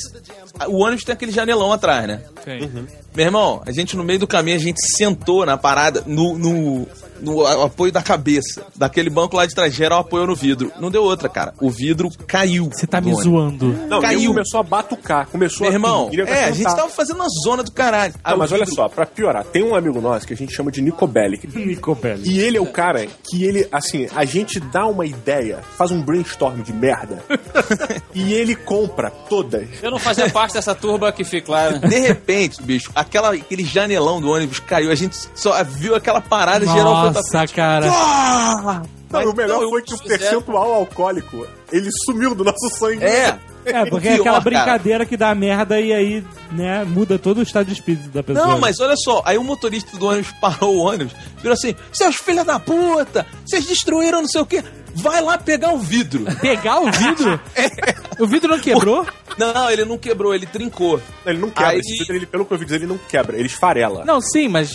o 0.68 0.82
ônibus 0.82 1.04
tem 1.04 1.12
aquele 1.12 1.32
janelão 1.32 1.72
atrás, 1.72 2.06
né? 2.06 2.22
Tem. 2.44 2.70
Meu 3.14 3.26
irmão, 3.26 3.62
a 3.66 3.72
gente 3.72 3.96
no 3.96 4.04
meio 4.04 4.18
do 4.18 4.26
caminho, 4.26 4.56
a 4.56 4.60
gente 4.60 4.78
sentou 4.96 5.44
na 5.44 5.56
parada, 5.56 6.02
no, 6.06 6.38
no, 6.38 6.86
no 7.20 7.46
apoio 7.46 7.92
da 7.92 8.02
cabeça. 8.02 8.62
Daquele 8.74 9.10
banco 9.10 9.36
lá 9.36 9.46
de 9.46 9.54
trás, 9.54 9.74
geral 9.74 10.00
apoiou 10.00 10.26
no 10.26 10.34
vidro. 10.34 10.72
Não 10.80 10.90
deu 10.90 11.02
outra, 11.02 11.28
cara. 11.28 11.54
O 11.60 11.70
vidro 11.70 12.08
caiu. 12.26 12.70
Você 12.72 12.86
tá 12.86 13.00
me 13.00 13.08
ônibus. 13.08 13.24
zoando. 13.24 13.72
Não, 13.88 14.00
Caiu. 14.00 14.30
Começou 14.32 14.60
a 14.60 14.62
batucar, 14.62 15.26
começou 15.28 15.60
Meu 15.62 15.70
a... 15.70 15.74
irmão, 15.74 16.10
é, 16.26 16.44
a 16.44 16.50
gente 16.50 16.64
tava 16.74 16.88
fazendo 16.88 17.16
uma 17.16 17.28
zona 17.44 17.62
do 17.62 17.72
caralho. 17.72 18.14
Aí 18.24 18.32
Ah, 18.32 18.34
o 18.34 18.38
mas 18.38 18.52
olha 18.52 18.64
vidro- 18.64 18.74
só, 18.76 18.88
pra 18.88 19.06
piorar, 19.06 19.44
tem 19.44 19.62
um 19.62 19.74
amigo 19.74 20.00
nosso 20.00 20.26
que 20.26 20.32
a 20.34 20.36
gente 20.36 20.52
chama 20.54 20.70
de 20.70 20.80
Nico 20.82 21.06
Bellic. 21.06 21.46
Nico 21.56 21.94
Belli. 21.94 22.28
E 22.28 22.40
ele 22.40 22.56
é 22.58 22.60
o 22.60 22.66
cara 22.66 23.06
que 23.28 23.44
ele, 23.44 23.66
assim, 23.72 24.06
a 24.14 24.24
gente 24.24 24.58
dá 24.60 24.86
uma 24.86 25.06
ideia, 25.06 25.58
faz 25.76 25.90
um 25.90 26.00
brainstorm 26.02 26.60
de 26.62 26.72
merda, 26.72 27.22
e 28.14 28.32
ele 28.34 28.54
compra 28.54 29.10
todas. 29.10 29.66
Eu 29.82 29.90
não 29.90 29.98
fazia 29.98 30.28
parte 30.30 30.54
dessa 30.54 30.74
turba 30.74 31.12
que 31.12 31.24
fica 31.24 31.50
lá. 31.52 31.70
né? 31.70 31.78
De 31.78 31.98
repente, 32.00 32.62
bicho, 32.62 32.90
aquela, 32.94 33.32
aquele 33.32 33.64
janelão 33.64 34.20
do 34.20 34.30
ônibus 34.30 34.60
caiu. 34.60 34.90
A 34.90 34.94
gente 34.94 35.16
só 35.34 35.62
viu 35.64 35.94
aquela 35.94 36.20
parada 36.20 36.66
geral 36.66 36.94
foi 36.94 37.02
pra 37.04 37.05
Nossa, 37.12 37.46
cara. 37.46 37.86
Não, 37.86 38.82
Mas 39.10 39.26
o 39.26 39.32
melhor 39.32 39.62
não, 39.62 39.70
foi 39.70 39.82
que 39.82 39.94
o 39.94 39.98
percentual 39.98 40.74
alcoólico, 40.74 41.46
ele 41.72 41.88
sumiu 42.04 42.34
do 42.34 42.44
nosso 42.44 42.68
sangue. 42.70 43.04
É. 43.04 43.38
É, 43.66 43.84
porque 43.84 44.06
é 44.06 44.14
aquela 44.14 44.40
cara. 44.40 44.40
brincadeira 44.40 45.04
que 45.04 45.16
dá 45.16 45.34
merda 45.34 45.80
e 45.80 45.92
aí, 45.92 46.24
né, 46.52 46.84
muda 46.84 47.18
todo 47.18 47.38
o 47.38 47.42
estado 47.42 47.66
de 47.66 47.72
espírito 47.72 48.08
da 48.10 48.22
pessoa. 48.22 48.46
Não, 48.46 48.60
mas 48.60 48.78
olha 48.78 48.94
só, 48.96 49.22
aí 49.24 49.36
o 49.36 49.42
motorista 49.42 49.96
do 49.96 50.06
ônibus 50.06 50.30
parou 50.40 50.76
o 50.76 50.78
ônibus, 50.78 51.12
virou 51.38 51.52
assim: 51.52 51.74
seus 51.92 52.14
filhos 52.16 52.44
da 52.44 52.60
puta, 52.60 53.26
vocês 53.44 53.66
destruíram 53.66 54.20
não 54.20 54.28
sei 54.28 54.40
o 54.40 54.46
quê, 54.46 54.62
vai 54.96 55.20
lá 55.22 55.38
pegar 55.38 55.72
o 55.72 55.78
vidro. 55.78 56.24
Pegar 56.40 56.80
o 56.80 56.90
vidro? 56.90 57.40
É. 57.56 58.22
O 58.22 58.26
vidro 58.26 58.48
não 58.48 58.58
quebrou? 58.58 59.06
Não, 59.36 59.70
ele 59.70 59.84
não 59.84 59.98
quebrou, 59.98 60.34
ele 60.34 60.46
trincou. 60.46 61.00
Ele 61.26 61.38
não 61.38 61.50
quebra, 61.50 61.72
Aí- 61.72 61.78
esse 61.80 61.98
vidro, 61.98 62.16
ele, 62.16 62.24
pelo 62.26 62.44
que 62.46 62.52
eu 62.52 62.54
ouvi 62.54 62.64
dizer, 62.64 62.76
ele 62.76 62.86
não 62.86 62.96
quebra, 62.98 63.36
ele 63.36 63.46
esfarela. 63.46 64.04
Não, 64.06 64.20
sim, 64.22 64.48
mas 64.48 64.74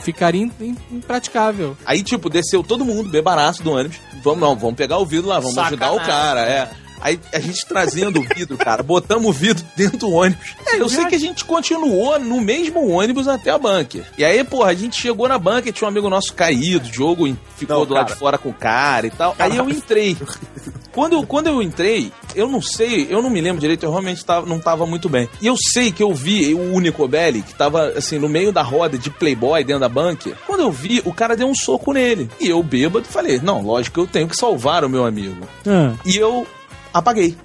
ficaria 0.00 0.48
impraticável. 0.90 1.76
Aí, 1.86 2.02
tipo, 2.02 2.28
desceu 2.28 2.62
todo 2.62 2.84
mundo, 2.84 3.08
bebaraço 3.08 3.62
do 3.62 3.72
ônibus. 3.72 3.98
Vamos, 4.22 4.40
não, 4.40 4.54
vamos 4.56 4.76
pegar 4.76 4.98
o 4.98 5.06
vidro 5.06 5.28
lá, 5.28 5.40
vamos 5.40 5.56
ajudar 5.56 5.90
o 5.92 5.98
Sacanagem. 5.98 6.06
cara, 6.24 6.40
é. 6.42 6.70
Aí 7.02 7.18
a 7.32 7.40
gente 7.40 7.66
trazendo 7.66 8.20
o 8.20 8.22
vidro, 8.22 8.56
cara, 8.56 8.82
botamos 8.82 9.26
o 9.28 9.32
vidro 9.32 9.64
dentro 9.76 9.98
do 9.98 10.10
ônibus. 10.10 10.54
É, 10.66 10.80
eu 10.80 10.88
sei 10.88 11.04
que 11.06 11.14
a 11.16 11.20
gente 11.20 11.44
continuou 11.44 12.18
no 12.18 12.40
mesmo 12.40 12.88
ônibus 12.88 13.26
até 13.26 13.50
a 13.50 13.58
bunker. 13.58 14.04
E 14.16 14.24
aí, 14.24 14.42
porra, 14.44 14.70
a 14.70 14.74
gente 14.74 15.00
chegou 15.00 15.28
na 15.28 15.38
bunker, 15.38 15.72
tinha 15.72 15.86
um 15.86 15.90
amigo 15.90 16.08
nosso 16.08 16.32
caído, 16.32 16.86
o 16.86 16.90
Diogo 16.90 17.36
ficou 17.56 17.80
Não, 17.80 17.86
do 17.86 17.94
lado 17.94 18.12
de 18.12 18.18
fora 18.18 18.38
com 18.38 18.50
o 18.50 18.54
cara 18.54 19.06
e 19.06 19.10
tal. 19.10 19.34
Aí 19.38 19.56
eu 19.56 19.68
entrei. 19.68 20.16
Quando 20.92 21.14
eu, 21.14 21.26
quando 21.26 21.46
eu 21.46 21.62
entrei, 21.62 22.12
eu 22.34 22.46
não 22.46 22.60
sei, 22.60 23.06
eu 23.10 23.22
não 23.22 23.30
me 23.30 23.40
lembro 23.40 23.60
direito, 23.60 23.82
eu 23.84 23.90
realmente 23.90 24.22
tava, 24.24 24.46
não 24.46 24.60
tava 24.60 24.84
muito 24.86 25.08
bem. 25.08 25.26
E 25.40 25.46
eu 25.46 25.56
sei 25.72 25.90
que 25.90 26.02
eu 26.02 26.12
vi 26.14 26.52
o 26.54 26.74
Único 26.74 27.08
Belli, 27.08 27.40
que 27.42 27.54
tava 27.54 27.88
assim, 27.96 28.18
no 28.18 28.28
meio 28.28 28.52
da 28.52 28.62
roda 28.62 28.98
de 28.98 29.08
Playboy 29.08 29.64
dentro 29.64 29.80
da 29.80 29.88
bunker. 29.88 30.36
Quando 30.46 30.60
eu 30.60 30.70
vi, 30.70 31.00
o 31.04 31.12
cara 31.12 31.34
deu 31.34 31.48
um 31.48 31.54
soco 31.54 31.92
nele. 31.94 32.30
E 32.38 32.48
eu, 32.48 32.62
bêbado, 32.62 33.06
falei: 33.06 33.40
Não, 33.42 33.62
lógico 33.62 33.94
que 33.94 34.00
eu 34.00 34.06
tenho 34.06 34.28
que 34.28 34.36
salvar 34.36 34.84
o 34.84 34.88
meu 34.88 35.06
amigo. 35.06 35.48
Ah, 35.66 35.94
E 36.04 36.16
eu 36.16 36.46
apaguei. 36.92 37.36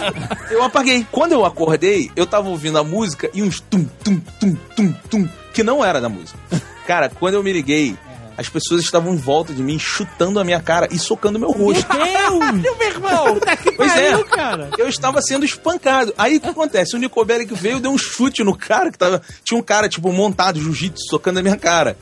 eu 0.50 0.62
apaguei. 0.62 1.06
Quando 1.10 1.32
eu 1.32 1.44
acordei, 1.44 2.10
eu 2.16 2.26
tava 2.26 2.48
ouvindo 2.48 2.78
a 2.78 2.84
música 2.84 3.30
e 3.34 3.42
uns 3.42 3.60
tum, 3.60 3.84
tum, 4.02 4.20
tum, 4.40 4.54
tum, 4.76 4.92
tum, 5.10 5.28
que 5.52 5.62
não 5.62 5.84
era 5.84 6.00
da 6.00 6.08
música. 6.08 6.38
Cara, 6.86 7.08
quando 7.08 7.34
eu 7.34 7.42
me 7.42 7.52
liguei, 7.52 7.96
as 8.36 8.48
pessoas 8.48 8.82
estavam 8.82 9.14
em 9.14 9.16
volta 9.16 9.52
de 9.52 9.62
mim, 9.62 9.78
chutando 9.78 10.38
a 10.40 10.44
minha 10.44 10.60
cara 10.60 10.88
e 10.90 10.98
socando 10.98 11.38
meu 11.38 11.50
rosto. 11.50 11.86
Deus! 11.92 12.76
meu 12.78 12.88
irmão! 12.88 13.38
Pois 13.76 13.96
é. 13.96 14.22
cara. 14.24 14.70
Eu 14.78 14.88
estava 14.88 15.20
sendo 15.22 15.44
espancado. 15.44 16.12
Aí 16.16 16.36
o 16.36 16.40
que 16.40 16.48
acontece? 16.48 16.96
O 16.96 16.98
Nico 16.98 17.24
Bellic 17.24 17.54
veio, 17.54 17.80
deu 17.80 17.90
um 17.90 17.98
chute 17.98 18.42
no 18.42 18.56
cara 18.56 18.90
que 18.90 18.98
tava. 18.98 19.22
Tinha 19.44 19.58
um 19.58 19.62
cara, 19.62 19.88
tipo, 19.88 20.12
montado, 20.12 20.60
jiu-jitsu, 20.60 21.04
socando 21.08 21.38
a 21.38 21.42
minha 21.42 21.56
cara. 21.56 21.96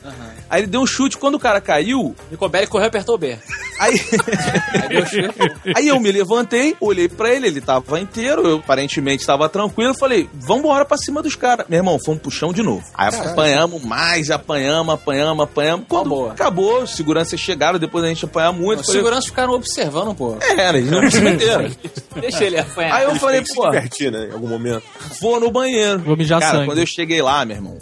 Aí 0.49 0.61
ele 0.61 0.67
deu 0.67 0.81
um 0.81 0.87
chute, 0.87 1.17
quando 1.17 1.35
o 1.35 1.39
cara 1.39 1.59
caiu, 1.59 2.15
Nicobelli 2.29 2.67
correu 2.67 2.85
e 2.85 2.89
apertou 2.89 3.15
o 3.15 3.17
B. 3.17 3.37
aí. 3.79 3.99
Aí 4.73 4.89
deu 4.89 5.05
chute. 5.05 5.39
Aí 5.75 5.87
eu 5.87 5.99
me 5.99 6.11
levantei, 6.11 6.75
olhei 6.79 7.07
pra 7.07 7.33
ele, 7.33 7.47
ele 7.47 7.61
tava 7.61 7.99
inteiro, 7.99 8.47
eu 8.47 8.57
aparentemente 8.57 9.25
tava 9.25 9.47
tranquilo, 9.49 9.93
falei, 9.93 10.29
vambora 10.33 10.85
pra 10.85 10.97
cima 10.97 11.21
dos 11.21 11.35
caras. 11.35 11.65
Meu 11.67 11.79
irmão, 11.79 11.99
foi 12.03 12.15
um 12.15 12.17
puxão 12.17 12.53
de 12.53 12.61
novo. 12.61 12.83
Aí 12.93 13.07
apanhamos 13.07 13.83
mais, 13.83 14.29
apanhamos, 14.29 14.93
apanhamos, 14.93 15.43
apanhamos. 15.43 15.85
Quando 15.87 16.22
boa. 16.23 16.33
acabou, 16.33 16.83
os 16.83 16.95
seguranças 16.95 17.39
chegaram, 17.39 17.79
depois 17.79 18.03
da 18.03 18.09
gente 18.09 18.25
apanhar 18.25 18.51
muito. 18.51 18.79
Os 18.81 18.85
falei, 18.85 19.01
seguranças 19.01 19.25
ficaram 19.25 19.53
observando, 19.53 20.15
pô. 20.15 20.37
É, 20.41 20.69
eles 20.69 20.89
não 20.89 21.09
se 21.09 21.21
meteram. 21.21 21.69
Deixa 22.19 22.43
ele 22.43 22.59
apanhar. 22.59 22.95
Aí 22.95 23.03
eu 23.05 23.15
falei, 23.15 23.41
que 23.41 23.47
se 23.47 23.55
pô, 23.55 23.69
divertir, 23.69 24.11
né, 24.11 24.27
em 24.29 24.33
algum 24.33 24.47
momento. 24.47 24.83
vou 25.21 25.39
no 25.39 25.51
banheiro. 25.51 25.99
Vou 25.99 26.15
mijar 26.17 26.39
Cara, 26.39 26.53
sangue. 26.53 26.65
quando 26.67 26.79
eu 26.79 26.85
cheguei 26.85 27.21
lá, 27.21 27.43
meu 27.45 27.57
irmão, 27.57 27.77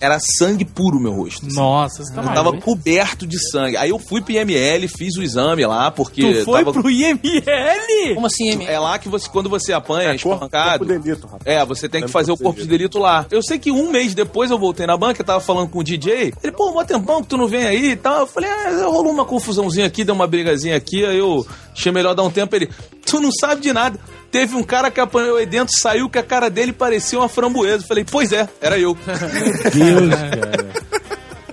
era 0.00 0.18
sangue 0.20 0.64
puro 0.64 1.00
meu 1.00 1.12
rosto. 1.12 1.46
assim. 1.46 1.56
Nossa, 1.56 2.02
você 2.04 2.14
tá 2.14 2.20
Eu 2.20 2.24
maluco. 2.26 2.44
tava 2.50 2.60
coberto 2.62 3.26
de 3.26 3.38
sangue. 3.50 3.76
Aí 3.76 3.90
eu 3.90 3.98
fui 3.98 4.20
pro 4.20 4.32
IML, 4.32 4.86
fiz 4.88 5.16
o 5.16 5.22
exame 5.22 5.64
lá, 5.66 5.90
porque 5.90 6.20
Tu 6.40 6.44
foi 6.44 6.64
tava... 6.64 6.72
pro 6.72 6.90
IML? 6.90 8.14
Como 8.14 8.26
assim, 8.26 8.50
M? 8.50 8.64
É 8.66 8.78
lá 8.78 8.98
que 8.98 9.08
você, 9.08 9.28
quando 9.28 9.48
você 9.48 9.72
apanha, 9.72 10.10
É, 10.10 10.18
corpo, 10.18 10.34
espancado. 10.44 10.84
corpo 10.86 11.00
delito, 11.02 11.26
rapaz. 11.26 11.42
É, 11.44 11.64
você 11.64 11.88
tem 11.88 12.02
que 12.02 12.08
fazer 12.08 12.32
o 12.32 12.36
corpo 12.36 12.60
de 12.60 12.66
delito 12.66 12.98
lá. 12.98 13.26
Eu 13.30 13.42
sei 13.42 13.58
que 13.58 13.70
um 13.70 13.90
mês 13.90 14.14
depois 14.14 14.50
eu 14.50 14.58
voltei 14.58 14.86
na 14.86 14.96
banca, 14.96 15.20
eu 15.20 15.26
tava 15.26 15.40
falando 15.40 15.68
com 15.68 15.78
o 15.80 15.84
DJ. 15.84 16.32
Ele, 16.42 16.52
pô, 16.52 16.72
mó 16.72 16.84
tempão 16.84 17.22
que 17.22 17.28
tu 17.28 17.36
não 17.36 17.46
vem 17.48 17.64
aí 17.64 17.90
e 17.92 17.96
tal. 17.96 18.20
Eu 18.20 18.26
falei, 18.26 18.48
é, 18.50 18.82
rolou 18.84 19.12
uma 19.12 19.24
confusãozinha 19.24 19.86
aqui, 19.86 20.04
deu 20.04 20.14
uma 20.14 20.26
brigazinha 20.26 20.76
aqui, 20.76 21.04
aí 21.04 21.18
eu 21.18 21.46
achei 21.74 21.92
melhor 21.92 22.14
dar 22.14 22.22
um 22.22 22.30
tempo. 22.30 22.54
Ele, 22.54 22.68
tu 23.04 23.20
não 23.20 23.30
sabe 23.32 23.60
de 23.60 23.72
nada. 23.72 23.98
Teve 24.30 24.54
um 24.56 24.62
cara 24.62 24.90
que 24.90 25.00
apanhou 25.00 25.36
aí 25.38 25.46
dentro, 25.46 25.74
saiu 25.80 26.08
que 26.08 26.18
a 26.18 26.22
cara 26.22 26.50
dele 26.50 26.72
parecia 26.72 27.18
uma 27.18 27.28
framboesa. 27.28 27.86
Falei, 27.86 28.04
pois 28.04 28.32
é, 28.32 28.48
era 28.60 28.78
eu. 28.78 28.96
Deus, 29.72 30.14
cara. 30.14 30.88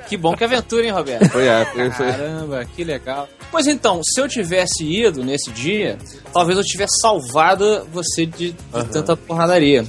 Que 0.07 0.17
bom 0.17 0.35
que 0.35 0.43
aventura, 0.43 0.85
hein, 0.85 0.91
Roberto? 0.91 1.29
Foi, 1.29 1.47
é, 1.47 1.65
foi, 1.65 1.91
foi. 1.91 2.05
Caramba, 2.05 2.65
que 2.65 2.83
legal. 2.83 3.27
Pois 3.49 3.65
então, 3.65 4.01
se 4.03 4.21
eu 4.21 4.27
tivesse 4.27 4.83
ido 4.83 5.23
nesse 5.23 5.49
dia, 5.51 5.97
talvez 6.31 6.57
eu 6.57 6.63
tivesse 6.63 6.99
salvado 7.01 7.87
você 7.91 8.25
de, 8.25 8.51
de 8.51 8.85
tanta 8.91 9.17
porradaria. 9.17 9.83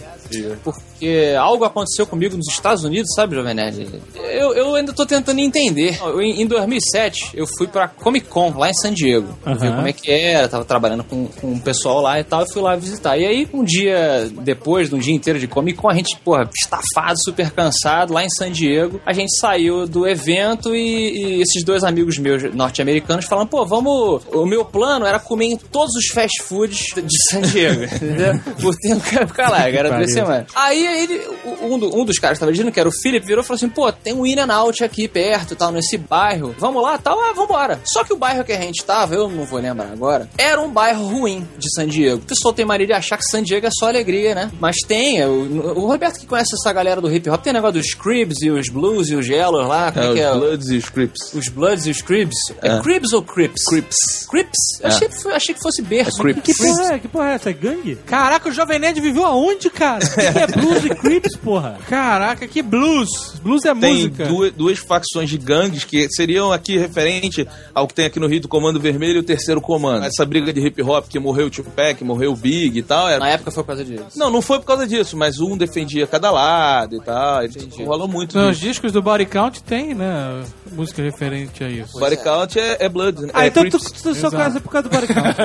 Porque 0.65 0.96
algo 1.39 1.65
aconteceu 1.65 2.07
comigo 2.07 2.37
nos 2.37 2.49
Estados 2.49 2.85
Unidos, 2.85 3.13
sabe, 3.15 3.35
Jovem 3.35 3.55
Nerd? 3.55 3.89
Eu, 4.15 4.55
eu 4.55 4.75
ainda 4.75 4.93
tô 4.93 5.05
tentando 5.05 5.41
entender. 5.41 5.99
Eu, 6.01 6.21
em 6.23 6.47
em 6.47 6.47
2007, 6.47 7.31
eu 7.35 7.47
fui 7.59 7.67
pra 7.67 7.89
Comic 7.89 8.29
Con, 8.29 8.57
lá 8.57 8.71
em 8.71 8.75
San 8.75 8.93
Diego. 8.93 9.29
Ver 9.45 9.67
Aham. 9.67 9.77
como 9.77 9.89
é 9.89 9.93
que 9.93 10.11
era, 10.11 10.49
tava 10.49 10.65
trabalhando 10.65 11.03
com, 11.03 11.27
com 11.27 11.49
um 11.49 11.59
pessoal 11.59 12.01
lá 12.01 12.21
e 12.21 12.25
tal, 12.25 12.43
eu 12.43 12.47
fui 12.47 12.63
lá 12.63 12.77
visitar. 12.77 13.19
E 13.19 13.27
aí, 13.27 13.49
um 13.53 13.65
dia 13.65 14.31
depois, 14.43 14.89
de 14.89 14.95
um 14.95 14.99
dia 14.99 15.15
inteiro 15.15 15.39
de 15.39 15.49
Comic 15.49 15.79
Con, 15.79 15.89
a 15.89 15.95
gente, 15.95 16.17
porra, 16.19 16.49
estafado, 16.55 17.19
super 17.23 17.51
cansado, 17.51 18.13
lá 18.13 18.25
em 18.25 18.31
San 18.31 18.53
Diego, 18.53 19.01
a 19.05 19.13
gente 19.13 19.37
saiu 19.39 19.87
do 19.87 20.07
evento 20.07 20.75
e, 20.75 21.39
e 21.39 21.43
esses 21.43 21.65
dois 21.65 21.83
amigos 21.83 22.19
meus 22.19 22.43
norte-americanos 22.55 23.25
falando, 23.25 23.49
pô, 23.49 23.67
vamos... 23.67 24.23
O 24.33 24.47
meu 24.47 24.65
plano 24.65 25.07
era 25.07 25.19
comer 25.19 25.47
em 25.47 25.57
todos 25.57 25.95
os 25.97 26.07
fast 26.09 26.43
foods 26.45 26.95
de 26.95 27.31
San 27.31 27.43
Diego, 27.43 27.85
entendeu? 27.97 28.41
Por 28.61 28.77
tempo 28.77 29.01
ficar 29.01 29.51
lá, 29.51 29.69
era 29.69 29.97
duas 29.97 30.13
semanas. 30.13 30.47
Aí 30.55 30.86
ele, 30.87 31.21
um, 31.63 31.79
do- 31.79 31.97
um 32.01 32.05
dos 32.05 32.19
caras 32.19 32.37
que 32.39 32.41
tava 32.41 32.53
dirigindo, 32.53 32.73
que 32.73 32.81
era 32.81 32.89
o 32.89 32.93
Philip, 32.93 33.25
virou 33.27 33.43
e 33.43 33.47
falou 33.47 33.57
assim: 33.57 33.69
pô, 33.69 33.91
tem 33.93 34.13
um 34.15 34.27
In 34.27 34.39
and 34.39 34.53
Out 34.53 34.83
aqui 34.85 35.09
perto 35.09 35.53
e 35.55 35.57
tal, 35.57 35.73
nesse 35.73 35.97
bairro. 35.99 36.55
Vamos 36.59 36.83
lá 36.83 36.99
tal? 36.99 37.19
Ah, 37.21 37.33
vambora. 37.33 37.81
Só 37.85 38.05
que 38.05 38.13
o 38.13 38.17
bairro 38.17 38.45
que 38.45 38.53
a 38.53 38.61
gente 38.61 38.85
tava, 38.85 39.15
eu 39.15 39.29
não 39.29 39.45
vou 39.45 39.59
lembrar 39.59 39.91
agora, 39.93 40.29
era 40.39 40.61
um 40.61 40.71
bairro 40.71 41.07
ruim 41.07 41.47
de 41.59 41.73
San 41.75 41.87
Diego. 41.89 42.17
O 42.23 42.27
pessoal 42.27 42.53
tem 42.55 42.65
mania 42.65 42.87
de 42.87 42.93
achar 42.93 43.17
que 43.17 43.25
San 43.25 43.43
Diego 43.43 43.67
é 43.67 43.71
só 43.71 43.89
alegria, 43.89 44.35
né? 44.35 44.51
Mas 44.61 44.77
tem. 44.87 45.21
é, 45.21 45.27
O, 45.27 45.79
o 45.79 45.87
Roberto 45.87 46.19
que 46.21 46.27
conhece 46.27 46.55
essa 46.55 46.73
galera 46.73 47.01
do 47.01 47.13
hip 47.15 47.29
hop, 47.31 47.43
tem 47.43 47.53
negócio 47.53 47.81
dos 47.81 47.95
Cribs 47.95 48.41
e 48.43 48.51
os 48.51 48.69
Blues 48.69 49.09
e 49.09 49.15
os 49.15 49.27
Yellows 49.27 49.69
lá. 49.69 49.91
Como 49.93 50.05
é, 50.05 50.11
É, 50.11 50.15
que 50.15 50.21
é? 50.21 50.31
os 50.33 50.39
Bloods 50.39 50.69
e 50.71 50.77
os 50.77 50.89
Crips. 50.91 51.35
Os 51.35 51.49
Bloods 51.49 51.87
e 51.87 51.91
os 51.91 52.03
Cribs. 52.03 52.37
É, 52.63 52.69
É. 52.77 52.81
Cribs 52.81 53.13
ou 53.13 53.23
Crips? 53.23 53.65
Crips. 53.65 53.97
Crips? 54.29 54.59
Eu 54.81 54.87
É. 54.89 54.93
achei, 54.93 55.09
achei 55.33 55.55
que 55.55 55.61
fosse 55.63 55.83
berço. 55.83 56.19
É 56.21 56.23
Crips. 56.23 56.43
Que 56.57 56.65
porra 56.67 56.93
é? 56.95 56.99
Que 56.99 57.09
porra 57.09 57.31
é 57.31 57.35
essa? 57.35 57.51
É 57.51 57.53
gangue? 57.53 57.97
Caraca, 58.07 58.49
o 58.49 58.53
Jovem 58.53 58.79
Nerd 58.79 59.01
viveu 59.01 59.25
aonde, 59.25 59.71
cara? 59.71 59.97
O 60.07 60.33
que 60.33 60.39
é 60.39 60.47
blues 60.47 60.76
e 60.85 60.91
creeps, 60.91 61.37
porra? 61.37 61.79
Caraca, 61.89 62.47
que 62.47 62.63
blues. 62.63 63.09
Blues 63.43 63.65
é 63.65 63.75
Tem 63.75 63.95
música. 63.95 64.27
duas, 64.27 64.53
duas 64.53 64.79
facções 64.79 65.29
de 65.31 65.39
gangues 65.39 65.85
que 65.85 66.09
seriam 66.11 66.53
aqui 66.53 66.77
referente 66.79 67.47
ao 67.75 67.87
que 67.87 67.95
tem 67.95 68.07
aqui 68.07 68.19
no 68.21 68.27
Rio 68.27 68.41
do 68.41 68.49
Comando 68.49 68.81
Vermelho 68.81 69.17
e 69.17 69.21
o 69.21 69.23
Terceiro 69.23 69.61
Comando. 69.61 70.05
Essa 70.05 70.25
briga 70.25 70.53
de 70.53 70.61
hip 70.61 70.83
hop 70.83 71.07
que 71.09 71.19
morreu 71.19 71.47
o 71.47 71.51
Tupac, 71.51 72.03
morreu 72.05 72.33
o 72.33 72.37
Big 72.37 72.79
e 72.79 72.83
tal. 72.83 73.09
Era... 73.09 73.21
Na 73.21 73.29
época 73.29 73.51
foi 73.51 73.63
por 73.63 73.69
causa 73.69 73.85
disso. 73.85 74.05
Não, 74.17 74.31
não 74.31 74.43
foi 74.43 74.59
por 74.59 74.67
causa 74.67 74.87
disso, 74.87 75.17
mas 75.17 75.39
um 75.41 75.57
defendia 75.57 76.07
cada 76.07 76.31
lado 76.31 76.97
e 76.97 77.01
tal. 77.01 77.45
E 77.45 77.49
tipo, 77.49 77.85
rola 77.85 78.07
muito 78.07 78.37
Nos 78.39 78.57
disso. 78.57 78.69
discos 78.69 78.93
do 78.93 79.03
Body 79.03 79.27
Count 79.27 79.63
tem, 79.63 79.95
né? 79.95 80.43
Música 80.73 81.03
referente 81.03 81.63
a 81.63 81.69
isso. 81.69 81.99
Body 81.99 82.17
Count 82.17 82.59
é, 82.59 82.77
é 82.81 82.89
Blood, 82.89 83.23
né? 83.23 83.31
Ah, 83.33 83.45
é 83.45 83.49
então 83.49 83.65
tu, 83.69 83.79
Crips. 83.79 84.03
tu 84.03 84.15
só 84.15 84.31
conhece 84.31 84.61
por 84.61 84.71
causa 84.71 84.89
do 84.89 84.95
body 84.95 85.07
count. 85.07 85.37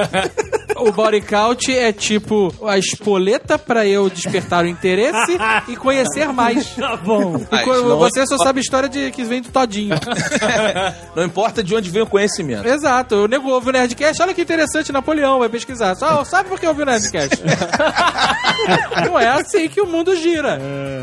O 0.81 0.91
body 0.91 1.21
count 1.21 1.71
é 1.71 1.93
tipo 1.93 2.51
a 2.65 2.75
espoleta 2.75 3.59
pra 3.59 3.85
eu 3.85 4.09
despertar 4.09 4.63
o 4.63 4.67
interesse 4.67 5.20
e 5.67 5.75
conhecer 5.75 6.27
mais. 6.33 6.75
Tá 6.75 6.95
bom. 6.97 7.33
Não 7.33 7.97
você 7.97 8.21
é- 8.21 8.25
só 8.25 8.37
sabe 8.37 8.59
a 8.59 8.61
história 8.61 8.89
de 8.89 9.11
que 9.11 9.23
vem 9.23 9.41
do 9.41 9.49
Todinho. 9.49 9.95
Não 11.15 11.23
importa 11.23 11.63
de 11.63 11.75
onde 11.75 11.89
vem 11.89 12.01
o 12.01 12.07
conhecimento. 12.07 12.67
Exato. 12.67 13.15
O 13.15 13.27
nego 13.27 13.49
ouve 13.49 13.69
o 13.69 13.71
Nerdcast, 13.71 14.21
olha 14.21 14.33
que 14.33 14.41
interessante, 14.41 14.91
Napoleão, 14.91 15.39
vai 15.39 15.49
pesquisar. 15.49 15.95
Só, 15.95 16.23
sabe 16.25 16.49
por 16.49 16.59
que 16.59 16.67
ouve 16.67 16.83
o 16.83 16.85
Nerdcast? 16.85 17.41
Não 19.05 19.19
é 19.19 19.27
assim 19.27 19.67
que 19.67 19.81
o 19.81 19.85
mundo 19.87 20.15
gira. 20.15 20.59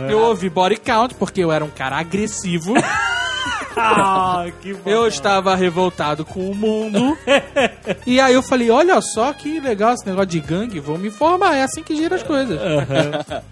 Eu 0.08 0.20
ouvi 0.20 0.48
body 0.48 0.76
count 0.76 1.14
porque 1.14 1.42
eu 1.42 1.52
era 1.52 1.64
um 1.64 1.70
cara 1.70 1.98
agressivo. 1.98 2.74
Ah, 3.76 4.46
que 4.60 4.72
bom. 4.74 4.90
Eu 4.90 5.06
estava 5.06 5.54
revoltado 5.54 6.24
com 6.24 6.50
o 6.50 6.54
mundo. 6.54 7.16
e 8.06 8.20
aí 8.20 8.34
eu 8.34 8.42
falei, 8.42 8.70
olha 8.70 9.00
só 9.00 9.32
que 9.32 9.60
legal 9.60 9.94
esse 9.94 10.06
negócio 10.06 10.28
de 10.28 10.40
gangue, 10.40 10.80
vou 10.80 10.98
me 10.98 11.08
informar, 11.08 11.56
é 11.56 11.62
assim 11.62 11.82
que 11.82 11.94
gira 11.94 12.16
as 12.16 12.22
coisas. 12.22 12.58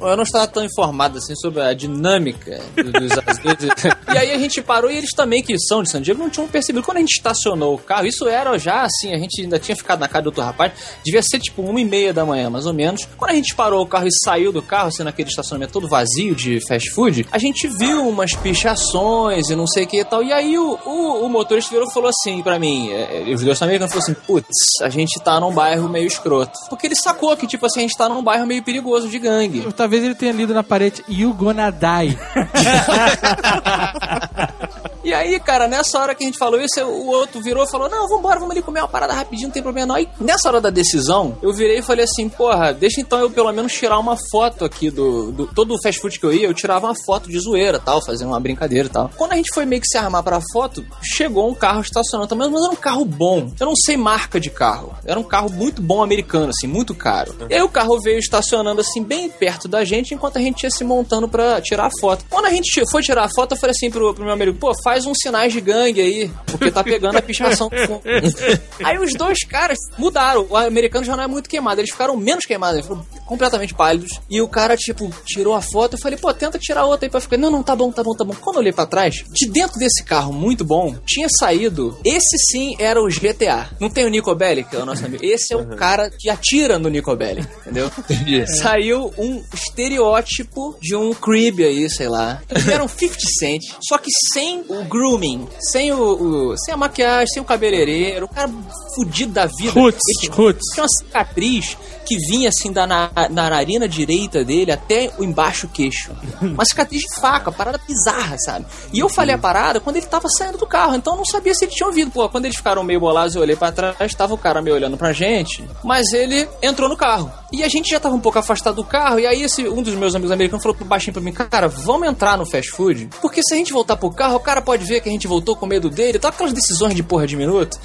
Eu 0.00 0.16
não 0.16 0.22
estava 0.24 0.46
tão 0.46 0.64
informado 0.64 1.18
assim 1.18 1.34
sobre 1.36 1.62
a 1.62 1.72
dinâmica 1.72 2.60
dos 2.74 3.12
azuis. 3.12 3.92
e 4.14 4.18
aí 4.18 4.32
a 4.32 4.38
gente 4.38 4.62
parou 4.62 4.90
e 4.90 4.96
eles 4.96 5.10
também, 5.10 5.42
que 5.42 5.58
são 5.58 5.82
de 5.82 5.90
San 5.90 6.02
Diego, 6.02 6.22
não 6.22 6.30
tinham 6.30 6.48
percebido. 6.48 6.84
Quando 6.84 6.98
a 6.98 7.00
gente 7.00 7.16
estacionou 7.16 7.74
o 7.74 7.78
carro, 7.78 8.06
isso 8.06 8.26
era 8.28 8.56
já 8.58 8.82
assim, 8.82 9.12
a 9.12 9.18
gente 9.18 9.42
ainda 9.42 9.58
tinha 9.58 9.76
ficado 9.76 10.00
na 10.00 10.08
casa 10.08 10.22
do 10.22 10.26
outro 10.26 10.42
rapaz, 10.42 10.72
devia 11.04 11.22
ser 11.22 11.38
tipo 11.38 11.62
uma 11.62 11.80
e 11.80 11.84
meia 11.84 12.12
da 12.12 12.24
manhã, 12.24 12.50
mais 12.50 12.66
ou 12.66 12.72
menos. 12.72 13.06
Quando 13.16 13.30
a 13.30 13.34
gente 13.34 13.54
parou 13.54 13.82
o 13.82 13.86
carro 13.86 14.06
e 14.06 14.12
saiu 14.24 14.52
do 14.52 14.62
carro, 14.62 14.88
assim, 14.88 15.02
naquele 15.02 15.28
estacionamento 15.28 15.72
todo 15.72 15.88
vazio 15.88 16.34
de 16.34 16.60
fast 16.66 16.90
food, 16.90 17.26
a 17.30 17.38
gente 17.38 17.68
viu 17.68 18.08
umas 18.08 18.34
pichações 18.34 19.50
e 19.50 19.56
não 19.56 19.66
sei 19.66 19.84
o 19.84 19.86
que 19.86 20.00
e 20.00 20.04
tal. 20.06 20.22
E 20.22 20.32
aí 20.32 20.58
o, 20.58 20.78
o, 20.84 21.26
o 21.26 21.28
motorista 21.28 21.70
virou 21.70 21.88
e 21.88 21.92
falou 21.92 22.08
assim 22.08 22.42
pra 22.42 22.58
mim, 22.58 22.90
é, 22.90 23.30
é, 23.30 23.34
os 23.34 23.42
dois 23.42 23.60
americanos 23.60 23.92
falou 23.92 24.02
assim, 24.02 24.14
putz, 24.26 24.82
a 24.82 24.88
gente 24.88 25.20
tá 25.20 25.38
num 25.40 25.52
bairro 25.52 25.88
meio 25.88 26.06
escroto. 26.06 26.52
Porque 26.68 26.86
ele 26.86 26.96
sacou 26.96 27.36
que, 27.36 27.46
tipo 27.46 27.66
assim, 27.66 27.80
a 27.80 27.82
gente 27.82 27.96
tá 27.96 28.08
num 28.08 28.22
bairro 28.22 28.46
meio 28.46 28.62
perigoso 28.62 29.08
de 29.08 29.18
gangue. 29.18 29.72
Talvez 29.72 30.02
ele 30.02 30.14
tenha 30.14 30.32
lido 30.32 30.54
na 30.54 30.62
parede 30.62 31.04
You 31.08 31.32
Gonna 31.34 31.70
Die. 31.70 32.18
E 35.06 35.14
aí, 35.14 35.38
cara, 35.38 35.68
nessa 35.68 36.00
hora 36.00 36.16
que 36.16 36.24
a 36.24 36.26
gente 36.26 36.36
falou 36.36 36.60
isso, 36.60 36.82
o 36.82 37.06
outro 37.06 37.40
virou 37.40 37.62
e 37.62 37.70
falou: 37.70 37.88
Não, 37.88 38.08
vambora, 38.08 38.40
vamos 38.40 38.50
ali 38.50 38.60
comer 38.60 38.80
uma 38.80 38.88
parada 38.88 39.12
rapidinho, 39.12 39.46
não 39.46 39.52
tem 39.52 39.62
problema 39.62 39.86
não. 39.86 39.94
Aí, 39.94 40.08
nessa 40.18 40.48
hora 40.48 40.60
da 40.60 40.68
decisão, 40.68 41.38
eu 41.40 41.52
virei 41.52 41.78
e 41.78 41.82
falei 41.82 42.04
assim: 42.04 42.28
Porra, 42.28 42.72
deixa 42.72 43.00
então 43.00 43.20
eu 43.20 43.30
pelo 43.30 43.52
menos 43.52 43.72
tirar 43.72 44.00
uma 44.00 44.16
foto 44.32 44.64
aqui 44.64 44.90
do. 44.90 45.30
do 45.30 45.46
todo 45.46 45.74
o 45.74 45.80
fast 45.80 46.00
food 46.00 46.18
que 46.18 46.26
eu 46.26 46.32
ia, 46.32 46.48
eu 46.48 46.52
tirava 46.52 46.88
uma 46.88 46.94
foto 47.06 47.30
de 47.30 47.38
zoeira 47.38 47.78
tal, 47.78 48.04
fazendo 48.04 48.30
uma 48.30 48.40
brincadeira 48.40 48.88
e 48.88 48.90
tal. 48.90 49.08
Quando 49.16 49.30
a 49.30 49.36
gente 49.36 49.54
foi 49.54 49.64
meio 49.64 49.80
que 49.80 49.86
se 49.86 49.96
armar 49.96 50.24
pra 50.24 50.40
foto, 50.52 50.84
chegou 51.00 51.48
um 51.48 51.54
carro 51.54 51.82
estacionando 51.82 52.28
também, 52.28 52.50
mas 52.50 52.64
era 52.64 52.72
um 52.72 52.76
carro 52.76 53.04
bom. 53.04 53.48
Eu 53.60 53.66
não 53.66 53.76
sei 53.76 53.96
marca 53.96 54.40
de 54.40 54.50
carro. 54.50 54.92
Era 55.04 55.20
um 55.20 55.24
carro 55.24 55.52
muito 55.52 55.80
bom 55.80 56.02
americano, 56.02 56.50
assim, 56.50 56.66
muito 56.66 56.96
caro. 56.96 57.32
E 57.48 57.54
aí 57.54 57.62
o 57.62 57.68
carro 57.68 58.00
veio 58.00 58.18
estacionando 58.18 58.80
assim, 58.80 59.04
bem 59.04 59.30
perto 59.30 59.68
da 59.68 59.84
gente, 59.84 60.14
enquanto 60.14 60.38
a 60.38 60.40
gente 60.40 60.64
ia 60.64 60.70
se 60.70 60.82
montando 60.82 61.28
pra 61.28 61.60
tirar 61.60 61.86
a 61.86 61.90
foto. 62.00 62.24
Quando 62.28 62.46
a 62.46 62.50
gente 62.50 62.82
foi 62.90 63.02
tirar 63.02 63.22
a 63.22 63.28
foto, 63.28 63.52
eu 63.52 63.56
falei 63.56 63.70
assim 63.70 63.88
pro, 63.88 64.12
pro 64.12 64.24
meu 64.24 64.32
amigo, 64.32 64.52
pô, 64.54 64.72
faz 64.82 64.95
uns 65.04 65.18
sinais 65.20 65.52
de 65.52 65.60
gangue 65.60 66.00
aí, 66.00 66.30
porque 66.46 66.70
tá 66.70 66.82
pegando 66.82 67.18
a 67.18 67.22
pichação 67.22 67.68
aí 68.82 68.98
os 68.98 69.12
dois 69.12 69.40
caras 69.44 69.78
mudaram. 69.98 70.46
O 70.48 70.56
americano 70.56 71.04
já 71.04 71.16
não 71.16 71.24
é 71.24 71.26
muito 71.26 71.50
queimado, 71.50 71.80
eles 71.80 71.90
ficaram 71.90 72.16
menos 72.16 72.46
queimados, 72.46 72.76
eles 72.76 72.86
foram 72.86 73.04
completamente 73.26 73.74
pálidos. 73.74 74.20
E 74.30 74.40
o 74.40 74.48
cara, 74.48 74.76
tipo, 74.76 75.10
tirou 75.26 75.54
a 75.54 75.60
foto, 75.60 75.94
eu 75.96 76.00
falei, 76.00 76.16
pô, 76.18 76.32
tenta 76.32 76.58
tirar 76.58 76.84
outra 76.86 77.06
aí 77.06 77.10
pra 77.10 77.20
ficar. 77.20 77.36
Não, 77.36 77.50
não, 77.50 77.62
tá 77.62 77.74
bom, 77.76 77.90
tá 77.92 78.02
bom, 78.02 78.14
tá 78.14 78.24
bom. 78.24 78.34
Quando 78.40 78.56
eu 78.56 78.60
olhei 78.60 78.72
pra 78.72 78.86
trás, 78.86 79.14
de 79.32 79.48
dentro 79.50 79.78
desse 79.78 80.04
carro 80.04 80.32
muito 80.32 80.64
bom, 80.64 80.94
tinha 81.06 81.28
saído. 81.28 81.98
Esse 82.04 82.36
sim 82.50 82.76
era 82.78 83.00
o 83.02 83.08
GTA. 83.08 83.68
Não 83.80 83.90
tem 83.90 84.04
o 84.04 84.08
Nico 84.08 84.34
Bellic, 84.34 84.70
que 84.70 84.76
é 84.76 84.78
o 84.78 84.86
nosso 84.86 85.04
amigo. 85.04 85.24
Esse 85.24 85.52
é 85.52 85.56
o 85.56 85.66
cara 85.76 86.10
que 86.10 86.30
atira 86.30 86.78
no 86.78 86.88
Nico 86.88 87.14
Bellic, 87.16 87.46
entendeu? 87.60 87.90
Saiu 88.62 89.12
um 89.18 89.42
estereótipo 89.90 90.76
de 90.80 90.94
um 90.96 91.12
creep 91.14 91.60
aí, 91.60 91.88
sei 91.90 92.08
lá. 92.08 92.40
Era 92.70 92.82
um 92.84 92.88
50 92.88 93.16
Cent, 93.38 93.62
só 93.86 93.98
que 93.98 94.10
sem 94.32 94.64
o 94.68 94.84
grooming, 94.84 95.46
sem 95.72 95.92
o, 95.92 96.50
o- 96.52 96.54
sem 96.58 96.72
a 96.74 96.76
maquiagem, 96.76 97.26
sem 97.28 97.42
o 97.42 97.44
cabeleireiro, 97.44 98.26
o 98.26 98.28
cara 98.28 98.50
fudido 98.94 99.32
da 99.32 99.46
vida. 99.46 99.72
Roots, 99.72 100.00
Ele 100.22 100.32
roots. 100.32 100.62
tinha 100.72 100.82
uma 100.84 100.88
cicatriz 100.88 101.76
que 102.06 102.16
vinha 102.16 102.48
assim 102.48 102.72
da 102.72 102.86
na, 102.86 103.06
da 103.08 103.50
narina 103.50 103.88
direita 103.88 104.44
dele 104.44 104.70
até 104.70 105.10
o 105.18 105.24
embaixo 105.24 105.68
queixo. 105.68 106.12
Uma 106.40 106.64
cicatriz 106.64 107.02
de 107.02 107.20
faca, 107.20 107.50
parada 107.50 107.80
bizarra, 107.86 108.36
sabe? 108.38 108.66
E 108.92 108.98
eu 108.98 109.08
falei 109.08 109.34
a 109.34 109.38
parada 109.38 109.80
quando 109.80 109.96
ele 109.96 110.06
tava 110.06 110.28
saindo 110.28 110.58
do 110.58 110.66
carro, 110.66 110.94
então 110.94 111.14
eu 111.14 111.18
não 111.18 111.24
sabia 111.24 111.54
se 111.54 111.64
ele 111.64 111.72
tinha 111.72 111.86
ouvido. 111.86 112.10
Pô, 112.10 112.28
quando 112.28 112.44
eles 112.44 112.56
ficaram 112.56 112.82
meio 112.82 113.00
bolados, 113.00 113.34
eu 113.34 113.42
olhei 113.42 113.56
pra 113.56 113.72
trás, 113.72 114.14
tava 114.14 114.34
o 114.34 114.38
cara 114.38 114.62
me 114.62 114.70
olhando 114.70 114.96
pra 114.96 115.12
gente, 115.12 115.64
mas 115.82 116.12
ele 116.12 116.48
entrou 116.62 116.88
no 116.88 116.96
carro. 116.96 117.30
E 117.52 117.62
a 117.62 117.68
gente 117.68 117.90
já 117.90 117.98
tava 117.98 118.14
um 118.14 118.20
pouco 118.20 118.38
afastado 118.38 118.76
do 118.76 118.84
carro, 118.84 119.18
e 119.18 119.26
aí 119.26 119.42
esse, 119.42 119.68
um 119.68 119.82
dos 119.82 119.94
meus 119.94 120.14
amigos 120.14 120.30
americanos 120.30 120.62
falou 120.62 120.76
baixinho 120.84 121.12
pra 121.12 121.22
mim, 121.22 121.32
cara, 121.32 121.68
vamos 121.68 122.08
entrar 122.08 122.36
no 122.38 122.46
fast 122.46 122.70
food? 122.70 123.08
Porque 123.20 123.42
se 123.42 123.54
a 123.54 123.56
gente 123.56 123.72
voltar 123.72 123.96
pro 123.96 124.10
carro, 124.10 124.36
o 124.36 124.40
cara 124.40 124.60
pode 124.60 124.84
ver 124.84 125.00
que 125.00 125.08
a 125.08 125.12
gente 125.12 125.26
voltou 125.26 125.56
com 125.56 125.66
medo 125.66 125.88
dele, 125.88 126.18
tá 126.18 126.28
aquelas 126.28 126.52
decisões 126.52 126.94
de 126.94 127.02
porra 127.02 127.26
de 127.26 127.36
minuto. 127.36 127.78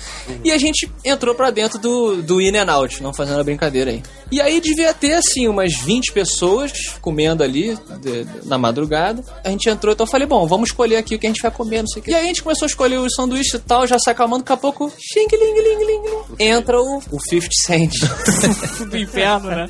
E 0.43 0.51
a 0.51 0.57
gente 0.57 0.91
entrou 1.03 1.33
pra 1.35 1.49
dentro 1.51 1.79
do, 1.79 2.21
do 2.21 2.41
In 2.41 2.57
and 2.57 2.71
Out, 2.71 3.01
não 3.01 3.13
fazendo 3.13 3.39
a 3.39 3.43
brincadeira 3.43 3.91
aí. 3.91 4.03
E 4.31 4.39
aí 4.39 4.61
devia 4.61 4.93
ter, 4.93 5.15
assim, 5.15 5.47
umas 5.49 5.73
20 5.73 6.13
pessoas 6.13 6.71
comendo 7.01 7.43
ali 7.43 7.77
de- 7.99 8.23
de- 8.23 8.47
na 8.47 8.57
madrugada. 8.57 9.21
A 9.43 9.49
gente 9.49 9.67
entrou, 9.69 9.91
então 9.93 10.05
eu 10.05 10.09
falei, 10.09 10.25
bom, 10.25 10.47
vamos 10.47 10.69
escolher 10.69 10.95
aqui 10.95 11.15
o 11.15 11.19
que 11.19 11.27
a 11.27 11.29
gente 11.29 11.41
vai 11.41 11.51
comer, 11.51 11.81
não 11.81 11.87
sei 11.89 12.01
o 12.01 12.05
quê. 12.05 12.11
E 12.11 12.15
aí 12.15 12.23
a 12.23 12.27
gente 12.27 12.41
começou 12.41 12.65
a 12.65 12.69
escolher 12.69 12.97
os 12.97 13.13
sanduíches 13.13 13.55
e 13.55 13.59
tal, 13.59 13.85
já 13.85 13.99
se 13.99 14.09
acalmando, 14.09 14.43
daqui 14.43 14.53
a 14.53 14.57
pouco, 14.57 14.89
xing, 14.97 15.27
ling, 15.33 15.53
ling, 15.53 15.75
ling, 15.75 15.85
ling. 15.85 16.01
entra 16.39 16.79
o, 16.81 16.99
o 17.11 17.19
50 17.19 17.49
Cent. 17.65 17.91
Do 18.89 18.97
inferno, 18.97 19.49
né? 19.49 19.69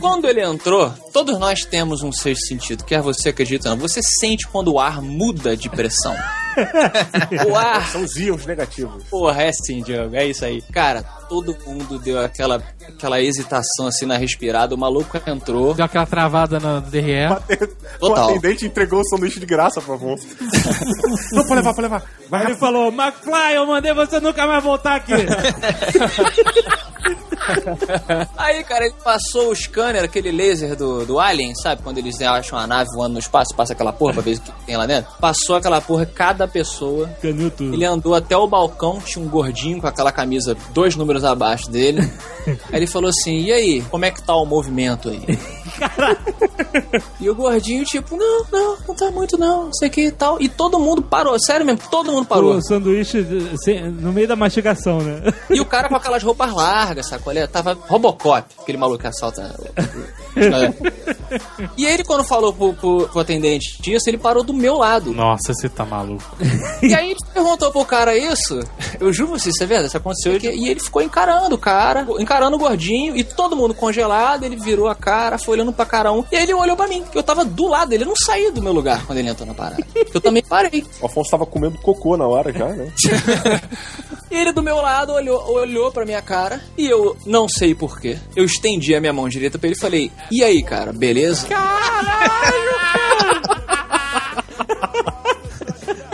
Quando 0.00 0.28
ele 0.28 0.42
entrou, 0.42 0.92
todos 1.12 1.38
nós 1.38 1.64
temos 1.64 2.02
um 2.02 2.12
sexto 2.12 2.46
sentido, 2.46 2.84
quer 2.84 3.00
você 3.00 3.30
acredite 3.30 3.66
ou 3.66 3.74
não. 3.74 3.80
Você 3.80 4.00
sente 4.20 4.46
quando 4.48 4.70
o 4.72 4.78
ar 4.78 5.00
muda 5.00 5.56
de 5.56 5.70
pressão. 5.70 6.14
O 7.48 7.56
ar 7.56 7.86
São 7.90 8.02
os 8.02 8.16
íons 8.16 8.46
negativos. 8.46 9.04
Porra, 9.04 9.42
é 9.42 9.52
sim, 9.52 9.82
Diogo, 9.82 10.16
é 10.16 10.26
isso 10.26 10.44
aí. 10.44 10.62
Cara, 10.72 11.02
todo 11.28 11.56
mundo 11.66 11.98
deu 11.98 12.20
aquela, 12.20 12.62
aquela 12.88 13.20
hesitação 13.20 13.86
assim 13.86 14.06
na 14.06 14.16
respirada, 14.16 14.74
o 14.74 14.78
maluco 14.78 15.20
entrou. 15.26 15.74
Deu 15.74 15.84
aquela 15.84 16.06
travada 16.06 16.58
no 16.58 16.80
DRE. 16.80 17.28
O 18.00 18.14
atendente 18.14 18.66
entregou 18.66 19.00
o 19.00 19.08
sanduíche 19.08 19.40
de 19.40 19.46
graça 19.46 19.80
pro 19.80 19.94
Afonso. 19.94 20.26
Não, 21.32 21.44
pode 21.44 21.56
levar, 21.56 21.74
pode 21.74 21.82
levar. 21.82 22.02
Vai, 22.28 22.46
Ele 22.46 22.56
falou, 22.56 22.88
McFly, 22.88 23.54
eu 23.54 23.66
mandei 23.66 23.94
você 23.94 24.20
nunca 24.20 24.46
mais 24.46 24.62
voltar 24.62 24.96
aqui. 24.96 25.12
Aí, 28.36 28.64
cara, 28.64 28.86
ele 28.86 28.94
passou 29.02 29.50
o 29.50 29.56
scanner, 29.56 30.04
aquele 30.04 30.30
laser 30.30 30.76
do, 30.76 31.04
do 31.04 31.20
Alien, 31.20 31.54
sabe? 31.54 31.82
Quando 31.82 31.98
eles 31.98 32.20
acham 32.22 32.58
uma 32.58 32.66
nave 32.66 32.90
voando 32.94 33.14
no 33.14 33.18
espaço, 33.18 33.54
passa 33.54 33.72
aquela 33.72 33.92
porra 33.92 34.14
pra 34.14 34.22
ver 34.22 34.36
o 34.36 34.40
que 34.40 34.52
tem 34.66 34.76
lá 34.76 34.86
dentro. 34.86 35.12
Passou 35.20 35.56
aquela 35.56 35.80
porra, 35.80 36.06
cada 36.06 36.46
pessoa. 36.48 37.08
Canil 37.20 37.50
tudo. 37.50 37.74
Ele 37.74 37.84
andou 37.84 38.14
até 38.14 38.36
o 38.36 38.46
balcão, 38.46 39.00
tinha 39.00 39.24
um 39.24 39.28
gordinho 39.28 39.80
com 39.80 39.86
aquela 39.86 40.12
camisa 40.12 40.56
dois 40.72 40.96
números 40.96 41.24
abaixo 41.24 41.70
dele. 41.70 42.00
aí 42.46 42.58
ele 42.72 42.86
falou 42.86 43.10
assim: 43.10 43.42
E 43.42 43.52
aí, 43.52 43.82
como 43.90 44.04
é 44.04 44.10
que 44.10 44.22
tá 44.22 44.34
o 44.34 44.44
movimento 44.44 45.08
aí? 45.08 45.22
E 47.20 47.30
o 47.30 47.34
gordinho, 47.34 47.84
tipo, 47.84 48.16
não, 48.16 48.44
não, 48.52 48.76
não 48.88 48.94
tá 48.94 49.10
muito 49.10 49.38
não, 49.38 49.64
não 49.66 49.72
sei 49.74 49.88
o 49.88 49.90
que 49.90 50.06
e 50.06 50.10
tal. 50.12 50.40
E 50.40 50.48
todo 50.48 50.78
mundo 50.78 51.02
parou, 51.02 51.38
sério 51.38 51.64
mesmo, 51.64 51.80
todo 51.90 52.12
mundo 52.12 52.26
parou. 52.26 52.56
O 52.56 52.62
sanduíche 52.62 53.24
sem- 53.64 53.88
no 53.90 54.12
meio 54.12 54.26
da 54.28 54.36
mastigação, 54.36 54.98
né? 54.98 55.22
E 55.50 55.60
o 55.60 55.64
cara 55.64 55.88
com 55.88 55.96
aquelas 55.96 56.22
roupas 56.22 56.52
largas, 56.52 57.08
sacou? 57.08 57.32
Ele 57.32 57.46
tava 57.46 57.72
Robocop, 57.88 58.44
aquele 58.60 58.76
maluco 58.78 59.00
que 59.00 59.06
assalta. 59.06 59.54
o- 59.58 59.74
e 61.76 61.86
ele, 61.86 62.04
quando 62.04 62.24
falou 62.24 62.52
pro, 62.52 62.74
pro, 62.74 63.08
pro 63.08 63.20
atendente 63.20 63.80
disso, 63.80 64.08
ele 64.10 64.18
parou 64.18 64.42
do 64.42 64.52
meu 64.52 64.78
lado. 64.78 65.12
Nossa, 65.12 65.52
você 65.54 65.68
tá 65.68 65.84
maluco. 65.84 66.24
E 66.82 66.94
aí 66.94 67.10
ele 67.12 67.20
perguntou 67.32 67.70
pro 67.70 67.84
cara 67.84 68.16
isso. 68.16 68.60
Eu 69.00 69.12
juro 69.12 69.30
você, 69.38 69.50
isso 69.50 69.62
é 69.62 69.66
verdade, 69.66 69.88
isso 69.88 69.96
aconteceu. 69.96 70.36
E 70.36 70.68
ele 70.68 70.80
ficou 70.80 71.00
encarando 71.02 71.54
o 71.54 71.58
cara, 71.58 72.06
encarando 72.18 72.56
o 72.56 72.58
gordinho, 72.58 73.16
e 73.16 73.22
todo 73.24 73.56
mundo 73.56 73.74
congelado. 73.74 74.44
Ele 74.44 74.56
virou 74.56 74.88
a 74.88 74.94
cara, 74.94 75.38
foi 75.38 75.54
olhando 75.54 75.63
pra 75.72 75.86
cara 75.86 76.12
um. 76.12 76.24
E 76.30 76.36
aí 76.36 76.42
ele 76.44 76.54
olhou 76.54 76.76
pra 76.76 76.86
mim, 76.86 77.04
que 77.10 77.16
eu 77.16 77.22
tava 77.22 77.44
do 77.44 77.66
lado 77.68 77.88
dele. 77.90 78.04
Eu 78.04 78.08
não 78.08 78.16
saí 78.16 78.50
do 78.50 78.62
meu 78.62 78.72
lugar 78.72 79.04
quando 79.06 79.18
ele 79.18 79.28
entrou 79.28 79.46
na 79.46 79.54
parada. 79.54 79.84
Eu 80.12 80.20
também 80.20 80.42
parei. 80.42 80.84
O 81.00 81.06
Afonso 81.06 81.30
tava 81.30 81.44
comendo 81.46 81.78
cocô 81.78 82.16
na 82.16 82.26
hora 82.26 82.52
já, 82.52 82.66
né? 82.68 82.90
E 84.30 84.36
ele 84.36 84.52
do 84.52 84.62
meu 84.62 84.76
lado 84.76 85.12
olhou, 85.12 85.48
olhou 85.52 85.92
pra 85.92 86.04
minha 86.04 86.20
cara 86.20 86.60
e 86.76 86.86
eu 86.86 87.16
não 87.24 87.48
sei 87.48 87.72
porquê. 87.72 88.18
Eu 88.34 88.44
estendi 88.44 88.92
a 88.94 89.00
minha 89.00 89.12
mão 89.12 89.28
direita 89.28 89.58
pra 89.58 89.68
ele 89.68 89.76
e 89.76 89.80
falei: 89.80 90.10
E 90.30 90.42
aí, 90.42 90.60
cara, 90.62 90.92
beleza? 90.92 91.46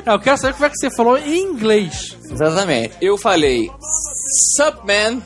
É, 0.07 0.11
eu 0.12 0.20
quero 0.20 0.36
saber 0.36 0.53
como 0.55 0.66
é 0.66 0.68
que 0.70 0.76
você 0.76 0.90
falou 0.94 1.16
em 1.16 1.38
inglês. 1.38 2.16
Exatamente. 2.30 2.94
Eu 3.01 3.16
falei: 3.16 3.70
Sup, 4.57 4.84
man? 4.86 5.22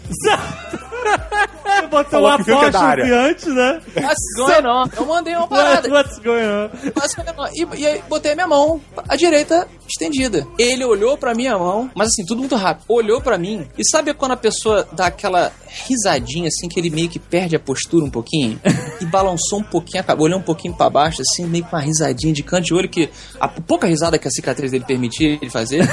Botou 1.95 2.29
um 2.29 2.37
que 2.39 2.45
que 2.45 2.51
é 2.51 2.55
da 2.55 2.67
apóstrofe 2.67 3.03
área. 3.03 3.21
antes, 3.31 3.47
né? 3.47 3.81
What's 3.97 4.35
going 4.37 4.67
on? 4.67 4.85
Eu 4.97 5.07
mandei 5.07 5.35
uma 5.37 5.47
parada. 5.47 5.89
what's 5.91 6.19
going 6.19 6.45
on? 6.45 6.71
What's 6.97 7.15
going 7.15 7.29
on? 7.39 7.49
E, 7.77 7.81
e 7.81 7.87
aí 7.87 8.03
botei 8.09 8.33
a 8.33 8.35
minha 8.35 8.47
mão, 8.49 8.81
a 9.09 9.17
direita 9.17 9.67
estendida. 9.89 10.47
Ele 10.59 10.85
olhou 10.85 11.17
pra 11.17 11.35
minha 11.35 11.57
mão, 11.57 11.91
mas 11.95 12.09
assim, 12.09 12.25
tudo 12.27 12.41
muito 12.41 12.57
rápido. 12.57 12.85
Olhou 12.89 13.21
pra 13.21 13.39
mim. 13.39 13.67
E 13.79 13.89
sabe 13.89 14.13
quando 14.15 14.33
a 14.33 14.37
pessoa 14.37 14.87
dá 14.93 15.07
aquela 15.07 15.53
risadinha 15.87 16.49
assim, 16.49 16.69
que 16.69 16.79
ele 16.81 16.91
meio 16.91 17.09
que 17.09 17.19
perde 17.19 17.55
a 17.57 17.61
postura 17.61 18.05
um 18.05 18.11
pouquinho? 18.11 18.61
E 19.01 19.07
balançou 19.07 19.59
um 19.59 19.63
pouquinho, 19.63 20.01
a 20.01 20.05
cabeça, 20.05 20.25
olhou 20.25 20.39
um 20.39 20.43
pouquinho 20.43 20.73
pra 20.73 20.89
baixo, 20.89 21.21
assim, 21.21 21.45
meio 21.47 21.65
com 21.65 21.75
uma 21.75 21.83
risadinha 21.83 22.33
de 22.33 22.45
canto 22.45 22.65
de 22.67 22.73
olho 22.75 22.89
que 22.89 23.11
a 23.41 23.49
pouca 23.49 23.89
risada 23.89 24.17
que 24.19 24.29
a 24.29 24.31
cicatriz 24.31 24.71
dele 24.71 24.85
permitia 24.87 25.31
ele 25.43 25.51
fazer. 25.51 25.81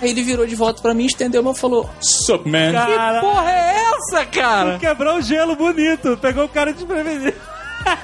Aí 0.00 0.10
ele 0.10 0.22
virou 0.22 0.46
de 0.46 0.54
volta 0.54 0.80
pra 0.80 0.94
mim, 0.94 1.06
estendeu 1.06 1.40
a 1.40 1.44
mão 1.44 1.52
e 1.52 1.58
falou: 1.58 1.88
Sup, 2.00 2.46
man? 2.46 2.72
Cara, 2.72 3.20
Porra, 3.20 3.50
é 3.50 3.74
essa, 3.80 3.87
cara? 4.32 4.78
quebrou 4.78 5.16
o 5.16 5.22
gelo 5.22 5.56
bonito. 5.56 6.16
Pegou 6.18 6.44
o 6.44 6.48
cara 6.48 6.72
desprevenido. 6.72 7.34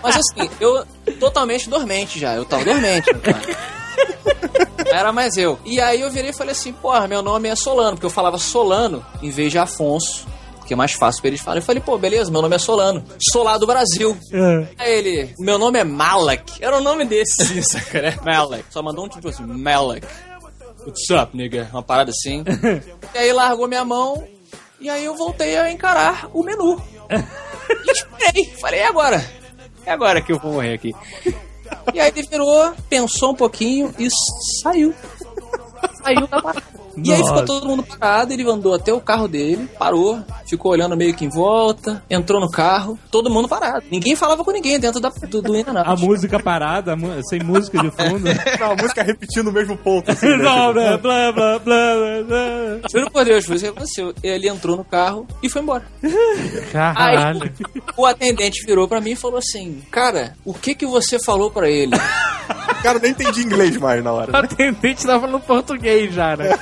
Mas 0.02 0.16
assim, 0.16 0.48
eu 0.60 0.84
totalmente 1.18 1.68
dormente 1.68 2.18
já. 2.18 2.34
Eu 2.34 2.44
tava 2.44 2.64
dormente. 2.64 3.12
Cara. 3.14 3.40
Era 4.92 5.12
mais 5.12 5.36
eu. 5.36 5.58
E 5.64 5.80
aí 5.80 6.00
eu 6.00 6.10
virei 6.10 6.30
e 6.30 6.34
falei 6.34 6.52
assim, 6.52 6.72
porra, 6.72 7.06
meu 7.08 7.22
nome 7.22 7.48
é 7.48 7.56
Solano, 7.56 7.92
porque 7.92 8.06
eu 8.06 8.10
falava 8.10 8.38
Solano 8.38 9.04
em 9.22 9.30
vez 9.30 9.50
de 9.50 9.58
Afonso. 9.58 10.26
Que 10.66 10.72
é 10.72 10.76
mais 10.76 10.92
fácil 10.92 11.20
pra 11.20 11.28
eles 11.28 11.42
falarem. 11.42 11.60
Eu 11.60 11.66
falei, 11.66 11.82
pô, 11.82 11.98
beleza, 11.98 12.30
meu 12.30 12.40
nome 12.40 12.56
é 12.56 12.58
Solano. 12.58 13.04
Solá 13.30 13.58
do 13.58 13.66
Brasil. 13.66 14.16
É. 14.32 14.66
Aí 14.78 14.92
ele, 14.94 15.34
meu 15.38 15.58
nome 15.58 15.78
é 15.78 15.84
Malak. 15.84 16.52
Era 16.58 16.78
um 16.78 16.82
nome 16.82 17.04
desse, 17.04 17.60
saca, 17.62 18.00
né? 18.00 18.18
Malak. 18.24 18.64
Só 18.70 18.82
mandou 18.82 19.04
um 19.04 19.08
tipo 19.08 19.28
assim, 19.28 19.44
Malak. 19.44 20.06
What's 20.86 21.10
up, 21.10 21.36
nigga? 21.36 21.68
Uma 21.70 21.82
parada 21.82 22.10
assim. 22.10 22.44
e 23.14 23.18
aí 23.18 23.32
largou 23.32 23.68
minha 23.68 23.84
mão. 23.84 24.26
E 24.84 24.90
aí 24.90 25.02
eu 25.06 25.16
voltei 25.16 25.56
a 25.56 25.72
encarar 25.72 26.28
o 26.34 26.42
menu. 26.42 26.78
E 27.86 27.90
esperei. 27.90 28.54
Falei, 28.60 28.80
é 28.80 28.86
agora. 28.86 29.24
É 29.86 29.90
agora 29.90 30.20
que 30.20 30.30
eu 30.30 30.38
vou 30.38 30.52
morrer 30.52 30.74
aqui. 30.74 30.94
E 31.94 31.98
aí 31.98 32.12
ele 32.14 32.28
virou, 32.28 32.74
pensou 32.90 33.32
um 33.32 33.34
pouquinho 33.34 33.94
e 33.98 34.06
saiu. 34.62 34.92
Saiu 36.02 36.26
da 36.26 36.42
parada. 36.42 36.83
E 37.02 37.12
aí 37.12 37.22
ficou 37.24 37.44
todo 37.44 37.66
mundo 37.66 37.82
parado, 37.82 38.32
ele 38.32 38.48
andou 38.48 38.74
até 38.74 38.92
o 38.92 39.00
carro 39.00 39.26
dele, 39.28 39.68
parou, 39.78 40.22
ficou 40.48 40.72
olhando 40.72 40.96
meio 40.96 41.14
que 41.14 41.24
em 41.24 41.28
volta, 41.28 42.02
entrou 42.08 42.40
no 42.40 42.50
carro, 42.50 42.98
todo 43.10 43.30
mundo 43.30 43.48
parado. 43.48 43.84
Ninguém 43.90 44.14
falava 44.14 44.44
com 44.44 44.50
ninguém 44.50 44.78
dentro 44.78 45.00
da, 45.00 45.08
do, 45.08 45.42
do 45.42 45.56
In 45.56 45.64
and 45.66 45.78
Out. 45.78 45.90
A 45.90 46.06
música 46.06 46.38
parada, 46.38 46.96
sem 47.28 47.40
música 47.40 47.78
de 47.78 47.90
fundo. 47.90 48.24
Não, 48.60 48.72
a 48.72 48.76
música 48.76 49.02
repetindo 49.02 49.48
o 49.48 49.52
mesmo 49.52 49.76
ponto. 49.76 50.10
Assim, 50.10 50.28
né? 50.28 50.36
Não, 50.44 50.72
né? 50.72 50.96
Blá, 50.96 51.32
blá, 51.32 51.58
blá, 51.58 51.94
blá, 51.94 52.22
blá. 52.26 52.88
Juro 52.90 53.10
por 53.10 53.24
Deus, 53.24 53.44
foi 53.44 53.56
isso 53.56 53.64
que 53.64 53.70
aconteceu. 53.70 54.14
Ele 54.22 54.48
entrou 54.48 54.76
no 54.76 54.84
carro 54.84 55.26
e 55.42 55.48
foi 55.48 55.62
embora. 55.62 55.84
Caralho. 56.72 57.42
Aí 57.42 57.82
o 57.96 58.06
atendente 58.06 58.64
virou 58.66 58.88
pra 58.88 59.00
mim 59.00 59.12
e 59.12 59.16
falou 59.16 59.38
assim: 59.38 59.82
Cara, 59.90 60.34
o 60.44 60.52
que 60.54 60.74
que 60.74 60.86
você 60.86 61.18
falou 61.18 61.50
pra 61.50 61.68
ele? 61.68 61.96
Cara, 62.82 62.98
eu 62.98 63.02
nem 63.02 63.12
entendi 63.12 63.42
inglês 63.42 63.76
mais 63.76 64.02
na 64.04 64.12
hora. 64.12 64.32
O 64.32 64.36
atendente 64.36 65.06
tava 65.06 65.20
falando 65.20 65.40
português 65.40 66.12
já, 66.12 66.36
né? 66.36 66.58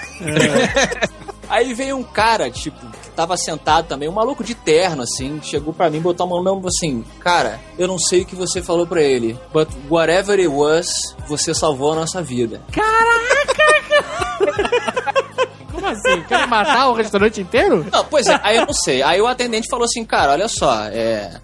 Aí 1.48 1.74
veio 1.74 1.98
um 1.98 2.02
cara, 2.02 2.50
tipo, 2.50 2.78
que 3.02 3.10
tava 3.10 3.36
sentado 3.36 3.86
também, 3.86 4.08
um 4.08 4.12
maluco 4.12 4.42
de 4.42 4.54
terno, 4.54 5.02
assim, 5.02 5.38
chegou 5.42 5.74
pra 5.74 5.90
mim, 5.90 6.00
botou 6.00 6.24
a 6.24 6.28
mão 6.28 6.42
no 6.42 6.44
meu 6.44 6.66
assim, 6.66 7.04
cara, 7.20 7.60
eu 7.78 7.86
não 7.86 7.98
sei 7.98 8.22
o 8.22 8.24
que 8.24 8.34
você 8.34 8.62
falou 8.62 8.86
pra 8.86 9.02
ele, 9.02 9.38
but 9.52 9.68
whatever 9.90 10.38
it 10.38 10.48
was, 10.48 11.14
você 11.28 11.54
salvou 11.54 11.92
a 11.92 11.96
nossa 11.96 12.22
vida. 12.22 12.62
Como 15.70 15.86
assim? 15.86 16.22
Quer 16.26 16.46
matar 16.46 16.88
o 16.88 16.94
restaurante 16.94 17.42
inteiro? 17.42 17.86
Não, 17.92 18.02
pois 18.06 18.26
é, 18.28 18.40
aí 18.42 18.56
eu 18.56 18.64
não 18.64 18.72
sei. 18.72 19.02
Aí 19.02 19.20
o 19.20 19.26
atendente 19.26 19.68
falou 19.68 19.84
assim, 19.84 20.06
cara, 20.06 20.32
olha 20.32 20.48
só, 20.48 20.84
é. 20.86 21.38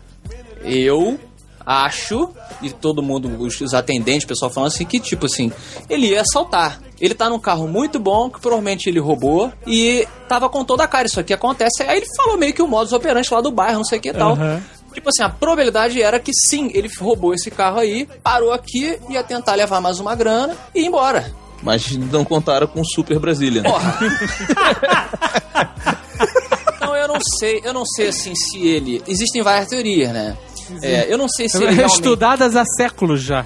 Eu 0.62 1.20
acho, 1.66 2.31
e 2.62 2.70
todo 2.70 3.03
mundo, 3.03 3.29
os, 3.43 3.61
os 3.61 3.74
atendentes, 3.74 4.24
o 4.24 4.29
pessoal 4.29 4.51
falando 4.51 4.68
assim, 4.68 4.87
que 4.87 4.99
tipo 4.99 5.26
assim, 5.26 5.53
ele 5.91 6.09
ia 6.09 6.22
assaltar. 6.22 6.81
Ele 7.01 7.15
tá 7.15 7.29
num 7.29 7.39
carro 7.39 7.69
muito 7.69 7.99
bom, 7.99 8.29
que 8.29 8.41
provavelmente 8.41 8.89
ele 8.89 8.99
roubou, 8.99 9.53
e 9.67 10.07
tava 10.29 10.49
com 10.49 10.65
toda 10.65 10.85
a 10.85 10.89
cara, 10.89 11.07
isso 11.07 11.21
aqui 11.21 11.33
acontece. 11.33 11.83
Aí 11.83 11.99
ele 11.99 12.07
falou 12.17 12.37
meio 12.37 12.53
que 12.53 12.63
o 12.63 12.69
modus 12.69 12.93
operandi 12.93 13.33
lá 13.33 13.41
do 13.41 13.51
bairro, 13.51 13.79
não 13.79 13.85
sei 13.85 13.99
o 13.99 14.01
que 14.01 14.09
e 14.09 14.15
tal. 14.15 14.33
Aham. 14.33 14.63
Tipo 14.93 15.11
assim, 15.11 15.23
a 15.23 15.29
probabilidade 15.29 16.03
era 16.03 16.19
que 16.19 16.33
sim, 16.33 16.71
ele 16.75 16.91
roubou 16.99 17.33
esse 17.33 17.51
carro 17.51 17.79
aí, 17.79 18.09
parou 18.23 18.53
aqui, 18.53 18.99
ia 19.09 19.23
tentar 19.23 19.55
levar 19.55 19.81
mais 19.81 20.01
uma 20.01 20.15
grana 20.15 20.57
e 20.75 20.81
ir 20.81 20.87
embora. 20.87 21.33
Mas 21.63 21.97
não 21.97 22.25
contaram 22.25 22.67
com 22.67 22.81
o 22.81 22.85
Super 22.85 23.19
Brasília. 23.19 23.63
Porra. 23.63 23.99
então 26.77 26.97
eu 26.97 27.09
não 27.09 27.19
sei, 27.39 27.61
eu 27.65 27.73
não 27.73 27.85
sei 27.85 28.09
assim 28.09 28.35
se 28.35 28.67
ele. 28.67 29.03
Existem 29.07 29.43
várias 29.43 29.69
teorias, 29.69 30.13
né? 30.13 30.37
É, 30.83 31.12
eu 31.12 31.19
não 31.19 31.29
sei 31.29 31.49
se 31.49 31.57
ele 31.59 31.66
realmente, 31.75 31.97
Estudadas 31.97 32.57
há 32.57 32.64
séculos 32.64 33.23
já. 33.23 33.45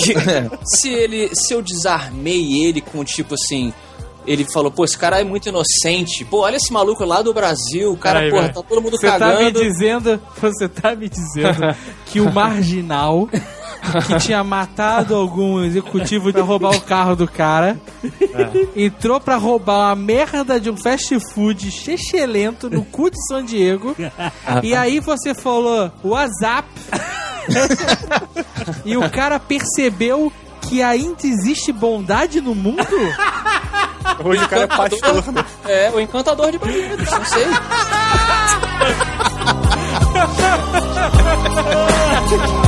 se 0.64 0.88
ele, 0.88 1.30
se 1.34 1.52
eu 1.52 1.62
desarmei 1.62 2.64
ele 2.64 2.80
com 2.80 3.04
tipo 3.04 3.34
assim, 3.34 3.72
ele 4.26 4.44
falou, 4.44 4.70
pô, 4.70 4.84
esse 4.84 4.96
cara 4.96 5.20
é 5.20 5.24
muito 5.24 5.48
inocente. 5.48 6.24
Pô, 6.24 6.40
olha 6.40 6.56
esse 6.56 6.72
maluco 6.72 7.04
lá 7.04 7.22
do 7.22 7.34
Brasil, 7.34 7.92
o 7.92 7.96
cara, 7.96 8.28
porra, 8.30 8.42
velho. 8.42 8.54
tá 8.54 8.62
todo 8.62 8.80
mundo 8.82 8.96
Você 8.96 9.06
tá 9.06 9.12
me 9.14 9.18
cagando. 9.18 9.62
dizendo, 9.62 10.20
você 10.40 10.68
tá 10.68 10.94
me 10.94 11.08
dizendo 11.08 11.76
que 12.06 12.20
o 12.20 12.32
marginal 12.32 13.28
que 14.06 14.18
tinha 14.20 14.42
matado 14.44 15.14
algum 15.14 15.62
executivo 15.62 16.32
pra 16.32 16.42
roubar 16.42 16.70
o 16.76 16.80
carro 16.80 17.16
do 17.16 17.26
cara 17.26 17.78
entrou 18.76 19.20
pra 19.20 19.36
roubar 19.36 19.88
uma 19.88 19.96
merda 19.96 20.60
de 20.60 20.70
um 20.70 20.76
fast 20.76 21.18
food 21.32 21.70
chechelento 21.70 22.70
no 22.70 22.84
cu 22.84 23.10
de 23.10 23.16
São 23.26 23.42
Diego 23.42 23.96
e 24.62 24.74
aí 24.74 25.00
você 25.00 25.34
falou 25.34 25.90
WhatsApp 26.04 26.68
e 28.84 28.96
o 28.96 29.10
cara 29.10 29.40
percebeu 29.40 30.32
que 30.62 30.80
ainda 30.82 31.26
existe 31.26 31.72
bondade 31.72 32.40
no 32.40 32.54
mundo? 32.54 32.86
Hoje 34.24 34.44
o 34.44 34.48
cara 34.48 34.62
é 34.62 34.66
pastor, 34.66 35.32
né? 35.32 35.44
É, 35.66 35.90
o 35.90 35.98
encantador 36.00 36.52
de 36.52 36.58
bandidos, 36.58 37.10
não 37.10 37.24
sei. 37.24 37.46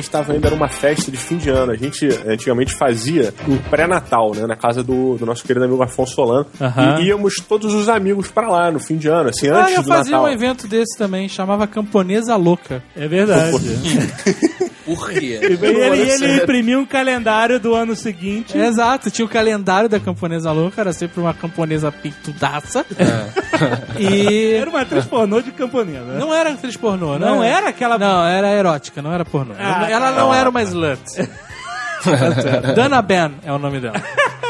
gente 0.00 0.10
tava 0.10 0.34
indo, 0.36 0.46
era 0.46 0.54
uma 0.54 0.68
festa 0.68 1.10
de 1.10 1.16
fim 1.16 1.36
de 1.36 1.50
ano. 1.50 1.72
A 1.72 1.76
gente 1.76 2.06
antigamente 2.26 2.74
fazia 2.74 3.32
um 3.48 3.56
pré-natal, 3.56 4.32
né? 4.34 4.46
Na 4.46 4.56
casa 4.56 4.82
do, 4.82 5.16
do 5.16 5.24
nosso 5.26 5.44
querido 5.44 5.64
amigo 5.64 5.82
Afonso 5.82 6.14
Solano. 6.14 6.46
Aham. 6.60 7.00
E 7.00 7.06
íamos 7.06 7.34
todos 7.48 7.74
os 7.74 7.88
amigos 7.88 8.28
pra 8.30 8.48
lá 8.48 8.70
no 8.70 8.80
fim 8.80 8.96
de 8.96 9.08
ano, 9.08 9.28
assim, 9.30 9.48
Ah, 9.48 9.62
antes 9.62 9.76
eu 9.76 9.82
do 9.82 9.88
fazia 9.88 10.12
Natal. 10.16 10.28
um 10.30 10.32
evento 10.32 10.66
desse 10.66 10.96
também, 10.98 11.28
chamava 11.28 11.66
Camponesa 11.66 12.34
Louca. 12.36 12.82
É 12.96 13.06
verdade. 13.06 13.56
Por 14.94 15.10
quê? 15.10 15.38
E 15.42 15.44
ele, 15.44 15.96
e 16.04 16.10
ele 16.10 16.36
imprimiu 16.42 16.80
um 16.80 16.86
calendário 16.86 17.60
do 17.60 17.74
ano 17.74 17.94
seguinte. 17.94 18.56
Exato, 18.56 19.10
tinha 19.10 19.24
o 19.24 19.28
calendário 19.28 19.88
da 19.88 20.00
Camponesa 20.00 20.50
Louca, 20.50 20.80
era 20.80 20.92
sempre 20.92 21.20
uma 21.20 21.34
camponesa 21.34 21.92
pintudaça. 21.92 22.84
E 23.98 24.54
Era 24.54 24.70
uma 24.70 24.80
atriz 24.80 25.04
pornô 25.04 25.40
de 25.42 25.52
camponesa. 25.52 26.00
né? 26.04 26.18
não 26.18 26.32
era 26.32 26.50
atriz 26.52 26.76
pornô, 26.76 27.18
Não 27.18 27.40
né? 27.40 27.48
era 27.50 27.68
aquela- 27.68 27.98
Não, 27.98 28.24
era 28.26 28.48
erótica, 28.52 29.02
não 29.02 29.12
era 29.12 29.24
pornô. 29.24 29.54
Ah, 29.58 29.90
ela 29.90 30.12
não 30.12 30.32
era 30.34 30.48
uma 30.48 30.62
slut. 30.62 31.00
Dana 32.76 33.02
Ben 33.02 33.32
é 33.44 33.52
o 33.52 33.58
nome 33.58 33.80
dela. 33.80 34.00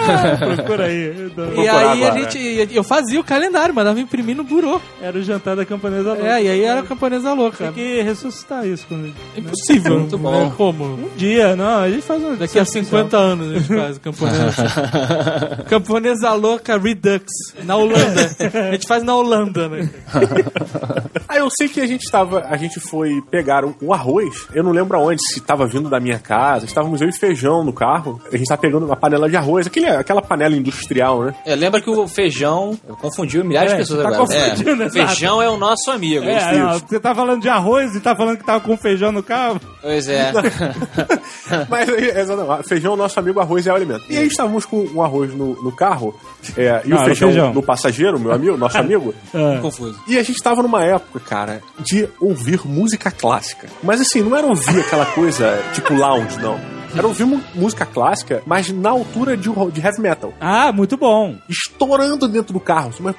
Procura 0.56 0.84
aí. 0.84 1.32
E 1.56 1.60
aí 1.60 1.68
a 1.68 1.92
agora, 1.92 2.20
gente, 2.20 2.74
eu 2.74 2.84
fazia 2.84 3.20
o 3.20 3.24
calendário, 3.24 3.74
mandava 3.74 4.00
imprimir 4.00 4.36
no 4.36 4.44
burô. 4.44 4.80
Era 5.00 5.18
o 5.18 5.22
jantar 5.22 5.56
da 5.56 5.64
camponesa 5.64 6.12
louca. 6.12 6.26
É, 6.26 6.42
e 6.42 6.48
aí 6.48 6.62
era 6.62 6.80
a 6.80 6.82
camponesa 6.82 7.32
louca. 7.32 7.64
Tem 7.64 7.72
que 7.72 8.02
ressuscitar 8.02 8.66
isso. 8.66 8.86
Quando... 8.88 9.12
Impossível. 9.36 10.00
Muito 10.00 10.18
bom. 10.18 10.44
né? 10.44 10.52
Como? 10.56 10.84
Um 10.84 11.10
dia, 11.16 11.56
não, 11.56 11.80
a 11.80 11.90
gente 11.90 12.02
faz 12.02 12.22
um... 12.22 12.36
Daqui 12.36 12.58
a 12.58 12.64
50 12.64 13.16
anos 13.16 13.50
a 13.50 13.58
gente 13.58 13.74
faz 13.74 13.98
camponesa. 13.98 15.64
camponesa 15.68 16.32
louca 16.34 16.78
Redux. 16.78 17.24
Na 17.64 17.76
Holanda. 17.76 18.30
A 18.68 18.72
gente 18.72 18.86
faz 18.86 19.02
na 19.02 19.14
Holanda, 19.14 19.68
né? 19.68 19.90
Ah, 21.28 21.36
eu 21.36 21.48
sei 21.50 21.68
que 21.68 21.78
a 21.78 21.86
gente 21.86 22.10
tava. 22.10 22.46
A 22.48 22.56
gente 22.56 22.80
foi 22.80 23.20
pegar 23.30 23.62
um, 23.62 23.74
um 23.82 23.92
arroz. 23.92 24.46
Eu 24.54 24.64
não 24.64 24.72
lembro 24.72 24.96
aonde, 24.96 25.20
se 25.30 25.40
tava 25.42 25.66
vindo 25.66 25.90
da 25.90 26.00
minha 26.00 26.18
casa. 26.18 26.64
Estávamos 26.64 27.02
eu 27.02 27.08
e 27.08 27.12
feijão 27.12 27.62
no 27.62 27.72
carro. 27.72 28.18
A 28.32 28.36
gente 28.36 28.46
tava 28.46 28.62
pegando 28.62 28.86
uma 28.86 28.96
panela 28.96 29.28
de 29.28 29.36
arroz, 29.36 29.66
aquele, 29.66 29.86
aquela 29.98 30.22
panela 30.22 30.56
industrial, 30.56 31.24
né? 31.24 31.34
É, 31.44 31.54
lembra 31.54 31.80
que 31.80 31.90
o 31.90 32.06
feijão 32.08 32.78
confundiu 33.00 33.44
milhares 33.44 33.72
É, 33.72 33.74
de 33.76 33.80
pessoas 33.82 34.02
tá 34.02 34.08
agora. 34.08 34.22
confundindo, 34.26 34.82
É, 34.82 34.90
feijão 34.90 35.42
é 35.42 35.48
o 35.50 35.56
nosso 35.56 35.90
amigo. 35.90 36.24
É, 36.24 36.56
não, 36.58 36.78
você 36.78 36.98
tá 37.00 37.14
falando 37.14 37.40
de 37.42 37.48
arroz 37.48 37.94
e 37.94 38.00
tá 38.00 38.14
falando 38.16 38.38
que 38.38 38.44
tava 38.44 38.60
com 38.60 38.76
feijão 38.76 39.12
no 39.12 39.22
carro? 39.22 39.60
Pois 39.82 40.08
é. 40.08 40.32
Mas 41.68 41.88
é, 41.88 42.20
exatamente, 42.20 42.68
feijão, 42.68 42.96
nosso 42.96 43.18
amigo 43.18 43.40
arroz 43.40 43.66
é 43.66 43.72
o 43.72 43.74
alimento. 43.76 44.04
E 44.08 44.16
aí 44.16 44.26
estávamos 44.26 44.64
com 44.66 44.84
um 44.94 45.02
arroz 45.02 45.32
no, 45.34 45.60
no 45.62 45.72
carro 45.72 46.18
é, 46.56 46.82
e 46.84 46.88
Não, 46.88 47.02
o 47.02 47.04
feijão, 47.04 47.28
feijão. 47.30 47.52
no 47.54 47.62
passageiro, 47.62 48.18
meu 48.18 48.32
amigo, 48.32 48.56
nosso 48.56 48.78
amigo. 48.78 49.14
Confuso. 49.60 49.98
E 50.06 50.18
a 50.18 50.22
gente 50.22 50.42
tava 50.42 50.62
numa 50.62 50.84
época, 50.84 51.20
cara, 51.20 51.60
de 51.80 52.08
ouvir 52.20 52.60
música 52.66 53.10
clássica. 53.10 53.68
Mas 53.82 54.00
assim, 54.00 54.22
não 54.22 54.36
era 54.36 54.46
ouvir 54.46 54.80
aquela 54.80 55.06
coisa 55.06 55.58
tipo 55.74 55.94
lounge, 55.94 56.38
não. 56.40 56.77
Era 56.98 57.06
ouvir 57.06 57.24
música 57.54 57.86
clássica, 57.86 58.42
mas 58.44 58.70
na 58.72 58.90
altura 58.90 59.36
de, 59.36 59.48
de 59.72 59.80
heavy 59.80 60.00
metal. 60.00 60.32
Ah, 60.40 60.72
muito 60.72 60.96
bom. 60.96 61.36
Estourando 61.48 62.26
dentro 62.26 62.52
do 62.52 62.58
carro. 62.58 62.90
Mas... 62.98 63.14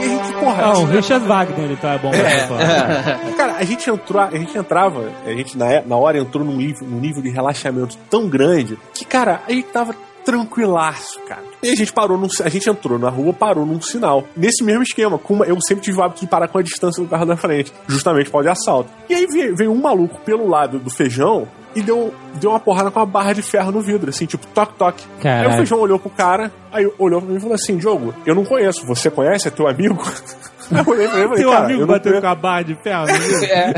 E 0.00 0.04
a 0.04 0.08
gente, 0.08 0.32
porra, 0.34 0.62
Ah, 0.66 0.78
o 0.78 0.84
Richard 0.84 1.26
Wagner, 1.26 1.60
ele 1.60 1.76
tá 1.76 1.96
bom. 1.98 2.10
É, 2.12 3.34
Cara, 3.38 3.56
a 3.56 3.64
gente 3.64 3.88
entrou, 3.88 4.22
a 4.22 4.30
gente 4.30 4.58
entrava, 4.58 5.12
a 5.24 5.30
gente 5.30 5.56
na, 5.56 5.80
na 5.82 5.96
hora 5.96 6.18
entrou 6.18 6.44
num 6.44 6.56
nível, 6.56 6.86
num 6.86 6.98
nível 6.98 7.22
de 7.22 7.30
relaxamento 7.30 7.96
tão 8.10 8.28
grande 8.28 8.76
que, 8.92 9.04
cara, 9.04 9.42
a 9.46 9.52
gente 9.52 9.68
tava 9.68 9.94
tranquilaço, 10.24 11.20
cara. 11.20 11.44
E 11.62 11.70
a 11.70 11.74
gente 11.74 11.92
parou 11.92 12.16
num, 12.16 12.28
a 12.44 12.48
gente 12.48 12.70
entrou 12.70 12.98
na 12.98 13.08
rua, 13.10 13.32
parou 13.32 13.66
num 13.66 13.80
sinal. 13.80 14.24
Nesse 14.36 14.62
mesmo 14.62 14.82
esquema, 14.82 15.20
uma- 15.28 15.44
eu 15.44 15.56
sempre 15.60 15.82
tive 15.84 15.98
o 15.98 16.02
hábito 16.02 16.20
de 16.20 16.26
parar 16.28 16.46
com 16.48 16.58
a 16.58 16.62
distância 16.62 17.02
do 17.02 17.08
carro 17.08 17.26
da 17.26 17.36
frente, 17.36 17.72
justamente 17.88 18.30
para 18.30 18.40
o 18.40 18.42
de 18.42 18.48
assalto. 18.48 18.90
E 19.08 19.14
aí 19.14 19.26
veio, 19.26 19.56
veio 19.56 19.72
um 19.72 19.80
maluco 19.80 20.20
pelo 20.20 20.46
lado 20.48 20.78
do 20.78 20.88
feijão 20.90 21.48
e 21.74 21.82
deu, 21.82 22.14
deu 22.40 22.50
uma 22.50 22.60
porrada 22.60 22.90
com 22.90 23.00
uma 23.00 23.06
barra 23.06 23.32
de 23.32 23.42
ferro 23.42 23.72
no 23.72 23.80
vidro, 23.80 24.08
assim, 24.10 24.24
tipo, 24.26 24.46
toque, 24.48 24.74
toque. 24.74 25.04
Aí 25.40 25.46
o 25.54 25.56
feijão 25.56 25.80
olhou 25.80 25.98
pro 25.98 26.10
cara, 26.10 26.52
aí 26.72 26.88
olhou 26.98 27.20
pra 27.20 27.30
mim 27.30 27.36
e 27.36 27.40
falou 27.40 27.54
assim: 27.54 27.76
Diogo, 27.76 28.14
eu 28.24 28.34
não 28.34 28.44
conheço, 28.44 28.86
você 28.86 29.10
conhece? 29.10 29.48
É 29.48 29.50
teu 29.50 29.66
amigo? 29.68 29.98
Eu 30.70 30.84
olhei 30.86 31.08
pra 31.08 31.16
ele 31.18 31.24
e 31.24 31.28
falei, 31.28 31.42
Teu 31.42 31.50
cara, 31.50 31.64
amigo 31.64 31.80
eu 31.80 31.86
não 31.86 31.94
bateu 31.94 32.12
conheço. 32.12 32.22
com 32.22 32.28
a 32.28 32.34
barra 32.34 32.62
de 32.62 32.74
ferro. 32.76 33.06
né? 33.06 33.12
É. 33.48 33.72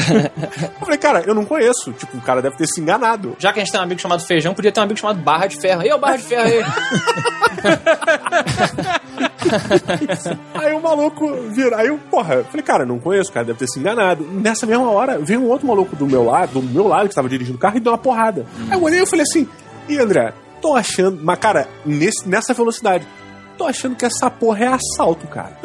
Eu 0.81 0.87
falei, 0.87 0.99
cara, 0.99 1.23
eu 1.27 1.35
não 1.35 1.45
conheço. 1.45 1.93
Tipo, 1.93 2.17
o 2.17 2.21
cara 2.21 2.43
deve 2.43 2.57
ter 2.57 2.67
se 2.67 2.81
enganado. 2.81 3.37
Já 3.39 3.53
que 3.53 3.61
a 3.61 3.65
gente 3.65 3.71
tem 3.71 3.81
um 3.81 3.85
amigo 3.85 4.01
chamado 4.01 4.23
Feijão, 4.25 4.55
podia 4.55 4.73
ter 4.73 4.81
um 4.81 4.85
amigo 4.85 4.99
chamado 4.99 5.21
Barra 5.21 5.47
de 5.47 5.61
Ferro. 5.61 5.83
Ei, 5.83 5.93
o 5.93 5.99
Barra 5.99 6.17
de 6.17 6.23
Ferro 6.25 6.43
aí. 6.49 6.65
Aí 10.55 10.75
o 10.75 10.81
maluco 10.81 11.27
vira. 11.51 11.77
Aí 11.79 11.89
eu, 11.89 11.99
porra, 12.11 12.37
eu 12.37 12.45
falei, 12.45 12.63
cara, 12.63 12.87
não 12.87 12.99
conheço, 12.99 13.31
o 13.31 13.33
cara 13.33 13.47
deve 13.47 13.59
ter 13.59 13.67
se 13.69 13.79
enganado. 13.79 14.25
Nessa 14.25 14.67
mesma 14.67 14.91
hora, 14.91 15.19
veio 15.19 15.41
um 15.41 15.49
outro 15.49 15.67
maluco 15.67 15.95
do 15.97 16.07
meu 16.07 16.25
lado, 16.25 16.61
do 16.61 16.63
meu 16.63 16.87
lado, 16.87 17.05
que 17.05 17.09
estava 17.11 17.29
dirigindo 17.29 17.57
o 17.57 17.61
carro, 17.61 17.77
e 17.77 17.81
deu 17.81 17.93
uma 17.93 17.99
porrada. 17.99 18.47
Aí 18.71 18.77
eu 18.77 18.83
olhei 18.83 19.03
e 19.03 19.07
falei 19.07 19.23
assim, 19.23 19.49
e 19.89 19.99
André, 19.99 20.33
tô 20.61 20.75
achando. 20.75 21.19
Mas, 21.23 21.39
cara, 21.39 21.67
nesse, 21.85 22.29
nessa 22.29 22.55
velocidade, 22.55 23.07
tô 23.61 23.67
achando 23.67 23.95
que 23.95 24.07
essa 24.07 24.31
porra 24.31 24.65
é 24.65 24.69
assalto, 24.69 25.27
cara. 25.27 25.59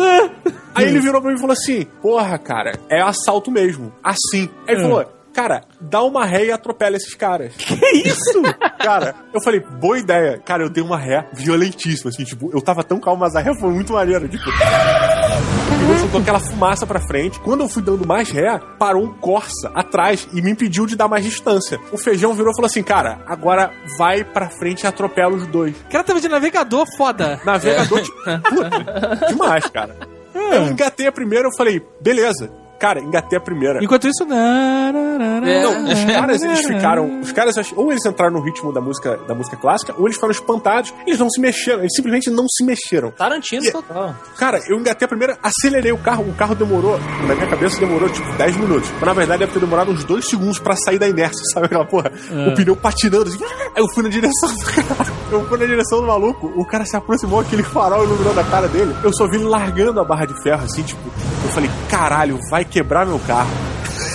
Aí 0.76 0.90
ele 0.90 1.00
virou 1.00 1.22
pra 1.22 1.32
mim 1.32 1.38
e 1.38 1.40
falou 1.40 1.54
assim: 1.54 1.86
Porra, 2.02 2.38
cara, 2.38 2.74
é 2.90 3.02
assalto 3.02 3.50
mesmo. 3.50 3.94
Assim. 4.04 4.50
Aí 4.68 4.76
ele 4.76 4.82
falou: 4.82 5.06
Cara, 5.36 5.64
dá 5.82 6.02
uma 6.02 6.26
ré 6.26 6.46
e 6.46 6.52
atropela 6.52 6.96
esses 6.96 7.14
caras. 7.14 7.54
Que 7.76 8.08
isso? 8.08 8.42
cara, 8.80 9.14
eu 9.34 9.42
falei, 9.44 9.60
boa 9.60 10.00
ideia. 10.00 10.40
Cara, 10.40 10.64
eu 10.64 10.70
dei 10.70 10.82
uma 10.82 10.98
ré 10.98 11.28
violentíssima, 11.34 12.10
assim, 12.10 12.24
tipo, 12.24 12.50
eu 12.54 12.62
tava 12.62 12.84
tão 12.84 13.00
calmo, 13.00 13.20
mas 13.20 13.36
a 13.36 13.42
ré 13.42 13.54
foi 13.60 13.70
muito 13.70 13.92
maneira, 13.92 14.28
tipo. 14.30 14.46
Pegou, 14.46 15.98
soltou 15.98 16.22
aquela 16.22 16.40
fumaça 16.40 16.88
pra 16.88 17.02
frente. 17.02 17.40
Quando 17.42 17.62
eu 17.62 17.68
fui 17.68 17.82
dando 17.82 18.08
mais 18.08 18.30
ré, 18.30 18.58
parou 18.80 19.04
um 19.04 19.14
Corsa 19.14 19.70
atrás 19.76 20.28
e 20.32 20.42
me 20.42 20.52
impediu 20.52 20.86
de 20.86 20.96
dar 20.96 21.08
mais 21.10 21.26
distância. 21.26 21.80
O 21.92 21.98
feijão 21.98 22.34
virou 22.34 22.52
e 22.52 22.56
falou 22.56 22.68
assim: 22.68 22.84
Cara, 22.84 23.20
agora 23.28 23.72
vai 23.98 24.24
pra 24.24 24.50
frente 24.50 24.84
e 24.84 24.88
atropela 24.88 25.36
os 25.36 25.46
dois. 25.48 25.76
O 25.76 25.90
cara 25.90 26.04
tava 26.04 26.22
de 26.22 26.30
navegador 26.30 26.86
foda. 26.96 27.42
Navegador, 27.44 28.02
tipo, 28.02 28.18
puta, 28.18 29.28
demais, 29.28 29.66
cara. 29.68 29.96
Eu 30.34 30.68
engatei 30.68 31.08
a 31.08 31.12
primeira, 31.12 31.48
eu 31.48 31.56
falei, 31.58 31.82
beleza. 32.02 32.52
Cara, 32.86 33.00
engatei 33.02 33.36
a 33.36 33.42
primeira. 33.42 33.84
Enquanto 33.84 34.08
isso, 34.08 34.24
na, 34.28 34.92
na, 34.92 35.18
na, 35.18 35.42
na, 35.42 35.50
É. 35.50 35.64
Não, 35.64 35.86
os 35.86 36.04
caras, 36.04 36.42
eles 36.44 36.66
ficaram. 36.68 37.20
Os 37.20 37.32
caras, 37.32 37.56
ou 37.76 37.92
eles 37.92 38.06
entraram 38.06 38.34
no 38.34 38.42
ritmo 38.44 38.72
da 38.72 38.80
música, 38.80 39.18
da 39.28 39.34
música 39.34 39.58
clássica, 39.58 39.96
ou 39.98 40.06
eles 40.06 40.16
ficaram 40.18 40.32
espantados, 40.32 40.94
eles 41.08 41.20
não 41.20 41.28
se 41.28 41.42
mexeram, 41.42 41.80
eles 41.80 41.94
simplesmente 41.96 42.30
não 42.30 42.46
se 42.48 42.64
mexeram. 42.64 43.10
Tarantino 43.10 43.66
E- 43.66 43.72
total. 43.72 44.14
Cara, 44.38 44.60
eu 44.70 44.78
engatei 44.80 45.04
a 45.04 45.10
primeira, 45.10 45.36
acelerei 45.42 45.92
o 45.92 45.98
carro, 45.98 46.30
o 46.30 46.34
carro 46.36 46.54
demorou, 46.54 47.00
na 47.28 47.34
minha 47.34 47.48
cabeça 47.48 47.80
demorou 47.80 48.08
tipo 48.08 48.32
10 48.34 48.56
minutos. 48.58 48.88
Mas 48.92 49.02
na 49.02 49.14
verdade 49.14 49.40
deve 49.40 49.54
ter 49.54 49.60
demorado 49.60 49.90
uns 49.92 50.04
2 50.04 50.24
segundos 50.30 50.60
pra 50.60 50.76
sair 50.76 51.00
da 51.00 51.08
inércia, 51.08 51.42
sabe 51.56 51.66
aquela 51.66 51.86
porra? 51.86 52.12
O 52.52 52.54
pneu 52.54 52.76
patinando 52.76 53.30
assim. 53.30 53.44
Aí 53.44 53.72
eu 53.82 53.88
fui 53.96 54.04
na 54.04 54.10
direção 54.10 54.50
do 54.54 54.64
cara. 54.64 55.12
Eu 55.32 55.44
fui 55.48 55.58
na 55.58 55.66
direção 55.66 56.02
do 56.02 56.06
maluco, 56.08 56.54
o 56.56 56.64
cara 56.64 56.86
se 56.86 56.96
aproximou, 56.96 57.40
aquele 57.40 57.64
farol 57.64 58.04
iluminando 58.04 58.40
a 58.40 58.44
cara 58.44 58.68
dele. 58.68 58.96
Eu 59.04 59.12
só 59.12 59.28
vi 59.28 59.38
ele 59.38 59.46
largando 59.46 60.00
a 60.00 60.04
barra 60.04 60.26
de 60.26 60.40
ferro 60.44 60.64
assim, 60.64 60.84
tipo, 60.84 61.02
eu 61.44 61.50
falei, 61.50 61.70
caralho, 61.90 62.40
vai 62.52 62.64
quebrar 62.76 63.06
meu 63.06 63.20
carro. 63.20 63.50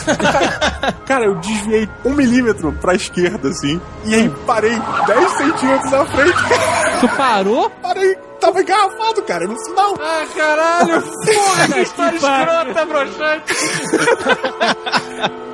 Cara, 1.07 1.25
eu 1.25 1.35
desviei 1.37 1.89
um 2.05 2.13
milímetro 2.13 2.71
pra 2.75 2.95
esquerda, 2.95 3.49
assim, 3.49 3.81
e 4.05 4.15
aí 4.15 4.29
parei 4.47 4.79
10 5.07 5.31
centímetros 5.33 5.95
à 5.95 6.05
frente. 6.05 6.39
Tu 7.01 7.09
parou? 7.17 7.71
Parei, 7.83 8.19
tava 8.41 8.61
engarrafado, 8.63 9.23
cara, 9.23 9.47
no 9.47 9.57
sinal. 9.65 9.95
Ah, 10.01 10.27
caralho. 10.35 11.03
Porra, 11.25 11.69
que 11.69 11.81
história 11.81 12.17
escrota, 12.17 12.87
broxante. 12.87 13.55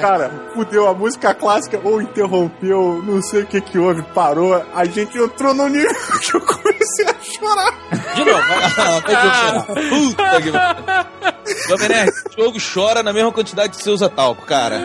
Cara, 0.00 0.30
fudeu 0.54 0.86
a 0.86 0.94
música 0.94 1.34
clássica 1.34 1.78
ou 1.82 2.00
interrompeu, 2.00 3.02
não 3.04 3.20
sei 3.20 3.42
o 3.42 3.46
que 3.46 3.60
que 3.60 3.78
houve, 3.78 4.00
parou. 4.14 4.54
A 4.72 4.84
gente 4.84 5.18
entrou 5.18 5.52
no 5.52 5.68
nível 5.68 5.92
que 6.22 6.36
eu 6.36 6.40
comecei 6.40 7.06
a 7.06 7.14
chorar. 7.20 7.74
De 8.14 8.24
novo, 8.24 8.46
vai 8.46 8.70
chorar. 8.70 9.66
Puta 9.66 10.42
que 10.42 10.52
pariu. 10.52 11.66
Domenech, 11.68 12.12
o 12.38 12.44
jogo 12.44 12.58
chora 12.72 13.02
na 13.02 13.12
mesma 13.12 13.32
quantidade 13.32 13.76
que 13.76 13.82
você 13.82 13.90
usa 13.90 14.08
talco, 14.08 14.46
cara. 14.46 14.80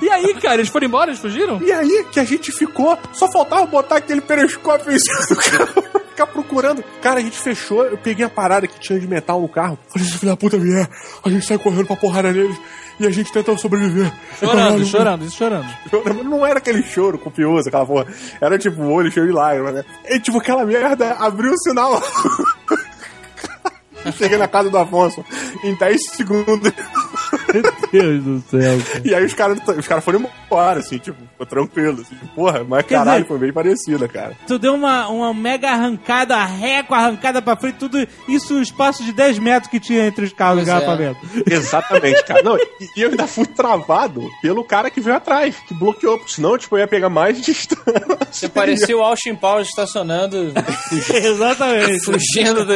E 0.00 0.08
aí, 0.08 0.34
cara, 0.34 0.56
eles 0.56 0.68
foram 0.68 0.86
embora? 0.86 1.10
Eles 1.10 1.20
fugiram? 1.20 1.60
E 1.62 1.72
aí 1.72 2.04
que 2.12 2.20
a 2.20 2.24
gente 2.24 2.52
ficou, 2.52 2.98
só 3.12 3.30
faltava 3.30 3.66
botar 3.66 3.96
aquele 3.96 4.20
periscópio 4.20 4.92
em 4.92 4.98
cima 4.98 5.26
do 5.26 5.36
carro. 5.36 6.00
Ficar 6.10 6.26
procurando. 6.26 6.84
Cara, 7.00 7.20
a 7.20 7.22
gente 7.22 7.38
fechou, 7.38 7.84
eu 7.84 7.96
peguei 7.96 8.24
a 8.24 8.28
parada 8.28 8.66
que 8.66 8.78
tinha 8.78 8.98
de 8.98 9.06
metal 9.06 9.40
no 9.40 9.48
carro. 9.48 9.78
Falei, 9.88 10.06
se 10.06 10.18
filho 10.18 10.32
da 10.32 10.36
puta 10.36 10.58
vier, 10.58 10.88
a 11.24 11.28
gente 11.28 11.46
sai 11.46 11.58
correndo 11.58 11.86
pra 11.86 11.96
porrada 11.96 12.32
neles 12.32 12.56
e 13.00 13.06
a 13.06 13.10
gente 13.10 13.32
tenta 13.32 13.56
sobreviver. 13.56 14.12
Chorando, 14.38 14.84
chorando, 14.84 15.24
isso 15.24 15.36
chorando. 15.36 15.66
Não 16.22 16.44
era 16.44 16.58
aquele 16.58 16.82
choro 16.82 17.18
copioso, 17.18 17.68
aquela 17.68 17.86
porra. 17.86 18.06
Era 18.40 18.58
tipo 18.58 18.82
o 18.82 18.92
olho 18.92 19.10
cheio 19.10 19.26
de 19.26 19.32
lágrimas, 19.32 19.74
né? 19.74 19.84
E 20.06 20.20
tipo, 20.20 20.38
aquela 20.38 20.66
merda 20.66 21.12
abriu 21.14 21.52
o 21.52 21.58
sinal. 21.58 22.02
Cheguei 24.16 24.38
na 24.38 24.48
casa 24.48 24.70
do 24.70 24.78
Afonso 24.78 25.24
em 25.64 25.74
10 25.74 26.10
segundos. 26.10 26.72
Deus 27.92 28.24
do 28.24 28.42
céu. 28.50 28.78
cara. 28.92 29.02
E 29.04 29.14
aí 29.14 29.24
os 29.24 29.34
caras 29.34 29.58
os 29.76 29.86
cara 29.88 30.00
foram 30.00 30.20
embora, 30.46 30.80
assim, 30.80 30.98
tipo, 30.98 31.18
ficou 31.32 31.46
tranquilo. 31.46 32.00
Assim, 32.02 32.14
porra, 32.34 32.64
mas 32.64 32.84
Quer 32.86 32.94
caralho, 32.96 33.16
dizer- 33.22 33.28
foi 33.28 33.38
bem 33.38 33.52
parecida, 33.52 34.08
cara. 34.08 34.36
Tu 34.46 34.58
deu 34.58 34.74
uma, 34.74 35.08
uma 35.08 35.34
mega 35.34 35.70
arrancada, 35.70 36.42
ré 36.44 36.82
com 36.82 36.94
a 36.94 36.98
arrancada 36.98 37.40
pra 37.42 37.56
frente, 37.56 37.76
tudo 37.76 37.98
isso 38.28 38.54
no 38.54 38.62
espaço 38.62 39.02
de 39.04 39.12
10 39.12 39.38
metros 39.38 39.70
que 39.70 39.80
tinha 39.80 40.06
entre 40.06 40.24
os 40.24 40.32
carros 40.32 40.56
Pois 40.64 40.68
é. 40.68 40.70
engarrafamento. 40.72 41.20
Exatamente, 41.50 42.24
cara. 42.24 42.42
Não, 42.42 42.56
e, 42.56 42.68
e 42.96 43.02
eu 43.02 43.10
ainda 43.10 43.26
fui 43.26 43.46
travado 43.46 44.22
pelo 44.42 44.64
cara 44.64 44.90
que 44.90 45.00
veio 45.00 45.16
atrás, 45.16 45.56
que 45.66 45.74
bloqueou, 45.74 46.18
porque 46.18 46.32
senão, 46.32 46.56
tipo, 46.58 46.76
eu 46.76 46.80
ia 46.80 46.88
pegar 46.88 47.08
mais 47.10 47.40
distância. 47.44 47.80
Você 48.30 48.48
parecia 48.48 48.96
o 48.96 49.02
Austin 49.02 49.34
Powers 49.34 49.68
estacionando, 49.68 50.52
Exatamente. 51.12 52.04
fugindo 52.04 52.64
do... 52.64 52.74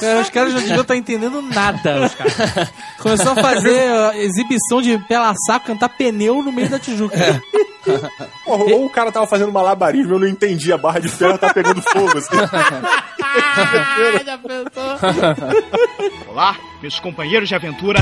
Cara, 0.00 0.20
os 0.20 0.30
caras 0.30 0.54
não 0.54 0.60
deviam 0.60 0.80
estar 0.82 0.96
entendendo 0.96 1.42
nada. 1.42 2.06
Os 2.06 2.14
caras. 2.14 2.34
Começou 2.98 3.32
a 3.32 3.36
fazer 3.36 4.14
exibição 4.16 4.82
de 4.82 4.98
pela 5.08 5.34
saco, 5.46 5.66
cantar 5.66 5.88
pneu 5.90 6.42
no 6.42 6.52
meio 6.52 6.68
da 6.68 6.78
Tijuca. 6.78 7.16
Porra, 8.44 8.64
ou 8.64 8.86
o 8.86 8.90
cara 8.90 9.10
tava 9.10 9.26
fazendo 9.26 9.50
malabarismo, 9.52 10.14
eu 10.14 10.18
não 10.20 10.28
entendi, 10.28 10.72
a 10.72 10.78
barra 10.78 11.00
de 11.00 11.08
ferro 11.08 11.36
tá 11.36 11.52
pegando 11.52 11.82
fogo, 11.82 12.16
assim. 12.16 12.36
Olá, 16.28 16.54
meus 16.80 17.00
companheiros 17.00 17.48
de 17.48 17.56
aventura. 17.56 17.98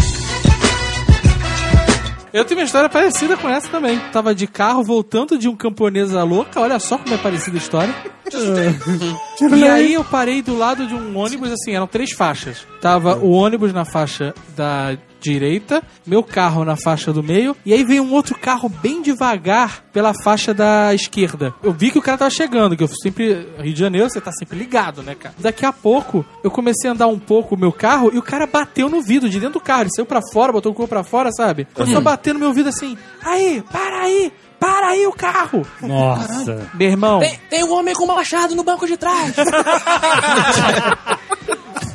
Eu 2.32 2.44
tenho 2.44 2.60
uma 2.60 2.64
história 2.64 2.88
parecida 2.88 3.36
com 3.36 3.48
essa 3.48 3.68
também. 3.68 3.98
Tava 4.12 4.34
de 4.34 4.46
carro 4.46 4.82
voltando 4.82 5.36
de 5.36 5.48
um 5.48 5.56
camponesa 5.56 6.22
louca, 6.22 6.60
olha 6.60 6.78
só 6.78 6.96
como 6.96 7.14
é 7.14 7.18
parecida 7.18 7.56
a 7.56 7.58
história. 7.58 7.94
e 9.56 9.64
aí 9.64 9.94
eu 9.94 10.04
parei 10.04 10.40
do 10.40 10.56
lado 10.56 10.86
de 10.86 10.94
um 10.94 11.18
ônibus, 11.18 11.50
assim, 11.50 11.74
eram 11.74 11.86
três 11.86 12.12
faixas. 12.12 12.66
Tava 12.80 13.16
o 13.16 13.30
ônibus 13.30 13.72
na 13.72 13.84
faixa 13.84 14.32
da 14.56 14.96
direita, 15.20 15.82
meu 16.06 16.22
carro 16.22 16.64
na 16.64 16.76
faixa 16.76 17.12
do 17.12 17.22
meio, 17.22 17.56
e 17.64 17.72
aí 17.72 17.84
veio 17.84 18.02
um 18.02 18.12
outro 18.12 18.36
carro 18.38 18.68
bem 18.68 19.02
devagar 19.02 19.84
pela 19.92 20.12
faixa 20.24 20.54
da 20.54 20.94
esquerda. 20.94 21.54
Eu 21.62 21.72
vi 21.72 21.90
que 21.90 21.98
o 21.98 22.02
cara 22.02 22.18
tava 22.18 22.30
chegando, 22.30 22.76
que 22.76 22.82
eu 22.82 22.88
sempre. 22.88 23.46
Rio 23.58 23.74
de 23.74 23.80
Janeiro, 23.80 24.08
você 24.08 24.20
tá 24.20 24.32
sempre 24.32 24.58
ligado, 24.58 25.02
né, 25.02 25.14
cara? 25.14 25.34
Daqui 25.38 25.64
a 25.66 25.72
pouco, 25.72 26.24
eu 26.42 26.50
comecei 26.50 26.88
a 26.88 26.92
andar 26.92 27.06
um 27.06 27.18
pouco 27.18 27.54
o 27.54 27.58
meu 27.58 27.72
carro 27.72 28.10
e 28.12 28.18
o 28.18 28.22
cara 28.22 28.46
bateu 28.46 28.88
no 28.88 29.02
vidro 29.02 29.28
de 29.28 29.38
dentro 29.38 29.54
do 29.54 29.60
carro. 29.60 29.82
Ele 29.82 29.90
saiu 29.94 30.06
pra 30.06 30.20
fora, 30.32 30.52
botou 30.52 30.72
o 30.72 30.74
corpo 30.74 30.90
pra 30.90 31.04
fora, 31.04 31.30
sabe? 31.32 31.66
Começou 31.74 31.98
a 31.98 32.02
bater 32.02 32.32
no 32.34 32.40
meu 32.40 32.52
vidro 32.52 32.70
assim: 32.70 32.96
aí, 33.22 33.62
para 33.70 34.02
aí! 34.02 34.32
Para 34.58 34.88
aí 34.88 35.06
o 35.06 35.12
carro! 35.12 35.66
Nossa. 35.80 36.70
Meu 36.74 36.90
irmão, 36.90 37.20
Tem, 37.20 37.40
tem 37.48 37.64
um 37.64 37.72
homem 37.72 37.94
com 37.94 38.04
machado 38.04 38.54
no 38.54 38.62
banco 38.62 38.86
de 38.86 38.94
trás. 38.98 39.34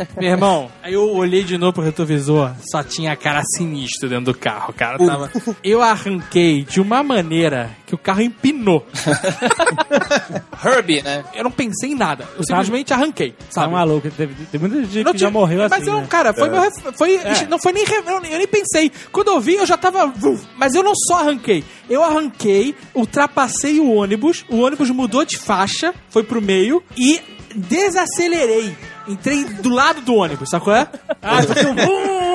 meu 0.17 0.29
irmão. 0.29 0.71
Aí 0.83 0.93
eu 0.93 1.09
olhei 1.15 1.43
de 1.43 1.57
novo 1.57 1.73
pro 1.73 1.83
retrovisor, 1.83 2.51
só 2.71 2.83
tinha 2.83 3.15
cara 3.15 3.41
sinistro 3.55 4.09
dentro 4.09 4.25
do 4.25 4.33
carro, 4.37 4.73
cara. 4.73 4.97
Tava... 4.97 5.31
Eu 5.63 5.81
arranquei 5.81 6.63
de 6.63 6.79
uma 6.81 7.01
maneira 7.03 7.69
que 7.85 7.93
o 7.95 7.97
carro 7.97 8.21
empinou. 8.21 8.85
Herbie, 10.63 11.01
né? 11.01 11.23
Eu 11.33 11.43
não 11.43 11.51
pensei 11.51 11.91
em 11.91 11.95
nada. 11.95 12.27
Eu 12.37 12.43
simplesmente 12.43 12.93
arranquei, 12.93 13.31
Tá 13.31 13.45
sabe? 13.61 13.73
maluco. 13.73 14.09
Teve, 14.11 14.33
tem 14.45 14.59
muita 14.59 14.83
gente 14.83 15.03
Não 15.03 15.11
que 15.13 15.17
já 15.19 15.29
morreu 15.29 15.59
mas 15.69 15.71
assim. 15.81 15.89
eu, 15.89 15.97
né? 16.01 16.07
cara, 16.09 16.33
foi 16.33 16.49
meu 16.49 16.61
ref- 16.61 16.97
foi 16.97 17.19
não 17.49 17.59
foi 17.59 17.71
nem 17.73 17.83
eu, 17.87 18.03
eu 18.03 18.21
nem 18.21 18.47
pensei. 18.47 18.91
Quando 19.11 19.29
eu 19.29 19.39
vi, 19.39 19.55
eu 19.55 19.65
já 19.65 19.77
tava, 19.77 20.13
mas 20.57 20.73
eu 20.75 20.83
não 20.83 20.93
só 20.95 21.19
arranquei. 21.19 21.63
Eu 21.89 22.03
arranquei, 22.03 22.75
ultrapassei 22.93 23.79
o 23.79 23.93
ônibus, 23.93 24.45
o 24.49 24.57
ônibus 24.59 24.89
mudou 24.89 25.25
de 25.25 25.37
faixa, 25.37 25.93
foi 26.09 26.23
pro 26.23 26.41
meio 26.41 26.83
e 26.97 27.21
desacelerei. 27.55 28.75
Entrei 29.07 29.43
do 29.45 29.69
lado 29.69 30.01
do 30.01 30.15
ônibus, 30.15 30.49
sacou 30.49 30.73
é? 30.73 30.87
Ah, 31.21 31.41
tu 31.43 31.53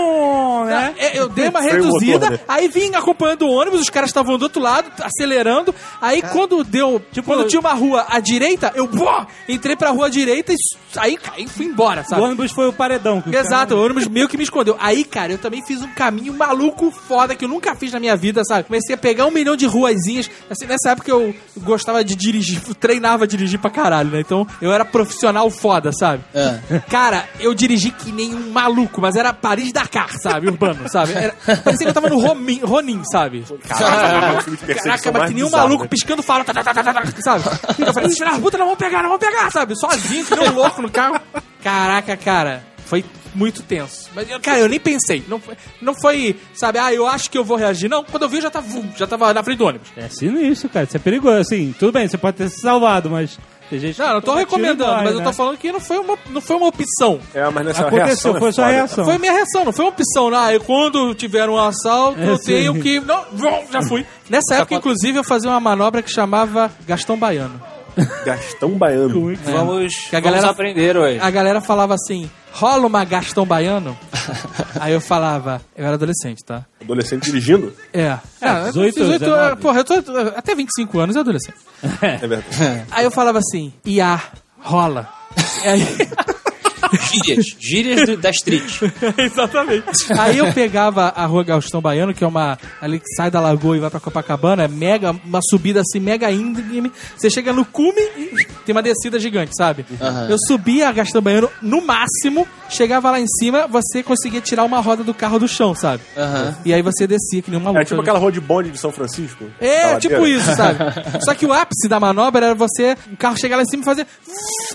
né? 0.67 0.95
É, 0.99 1.19
Eu 1.19 1.29
dei 1.29 1.49
uma 1.49 1.61
reduzida, 1.61 2.27
motor, 2.27 2.31
né? 2.33 2.41
aí 2.49 2.69
vim 2.69 2.95
acompanhando 2.95 3.43
o 3.47 3.51
ônibus, 3.51 3.81
os 3.81 3.91
caras 3.91 4.11
estavam 4.11 4.37
do 4.39 4.43
outro 4.43 4.61
lado, 4.63 4.91
acelerando. 5.03 5.75
Aí 6.01 6.23
quando 6.23 6.63
deu, 6.65 7.01
tipo, 7.13 7.27
quando 7.27 7.47
tinha 7.49 7.61
uma 7.61 7.73
rua 7.75 8.07
à 8.09 8.21
direita, 8.21 8.73
eu 8.75 8.87
pô, 8.89 9.09
entrei 9.49 9.77
pra 9.77 9.91
rua 9.91 10.07
à 10.07 10.09
direita 10.09 10.53
e 10.53 10.57
aí 10.97 11.17
caí 11.17 11.45
e 11.45 11.49
fui 11.49 11.67
embora, 11.67 12.03
O 12.03 12.05
sabe? 12.05 12.23
ônibus 12.23 12.51
foi 12.53 12.69
o 12.69 12.73
paredão. 12.73 13.21
que 13.21 13.29
o 13.31 13.35
Exato, 13.39 13.75
o 13.75 13.77
cara- 13.77 13.81
ônibus 13.81 14.07
meio 14.09 14.29
que 14.29 14.37
me 14.37 14.43
escondeu. 14.45 14.77
Aí, 14.81 15.05
cara, 15.05 15.33
eu 15.33 15.39
também 15.39 15.65
fiz 15.65 15.83
um 15.83 15.89
caminho 15.93 16.33
maluco 16.35 16.91
foda 16.91 17.35
que 17.35 17.45
eu 17.45 17.49
nunca 17.49 17.75
fiz 17.75 17.93
na 17.93 18.01
minha 18.01 18.17
vida, 18.17 18.43
sabe? 18.45 18.65
Comecei 18.65 18.95
a 18.95 18.99
pegar 18.99 19.27
um 19.27 19.31
milhão 19.31 19.57
de 19.57 19.67
ruazinhas. 19.67 20.31
Assim, 20.51 20.67
nessa 20.67 20.91
época 20.91 21.11
eu 21.11 21.35
gostava 21.59 22.03
de 22.05 22.15
dirigir, 22.15 22.61
treinava 22.81 23.25
a 23.25 23.27
dirigir 23.27 23.59
pra 23.61 23.71
caralho, 23.71 24.11
né? 24.11 24.21
Então 24.21 24.47
eu 24.61 24.73
era 24.73 24.85
profissional 24.85 25.49
foda, 25.51 25.91
sabe? 25.93 26.23
É. 26.35 26.81
Cara, 26.89 27.29
eu 27.39 27.55
dirigi 27.55 27.91
que 27.91 28.11
nem 28.13 28.35
um 28.35 28.51
maluco, 28.51 29.01
mas 29.01 29.17
era 29.17 29.33
Paris-Dakar, 29.33 30.00
sabe? 30.09 30.49
Urbano, 30.49 30.89
sabe? 30.89 31.13
Era, 31.13 31.35
parecia 31.65 31.87
que 31.87 31.89
eu 31.91 31.95
tava 31.95 32.09
no 32.09 32.19
Ronin, 32.21 32.61
Ronin 32.61 33.03
sabe? 33.11 33.45
Caraca, 33.67 35.11
um 35.11 35.13
mas 35.13 35.29
que 35.29 35.35
nem 35.35 35.45
um 35.45 35.51
maluco 35.51 35.85
né? 35.85 35.89
piscando 35.89 36.23
fala, 36.23 36.45
tá, 36.45 36.53
tá, 36.55 36.63
tá, 36.63 36.75
tá, 36.75 36.93
tá, 36.93 37.03
sabe? 37.23 37.45
Eu 37.79 37.93
falei, 37.93 38.11
filha 38.11 38.31
da 38.33 38.39
puta, 38.39 38.59
não 38.59 38.67
vão 38.67 38.77
pegar, 38.77 39.03
não 39.03 39.11
vão 39.11 39.19
pegar, 39.19 39.51
sabe? 39.51 39.75
Sozinho, 39.79 40.25
que 40.25 40.37
nem 40.37 40.49
um 40.51 40.55
louco 40.55 40.83
no 40.83 40.91
carro. 40.91 41.21
Caraca, 41.63 42.17
cara, 42.17 42.65
foi 42.87 43.05
muito 43.35 43.63
tenso. 43.63 44.11
Mas, 44.15 44.29
eu- 44.29 44.41
cara, 44.41 44.59
eu 44.59 44.69
nem 44.69 44.81
pensei. 44.81 45.23
Não 45.29 45.39
foi, 45.39 45.57
não 45.81 45.95
foi, 45.95 46.37
sabe, 46.55 46.79
ah, 46.79 46.93
eu 46.93 47.07
acho 47.07 47.31
que 47.31 47.39
eu 47.39 47.45
vou 47.45 47.57
reagir. 47.57 47.89
Não, 47.89 48.03
quando 48.05 48.25
eu 48.25 48.29
vi, 48.29 48.37
eu 48.37 48.43
já 48.43 48.51
tava, 48.51 48.67
já 48.97 49.07
tava 49.07 49.33
na 49.33 49.43
frente 49.43 49.59
do 49.59 49.67
ônibus. 49.67 49.89
É 49.97 50.09
sinistro, 50.09 50.69
cara. 50.69 50.85
Isso 50.87 50.97
é 50.97 51.01
perigoso. 51.01 51.39
Assim, 51.39 51.75
tudo 51.79 51.93
bem, 51.93 52.09
você 52.09 52.19
pode 52.19 52.37
ter 52.39 52.49
se 52.49 52.61
salvado, 52.61 53.09
mas 53.11 53.39
tem 53.71 53.79
gente 53.79 53.99
Não, 53.99 54.15
não 54.15 54.21
tô 54.21 54.35
e 54.35 54.39
recomendando, 54.41 54.93
mas 55.05 55.13
eu 55.13 55.19
tô 55.21 55.31
né? 55.31 55.33
falando 55.33 55.57
que 55.57 55.71
não 55.71 55.81
foi 55.81 55.99
uma, 55.99 56.19
não 56.31 56.41
foi 56.41 56.57
uma 56.57 56.67
opção. 56.67 57.21
É, 57.33 57.49
mas 57.51 57.65
nessa 57.65 57.83
Aconteceu, 57.83 58.05
reação 58.07 58.35
foi 58.35 58.53
sua 58.53 58.67
reação. 58.67 59.05
Foi 59.05 59.19
minha 59.19 59.33
reação, 59.33 59.65
não 59.65 59.73
foi 59.73 59.85
uma 59.85 59.91
opção. 59.93 60.35
Ah, 60.35 60.53
eu, 60.53 60.61
quando 60.61 61.15
tiver 61.15 61.49
um 61.49 61.57
assalto, 61.57 62.21
É, 62.21 62.29
eu 62.29 62.37
sim. 62.37 62.45
tenho 62.45 62.75
que. 62.83 62.99
Não, 63.01 63.25
já 63.71 63.81
fui. 63.83 64.05
Nessa 64.29 64.57
época, 64.57 64.75
inclusive, 64.75 65.19
eu 65.19 65.25
fazia 65.25 65.49
uma 65.49 65.61
manobra 65.61 66.03
que 66.03 66.11
chamava 66.11 66.71
Gastão 66.87 67.17
Baiano. 67.17 67.61
Gastão 68.25 68.71
Baiano. 68.71 69.09
Vamos, 69.09 69.39
Que 69.41 70.17
a 70.17 70.21
vamos 70.21 70.35
galera- 70.37 70.51
aprender 70.51 70.97
hoje. 70.97 71.19
A 71.21 71.31
galera 71.31 71.61
falava 71.61 71.95
assim: 71.95 72.31
rola 72.53 72.87
uma 72.87 73.05
Gastão 73.05 73.45
Baiano? 73.47 73.97
Aí 74.81 74.93
eu 74.93 75.01
falava, 75.01 75.61
eu 75.77 75.85
era 75.85 75.95
adolescente, 75.95 76.45
tá? 76.45 76.65
Adolescente 76.81 77.25
dirigindo? 77.25 77.73
É. 77.93 78.19
Ah, 78.41 78.65
18, 78.67 78.95
18, 79.01 79.19
19. 79.21 79.57
porra, 79.63 79.81
eu 79.81 79.85
tô 79.85 79.95
até 80.37 80.55
25 80.55 80.99
anos, 80.99 81.17
é 81.17 81.21
adolescente. 81.21 81.59
É 82.03 82.17
verdade. 82.27 82.47
Aí 82.91 83.05
eu 83.05 83.11
falava 83.11 83.39
assim, 83.39 83.73
IA, 83.85 84.21
rola. 84.61 85.09
E 85.65 85.69
aí, 85.69 85.87
Gírias. 87.13 87.47
Gírias 87.59 88.07
do- 88.07 88.17
da 88.17 88.31
street. 88.31 88.81
exatamente. 89.19 89.85
Aí 90.19 90.39
eu 90.39 90.53
pegava 90.53 91.09
a 91.15 91.27
rua 91.27 91.45
Gastão 91.45 91.81
Baiano, 91.81 92.15
que 92.15 92.25
é 92.25 92.27
uma. 92.27 92.59
ali 92.81 92.99
que 92.99 93.09
sai 93.17 93.31
da 93.31 93.41
lagoa 93.41 93.77
e 93.77 93.81
vai 93.81 93.91
pra 93.91 94.01
Copacabana, 94.01 94.65
é 94.65 94.69
mega, 94.69 95.13
uma 95.25 95.41
subida 95.43 95.81
assim, 95.81 96.01
mega 96.01 96.31
íngreme. 96.31 96.91
Você 97.17 97.31
chega 97.31 97.53
no 97.53 97.65
cume 97.65 98.01
e 98.17 98.47
tem 98.65 98.73
uma 98.75 98.83
descida 98.83 99.19
gigante, 99.19 99.53
sabe? 99.57 99.85
Eu 100.29 100.37
subia 100.47 100.89
a 100.89 100.93
Gastão 100.93 101.21
Baiano 101.23 101.51
no 101.63 101.81
máximo, 101.85 102.47
chegava 102.69 103.11
lá 103.11 103.21
em 103.21 103.27
cima, 103.27 103.67
você 103.67 104.03
conseguia 104.03 104.41
tirar 104.41 104.65
uma 104.65 104.81
roda 104.81 105.03
do 105.05 105.15
carro 105.15 105.39
do 105.39 105.49
chão, 105.49 105.75
sabe? 105.75 106.03
Aham. 106.17 106.57
E 106.65 106.73
aí 106.75 106.83
você 106.83 107.07
descia 107.07 107.43
que 107.43 107.51
nem 107.51 107.59
um 107.59 107.63
maluco. 107.63 107.81
É 107.81 107.85
tipo 107.85 108.01
aquela 108.01 108.19
rua 108.19 108.33
de 108.33 108.41
bonde 108.41 108.71
de 108.71 108.79
São 108.79 108.93
Francisco. 108.93 109.45
É, 109.61 109.97
tipo 109.99 110.27
isso, 110.27 110.55
sabe? 110.57 110.79
Só 111.25 111.35
que 111.35 111.47
o 111.47 111.53
ápice 111.53 111.89
da 111.89 111.99
manobra 112.01 112.47
era 112.47 112.55
você, 112.55 112.97
o 113.13 113.17
carro 113.17 113.37
chegar 113.39 113.57
lá 113.57 113.63
em 113.63 113.67
cima 113.67 113.83
e 113.83 113.85
fazer. 113.85 114.07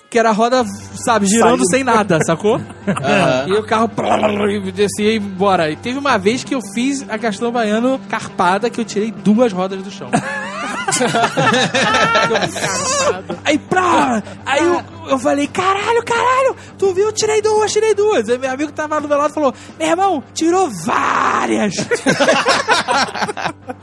Que 0.10 0.20
era 0.20 0.30
a 0.30 0.34
roda, 0.34 0.64
sabe, 1.04 1.26
girando 1.26 1.58
Saindo. 1.66 1.70
sem 1.70 1.84
nada, 1.84 1.95
sacou? 2.26 2.60
E 3.48 3.54
o 3.54 3.64
carro 3.64 3.90
descia 4.74 5.12
e 5.12 5.14
ia 5.14 5.18
embora. 5.18 5.70
E 5.70 5.76
teve 5.76 5.98
uma 6.00 6.18
vez 6.18 6.44
que 6.44 6.54
eu 6.56 6.60
fiz 6.74 7.08
a 7.10 7.18
Gastão 7.18 7.52
Baiano 7.52 8.00
carpada 8.10 8.70
que 8.70 8.80
eu 8.80 8.86
tirei 8.86 9.12
duas 9.12 9.52
rodas 9.52 9.82
do 9.82 9.92
chão. 9.92 10.10
aí, 13.44 13.58
pra! 13.58 14.22
Aí 14.46 14.64
eu, 14.64 14.82
eu 15.10 15.20
falei, 15.20 15.48
caralho, 15.48 16.04
caralho! 16.04 16.56
Tu 16.78 16.94
viu? 16.94 17.06
Eu 17.06 17.12
tirei 17.14 17.42
duas, 17.42 17.72
tirei 17.72 17.94
duas. 17.94 18.28
Aí 18.30 18.38
meu 18.38 18.50
amigo 18.52 18.70
que 18.70 18.76
tava 18.76 19.00
do 19.02 19.08
meu 19.08 19.18
lado 19.18 19.34
falou, 19.34 19.54
meu 19.80 19.88
irmão, 19.88 20.24
tirou 20.34 20.70
várias! 20.70 21.74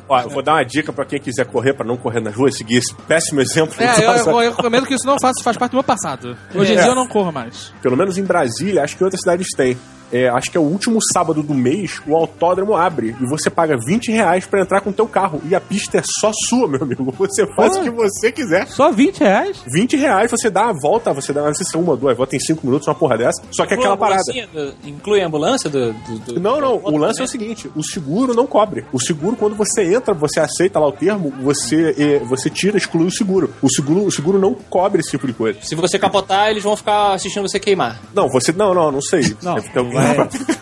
Ó, 0.08 0.20
eu 0.20 0.28
vou 0.30 0.42
dar 0.42 0.54
uma 0.54 0.64
dica 0.64 0.92
pra 0.92 1.04
quem 1.04 1.20
quiser 1.20 1.46
correr, 1.46 1.74
pra 1.74 1.86
não 1.86 1.96
correr 1.96 2.20
nas 2.20 2.34
ruas, 2.34 2.56
seguir 2.56 2.78
esse 2.78 2.94
péssimo 3.06 3.40
exemplo. 3.40 3.74
É, 3.78 3.98
eu, 4.04 4.12
eu, 4.12 4.42
eu 4.42 4.50
recomendo 4.50 4.86
que 4.86 4.94
isso 4.94 5.06
não 5.06 5.18
faça, 5.20 5.42
faz 5.42 5.56
parte 5.56 5.72
do 5.72 5.76
meu 5.76 5.84
passado. 5.84 6.36
Hoje 6.54 6.72
em 6.72 6.76
É. 6.76 6.80
dia 6.82 6.90
eu 6.90 6.94
não 6.94 7.06
corro 7.06 7.32
mais. 7.32 7.72
Pelo 7.82 7.96
menos 7.96 8.18
em 8.18 8.24
Brasília, 8.24 8.82
acho 8.82 8.96
que 8.96 9.04
outras 9.04 9.20
cidades 9.20 9.48
tem. 9.56 9.76
É, 10.12 10.28
acho 10.28 10.50
que 10.50 10.56
é 10.56 10.60
o 10.60 10.64
último 10.64 10.98
sábado 11.12 11.42
do 11.42 11.54
mês, 11.54 12.00
o 12.06 12.14
autódromo 12.14 12.74
abre 12.76 13.16
e 13.20 13.26
você 13.26 13.48
paga 13.48 13.76
20 13.86 14.12
reais 14.12 14.44
pra 14.46 14.60
entrar 14.60 14.80
com 14.80 14.90
o 14.90 14.92
teu 14.92 15.06
carro. 15.06 15.40
E 15.48 15.54
a 15.54 15.60
pista 15.60 15.98
é 15.98 16.02
só 16.20 16.30
sua, 16.48 16.68
meu 16.68 16.82
amigo. 16.82 17.02
Você 17.18 17.46
faz 17.54 17.74
Pô. 17.74 17.80
o 17.80 17.84
que 17.84 17.90
você 17.90 18.30
quiser. 18.32 18.66
Só 18.68 18.90
20 18.90 19.18
reais? 19.20 19.62
20 19.72 19.96
reais, 19.96 20.30
você 20.30 20.50
dá 20.50 20.68
a 20.68 20.72
volta, 20.72 21.12
você 21.12 21.32
dá, 21.32 21.42
não 21.42 21.54
sei 21.54 21.64
se 21.64 21.76
é 21.76 21.78
uma, 21.78 21.96
duas 21.96 22.16
voltas 22.16 22.34
em 22.34 22.44
5 22.46 22.66
minutos, 22.66 22.86
uma 22.88 22.94
porra 22.94 23.16
dessa. 23.16 23.42
Só 23.50 23.64
que 23.64 23.74
é 23.74 23.76
aquela 23.76 23.96
parada. 23.96 24.22
Do- 24.52 24.74
Inclui 24.84 25.20
a 25.20 25.26
ambulância 25.26 25.70
do. 25.70 25.92
do- 25.92 26.18
do- 26.34 26.40
Não, 26.40 26.60
não. 26.60 26.76
do- 26.78 26.88
O 26.94 26.96
lance 26.98 27.20
é 27.20 27.24
o 27.24 27.28
seguinte: 27.28 27.70
o 27.74 27.82
seguro 27.82 28.34
não 28.34 28.46
cobre. 28.46 28.84
O 28.92 29.00
seguro, 29.00 29.36
quando 29.36 29.54
você 29.54 29.94
entra, 29.94 30.12
você 30.14 30.40
aceita 30.40 30.78
lá 30.78 30.86
o 30.88 30.92
termo, 30.92 31.32
você, 31.42 32.20
você 32.28 32.50
tira, 32.50 32.76
exclui 32.76 33.06
o 33.06 33.10
seguro. 33.10 33.52
O 33.62 33.70
seguro, 33.70 34.04
o 34.04 34.10
seguro 34.12 34.38
não 34.38 34.54
cobre 34.54 35.00
esse 35.00 35.10
tipo 35.10 35.26
de 35.26 35.32
coisa. 35.32 35.58
Se 35.62 35.74
você 35.74 35.98
capotar, 35.98 36.50
eles 36.50 36.62
vão 36.62 36.76
ficar 36.76 37.12
assistindo 37.14 37.48
você 37.48 37.58
queimar. 37.60 38.00
Não, 38.14 38.28
você. 38.28 38.52
Não, 38.52 38.74
não, 38.74 38.90
não 38.92 39.00
sei. 39.00 39.34
Não, 39.42 39.54
Deve 39.54 39.70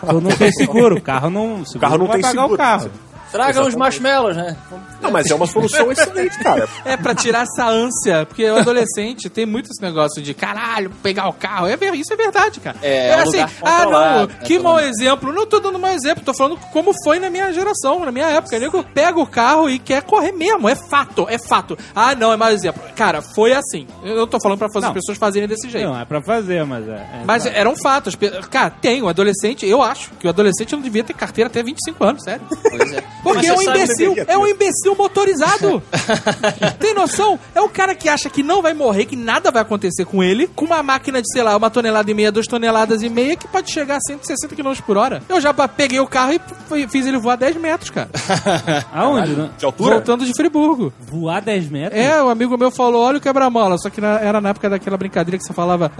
Tu 0.07 0.13
não 0.21 0.31
tem 0.31 0.51
seguro, 0.51 0.97
o 0.97 1.01
carro 1.01 1.29
não. 1.29 1.61
O 1.61 1.79
carro 1.79 1.97
não 1.97 2.07
vai 2.07 2.15
tem 2.15 2.21
pagar 2.23 2.41
seguro. 2.41 2.53
o 2.53 2.57
carro. 2.57 2.91
Traga 3.31 3.63
uns 3.63 3.75
marshmallows, 3.75 4.35
né? 4.35 4.55
Não, 5.01 5.09
mas 5.11 5.29
é 5.29 5.35
uma 5.35 5.47
solução 5.47 5.91
excelente, 5.91 6.37
cara. 6.39 6.67
É 6.85 6.97
pra 6.97 7.13
tirar 7.15 7.43
essa 7.43 7.67
ânsia, 7.67 8.25
porque 8.25 8.49
o 8.49 8.57
adolescente 8.57 9.29
tem 9.29 9.45
muito 9.45 9.69
esse 9.71 9.81
negócio 9.81 10.21
de 10.21 10.33
caralho, 10.33 10.89
pegar 11.01 11.27
o 11.29 11.33
carro. 11.33 11.67
É, 11.67 11.77
isso 11.95 12.13
é 12.13 12.15
verdade, 12.15 12.59
cara. 12.59 12.77
É, 12.81 13.09
é 13.11 13.17
um 13.17 13.19
assim, 13.21 13.31
lugar 13.37 13.51
ah, 13.61 13.85
não, 13.85 14.27
né, 14.27 14.35
que 14.43 14.59
mau 14.59 14.75
mundo. 14.75 14.85
exemplo. 14.85 15.31
Não 15.33 15.45
tô 15.45 15.59
dando 15.59 15.79
mau 15.79 15.91
exemplo, 15.91 16.23
tô 16.23 16.33
falando 16.33 16.57
como 16.71 16.91
foi 17.03 17.19
na 17.19 17.29
minha 17.29 17.51
geração, 17.53 18.03
na 18.05 18.11
minha 18.11 18.27
época. 18.27 18.55
O 18.55 18.59
nego 18.59 18.83
pega 18.83 19.19
o 19.19 19.25
carro 19.27 19.69
e 19.69 19.79
quer 19.79 20.03
correr 20.03 20.31
mesmo. 20.31 20.67
É 20.67 20.75
fato, 20.75 21.27
é 21.29 21.37
fato. 21.37 21.77
Ah, 21.95 22.13
não, 22.15 22.31
é 22.33 22.37
mau 22.37 22.49
exemplo. 22.49 22.81
Cara, 22.95 23.21
foi 23.21 23.53
assim. 23.53 23.87
Eu 24.03 24.15
não 24.15 24.27
tô 24.27 24.39
falando 24.41 24.57
pra 24.59 24.67
fazer 24.73 24.85
Não. 24.87 24.91
as 24.91 24.95
pessoas 24.99 25.17
fazerem 25.17 25.47
desse 25.47 25.69
jeito. 25.69 25.87
Não, 25.87 25.99
é 25.99 26.05
pra 26.05 26.21
fazer, 26.21 26.65
mas 26.65 26.87
é. 26.87 26.91
é- 26.91 27.21
Mas 27.25 27.45
era 27.45 27.69
um 27.69 27.75
fato. 27.75 28.09
As 28.09 28.15
pe- 28.15 28.29
Cara, 28.49 28.69
tem, 28.69 29.01
o 29.01 29.07
adolescente, 29.07 29.65
eu 29.65 29.81
acho 29.81 30.11
que 30.19 30.27
o 30.27 30.29
adolescente 30.29 30.73
não 30.73 30.81
devia 30.81 31.03
ter 31.03 31.13
carteira 31.13 31.47
até 31.47 31.61
25 31.63 32.03
anos, 32.03 32.23
sério. 32.23 32.41
Pois 32.69 32.91
é. 32.93 33.03
Porque 33.23 33.45
é 33.47 33.53
um 33.53 33.61
imbecil, 33.61 34.15
é 34.27 34.37
um 34.37 34.47
imbecil 34.47 34.95
motorizado. 34.95 35.81
Tem 36.79 36.93
noção? 36.93 37.39
É 37.53 37.61
o 37.61 37.69
cara 37.69 37.93
que 37.95 38.09
acha 38.09 38.29
que 38.29 38.41
não 38.43 38.61
vai 38.61 38.73
morrer, 38.73 39.05
que 39.05 39.15
nada 39.15 39.51
vai 39.51 39.61
acontecer 39.61 40.05
com 40.05 40.23
ele, 40.23 40.47
com 40.47 40.65
uma 40.65 40.81
máquina 40.83 41.21
de, 41.21 41.31
sei 41.31 41.43
lá, 41.43 41.55
uma 41.55 41.69
tonelada 41.69 42.09
e 42.09 42.13
meia, 42.13 42.31
duas 42.31 42.47
toneladas 42.47 43.01
e 43.03 43.09
meia, 43.09 43.35
que 43.35 43.47
pode 43.47 43.71
chegar 43.71 43.97
a 43.97 44.01
160 44.01 44.55
km 44.55 44.73
por 44.85 44.97
hora. 44.97 45.21
Eu 45.29 45.39
já 45.39 45.53
peguei 45.53 45.99
o 45.99 46.07
carro 46.07 46.33
e 46.75 46.87
fiz 46.87 47.05
ele 47.05 47.17
voar 47.19 47.35
10 47.37 47.55
metros, 47.57 47.89
cara. 47.89 48.09
Aonde? 48.93 49.31
Não? 49.35 49.49
De 49.57 49.65
altura? 49.65 49.95
Voltando 49.95 50.25
de 50.25 50.33
Friburgo. 50.35 50.91
Voar 50.99 51.41
10 51.41 51.69
metros? 51.69 51.99
É, 51.99 52.21
um 52.23 52.29
amigo 52.29 52.57
meu 52.57 52.71
falou, 52.71 53.03
olha 53.03 53.17
o 53.17 53.21
quebra-mola. 53.21 53.77
Só 53.77 53.89
que 53.89 54.01
na- 54.01 54.19
era 54.19 54.41
na 54.41 54.49
época 54.49 54.69
daquela 54.69 54.97
brincadeira 54.97 55.37
que 55.37 55.43
você 55.45 55.53
falava, 55.53 55.91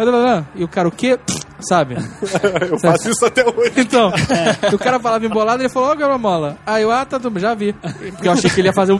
e 0.55 0.63
o 0.63 0.67
cara, 0.67 0.87
o 0.87 0.91
quê? 0.91 1.19
Sabe? 1.61 1.95
Eu 2.69 2.79
faço 2.79 3.09
isso 3.09 3.25
até 3.25 3.43
hoje. 3.45 3.73
Então, 3.77 4.11
o 4.73 4.77
cara 4.77 4.99
falava 4.99 5.25
embolado, 5.25 5.61
ele 5.61 5.69
falou, 5.69 5.89
ó, 5.89 5.95
quebra-mola. 5.95 6.57
Aí 6.65 6.83
eu, 6.83 6.91
ah, 6.91 7.05
tá, 7.05 7.17
tudo 7.17 7.31
bem, 7.31 7.41
já 7.41 7.53
vi. 7.53 7.73
Porque 7.73 8.27
eu 8.27 8.31
achei 8.31 8.49
que 8.49 8.59
ele 8.59 8.67
ia 8.69 8.73
fazer 8.73 8.93
um. 8.93 8.99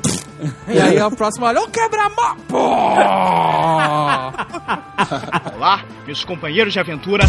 E 0.68 0.80
aí 0.80 1.00
a 1.00 1.10
próxima, 1.10 1.48
olha, 1.48 1.62
ô 1.62 1.68
quebra-mola! 1.68 2.38
Olá, 5.56 5.84
meus 6.06 6.24
companheiros 6.24 6.74
de 6.74 6.80
aventura. 6.80 7.26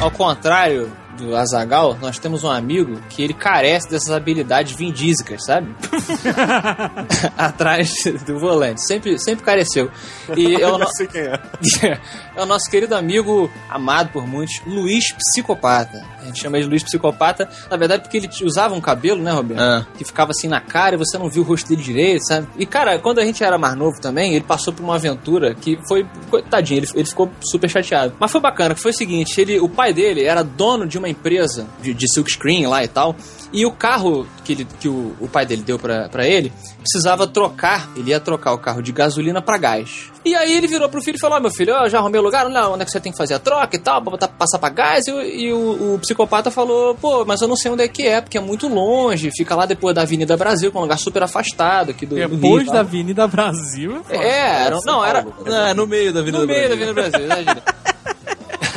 Ao 0.00 0.10
contrário 0.10 0.90
do 1.20 1.36
Azagal, 1.36 1.96
nós 2.00 2.18
temos 2.18 2.44
um 2.44 2.50
amigo 2.50 3.00
que 3.08 3.22
ele 3.22 3.34
carece 3.34 3.88
dessas 3.90 4.10
habilidades 4.10 4.74
vindísicas, 4.76 5.44
sabe? 5.44 5.74
Atrás 7.36 7.90
do 8.26 8.38
volante. 8.38 8.84
Sempre, 8.86 9.18
sempre 9.18 9.44
careceu. 9.44 9.90
E 10.36 10.54
é 10.54 10.58
o, 10.66 10.70
Eu 10.70 10.78
no- 10.78 10.84
já 10.84 10.86
sei 10.90 11.06
quem 11.06 11.20
é. 11.22 11.40
é 12.36 12.42
o 12.42 12.46
nosso 12.46 12.70
querido 12.70 12.94
amigo, 12.94 13.50
amado 13.68 14.10
por 14.12 14.26
muitos, 14.26 14.60
Luiz 14.66 15.12
Psicopata. 15.12 16.04
A 16.20 16.24
gente 16.26 16.40
chama 16.40 16.56
ele 16.56 16.64
de 16.64 16.70
Luiz 16.70 16.82
Psicopata, 16.82 17.48
na 17.70 17.76
verdade, 17.76 18.02
porque 18.02 18.18
ele 18.18 18.28
usava 18.42 18.74
um 18.74 18.80
cabelo, 18.80 19.22
né, 19.22 19.32
Roberto? 19.32 19.60
Ah. 19.60 19.86
Que 19.96 20.04
ficava 20.04 20.30
assim 20.32 20.48
na 20.48 20.60
cara 20.60 20.94
e 20.94 20.98
você 20.98 21.16
não 21.18 21.28
viu 21.28 21.42
o 21.42 21.46
rosto 21.46 21.68
dele 21.68 21.82
direito, 21.82 22.26
sabe? 22.26 22.46
E, 22.58 22.66
cara, 22.66 22.98
quando 22.98 23.18
a 23.20 23.24
gente 23.24 23.42
era 23.42 23.56
mais 23.58 23.74
novo 23.74 24.00
também, 24.00 24.34
ele 24.34 24.44
passou 24.44 24.72
por 24.72 24.82
uma 24.82 24.96
aventura 24.96 25.54
que 25.54 25.78
foi. 25.88 26.06
Tadinho, 26.50 26.80
ele, 26.80 26.88
ele 26.94 27.06
ficou 27.08 27.30
super 27.50 27.68
chateado. 27.68 28.14
Mas 28.18 28.30
foi 28.30 28.40
bacana, 28.40 28.74
que 28.74 28.80
foi 28.80 28.90
o 28.90 28.94
seguinte: 28.94 29.40
ele, 29.40 29.58
o 29.60 29.68
pai 29.68 29.92
dele 29.92 30.24
era 30.24 30.42
dono 30.42 30.86
de 30.86 30.98
uma 30.98 31.08
empresa 31.10 31.66
de, 31.82 31.92
de 31.92 32.06
silkscreen 32.12 32.66
lá 32.66 32.82
e 32.84 32.88
tal. 32.88 33.14
E 33.52 33.66
o 33.66 33.72
carro 33.72 34.26
que, 34.44 34.52
ele, 34.52 34.66
que 34.78 34.88
o, 34.88 35.12
o 35.18 35.26
pai 35.28 35.44
dele 35.44 35.62
deu 35.62 35.76
pra, 35.76 36.08
pra 36.08 36.24
ele 36.26 36.52
precisava 36.78 37.26
trocar. 37.26 37.90
Ele 37.96 38.10
ia 38.10 38.20
trocar 38.20 38.52
o 38.52 38.58
carro 38.58 38.80
de 38.80 38.92
gasolina 38.92 39.42
pra 39.42 39.58
gás. 39.58 40.08
E 40.24 40.34
aí 40.36 40.56
ele 40.56 40.66
virou 40.68 40.88
pro 40.88 41.02
filho 41.02 41.16
e 41.16 41.18
falou: 41.18 41.36
Ó, 41.36 41.40
meu 41.40 41.50
filho, 41.50 41.72
eu 41.74 41.88
já 41.90 41.98
arrumei 41.98 42.20
o 42.20 42.22
lugar, 42.24 42.48
não, 42.48 42.74
onde 42.74 42.82
é 42.82 42.84
que 42.84 42.90
você 42.92 43.00
tem 43.00 43.10
que 43.10 43.18
fazer 43.18 43.34
a 43.34 43.38
troca 43.40 43.74
e 43.74 43.78
tal, 43.78 44.00
pra 44.00 44.10
botar, 44.12 44.28
passar 44.28 44.58
pra 44.60 44.68
gás. 44.68 45.06
E, 45.08 45.10
o- 45.12 45.20
e 45.22 45.52
o, 45.52 45.94
o 45.94 45.98
psicopata 45.98 46.48
falou: 46.50 46.94
pô, 46.94 47.24
mas 47.24 47.40
eu 47.42 47.48
não 47.48 47.56
sei 47.56 47.70
onde 47.72 47.82
é 47.82 47.88
que 47.88 48.06
é, 48.06 48.20
porque 48.20 48.38
é 48.38 48.40
muito 48.40 48.68
longe, 48.68 49.30
fica 49.36 49.54
lá 49.56 49.66
depois 49.66 49.94
da 49.96 50.02
Avenida 50.02 50.36
Brasil, 50.36 50.70
que 50.70 50.76
é 50.76 50.80
um 50.80 50.84
lugar 50.84 50.98
super 50.98 51.22
afastado 51.24 51.90
aqui 51.90 52.06
do, 52.06 52.14
do 52.14 52.16
Rio. 52.16 52.28
Depois 52.28 52.64
tal." 52.66 52.74
da 52.74 52.80
Avenida 52.80 53.26
Brasil. 53.26 54.00
É, 54.08 54.64
era, 54.66 54.78
não, 54.84 55.04
era. 55.04 55.26
É, 55.46 55.74
no 55.74 55.86
meio 55.88 56.12
da 56.12 56.20
Avenida 56.20 56.40
No 56.42 56.46
meio 56.46 56.68
da 56.68 56.76
Brasil. 56.76 56.90
Avenida 56.92 57.10
Brasil, 57.10 57.26
imagina. 57.26 57.62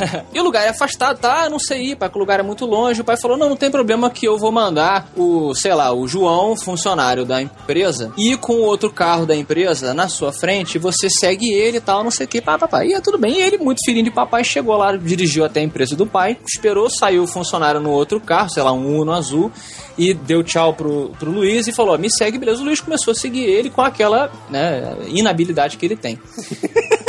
E 0.34 0.40
o 0.40 0.42
lugar 0.42 0.64
é 0.64 0.70
afastado, 0.70 1.18
tá? 1.18 1.48
Não 1.48 1.58
sei 1.58 1.90
ir, 1.90 1.96
pai, 1.96 2.08
que 2.08 2.16
o 2.16 2.18
lugar 2.18 2.40
é 2.40 2.42
muito 2.42 2.66
longe. 2.66 3.00
O 3.00 3.04
pai 3.04 3.16
falou: 3.16 3.36
não, 3.36 3.48
não 3.48 3.56
tem 3.56 3.70
problema 3.70 4.10
que 4.10 4.26
eu 4.26 4.38
vou 4.38 4.50
mandar 4.50 5.08
o, 5.16 5.54
sei 5.54 5.72
lá, 5.74 5.92
o 5.92 6.08
João, 6.08 6.56
funcionário 6.56 7.24
da 7.24 7.40
empresa, 7.40 8.12
ir 8.18 8.36
com 8.38 8.54
o 8.54 8.62
outro 8.62 8.90
carro 8.90 9.26
da 9.26 9.36
empresa 9.36 9.94
na 9.94 10.08
sua 10.08 10.32
frente, 10.32 10.78
você 10.78 11.08
segue 11.08 11.52
ele 11.52 11.78
e 11.78 11.80
tal, 11.80 12.02
não 12.02 12.10
sei 12.10 12.26
o 12.26 12.28
que, 12.28 12.40
pá, 12.40 12.58
papai. 12.58 12.88
E 12.88 12.94
é 12.94 13.00
tudo 13.00 13.18
bem. 13.18 13.38
E 13.38 13.42
ele, 13.42 13.58
muito 13.58 13.84
filhinho 13.84 14.04
de 14.04 14.10
papai, 14.10 14.42
chegou 14.42 14.76
lá, 14.76 14.96
dirigiu 14.96 15.44
até 15.44 15.60
a 15.60 15.62
empresa 15.62 15.94
do 15.94 16.06
pai, 16.06 16.36
esperou, 16.46 16.90
saiu 16.90 17.22
o 17.22 17.26
funcionário 17.26 17.80
no 17.80 17.90
outro 17.90 18.20
carro, 18.20 18.50
sei 18.50 18.62
lá, 18.62 18.72
um 18.72 19.00
Uno 19.00 19.12
azul, 19.12 19.52
e 19.96 20.12
deu 20.12 20.42
tchau 20.42 20.74
pro, 20.74 21.10
pro 21.18 21.30
Luiz 21.30 21.66
e 21.66 21.72
falou: 21.72 21.96
me 21.98 22.10
segue, 22.10 22.38
beleza. 22.38 22.60
O 22.60 22.64
Luiz 22.64 22.80
começou 22.80 23.12
a 23.12 23.14
seguir 23.14 23.44
ele 23.44 23.70
com 23.70 23.82
aquela 23.82 24.30
né, 24.50 24.96
inabilidade 25.08 25.76
que 25.76 25.86
ele 25.86 25.96
tem. 25.96 26.18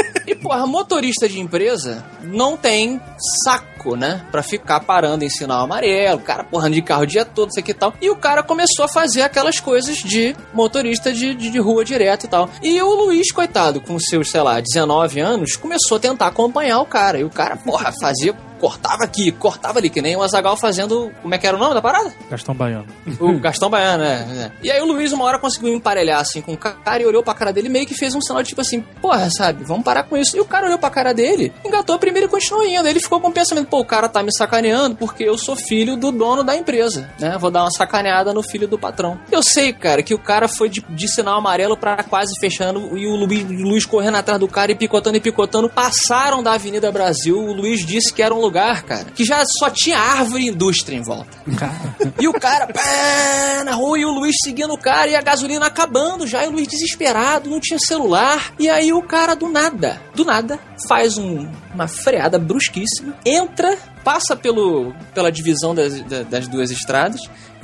Porra, 0.46 0.68
motorista 0.68 1.28
de 1.28 1.40
empresa 1.40 2.06
não 2.22 2.56
tem 2.56 3.02
saco, 3.44 3.96
né? 3.96 4.24
Pra 4.32 4.44
ficar 4.44 4.80
parando 4.80 5.24
em 5.24 5.30
sinal 5.30 5.64
amarelo, 5.64 6.20
cara 6.20 6.44
porra 6.44 6.70
de 6.70 6.84
carro 6.84 7.02
o 7.02 7.08
dia 7.08 7.26
todo, 7.26 7.50
isso 7.50 7.60
aqui 7.60 7.72
e 7.72 7.74
tal. 7.74 7.96
E 8.00 8.12
o 8.12 8.16
cara 8.16 8.44
começou 8.44 8.86
a 8.86 8.88
fazer 8.88 9.24
aquelas 9.24 9.60
coisas 9.60 9.98
de 9.98 10.36
motorista 10.54 11.12
de, 11.12 11.34
de, 11.34 11.50
de 11.50 11.58
rua 11.58 11.84
direto 11.84 12.26
e 12.26 12.30
tal. 12.30 12.48
E 12.62 12.80
o 12.80 12.94
Luiz, 12.94 13.32
coitado, 13.32 13.82
com 13.82 13.98
seus, 13.98 14.30
sei 14.30 14.42
lá, 14.42 14.60
19 14.60 15.20
anos, 15.20 15.56
começou 15.56 15.98
a 15.98 16.00
tentar 16.00 16.28
acompanhar 16.28 16.80
o 16.80 16.86
cara. 16.86 17.18
E 17.18 17.24
o 17.24 17.30
cara, 17.32 17.58
porra, 17.58 17.92
fazia. 18.00 18.36
Cortava 18.60 19.04
aqui, 19.04 19.32
cortava 19.32 19.80
ali, 19.80 19.90
que 19.90 20.02
nem 20.02 20.16
o 20.16 20.22
Azagal 20.22 20.56
fazendo. 20.58 21.12
Como 21.22 21.34
é 21.34 21.38
que 21.38 21.46
era 21.46 21.56
o 21.56 21.60
nome 21.60 21.74
da 21.74 21.82
parada? 21.82 22.14
Gastão 22.30 22.56
Baiano. 22.56 22.86
O 23.20 23.40
Gastão 23.40 23.70
Baiano, 23.70 24.04
né? 24.04 24.52
E 24.62 24.72
aí 24.72 24.82
o 24.82 24.86
Luiz 24.86 25.12
uma 25.12 25.26
hora 25.26 25.40
conseguiu 25.40 25.74
emparelhar 25.74 26.20
assim 26.20 26.42
com 26.42 26.54
o 26.54 26.58
cara 26.58 27.02
e 27.02 27.06
olhou 27.06 27.24
pra 27.24 27.34
cara 27.34 27.52
dele 27.52 27.70
meio 27.70 27.86
que 27.86 27.94
fez 27.94 28.16
um 28.16 28.22
sinal 28.22 28.44
tipo 28.44 28.62
assim, 28.62 28.82
porra, 29.02 29.30
sabe, 29.30 29.64
vamos 29.64 29.84
parar 29.84 30.04
com 30.04 30.18
isso. 30.18 30.36
E 30.38 30.40
o 30.40 30.46
cara 30.46 30.68
olhou 30.68 30.78
pra 30.78 30.90
cara 30.90 31.14
dele, 31.14 31.54
engatou 31.66 31.98
primeiro 32.00 32.28
e 32.28 32.30
continuou 32.30 32.66
indo. 32.66 32.88
Ele 32.88 33.00
ficou 33.00 33.20
com 33.20 33.30
o 33.30 33.32
pensamento, 33.34 33.68
pô, 33.68 33.80
o 33.80 33.86
cara 33.86 34.08
tá 34.10 34.24
me 34.24 34.34
sacaneando 34.34 34.96
porque 34.96 35.24
eu 35.24 35.38
sou 35.38 35.56
filho 35.56 35.96
do 35.98 36.12
dono 36.12 36.44
da 36.44 36.56
empresa, 36.56 37.10
né? 37.20 37.38
Vou 37.40 37.52
dar 37.52 37.64
uma 37.64 37.72
sacaneada 37.72 38.34
no 38.34 38.42
filho 38.42 38.68
do 38.68 38.78
patrão. 38.78 39.20
Eu 39.32 39.44
sei, 39.44 39.74
cara, 39.74 40.02
que 40.02 40.14
o 40.14 40.20
cara 40.20 40.48
foi 40.48 40.70
de, 40.70 40.82
de 40.90 41.08
sinal 41.08 41.38
amarelo 41.38 41.78
pra 41.78 42.04
quase 42.04 42.34
fechando 42.40 42.98
e 42.98 43.08
o 43.08 43.16
Luiz, 43.16 43.44
o 43.44 43.64
Luiz 43.64 43.86
correndo 43.86 44.16
atrás 44.16 44.40
do 44.40 44.48
cara 44.48 44.72
e 44.72 44.76
picotando 44.76 45.18
e 45.18 45.22
picotando. 45.22 45.70
Passaram 45.70 46.42
da 46.42 46.54
Avenida 46.54 46.92
Brasil. 46.92 47.38
O 47.38 47.54
Luiz 47.54 47.86
disse 47.86 48.14
que 48.14 48.22
era 48.22 48.34
um 48.34 48.40
lugar, 48.46 48.84
cara, 48.84 49.06
que 49.06 49.26
já 49.26 49.44
só 49.60 49.70
tinha 49.70 49.98
árvore 49.98 50.46
e 50.46 50.50
indústria 50.50 50.96
em 50.96 51.02
volta. 51.02 51.38
E 52.20 52.28
o 52.28 52.34
cara, 52.34 52.68
pá, 52.68 53.64
na 53.64 53.74
rua, 53.74 54.00
e 54.00 54.06
o 54.06 54.12
Luiz 54.12 54.36
seguindo 54.44 54.74
o 54.74 54.78
cara, 54.78 55.08
e 55.08 55.16
a 55.16 55.22
gasolina 55.22 55.66
acabando 55.66 56.28
já, 56.28 56.44
e 56.44 56.48
o 56.48 56.52
Luiz 56.52 56.68
desesperado, 56.68 57.50
não 57.50 57.60
tinha 57.60 57.80
celular. 57.80 58.54
E 58.60 58.70
aí 58.70 58.94
o 58.94 59.02
cara, 59.02 59.36
do 59.36 59.50
nada, 59.50 60.02
do 60.16 60.24
nada, 60.26 60.60
faz 60.88 61.18
um- 61.18 61.48
uma 61.74 61.88
freada 61.88 62.40
brusquíssima, 62.40 63.14
entra, 63.26 63.78
passa 64.04 64.36
pelo, 64.36 64.94
pela 65.14 65.32
divisão 65.32 65.76
das, 65.76 66.02
da- 66.02 66.24
das 66.24 66.48
duas 66.48 66.72
estradas, 66.72 67.22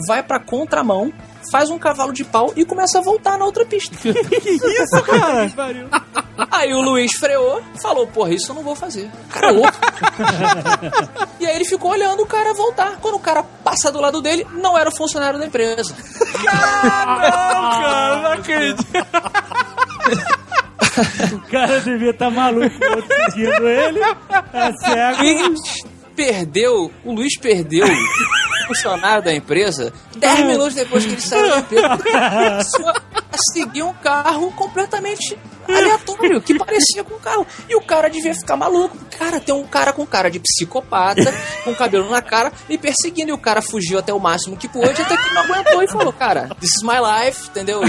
vai 0.08 0.22
pra 0.24 0.40
contramão, 0.40 1.12
faz 1.52 1.70
um 1.70 1.78
cavalo 1.80 2.12
de 2.14 2.24
pau 2.24 2.52
e 2.56 2.66
começa 2.66 3.00
a 3.00 3.02
voltar 3.02 3.38
na 3.38 3.46
outra 3.46 3.66
pista. 3.66 3.96
Isso, 4.08 5.02
cara! 5.04 5.52
Aí 6.52 6.74
o 6.74 6.82
Luiz 6.82 7.12
freou, 7.14 7.62
falou, 7.82 8.08
porra, 8.08 8.34
isso 8.34 8.50
eu 8.52 8.56
não 8.56 8.64
vou 8.64 8.76
fazer. 8.76 9.10
Cara 9.30 9.50
é 9.50 9.52
louco. 9.52 9.78
e 11.40 11.46
aí 11.46 11.56
ele 11.56 11.66
ficou 11.66 11.92
olhando 11.92 12.24
o 12.24 12.26
cara 12.26 12.52
voltar. 12.54 12.98
Quando 13.00 13.16
o 13.16 13.20
cara 13.20 13.44
passa 13.64 13.92
do 13.92 14.02
lado 14.02 14.22
dele, 14.22 14.46
não 14.54 14.76
era 14.78 14.90
o 14.90 14.96
funcionário 14.96 15.38
da 15.40 15.46
empresa. 15.46 15.94
cara, 16.44 18.22
não 18.24 18.32
acredito. 18.32 18.86
o 21.34 21.40
cara 21.50 21.80
devia 21.80 22.12
estar 22.12 22.30
maluco, 22.30 22.76
o 22.76 22.96
outro 22.96 23.32
seguindo 23.32 23.68
ele. 23.68 24.00
É 24.54 24.72
cego. 24.74 25.24
E 25.24 25.82
perdeu, 26.16 26.92
o 27.04 27.14
Luiz 27.14 27.38
perdeu 27.40 27.86
o 27.86 28.68
funcionário 28.68 29.24
da 29.24 29.34
empresa 29.34 29.94
10 30.18 30.40
minutos 30.46 30.76
depois 30.76 31.06
que 31.06 31.12
ele 31.12 31.22
saiu 31.22 31.50
da 31.50 31.58
empresa. 31.96 32.94
A 33.32 33.38
seguir 33.54 33.84
um 33.84 33.94
carro 33.94 34.52
completamente 34.52 35.38
aleatório, 35.76 36.42
que 36.42 36.58
parecia 36.58 37.04
com 37.04 37.16
um 37.16 37.20
carro. 37.20 37.46
E 37.70 37.76
o 37.76 37.82
cara 37.82 38.10
devia 38.10 38.34
ficar 38.34 38.56
maluco. 38.56 38.98
Cara, 39.18 39.40
tem 39.40 39.54
um 39.54 39.66
cara 39.66 39.94
com 39.94 40.06
cara 40.06 40.30
de 40.30 40.40
psicopata, 40.40 41.34
com 41.64 41.74
cabelo 41.76 42.10
na 42.10 42.22
cara, 42.22 42.52
me 42.70 42.78
perseguindo. 42.78 43.30
E 43.30 43.34
o 43.34 43.38
cara 43.38 43.62
fugiu 43.62 44.00
até 44.00 44.14
o 44.14 44.20
máximo 44.20 44.58
que 44.58 44.68
pôde, 44.68 45.02
até 45.02 45.18
que 45.18 45.34
não 45.34 45.44
aguentou 45.44 45.84
e 45.84 45.88
falou, 45.88 46.14
cara, 46.14 46.50
this 46.60 46.72
is 46.78 46.84
my 46.84 47.00
life, 47.00 47.50
entendeu? 47.50 47.82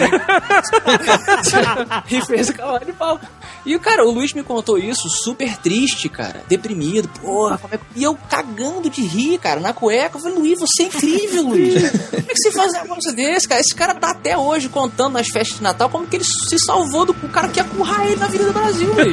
E, 2.11 2.20
fez 2.26 2.49
o 2.49 2.55
cavalo 2.55 2.85
de 2.85 2.93
pau. 2.93 3.20
E, 3.64 3.78
cara, 3.78 4.05
o 4.05 4.11
Luiz 4.11 4.33
me 4.33 4.43
contou 4.43 4.76
isso, 4.76 5.09
super 5.09 5.57
triste, 5.59 6.09
cara, 6.09 6.43
deprimido, 6.49 7.09
porra, 7.20 7.59
como 7.59 7.74
é 7.74 7.78
que... 7.78 7.85
E 7.95 8.03
eu 8.03 8.16
cagando 8.28 8.91
de 8.91 9.03
rir, 9.03 9.39
cara, 9.39 9.61
na 9.61 9.72
cueca. 9.72 10.16
Eu 10.16 10.20
falei, 10.20 10.39
Luiz, 10.39 10.59
você 10.59 10.85
é 10.85 10.87
incrível, 10.87 11.49
Luiz. 11.49 11.91
Como 11.91 12.22
é 12.28 12.35
que 12.35 12.37
você 12.37 12.53
faz 12.53 12.72
um 12.72 12.83
negócio 12.83 13.12
desse, 13.14 13.49
cara? 13.49 13.61
Esse 13.61 13.74
cara 13.74 13.95
tá 13.95 14.11
até 14.11 14.37
hoje 14.37 14.68
contando 14.68 15.14
nas 15.14 15.28
festas 15.28 15.59
de 15.59 15.62
Natal 15.62 15.89
como 15.89 16.07
que 16.07 16.16
ele 16.16 16.24
se 16.24 16.59
salvou 16.59 17.05
do 17.05 17.14
cara 17.28 17.49
que 17.49 17.61
ia 17.61 17.64
currar 17.73 18.07
ele 18.07 18.16
na 18.16 18.27
Avenida 18.27 18.53
do 18.53 18.53
Brasil, 18.53 18.93
Luiz. 18.95 19.12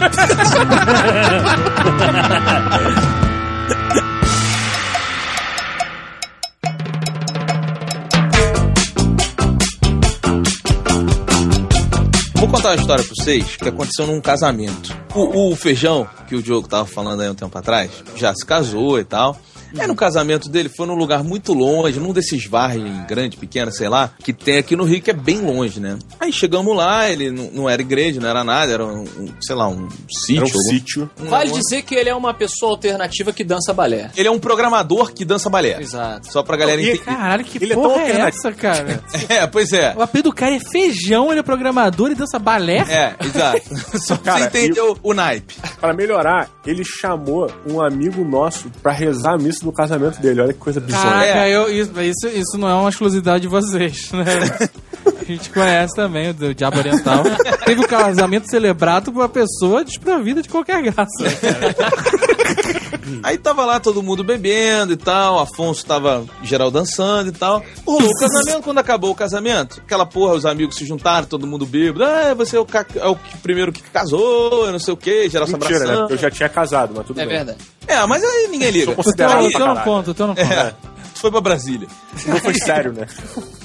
Vou 12.35 12.47
contar 12.47 12.69
uma 12.69 12.75
história 12.75 13.03
pra 13.03 13.13
vocês 13.15 13.57
que 13.57 13.67
aconteceu 13.69 14.07
num 14.07 14.21
casamento. 14.21 14.95
O, 15.13 15.51
o 15.51 15.55
Feijão, 15.55 16.07
que 16.27 16.35
o 16.35 16.41
Diogo 16.41 16.67
tava 16.67 16.85
falando 16.85 17.21
aí 17.21 17.29
um 17.29 17.35
tempo 17.35 17.57
atrás, 17.57 17.91
já 18.15 18.33
se 18.33 18.45
casou 18.45 18.99
e 18.99 19.03
tal. 19.03 19.39
Aí 19.77 19.87
no 19.87 19.95
casamento 19.95 20.49
dele 20.49 20.69
foi 20.69 20.85
num 20.87 20.95
lugar 20.95 21.23
muito 21.23 21.53
longe, 21.53 21.99
num 21.99 22.13
desses 22.13 22.45
vargens 22.45 23.05
grande, 23.07 23.37
pequena, 23.37 23.71
sei 23.71 23.89
lá, 23.89 24.11
que 24.23 24.31
tem 24.33 24.57
aqui 24.57 24.75
no 24.75 24.83
Rio 24.83 25.01
que 25.01 25.11
é 25.11 25.13
bem 25.13 25.41
longe, 25.41 25.79
né? 25.79 25.97
Aí 26.19 26.31
chegamos 26.31 26.75
lá, 26.75 27.09
ele 27.09 27.31
não, 27.31 27.49
não 27.51 27.69
era 27.69 27.81
igreja, 27.81 28.19
não 28.19 28.29
era 28.29 28.43
nada, 28.43 28.71
era 28.73 28.85
um, 28.85 29.01
um, 29.03 29.27
sei 29.41 29.55
lá, 29.55 29.67
um 29.67 29.87
sítio. 30.09 30.37
Era 30.37 30.45
um 30.45 30.47
algum- 30.49 30.69
sítio. 30.69 31.09
Vale 31.17 31.51
dizer 31.51 31.81
que 31.83 31.95
ele 31.95 32.09
é 32.09 32.15
uma 32.15 32.33
pessoa 32.33 32.71
alternativa 32.71 33.31
que 33.33 33.43
dança 33.43 33.73
balé. 33.73 34.11
Ele 34.15 34.27
é 34.27 34.31
um 34.31 34.39
programador 34.39 35.13
que 35.13 35.23
dança 35.25 35.49
balé. 35.49 35.79
Exato. 35.81 36.31
Só 36.31 36.41
pra 36.43 36.57
galera 36.57 36.81
entender. 36.81 36.99
Caralho, 36.99 37.43
que 37.43 37.57
Ele 37.63 37.73
é 37.73 37.75
porra 37.75 37.89
tão 37.89 37.99
é, 37.99 38.05
alternativo. 38.05 38.47
essa, 38.47 38.51
cara? 38.53 39.03
É, 39.29 39.45
pois 39.47 39.73
é. 39.73 39.93
O 39.95 40.01
apelido 40.01 40.29
do 40.29 40.35
cara 40.35 40.55
é 40.55 40.59
feijão, 40.59 41.29
ele 41.31 41.39
é 41.39 41.43
programador 41.43 42.11
e 42.11 42.15
dança 42.15 42.39
balé? 42.39 42.77
É, 42.89 43.15
exato. 43.25 43.61
Só 44.05 44.15
pra 44.17 44.33
Cara, 44.33 44.49
você 44.51 44.59
entender 44.65 44.81
o, 44.81 44.97
o 45.03 45.13
naipe. 45.13 45.55
Pra 45.79 45.93
melhorar, 45.93 46.49
ele 46.65 46.83
chamou 46.83 47.49
um 47.67 47.81
amigo 47.81 48.23
nosso 48.25 48.69
pra 48.81 48.91
rezar 48.91 49.33
a 49.33 49.37
missa 49.37 49.58
do 49.65 49.71
casamento 49.71 50.19
dele. 50.21 50.41
Olha 50.41 50.53
que 50.53 50.59
coisa 50.59 50.79
bizarra. 50.79 51.09
Caraca, 51.21 51.39
É. 51.47 51.55
eu, 51.55 51.69
isso, 51.71 51.91
isso, 52.01 52.27
isso 52.27 52.57
não 52.57 52.69
é 52.69 52.73
uma 52.73 52.89
exclusividade 52.89 53.41
de 53.41 53.47
vocês, 53.47 54.11
né? 54.11 54.25
A 55.21 55.31
gente 55.31 55.49
conhece 55.51 55.95
também 55.95 56.31
o 56.31 56.55
Diabo 56.55 56.79
Oriental. 56.79 57.23
Teve 57.63 57.81
o 57.81 57.87
casamento 57.87 58.49
celebrado 58.49 59.11
por 59.11 59.19
uma 59.19 59.29
pessoa 59.29 59.83
desprovida 59.85 60.41
de 60.41 60.49
qualquer 60.49 60.81
graça. 60.81 61.05
Aí 63.23 63.37
tava 63.37 63.65
lá 63.65 63.79
todo 63.79 64.03
mundo 64.03 64.23
bebendo 64.23 64.93
e 64.93 64.97
tal, 64.97 65.39
Afonso 65.39 65.85
tava 65.85 66.25
geral 66.43 66.69
dançando 66.69 67.29
e 67.29 67.31
tal. 67.31 67.63
Rolou 67.85 68.09
o 68.09 68.13
casamento, 68.19 68.63
quando 68.63 68.77
acabou 68.77 69.11
o 69.11 69.15
casamento, 69.15 69.81
aquela 69.85 70.05
porra, 70.05 70.33
os 70.33 70.45
amigos 70.45 70.75
se 70.75 70.85
juntaram, 70.85 71.25
todo 71.27 71.47
mundo 71.47 71.65
bêbado. 71.65 72.03
Ah, 72.03 72.33
você 72.33 72.57
é 72.57 72.59
o, 72.59 72.65
ca- 72.65 72.85
é 72.95 73.07
o 73.07 73.15
que- 73.15 73.37
primeiro 73.37 73.71
que 73.71 73.81
casou, 73.81 74.65
eu 74.65 74.71
não 74.71 74.79
sei 74.79 74.93
o 74.93 74.97
que, 74.97 75.29
geral 75.29 75.47
se 75.47 75.53
Mentira, 75.53 75.71
né? 75.79 75.83
abraçando. 75.85 75.99
Porque 76.01 76.13
eu 76.13 76.17
já 76.17 76.31
tinha 76.31 76.49
casado, 76.49 76.93
mas 76.95 77.05
tudo 77.05 77.19
É 77.19 77.25
bem. 77.25 77.35
verdade. 77.37 77.59
É, 77.87 78.05
mas 78.05 78.23
aí 78.23 78.47
ninguém 78.49 78.71
liga. 78.71 78.85
Sou 78.85 78.93
O 78.93 78.95
teu, 78.95 79.03
considerado 79.03 79.45
o 79.45 79.49
pra 79.51 79.51
teu 79.51 79.59
não 79.59 79.75
caralho. 79.75 79.83
conta, 79.91 80.11
o 80.11 80.13
teu 80.13 80.27
não 80.27 80.35
conta. 80.35 80.53
É, 80.53 80.69
tu 81.13 81.19
foi 81.21 81.31
pra 81.31 81.41
Brasília. 81.41 81.87
Não 82.27 82.37
foi 82.37 82.53
sério, 82.53 82.93
né? 82.93 83.07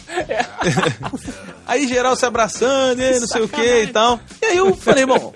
Aí 1.67 1.89
geral 1.89 2.15
se 2.17 2.27
abraçando, 2.27 3.01
e 3.01 3.19
não 3.21 3.27
sei 3.27 3.43
o 3.43 3.49
que 3.49 3.83
e 3.83 3.87
tal. 3.89 4.21
E 4.43 4.47
aí 4.47 4.57
eu 4.57 4.75
falei, 4.75 5.07
bom, 5.07 5.33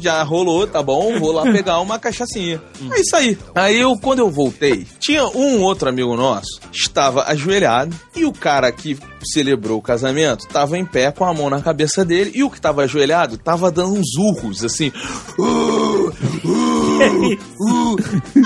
já 0.00 0.22
rolou, 0.22 0.66
tá 0.66 0.82
bom, 0.82 1.18
vou 1.18 1.32
lá 1.32 1.42
pegar 1.42 1.80
uma 1.80 1.98
cachaçinha. 1.98 2.60
É 2.92 3.00
isso 3.00 3.14
aí. 3.14 3.38
Aí 3.54 3.78
eu, 3.78 3.96
quando 3.98 4.20
eu 4.20 4.30
voltei, 4.30 4.86
tinha 4.98 5.26
um 5.26 5.60
outro 5.62 5.88
amigo 5.88 6.16
nosso, 6.16 6.60
estava 6.72 7.24
ajoelhado, 7.24 7.94
e 8.14 8.24
o 8.24 8.32
cara 8.32 8.72
que 8.72 8.98
celebrou 9.32 9.78
o 9.78 9.82
casamento 9.82 10.46
tava 10.48 10.78
em 10.78 10.84
pé 10.84 11.10
com 11.10 11.24
a 11.24 11.34
mão 11.34 11.50
na 11.50 11.60
cabeça 11.60 12.04
dele, 12.04 12.32
e 12.34 12.42
o 12.42 12.50
que 12.50 12.60
tava 12.60 12.82
ajoelhado 12.82 13.36
tava 13.36 13.70
dando 13.70 13.94
uns 13.94 14.16
urros, 14.18 14.64
assim. 14.64 14.90
"Uh, 15.38 16.12
uh, 16.44 17.32
uh". 17.60 17.96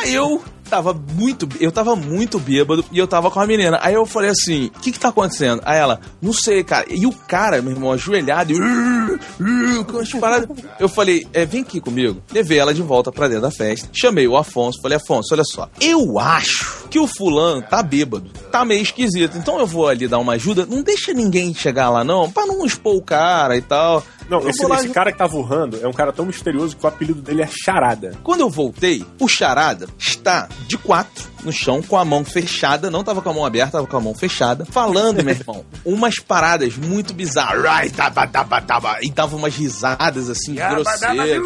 Aí 0.03 0.15
eu 0.15 0.43
tava 0.71 0.95
muito. 0.95 1.49
Eu 1.59 1.73
tava 1.73 1.97
muito 1.97 2.39
bêbado 2.39 2.85
e 2.93 2.99
eu 2.99 3.07
tava 3.07 3.31
com 3.31 3.41
a 3.41 3.47
menina. 3.47 3.79
Aí 3.83 3.95
eu 3.95 4.07
falei 4.07 4.31
assim: 4.31 4.67
o 4.67 4.81
que 4.81 4.93
que 4.93 5.01
tá 5.01 5.09
acontecendo? 5.09 5.61
Aí 5.65 5.79
ela, 5.79 6.01
não 6.23 6.33
sei, 6.33 6.63
cara. 6.63 6.87
E 6.89 7.07
o 7.07 7.13
cara, 7.13 7.61
meu 7.61 7.73
irmão, 7.73 7.93
ajoelhado, 7.93 8.53
e, 8.53 9.85
com 9.85 9.99
as 9.99 10.13
paradas. 10.13 10.49
Eu 10.79 10.89
falei, 10.89 11.27
é, 11.33 11.45
vem 11.45 11.63
aqui 11.63 11.81
comigo. 11.81 12.23
Levei 12.33 12.59
ela 12.59 12.73
de 12.73 12.83
volta 12.83 13.11
pra 13.11 13.27
dentro 13.27 13.43
da 13.43 13.51
festa. 13.51 13.89
Chamei 13.93 14.29
o 14.29 14.37
Afonso, 14.37 14.81
falei, 14.81 14.97
Afonso, 14.97 15.35
olha 15.35 15.45
só. 15.45 15.69
Eu 15.81 16.19
acho 16.19 16.89
que 16.89 16.99
o 16.99 17.07
fulano 17.07 17.63
tá 17.63 17.83
bêbado. 17.83 18.31
Tá 18.53 18.65
meio 18.65 18.83
esquisito. 18.83 19.37
Então 19.37 19.59
eu 19.59 19.67
vou 19.67 19.89
ali 19.89 20.07
dar 20.07 20.19
uma 20.19 20.35
ajuda. 20.35 20.65
Não 20.65 20.83
deixa 20.83 21.13
ninguém 21.13 21.53
chegar 21.53 21.91
lá, 21.91 22.05
não, 22.05 22.31
pra 22.31 22.47
não 22.47 22.65
expor 22.65 22.95
o 22.95 23.03
cara 23.03 23.57
e 23.57 23.63
tal. 23.63 24.03
Não, 24.31 24.49
esse, 24.49 24.65
lá 24.65 24.77
esse 24.77 24.89
cara 24.91 25.11
que 25.11 25.19
tava 25.19 25.37
urrando 25.37 25.79
é 25.83 25.89
um 25.89 25.93
cara 25.93 26.13
tão 26.13 26.25
misterioso 26.25 26.77
que 26.77 26.85
o 26.85 26.89
apelido 26.89 27.21
dele 27.21 27.43
é 27.43 27.49
Charada. 27.49 28.13
Quando 28.23 28.41
eu 28.41 28.49
voltei, 28.49 29.05
o 29.19 29.27
charada 29.29 29.89
está 29.99 30.49
de 30.69 30.79
quatro 30.79 31.29
no 31.45 31.51
chão, 31.53 31.83
com 31.83 31.97
a 31.97 32.05
mão 32.05 32.23
fechada, 32.25 32.91
não 32.91 33.03
tava 33.03 33.23
com 33.23 33.31
a 33.31 33.33
mão 33.33 33.45
aberta, 33.47 33.73
tava 33.73 33.87
com 33.87 33.97
a 33.97 34.01
mão 34.01 34.15
fechada, 34.15 34.65
falando, 34.67 35.25
meu 35.25 35.35
irmão, 35.35 35.65
umas 35.85 36.17
paradas 36.19 36.77
muito 36.77 37.13
bizarras. 37.15 37.65
Ai, 37.65 37.89
taba, 37.91 38.27
taba, 38.27 38.61
taba, 38.61 38.99
E 39.03 39.11
dava 39.11 39.35
umas 39.37 39.55
risadas 39.57 40.29
assim, 40.31 40.55
grosseiras. 40.55 41.43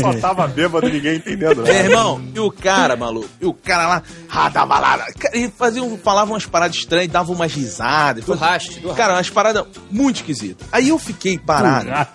Só 0.00 0.12
tava 0.20 0.46
bêbado, 0.48 0.88
ninguém 0.88 1.16
entendendo. 1.16 1.62
Meu 1.62 1.66
Né? 1.72 1.84
irmão, 1.84 2.20
e 2.34 2.40
o 2.40 2.50
cara, 2.50 2.96
maluco, 2.96 3.28
e 3.40 3.46
o 3.46 3.52
cara 3.54 3.86
lá, 3.88 4.02
radabalada, 4.28 5.06
e 5.32 5.48
faziam, 5.48 5.96
falavam 5.98 6.34
umas 6.34 6.46
paradas 6.46 6.76
estranhas, 6.76 7.10
davam 7.10 7.34
umas 7.34 7.52
risadas. 7.52 8.24
Do 8.24 8.34
raste, 8.34 8.78
do 8.80 8.92
Cara, 8.94 9.14
umas 9.14 9.30
paradas 9.30 9.64
muito 9.90 10.16
esquisitas. 10.16 10.66
Aí 10.70 10.88
eu 10.90 10.98
fiquei 10.98 11.38
parado. 11.38 11.88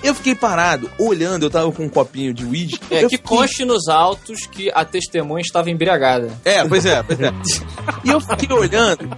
Eu 0.00 0.14
fiquei 0.14 0.34
parado, 0.34 0.88
olhando, 0.96 1.44
eu 1.46 1.50
tava 1.50 1.72
com 1.72 1.84
um 1.84 1.88
copinho 1.88 2.32
de 2.32 2.44
whisky. 2.44 2.78
É, 2.88 3.00
que 3.00 3.16
fiquei- 3.16 3.18
conste 3.18 3.64
nos 3.64 3.88
autos 3.88 4.46
que 4.46 4.70
a 4.72 4.84
testemunha 4.84 5.40
estava 5.42 5.70
embriagada. 5.70 6.30
É, 6.44 6.64
pois 6.64 6.86
é, 6.86 7.02
pois 7.02 7.18
é. 7.20 7.32
E 8.04 8.10
eu 8.10 8.20
fiquei 8.20 8.54
olhando, 8.56 9.08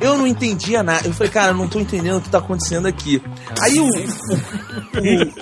eu 0.00 0.16
não 0.18 0.26
entendia 0.26 0.82
nada. 0.82 1.06
Eu 1.06 1.12
falei, 1.12 1.32
cara, 1.32 1.52
eu 1.52 1.56
não 1.56 1.68
tô 1.68 1.78
entendendo 1.80 2.18
o 2.18 2.20
que 2.20 2.28
tá 2.30 2.38
acontecendo 2.38 2.86
aqui. 2.86 3.22
Aí 3.60 3.78
o. 3.80 3.88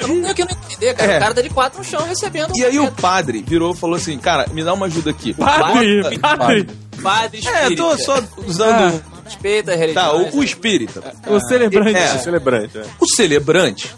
Eu 0.00 0.09
não 0.09 0.22
tenho 0.22 0.30
o 0.30 0.34
que 0.34 0.44
não 0.44 0.50
entender, 0.53 0.94
cara. 0.94 1.12
É. 1.12 1.16
O 1.16 1.20
cara 1.20 1.34
tá 1.34 1.42
de 1.42 1.50
quatro 1.50 1.78
no 1.78 1.84
chão 1.84 2.03
recebendo. 2.07 2.53
E 2.57 2.64
aí 2.64 2.78
o 2.78 2.90
padre 2.90 3.42
virou 3.46 3.72
e 3.72 3.76
falou 3.76 3.96
assim, 3.96 4.18
cara, 4.18 4.46
me 4.53 4.62
dá 4.64 4.72
uma 4.74 4.86
ajuda 4.86 5.11
aqui. 5.11 5.34
Padre, 5.34 6.03
Bota- 6.03 6.18
padre. 6.38 6.68
Padre 7.03 7.40
É, 7.46 7.66
eu 7.66 7.76
tô 7.76 7.98
só 7.98 8.22
usando. 8.46 9.03
Respeita 9.25 9.73
a 9.73 9.77
religião. 9.77 10.05
Tá, 10.05 10.37
o, 10.37 10.39
o 10.39 10.45
espírita. 10.45 11.14
O 11.27 11.41
celebrante. 11.41 11.97
É. 11.97 12.18
Celebrante, 12.18 12.79
é. 12.79 12.85
O 13.01 13.07
celebrante, 13.07 13.95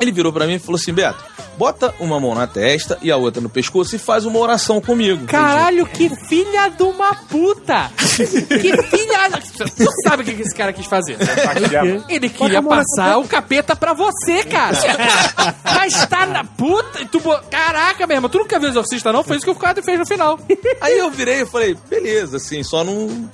ele 0.00 0.12
virou 0.12 0.32
pra 0.32 0.46
mim 0.46 0.54
e 0.54 0.58
falou 0.58 0.76
assim: 0.80 0.92
Beto, 0.92 1.22
bota 1.56 1.94
uma 1.98 2.18
mão 2.20 2.34
na 2.34 2.46
testa 2.46 2.98
e 3.02 3.10
a 3.10 3.16
outra 3.16 3.40
no 3.40 3.48
pescoço 3.48 3.96
e 3.96 3.98
faz 3.98 4.24
uma 4.24 4.38
oração 4.38 4.80
comigo. 4.80 5.26
Caralho, 5.26 5.86
que 5.86 6.08
filha 6.26 6.68
de 6.68 6.82
uma 6.82 7.14
puta! 7.14 7.90
Que 8.16 8.82
filha. 8.82 9.18
Tu 9.76 9.86
sabe 10.04 10.22
o 10.22 10.24
que 10.24 10.42
esse 10.42 10.54
cara 10.54 10.72
quis 10.72 10.86
fazer? 10.86 11.16
Ele 12.08 12.28
queria 12.28 12.62
passar 12.62 13.18
o 13.18 13.24
capeta 13.26 13.74
pra 13.76 13.92
você, 13.92 14.44
cara! 14.44 14.76
Mas 15.64 16.06
tá 16.06 16.26
na 16.26 16.44
puta. 16.44 17.04
Tu, 17.06 17.20
caraca, 17.50 18.06
meu 18.06 18.16
irmão, 18.16 18.30
tu 18.30 18.38
nunca 18.38 18.58
viu 18.58 18.68
o 18.68 18.72
exorcista, 18.72 19.12
não? 19.12 19.22
Foi 19.24 19.36
isso 19.36 19.44
que 19.44 19.50
o 19.50 19.54
cara 19.54 19.82
fez 19.82 19.98
no 19.98 20.06
final. 20.06 20.38
Aí 20.80 20.98
eu 20.98 21.10
virei 21.10 21.42
e 21.42 21.46
falei: 21.46 21.76
beleza, 21.88 22.36
assim, 22.38 22.62
só 22.62 22.84
não. 22.84 23.28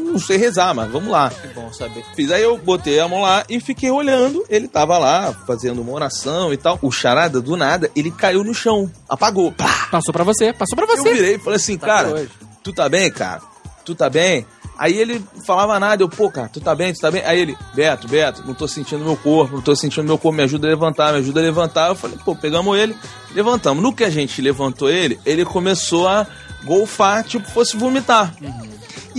Não 0.00 0.18
sei 0.18 0.36
rezar, 0.36 0.74
mas 0.74 0.90
vamos 0.90 1.10
lá. 1.10 1.32
Bom 1.54 1.72
saber. 1.72 2.04
Fiz 2.16 2.30
aí 2.32 2.42
eu 2.42 2.56
botei 2.58 2.98
a 3.00 3.06
mão 3.08 3.22
lá 3.22 3.44
e 3.48 3.60
fiquei 3.60 3.90
olhando. 3.90 4.44
Ele 4.48 4.66
tava 4.66 4.98
lá 4.98 5.32
fazendo 5.46 5.80
uma 5.82 5.92
oração 5.92 6.52
e 6.52 6.56
tal. 6.56 6.78
O 6.82 6.90
charada, 6.90 7.40
do 7.40 7.56
nada, 7.56 7.90
ele 7.94 8.10
caiu 8.10 8.42
no 8.42 8.54
chão. 8.54 8.90
Apagou. 9.08 9.52
Pá! 9.52 9.88
Passou 9.90 10.12
pra 10.12 10.24
você, 10.24 10.52
passou 10.52 10.76
pra 10.76 10.86
Eu 10.86 10.96
você. 10.96 11.12
virei 11.14 11.34
e 11.34 11.38
falei 11.38 11.56
assim, 11.56 11.76
Tá 11.78 11.86
cara, 11.86 12.26
tu 12.62 12.72
tá 12.72 12.88
bem, 12.88 13.10
cara? 13.10 13.40
Tu 13.84 13.94
tá 13.94 14.08
bem? 14.10 14.46
Aí 14.78 14.96
ele 14.96 15.22
falava 15.46 15.78
nada, 15.78 16.02
eu, 16.02 16.08
pô, 16.08 16.30
cara, 16.30 16.48
tu 16.48 16.58
tá 16.58 16.74
bem, 16.74 16.92
tu 16.94 17.00
tá 17.00 17.10
bem? 17.10 17.22
Aí 17.26 17.38
ele, 17.38 17.56
Beto, 17.74 18.08
Beto, 18.08 18.42
não 18.46 18.54
tô 18.54 18.66
sentindo 18.66 19.04
meu 19.04 19.14
corpo, 19.16 19.56
não 19.56 19.62
tô 19.62 19.76
sentindo 19.76 20.06
meu 20.06 20.16
corpo, 20.16 20.36
me 20.38 20.42
ajuda 20.42 20.66
a 20.66 20.70
levantar, 20.70 21.12
me 21.12 21.18
ajuda 21.18 21.38
a 21.40 21.42
levantar. 21.42 21.88
Eu 21.88 21.94
falei, 21.94 22.16
pô, 22.24 22.34
pegamos 22.34 22.78
ele, 22.78 22.96
levantamos. 23.34 23.82
No 23.82 23.92
que 23.92 24.04
a 24.04 24.08
gente 24.10 24.40
levantou 24.40 24.88
ele, 24.88 25.20
ele 25.26 25.44
começou 25.44 26.08
a 26.08 26.26
golfar, 26.64 27.24
tipo, 27.24 27.46
fosse 27.50 27.76
vomitar. 27.76 28.32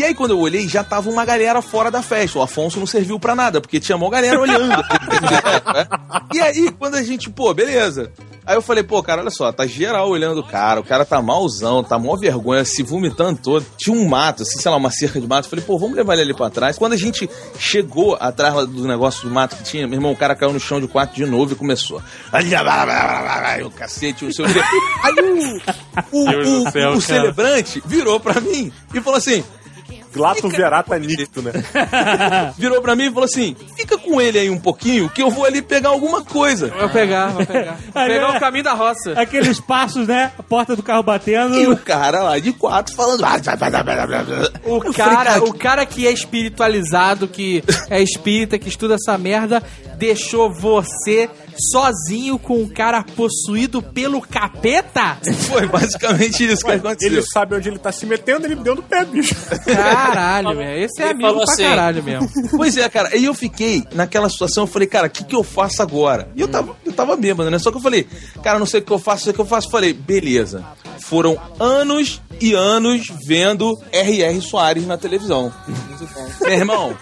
E 0.02 0.04
aí, 0.04 0.16
quando 0.16 0.32
eu 0.32 0.39
olhei, 0.39 0.68
já 0.68 0.84
tava 0.84 1.12
uma 1.12 1.24
galera 1.24 1.62
fora 1.62 1.91
da 1.91 2.02
festa. 2.02 2.39
O 2.39 2.41
Afonso 2.41 2.80
não 2.80 2.88
serviu 2.88 3.20
pra 3.20 3.36
nada, 3.36 3.62
porque 3.62 3.80
tinha 3.80 3.95
uma 3.95 4.10
galera 4.10 4.39
olhando. 4.41 4.84
e 6.34 6.39
aí, 6.41 6.72
quando 6.72 6.95
a 6.95 7.04
gente, 7.04 7.30
pô, 7.30 7.54
beleza. 7.54 8.12
Aí 8.43 8.56
eu 8.56 8.64
falei, 8.64 8.82
pô, 8.84 9.04
cara, 9.04 9.22
olha 9.22 9.30
só, 9.30 9.52
tá 9.52 9.68
geral 9.68 10.10
olhando 10.10 10.39
o 10.39 10.43
cara, 10.43 10.80
o 10.80 10.84
cara 10.84 11.06
tá 11.06 11.22
malzão, 11.22 11.84
tá 11.84 11.99
mó 11.99 12.16
vergonha, 12.18 12.66
se 12.66 12.82
vomitando 12.82 13.39
todo. 13.43 13.64
Tinha 13.78 13.95
um 13.95 14.08
mato, 14.08 14.41
assim, 14.41 14.58
sei 14.60 14.72
lá, 14.72 14.78
uma 14.78 14.89
cerca 14.89 15.22
de 15.22 15.28
mato. 15.28 15.45
Eu 15.45 15.49
falei, 15.52 15.64
pô, 15.64 15.78
vamos 15.78 15.95
levar 15.95 16.14
ele 16.14 16.24
ali 16.24 16.34
pra 16.34 16.49
trás. 16.49 16.80
Quando 16.80 16.93
a 16.93 16.97
gente 16.97 17.30
chegou 17.60 18.18
atrás 18.20 18.56
do 18.68 18.88
negócio 18.88 19.30
do 19.30 19.34
mato 19.34 19.56
que 19.58 19.64
tinha, 19.64 19.88
meu 19.88 19.97
irmão, 19.97 20.12
o 20.14 20.18
cara 20.18 20.36
caiu 20.36 20.52
no 20.52 20.60
chão 20.60 20.82
de 20.82 20.88
quarto 20.88 21.14
de 21.14 21.26
novo 21.28 21.54
e 21.54 21.56
começou. 21.56 22.02
O 23.64 23.70
cacete, 23.70 24.26
o 24.26 24.34
seu. 24.34 24.45
Aí 24.49 25.14
o, 26.12 26.18
o, 26.18 26.26
o- 26.26 26.62
o 26.62 26.72
cara. 26.72 26.99
celebrante 27.02 27.84
virou 27.86 28.20
pra 28.20 28.41
mim 28.41 28.72
e 28.93 28.99
falou 28.99 29.18
assim: 29.20 29.43
Glato 30.14 30.49
verata 30.49 30.97
nicto, 30.99 31.41
né? 31.41 31.51
virou 32.57 32.82
pra 32.82 32.95
mim 32.95 33.05
e 33.05 33.09
falou 33.09 33.26
assim: 33.26 33.55
fica 33.76 33.97
com 33.97 34.20
ele 34.20 34.39
aí 34.39 34.49
um 34.49 34.59
pouquinho, 34.59 35.09
que 35.09 35.22
eu 35.22 35.30
vou 35.30 35.45
ali 35.45 35.62
pegar 35.62 35.89
alguma 35.89 36.24
coisa. 36.24 36.68
Vou 36.68 36.89
pegar, 36.89 37.28
vou 37.28 37.45
pegar. 37.45 37.78
Vou 37.91 38.05
pegar 38.05 38.38
o 38.38 38.39
caminho 38.39 38.64
da 38.64 38.74
roça. 38.74 39.14
Aqueles 39.14 39.59
passos, 39.59 40.07
né? 40.07 40.32
A 40.38 40.43
porta 40.43 40.76
do 40.76 40.84
carro 40.84 41.03
batendo. 41.03 41.59
E 41.59 41.68
o 41.68 41.78
cara 41.78 42.24
lá 42.24 42.39
de 42.39 42.53
quatro 42.53 42.95
falando. 42.95 43.22
O 44.66 44.93
cara, 44.93 45.34
falei, 45.34 45.49
o 45.49 45.53
cara 45.53 45.86
que 45.86 46.07
é 46.07 46.12
espiritualizado, 46.12 47.28
que 47.28 47.64
é 47.89 48.01
espírita, 48.01 48.57
que 48.57 48.70
estuda 48.70 48.95
essa 48.95 49.18
merda, 49.18 49.62
deixou 49.97 50.51
você 50.51 51.30
sozinho 51.58 52.38
com 52.39 52.62
um 52.62 52.68
cara 52.68 53.04
possuído 53.04 53.82
pelo 53.82 54.22
capeta? 54.22 55.18
Foi 55.47 55.68
basicamente 55.68 56.45
isso 56.45 56.66
que 56.66 56.72
aconteceu. 56.72 57.12
Ele 57.12 57.22
sabe 57.22 57.56
onde 57.56 57.70
ele 57.70 57.80
tá 57.80 57.91
se 57.91 58.06
metendo, 58.06 58.45
ele 58.45 58.56
me 58.56 58.64
deu 58.64 58.76
no 58.76 58.84
pé, 58.84 59.06
bicho. 59.06 59.36
Caralho, 59.66 60.56
velho. 60.56 60.84
Esse 60.84 61.02
é 61.02 61.06
Ele 61.10 61.26
amigo 61.26 61.43
pra 61.43 61.54
assim, 61.54 61.64
caralho 61.64 62.04
mesmo. 62.04 62.30
Pois 62.56 62.78
é, 62.78 62.88
cara. 62.89 63.10
Aí 63.14 63.26
eu 63.26 63.34
fiquei 63.34 63.84
naquela 63.93 64.30
situação, 64.30 64.64
eu 64.64 64.68
falei, 64.68 64.88
cara, 64.88 65.08
o 65.08 65.10
que, 65.10 65.24
que 65.24 65.36
eu 65.36 65.43
faço 65.43 65.82
agora? 65.82 66.30
E 66.36 66.41
eu 66.41 66.47
tava, 66.47 66.76
eu 66.86 66.93
tava 66.93 67.16
bêbado, 67.16 67.49
né? 67.49 67.60
Só 67.60 67.72
que 67.72 67.78
eu 67.78 67.82
falei, 67.82 68.08
cara, 68.43 68.60
não 68.60 68.66
sei 68.66 68.80
o 68.80 68.84
que 68.84 68.91
eu 68.91 68.99
faço, 68.99 69.18
não 69.18 69.24
sei 69.24 69.32
o 69.32 69.36
que 69.36 69.41
eu 69.41 69.45
faço. 69.45 69.70
Falei, 69.70 69.93
beleza. 69.93 70.66
Foram 71.04 71.39
anos 71.60 72.22
e 72.39 72.54
anos 72.54 73.12
vendo 73.26 73.78
R.R. 73.91 74.39
Soares 74.41 74.86
na 74.86 74.97
televisão. 74.97 75.52
Meu 76.41 76.52
irmão, 76.52 76.97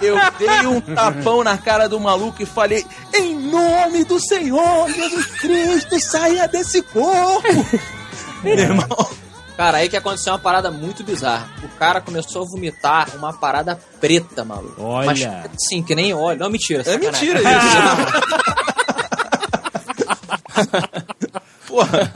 eu 0.00 0.16
dei 0.38 0.66
um 0.66 0.80
tapão 0.80 1.44
na 1.44 1.58
cara 1.58 1.88
do 1.88 2.00
maluco 2.00 2.42
e 2.42 2.46
falei, 2.46 2.84
em 3.14 3.34
nome 3.34 4.04
do 4.04 4.18
Senhor 4.20 4.90
Jesus 4.90 5.26
Cristo, 5.40 6.00
saia 6.00 6.48
desse 6.48 6.82
corpo! 6.82 7.48
Meu 8.42 8.58
irmão, 8.58 8.88
Cara, 9.56 9.78
aí 9.78 9.88
que 9.88 9.96
aconteceu 9.96 10.32
uma 10.32 10.38
parada 10.38 10.70
muito 10.70 11.02
bizarra. 11.02 11.50
O 11.64 11.68
cara 11.76 12.00
começou 12.00 12.42
a 12.42 12.46
vomitar 12.46 13.08
uma 13.16 13.32
parada 13.32 13.76
preta, 14.00 14.44
maluco. 14.44 14.80
Olha. 14.80 15.04
Mas, 15.04 15.28
sim, 15.68 15.82
que 15.82 15.96
nem 15.96 16.14
óleo. 16.14 16.38
Não, 16.38 16.48
mentira. 16.48 16.82
é 16.82 16.84
sacanagem. 16.84 17.34
mentira 17.34 17.40
isso. 17.40 18.58
Porra. 21.68 22.10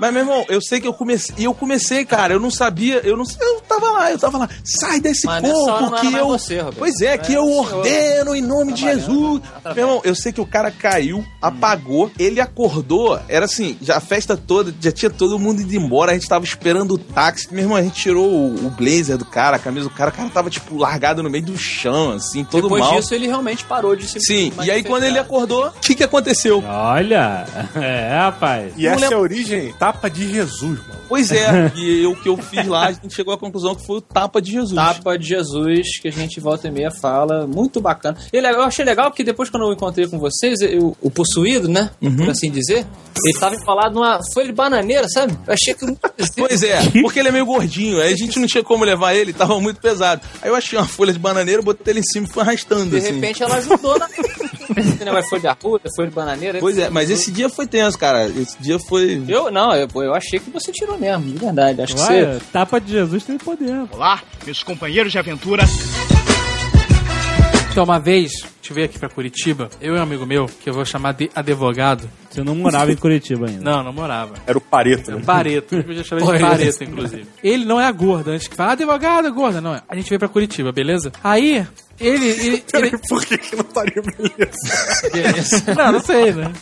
Mas, 0.00 0.12
meu 0.12 0.22
irmão, 0.22 0.44
eu 0.48 0.60
sei 0.62 0.80
que 0.80 0.88
eu 0.88 0.94
comecei. 0.94 1.34
E 1.38 1.44
eu 1.44 1.52
comecei, 1.54 2.04
cara. 2.06 2.32
Eu 2.32 2.40
não 2.40 2.50
sabia. 2.50 3.00
Eu 3.04 3.16
não 3.16 3.24
Eu 3.38 3.60
tava 3.60 3.90
lá, 3.90 4.10
eu 4.10 4.18
tava 4.18 4.38
lá. 4.38 4.48
Sai 4.64 4.98
desse 4.98 5.26
Mas 5.26 5.44
hora 5.44 5.88
corpo 5.88 6.00
que 6.00 6.14
eu. 6.14 6.26
você, 6.28 6.64
pois 6.76 7.00
é, 7.02 7.16
Não 7.16 7.24
que 7.24 7.32
era 7.32 7.40
eu 7.40 7.50
ordeno 7.50 8.34
em 8.34 8.40
nome 8.40 8.72
de 8.72 8.80
Jesus. 8.82 9.42
Meu 9.64 9.76
irmão, 9.76 10.00
eu 10.04 10.14
sei 10.14 10.32
que 10.32 10.40
o 10.40 10.46
cara 10.46 10.70
caiu, 10.70 11.24
apagou, 11.40 12.10
ele 12.18 12.40
acordou. 12.40 13.20
Era 13.28 13.44
assim, 13.44 13.76
já 13.82 13.98
a 13.98 14.00
festa 14.00 14.36
toda, 14.36 14.74
já 14.80 14.90
tinha 14.90 15.10
todo 15.10 15.38
mundo 15.38 15.60
indo 15.60 15.74
embora. 15.76 16.12
A 16.12 16.14
gente 16.14 16.28
tava 16.28 16.44
esperando 16.44 16.94
o 16.94 16.98
táxi. 16.98 17.52
Meu 17.52 17.64
irmão, 17.64 17.76
a 17.76 17.82
gente 17.82 18.00
tirou 18.00 18.26
o, 18.26 18.66
o 18.66 18.70
blazer 18.70 19.18
do 19.18 19.24
cara, 19.26 19.56
a 19.56 19.60
camisa 19.60 19.88
do 19.88 19.94
cara. 19.94 20.10
O 20.10 20.14
cara 20.14 20.30
tava, 20.30 20.48
tipo, 20.48 20.76
largado 20.78 21.22
no 21.22 21.28
meio 21.28 21.44
do 21.44 21.58
chão, 21.58 22.12
assim, 22.12 22.42
todo 22.44 22.62
Depois 22.62 22.82
mal. 22.84 22.96
disso, 22.96 23.14
ele 23.14 23.26
realmente 23.26 23.64
parou 23.64 23.94
de 23.94 24.06
se 24.06 24.18
Sim, 24.20 24.52
e 24.64 24.70
aí 24.70 24.82
quando 24.82 25.04
ele 25.04 25.18
acordou, 25.18 25.66
o 25.68 25.80
que 25.80 25.94
que 25.94 26.02
aconteceu? 26.04 26.62
Olha. 26.66 27.44
É, 27.76 28.16
rapaz. 28.16 28.45
E 28.76 28.86
essa 28.86 29.06
é 29.06 29.14
a 29.14 29.18
origem 29.18 29.72
tapa 29.78 30.08
de 30.10 30.28
Jesus, 30.32 30.78
mano. 30.86 31.00
Pois 31.08 31.30
é, 31.32 31.72
e 31.76 32.02
eu, 32.04 32.12
o 32.12 32.16
que 32.16 32.28
eu 32.28 32.36
fiz 32.36 32.66
lá, 32.66 32.86
a 32.88 32.92
gente 32.92 33.14
chegou 33.14 33.32
à 33.34 33.38
conclusão 33.38 33.74
que 33.74 33.86
foi 33.86 33.98
o 33.98 34.00
tapa 34.00 34.40
de 34.42 34.52
Jesus. 34.52 34.74
Tapa 34.74 35.18
de 35.18 35.26
Jesus, 35.28 35.98
que 36.00 36.08
a 36.08 36.12
gente 36.12 36.40
volta 36.40 36.68
e 36.68 36.70
meia 36.70 36.90
fala, 36.90 37.46
muito 37.46 37.80
bacana. 37.80 38.16
E 38.32 38.40
le- 38.40 38.48
eu 38.48 38.62
achei 38.62 38.84
legal 38.84 39.10
porque 39.10 39.22
depois 39.24 39.48
quando 39.50 39.64
eu 39.66 39.72
encontrei 39.72 40.06
com 40.08 40.18
vocês, 40.18 40.60
eu- 40.60 40.96
o 41.00 41.10
possuído, 41.10 41.68
né, 41.68 41.90
Uhum. 42.02 42.16
por 42.16 42.30
assim 42.30 42.50
dizer, 42.50 42.86
ele 43.24 43.38
tava 43.38 43.54
enrolado 43.54 43.94
numa 43.94 44.20
folha 44.34 44.46
de 44.46 44.52
bananeira, 44.52 45.06
sabe? 45.08 45.36
Eu 45.46 45.52
achei 45.54 45.74
que... 45.74 45.86
Pois 46.36 46.62
é, 46.62 46.78
porque 47.02 47.18
ele 47.20 47.28
é 47.28 47.32
meio 47.32 47.46
gordinho, 47.46 48.00
aí 48.00 48.12
a 48.12 48.16
gente 48.16 48.38
não 48.38 48.46
tinha 48.46 48.62
como 48.64 48.84
levar 48.84 49.14
ele, 49.14 49.32
tava 49.32 49.58
muito 49.60 49.80
pesado. 49.80 50.20
Aí 50.42 50.48
eu 50.50 50.54
achei 50.54 50.78
uma 50.78 50.86
folha 50.86 51.12
de 51.12 51.18
bananeira, 51.18 51.62
botei 51.62 51.92
ele 51.92 52.00
em 52.00 52.04
cima 52.04 52.26
e 52.26 52.32
fui 52.32 52.42
arrastando, 52.42 52.90
De 52.90 52.96
assim. 52.98 53.14
repente 53.14 53.42
ela 53.42 53.56
ajudou 53.56 53.98
na... 53.98 54.06
Esse 54.76 55.04
negócio 55.04 55.28
foi 55.30 55.40
de 55.40 55.46
arruda, 55.46 55.88
foi 55.94 56.06
de 56.06 56.12
bananeira. 56.12 56.58
Pois 56.58 56.78
é, 56.78 56.88
mas 56.90 57.10
esse 57.10 57.30
dia 57.30 57.48
foi 57.48 57.66
tenso, 57.66 57.98
cara. 57.98 58.26
Esse 58.26 58.60
dia 58.60 58.78
foi. 58.78 59.22
Eu, 59.28 59.50
não, 59.50 59.74
eu, 59.74 59.88
eu 59.94 60.14
achei 60.14 60.38
que 60.38 60.50
você 60.50 60.72
tirou 60.72 60.98
mesmo, 60.98 61.24
de 61.24 61.38
verdade. 61.38 61.82
Acho 61.82 61.94
que 61.94 62.00
Ué, 62.00 62.34
você... 62.34 62.44
tapa 62.52 62.80
de 62.80 62.92
Jesus 62.92 63.24
tem 63.24 63.38
poder. 63.38 63.86
Olá, 63.90 64.22
meus 64.44 64.62
companheiros 64.62 65.12
de 65.12 65.18
aventura. 65.18 65.64
Então, 67.70 67.84
uma 67.84 68.00
vez, 68.00 68.32
te 68.62 68.72
veio 68.72 68.86
aqui 68.86 68.98
pra 68.98 69.08
Curitiba, 69.08 69.68
eu 69.82 69.94
e 69.94 69.98
um 69.98 70.02
amigo 70.02 70.24
meu, 70.24 70.46
que 70.46 70.70
eu 70.70 70.72
vou 70.72 70.84
chamar 70.84 71.12
de 71.12 71.30
advogado. 71.34 72.08
Você 72.36 72.44
não 72.44 72.54
morava 72.54 72.92
em 72.92 72.96
Curitiba 72.96 73.46
ainda. 73.48 73.62
Não, 73.62 73.82
não 73.82 73.92
morava. 73.92 74.34
Era 74.46 74.56
o 74.58 74.60
Pareto, 74.60 75.10
né? 75.10 75.22
Pareto, 75.24 75.74
eu 75.74 75.94
já 75.94 76.04
chamei 76.04 76.24
de 76.24 76.38
Pareto, 76.40 76.84
inclusive. 76.84 77.26
Ele 77.42 77.64
não 77.64 77.80
é 77.80 77.86
a 77.86 77.92
gorda, 77.92 78.32
antes 78.32 78.46
que 78.46 78.54
fala, 78.54 78.72
advogado, 78.72 79.32
gorda, 79.32 79.60
não 79.60 79.74
é. 79.74 79.82
A 79.88 79.96
gente 79.96 80.08
veio 80.08 80.18
pra 80.18 80.28
Curitiba, 80.28 80.70
beleza? 80.72 81.10
Aí, 81.24 81.66
ele. 81.98 82.26
ele, 82.28 82.64
ele- 82.74 82.98
Por 83.08 83.24
que, 83.24 83.38
que 83.38 83.56
não 83.56 83.64
estaria 83.64 84.02
beleza? 84.02 85.10
Beleza. 85.12 85.74
não, 85.74 85.92
não 85.92 86.00
sei, 86.00 86.32
né? 86.32 86.52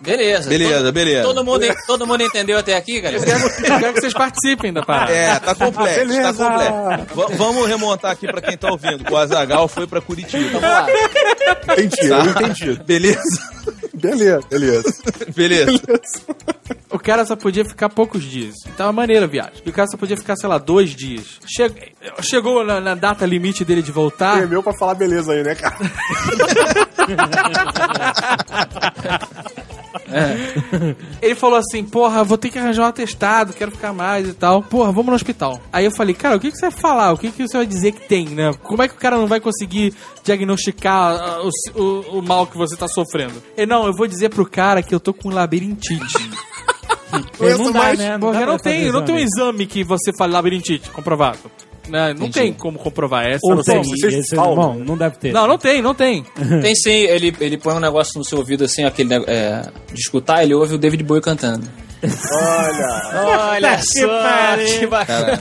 Beleza. 0.00 0.48
Beleza, 0.48 0.92
beleza. 0.92 1.22
Todo 1.24 1.44
mundo, 1.44 1.66
todo 1.86 2.06
mundo 2.06 2.22
entendeu 2.22 2.58
até 2.58 2.76
aqui, 2.76 3.00
galera? 3.00 3.22
Eu 3.28 3.64
quero 3.64 3.92
que 3.94 4.00
vocês 4.00 4.12
participem 4.14 4.72
da 4.72 4.82
parada. 4.82 5.12
É, 5.12 5.38
tá 5.40 5.54
complexo, 5.54 6.22
tá 6.22 6.32
complexo. 6.32 7.14
Va- 7.14 7.26
vamos 7.36 7.66
remontar 7.68 8.12
aqui 8.12 8.26
pra 8.26 8.40
quem 8.40 8.56
tá 8.56 8.70
ouvindo. 8.70 9.04
O 9.10 9.16
Azagal 9.16 9.66
foi 9.68 9.86
pra 9.86 10.00
Curitiba. 10.00 10.44
Vamos 10.58 10.62
lá. 10.62 10.86
Entendi, 11.72 12.06
eu 12.06 12.24
entendi. 12.24 12.80
Beleza? 12.86 13.20
Beleza, 14.10 14.40
beleza. 14.50 14.94
Beleza. 15.34 15.80
O 16.90 16.98
cara 16.98 17.24
só 17.26 17.36
podia 17.36 17.64
ficar 17.64 17.88
poucos 17.88 18.22
dias. 18.24 18.54
Tava 18.76 18.92
maneira 18.92 19.26
a 19.26 19.28
viagem. 19.28 19.62
E 19.64 19.70
o 19.70 19.72
cara 19.72 19.88
só 19.88 19.96
podia 19.96 20.16
ficar, 20.16 20.36
sei 20.36 20.48
lá, 20.48 20.58
dois 20.58 20.90
dias. 20.90 21.38
Che- 21.46 21.92
Chegou 22.22 22.64
na, 22.64 22.80
na 22.80 22.94
data 22.94 23.26
limite 23.26 23.64
dele 23.64 23.82
de 23.82 23.92
voltar. 23.92 24.42
É 24.42 24.46
meu 24.46 24.62
pra 24.62 24.72
falar 24.72 24.94
beleza 24.94 25.32
aí, 25.32 25.42
né, 25.42 25.54
cara? 25.54 25.76
Ele 31.22 31.34
falou 31.34 31.58
assim, 31.58 31.84
porra, 31.84 32.22
vou 32.24 32.36
ter 32.38 32.50
que 32.50 32.58
arranjar 32.58 32.82
um 32.82 32.86
atestado, 32.86 33.52
quero 33.52 33.70
ficar 33.70 33.92
mais 33.92 34.28
e 34.28 34.32
tal. 34.32 34.62
Porra, 34.62 34.90
vamos 34.92 35.06
no 35.06 35.14
hospital. 35.14 35.60
Aí 35.72 35.84
eu 35.84 35.90
falei, 35.90 36.14
cara, 36.14 36.36
o 36.36 36.40
que, 36.40 36.50
que 36.50 36.56
você 36.56 36.68
vai 36.70 36.78
falar? 36.80 37.12
O 37.12 37.18
que, 37.18 37.30
que 37.30 37.46
você 37.46 37.56
vai 37.56 37.66
dizer 37.66 37.92
que 37.92 38.08
tem, 38.08 38.26
né? 38.28 38.52
Como 38.62 38.82
é 38.82 38.88
que 38.88 38.94
o 38.94 38.98
cara 38.98 39.16
não 39.16 39.26
vai 39.26 39.40
conseguir 39.40 39.94
diagnosticar 40.24 41.14
ah, 41.20 41.42
o, 41.74 41.80
o- 41.80 42.18
o 42.18 42.22
mal 42.22 42.46
que 42.46 42.56
você 42.56 42.76
tá 42.76 42.88
sofrendo? 42.88 43.42
Ele, 43.56 43.66
não, 43.66 43.86
eu 43.86 43.92
vou 43.96 44.06
dizer 44.06 44.28
pro 44.30 44.44
cara 44.48 44.82
que 44.82 44.94
eu 44.94 45.00
tô 45.00 45.12
com 45.14 45.30
labirintite. 45.30 46.30
Ele 47.40 47.56
não 47.56 47.72
dá, 47.72 47.78
mais- 47.78 47.98
né? 47.98 48.18
Porque 48.18 48.38
dá 48.40 48.46
não 48.46 48.58
tem, 48.58 48.92
não 48.92 49.02
tem 49.04 49.14
um 49.14 49.18
exame. 49.18 49.62
exame 49.62 49.66
que 49.66 49.84
você 49.84 50.12
fale 50.18 50.32
labirintite 50.32 50.90
comprovado. 50.90 51.38
Né? 51.88 52.14
Não 52.14 52.26
tem 52.30 52.52
como 52.52 52.78
comprovar 52.78 53.26
essa. 53.26 53.40
Ou 53.44 53.50
não 53.56 53.62
tem, 53.62 53.82
vocês 54.00 54.26
bom, 54.56 54.74
não 54.84 54.96
deve 54.96 55.16
ter. 55.18 55.32
Não, 55.32 55.46
não 55.46 55.58
tem, 55.58 55.80
não 55.82 55.94
tem. 55.94 56.24
Tem 56.62 56.74
sim, 56.74 56.90
ele, 56.90 57.34
ele 57.40 57.56
põe 57.58 57.74
um 57.74 57.80
negócio 57.80 58.18
no 58.18 58.24
seu 58.24 58.38
ouvido 58.38 58.64
assim, 58.64 58.84
aquele 58.84 59.08
nego- 59.08 59.24
é, 59.28 59.62
de 59.92 60.00
escutar, 60.00 60.42
ele 60.42 60.54
ouve 60.54 60.74
o 60.74 60.78
David 60.78 61.02
Bowie 61.04 61.22
cantando. 61.22 61.66
Olha. 62.32 63.02
Olha 63.14 63.76
que 63.92 64.06
pariu. 64.06 64.78
que 64.78 64.86
bacana. 64.86 65.38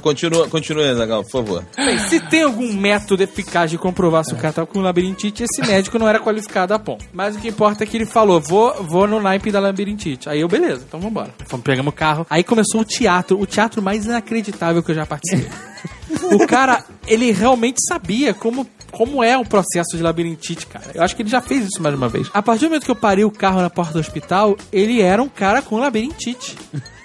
Continua, 0.00 0.48
continua, 0.48 0.90
Azagal, 0.90 1.22
por 1.24 1.30
favor. 1.30 1.64
Bem, 1.76 1.98
se 1.98 2.20
tem 2.20 2.42
algum 2.42 2.72
método 2.72 3.22
eficaz 3.22 3.70
de 3.70 3.78
comprovar 3.78 4.24
se 4.24 4.32
o 4.32 4.36
cara 4.36 4.52
tá 4.52 4.66
com 4.66 4.80
labirintite, 4.80 5.44
esse 5.44 5.60
médico 5.66 5.98
não 5.98 6.08
era 6.08 6.20
qualificado 6.20 6.74
a 6.74 6.78
ponto. 6.78 7.04
Mas 7.12 7.36
o 7.36 7.38
que 7.38 7.48
importa 7.48 7.84
é 7.84 7.86
que 7.86 7.96
ele 7.96 8.06
falou: 8.06 8.40
vou, 8.40 8.82
vou 8.82 9.06
no 9.06 9.20
naipe 9.20 9.50
da 9.50 9.60
labirintite. 9.60 10.28
Aí 10.28 10.40
eu, 10.40 10.48
beleza, 10.48 10.84
então 10.86 11.00
vambora. 11.00 11.30
Fomos, 11.46 11.64
pegamos 11.64 11.92
o 11.92 11.96
carro. 11.96 12.26
Aí 12.28 12.42
começou 12.44 12.80
o 12.80 12.84
teatro, 12.84 13.40
o 13.40 13.46
teatro 13.46 13.82
mais 13.82 14.04
inacreditável 14.06 14.82
que 14.82 14.90
eu 14.90 14.94
já 14.94 15.06
participei. 15.06 15.50
o 16.32 16.46
cara, 16.46 16.84
ele 17.06 17.30
realmente 17.32 17.78
sabia 17.86 18.34
como. 18.34 18.66
Como 18.90 19.22
é 19.22 19.36
o 19.36 19.44
processo 19.44 19.96
de 19.96 20.02
labirintite, 20.02 20.66
cara? 20.66 20.90
Eu 20.94 21.02
acho 21.02 21.14
que 21.16 21.22
ele 21.22 21.30
já 21.30 21.40
fez 21.40 21.64
isso 21.66 21.82
mais 21.82 21.94
uma 21.94 22.08
vez. 22.08 22.28
A 22.32 22.42
partir 22.42 22.64
do 22.64 22.68
momento 22.70 22.84
que 22.84 22.90
eu 22.90 22.96
parei 22.96 23.24
o 23.24 23.30
carro 23.30 23.60
na 23.60 23.70
porta 23.70 23.92
do 23.92 23.98
hospital, 24.00 24.56
ele 24.72 25.00
era 25.00 25.22
um 25.22 25.28
cara 25.28 25.62
com 25.62 25.78
labirintite. 25.78 26.56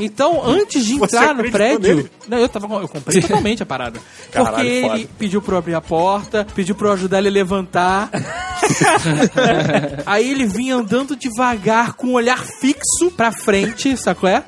Então, 0.00 0.44
antes 0.44 0.84
de 0.84 0.94
entrar 0.94 1.32
no 1.32 1.48
prédio. 1.50 1.78
nele? 1.80 2.10
Não, 2.28 2.36
eu, 2.36 2.48
tava, 2.48 2.66
eu 2.80 2.88
comprei 2.88 3.20
totalmente 3.20 3.62
a 3.62 3.66
parada. 3.66 4.00
Caralho, 4.32 4.54
porque 4.56 4.66
ele 4.66 4.88
foda. 4.88 5.08
pediu 5.18 5.40
pra 5.40 5.54
eu 5.54 5.58
abrir 5.58 5.74
a 5.74 5.80
porta, 5.80 6.46
pediu 6.54 6.74
pra 6.74 6.88
eu 6.88 6.92
ajudar 6.94 7.18
ele 7.18 7.28
a 7.28 7.30
levantar. 7.30 8.10
Aí 10.04 10.28
ele 10.28 10.46
vinha 10.46 10.74
andando 10.74 11.14
devagar, 11.14 11.94
com 11.94 12.08
um 12.08 12.12
olhar 12.14 12.44
fixo 12.60 13.10
pra 13.16 13.30
frente, 13.30 13.96
sacou? 13.96 14.28
É? 14.28 14.42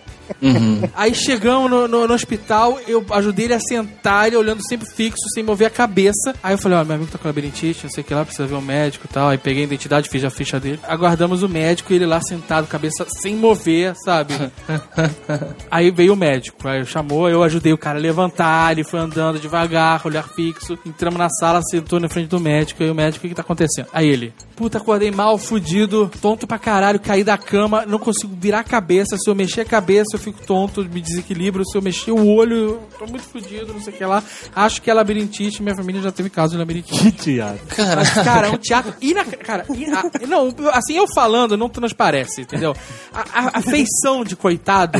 Aí 0.94 1.14
chegamos 1.14 1.70
no, 1.70 1.88
no- 1.88 2.06
no 2.06 2.14
hospital, 2.14 2.78
eu 2.86 3.04
ajudei 3.10 3.46
ele 3.46 3.54
a 3.54 3.60
sentar, 3.60 4.26
ele 4.26 4.36
olhando 4.36 4.60
sempre 4.68 4.86
fixo, 4.88 5.22
sem 5.34 5.42
mover 5.42 5.66
a 5.66 5.70
cabeça. 5.70 6.34
Aí 6.42 6.54
eu 6.54 6.58
falei, 6.58 6.78
ó, 6.78 6.84
meu 6.84 6.96
amigo 6.96 7.10
tá 7.10 7.18
com 7.18 7.28
labirintite, 7.28 7.84
não 7.84 7.90
sei 7.90 8.02
o 8.02 8.04
que 8.06 8.14
lá, 8.14 8.24
precisa 8.24 8.46
ver 8.46 8.54
um 8.54 8.60
médico 8.60 9.06
e 9.08 9.12
tal. 9.12 9.28
Aí 9.28 9.38
peguei 9.38 9.62
a 9.62 9.66
identidade, 9.66 10.08
fiz 10.08 10.24
a 10.24 10.30
ficha 10.30 10.58
dele. 10.60 10.80
Aguardamos 10.86 11.42
o 11.42 11.48
médico 11.48 11.92
e 11.92 11.96
ele 11.96 12.06
lá 12.06 12.20
sentado, 12.20 12.66
cabeça 12.66 13.06
sem 13.22 13.34
mover, 13.36 13.94
sabe? 14.04 14.34
Aí 15.70 15.90
veio 15.90 16.12
o 16.12 16.16
médico, 16.16 16.66
aí 16.68 16.84
chamou, 16.86 17.28
eu 17.28 17.42
ajudei 17.42 17.72
o 17.72 17.78
cara 17.78 17.98
a 17.98 18.02
levantar, 18.02 18.72
ele 18.72 18.84
foi 18.84 18.98
andando 19.00 19.38
devagar, 19.38 20.00
olhar 20.06 20.26
fixo. 20.28 20.78
Entramos 20.86 21.18
na 21.18 21.28
sala, 21.28 21.60
sentou 21.70 22.00
na 22.00 22.08
frente 22.08 22.28
do 22.28 22.40
médico, 22.40 22.82
aí 22.82 22.90
o 22.90 22.94
médico, 22.94 23.18
o 23.18 23.22
que 23.22 23.28
que 23.30 23.34
tá 23.34 23.42
acontecendo? 23.42 23.86
Aí 23.92 24.08
ele, 24.08 24.32
puta, 24.56 24.78
acordei 24.78 25.10
mal, 25.10 25.38
fudido, 25.38 26.10
tonto 26.20 26.46
pra 26.46 26.58
caralho, 26.58 26.98
caí 27.00 27.22
da 27.24 27.36
cama, 27.36 27.84
não 27.86 27.98
consigo 27.98 28.34
virar 28.38 28.60
a 28.60 28.64
cabeça, 28.64 29.16
se 29.18 29.28
eu 29.28 29.34
mexer 29.34 29.62
a 29.62 29.64
cabeça 29.64 30.17
eu 30.18 30.22
fico 30.24 30.44
tonto, 30.46 30.84
me 30.84 31.00
desequilibro, 31.00 31.64
se 31.64 31.76
eu 31.76 31.82
mexer 31.82 32.10
o 32.10 32.26
olho, 32.34 32.56
eu 32.56 32.88
tô 32.98 33.06
muito 33.06 33.24
fudido, 33.24 33.72
não 33.72 33.80
sei 33.80 33.92
o 33.92 33.96
que 33.96 34.04
lá. 34.04 34.22
Acho 34.54 34.82
que 34.82 34.90
é 34.90 34.94
labirintite, 34.94 35.62
minha 35.62 35.74
família 35.74 36.02
já 36.02 36.12
teve 36.12 36.28
caso 36.30 36.52
de 36.52 36.58
labirintite. 36.58 36.98
Que 36.98 37.12
teatro. 37.12 37.60
Mas, 37.96 38.10
cara, 38.12 38.48
é 38.48 38.50
um 38.50 38.56
teatro. 38.58 38.94
Inac... 39.00 39.28
Cara, 39.38 39.64
ina- 39.74 40.02
não, 40.28 40.54
assim, 40.72 40.94
eu 40.96 41.06
falando, 41.14 41.56
não 41.56 41.68
transparece, 41.68 42.42
entendeu? 42.42 42.74
A, 43.12 43.20
a- 43.20 43.50
a 43.58 43.62
feição 43.62 44.24
de 44.24 44.34
coitado. 44.36 44.98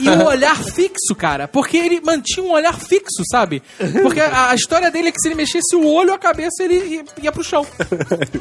e 0.00 0.08
o 0.08 0.24
olhar 0.26 0.56
fixo, 0.56 1.14
cara. 1.16 1.48
Porque 1.48 1.76
ele 1.76 2.00
mantinha 2.00 2.44
um 2.46 2.52
olhar 2.52 2.74
fixo, 2.78 3.22
sabe? 3.30 3.62
Porque 4.02 4.20
a, 4.20 4.50
a 4.50 4.54
história 4.54 4.90
dele 4.90 5.08
é 5.08 5.12
que 5.12 5.20
se 5.20 5.28
ele 5.28 5.34
mexesse 5.34 5.74
o 5.74 5.84
olho, 5.86 6.12
a 6.12 6.18
cabeça, 6.18 6.62
ele 6.62 6.74
ia, 6.76 7.04
ia 7.22 7.32
pro 7.32 7.42
chão. 7.42 7.66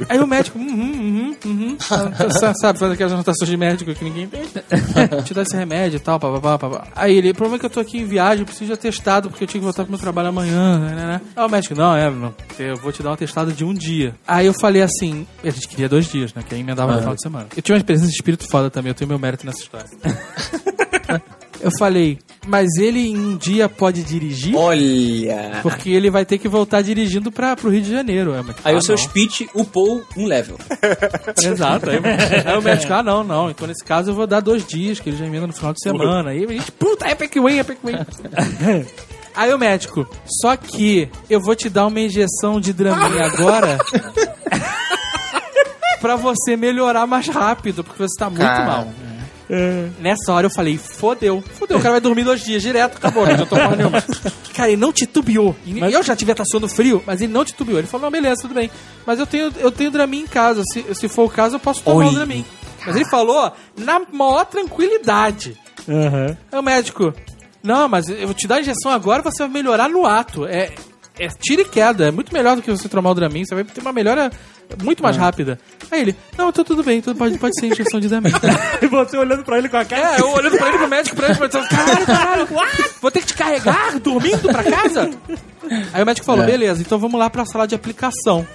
Aí 0.10 0.20
o 0.20 0.28
médico, 0.28 0.60
uhum, 0.60 0.66
uhum, 0.66 1.38
uhum. 1.46 1.78
Sa- 1.80 2.54
Sabe, 2.54 2.78
faz 2.80 2.92
aquelas 2.92 3.14
anotações 3.14 3.50
de 3.50 3.58
médico 3.58 3.94
que 3.96 4.04
ninguém 4.04 4.24
entende. 4.26 4.50
Te 5.24 5.34
dá 5.34 5.42
esse 5.42 5.56
remédio 5.56 5.98
e 5.98 6.00
tal, 6.00 6.20
papapá, 6.20 6.58
papapá. 6.58 6.88
Aí 6.96 7.18
ele, 7.18 7.32
o 7.32 7.36
problema 7.36 7.58
é 7.58 7.60
que 7.60 7.66
eu 7.66 7.70
tô 7.70 7.80
aqui 7.80 8.00
em 8.00 8.06
viagem, 8.06 8.42
eu 8.42 8.46
preciso 8.46 8.68
de 8.68 8.74
atestado, 8.74 9.30
porque 9.30 9.44
eu 9.44 9.48
tinha 9.48 9.60
que 9.60 9.66
voltar 9.66 9.84
pro 9.84 9.92
meu 9.92 10.00
trabalho 10.00 10.30
amanhã, 10.30 10.80
né, 10.80 10.96
né, 10.96 11.06
né. 11.06 11.22
Aí 11.36 11.46
o 11.46 11.50
médico, 11.50 11.76
não, 11.76 11.96
é, 11.96 12.12
eu 12.60 12.78
vou 12.78 12.92
te 12.92 13.02
dar 13.04 13.12
um 13.12 13.14
atestado 13.14 13.52
de 13.52 13.64
um 13.64 13.74
dia. 13.74 14.16
Aí 14.28 14.46
eu 14.46 14.54
falei 14.54 14.82
assim, 14.82 15.28
a 15.44 15.50
gente 15.50 15.68
queria 15.68 15.90
dois 15.90 16.10
dias, 16.10 16.34
né, 16.34 16.44
que 16.48 16.54
aí 16.54 16.62
emendava 16.62 16.94
no 16.94 17.00
final 17.00 17.16
de 17.16 17.22
semana. 17.22 17.48
Eu 17.56 17.62
tinha 17.62 17.78
uma 17.78 17.84
presença 17.84 18.10
de 18.10 18.16
espírito 18.16 18.48
foda 18.50 18.70
também, 18.70 18.92
eu 18.92 18.96
tenho 18.96 19.08
meu 19.08 19.20
mérito 19.20 19.46
nessa 19.46 19.60
história. 19.60 19.90
Eu 21.62 21.70
falei, 21.78 22.18
mas 22.46 22.76
ele 22.78 23.00
em 23.00 23.18
um 23.18 23.38
dia 23.38 23.70
pode 23.70 24.04
dirigir? 24.04 24.56
Olha. 24.56 25.60
Porque 25.62 25.92
ele 25.92 26.10
vai 26.10 26.26
ter 26.26 26.38
que 26.38 26.48
voltar 26.48 26.82
dirigindo 26.82 27.32
pra, 27.32 27.56
pro 27.56 27.70
Rio 27.70 27.82
de 27.82 27.92
Janeiro. 27.92 28.34
É, 28.34 28.42
mas- 28.42 28.56
Aí 28.64 28.76
ah, 28.76 28.78
o 28.78 28.82
seu 28.82 28.96
não. 28.96 29.04
speech 29.04 29.50
upou 29.54 30.04
um 30.18 30.26
level. 30.26 30.58
Exato. 31.42 31.90
Aí, 31.90 32.00
aí 32.46 32.58
o 32.58 32.62
médico, 32.62 32.94
ah, 32.94 33.04
não, 33.04 33.24
não. 33.24 33.50
Então 33.50 33.68
nesse 33.68 33.84
caso 33.84 34.12
eu 34.12 34.16
vou 34.16 34.26
dar 34.26 34.40
dois 34.40 34.66
dias, 34.66 35.00
que 35.00 35.10
ele 35.10 35.18
já 35.18 35.26
emenda 35.26 35.48
no 35.48 35.54
final 35.54 35.74
de 35.74 35.82
semana. 35.82 36.32
Aí 36.32 36.44
a 36.44 36.48
gente, 36.48 36.72
puta, 36.72 37.08
é 37.08 37.12
Epic 37.12 37.36
Win, 37.36 37.60
Epic 37.60 37.78
Win. 37.84 37.96
Aí 39.34 39.54
o 39.54 39.58
médico, 39.58 40.06
só 40.42 40.58
que 40.58 41.08
eu 41.30 41.40
vou 41.40 41.56
te 41.56 41.70
dar 41.70 41.88
uma 41.88 42.02
injeção 42.02 42.60
de 42.60 42.74
Dramin 42.74 43.18
agora. 43.22 43.78
pra 46.02 46.18
você 46.18 46.58
melhorar 46.58 47.08
mais 47.08 47.28
rápido, 47.28 47.84
porque 47.84 48.02
você 48.02 48.18
tá 48.18 48.30
muito 48.30 48.44
mal. 48.44 48.88
É. 49.54 49.90
Nessa 50.00 50.32
hora 50.32 50.48
eu 50.48 50.50
falei, 50.50 50.78
fodeu. 50.78 51.44
Fodeu, 51.56 51.78
o 51.78 51.82
cara 51.82 51.96
vai 51.96 52.02
dormir 52.02 52.24
dois 52.24 52.42
dias 52.42 52.62
direto, 52.62 52.96
acabou, 52.96 53.28
não 53.28 53.46
tô 53.46 53.58
porra 53.58 53.76
nenhuma. 53.76 54.02
Cara, 54.56 54.70
ele 54.70 54.80
não 54.80 54.94
titubeou. 54.94 55.56
E 55.66 55.78
Eu 55.80 56.04
já 56.04 56.16
tive 56.16 56.34
suando 56.46 56.68
frio, 56.68 57.04
mas 57.06 57.22
ele 57.22 57.32
não 57.32 57.44
titubeou. 57.44 57.80
Ele 57.80 57.88
falou, 57.88 58.06
não, 58.06 58.12
beleza, 58.12 58.42
tudo 58.42 58.54
bem. 58.54 58.70
Mas 59.06 59.20
eu 59.20 59.26
tenho, 59.26 59.52
eu 59.58 59.72
tenho 59.72 59.92
Dramin 59.92 60.22
em 60.22 60.28
casa. 60.28 60.62
Se, 60.72 60.84
se 60.94 61.08
for 61.10 61.26
o 61.26 61.30
caso, 61.30 61.56
eu 61.56 61.60
posso 61.60 61.82
tomar 61.82 62.08
o 62.08 62.12
Dramin. 62.12 62.46
Mas 62.86 62.96
ele 62.96 63.06
falou 63.10 63.52
na 63.78 64.02
maior 64.12 64.46
tranquilidade. 64.46 65.58
Aham. 65.88 66.38
Aí 66.52 66.60
o 66.60 66.64
médico, 66.64 67.14
não, 67.64 67.88
mas 67.88 68.08
eu 68.10 68.26
vou 68.28 68.34
te 68.34 68.48
dar 68.48 68.56
a 68.56 68.62
injeção 68.62 68.92
agora, 68.92 69.22
você 69.22 69.44
vai 69.44 69.52
melhorar 69.52 69.90
no 69.90 70.06
ato. 70.06 70.46
É, 70.46 70.72
é 71.20 71.28
tira 71.28 71.62
e 71.62 71.66
queda, 71.66 72.08
é 72.08 72.12
muito 72.12 72.34
melhor 72.34 72.56
do 72.56 72.62
que 72.62 72.72
você 72.72 72.90
tomar 72.90 73.12
o 73.12 73.16
Dramin, 73.16 73.46
você 73.46 73.56
vai 73.56 73.64
ter 73.64 73.82
uma 73.82 73.94
melhora 73.94 74.32
muito 74.84 75.02
mais 75.04 75.18
rápida. 75.18 75.60
Aí 75.90 76.02
ele, 76.02 76.16
não, 76.38 76.50
então 76.50 76.64
tudo 76.64 76.84
bem, 76.84 77.02
tudo 77.02 77.18
pode, 77.18 77.38
pode 77.38 77.60
ser 77.60 77.68
injeção 77.68 78.00
de 78.00 78.08
Dramin. 78.08 78.32
E 78.82 78.88
você 78.88 79.18
olhando 79.18 79.44
pra 79.44 79.58
ele 79.58 79.70
com 79.70 79.78
a 79.78 79.86
cara. 79.86 80.16
É, 80.16 80.22
eu 80.22 80.30
olhando 80.32 80.58
pra 80.58 80.70
ele 80.70 80.78
pro 80.78 80.88
médico, 80.88 81.16
pra 81.16 81.30
ele, 81.30 81.38
pensando, 81.38 81.68
caralho, 81.68 82.06
caralho, 82.06 82.48
what? 82.52 82.84
Vou 83.02 83.12
ter 83.12 83.20
que 83.22 83.28
te 83.28 83.34
carregar 83.34 84.00
dormindo 84.00 84.50
pra 84.50 84.64
casa? 84.64 85.10
Aí 85.94 86.02
o 86.02 86.06
médico 86.06 86.26
falou, 86.26 86.46
beleza, 86.46 86.82
então 86.82 86.98
vamos 86.98 87.20
lá 87.20 87.30
pra 87.30 87.46
sala 87.46 87.68
de 87.68 87.76
aplicação. 87.76 88.46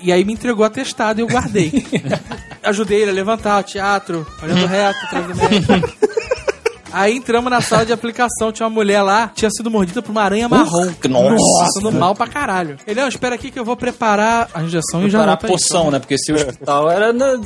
E 0.00 0.12
aí 0.12 0.24
me 0.24 0.32
entregou 0.32 0.64
atestado 0.64 1.20
e 1.20 1.22
eu 1.22 1.26
guardei. 1.26 1.84
Ajudei 2.62 3.02
ele 3.02 3.10
a 3.10 3.14
levantar 3.14 3.58
o 3.60 3.62
teatro, 3.62 4.26
olhando 4.42 4.66
reto 4.66 4.98
atrás 5.06 5.26
do 5.26 5.34
médico. 5.34 5.72
Aí 6.92 7.16
entramos 7.16 7.50
na 7.50 7.60
sala 7.60 7.84
de 7.84 7.92
aplicação, 7.92 8.52
tinha 8.52 8.66
uma 8.66 8.74
mulher 8.74 9.02
lá, 9.02 9.30
tinha 9.34 9.50
sido 9.50 9.70
mordida 9.70 10.00
por 10.02 10.10
uma 10.10 10.22
aranha 10.22 10.48
marrom. 10.48 10.92
nossa. 11.08 11.64
Passando 11.64 11.92
mal 11.92 12.14
pra 12.14 12.26
caralho. 12.26 12.76
Ele, 12.86 13.00
não, 13.00 13.08
espera 13.08 13.34
aqui 13.34 13.50
que 13.50 13.58
eu 13.58 13.64
vou 13.64 13.76
preparar 13.76 14.48
a 14.54 14.62
injeção 14.62 15.06
e 15.06 15.10
já 15.10 15.20
Para 15.20 15.32
a 15.32 15.36
volto 15.36 15.44
aí. 15.46 15.50
poção, 15.52 15.90
né? 15.90 15.98
Porque 15.98 16.18
se 16.18 16.32
o 16.32 16.36
hospital 16.36 16.90
era 16.90 17.12
na 17.12 17.36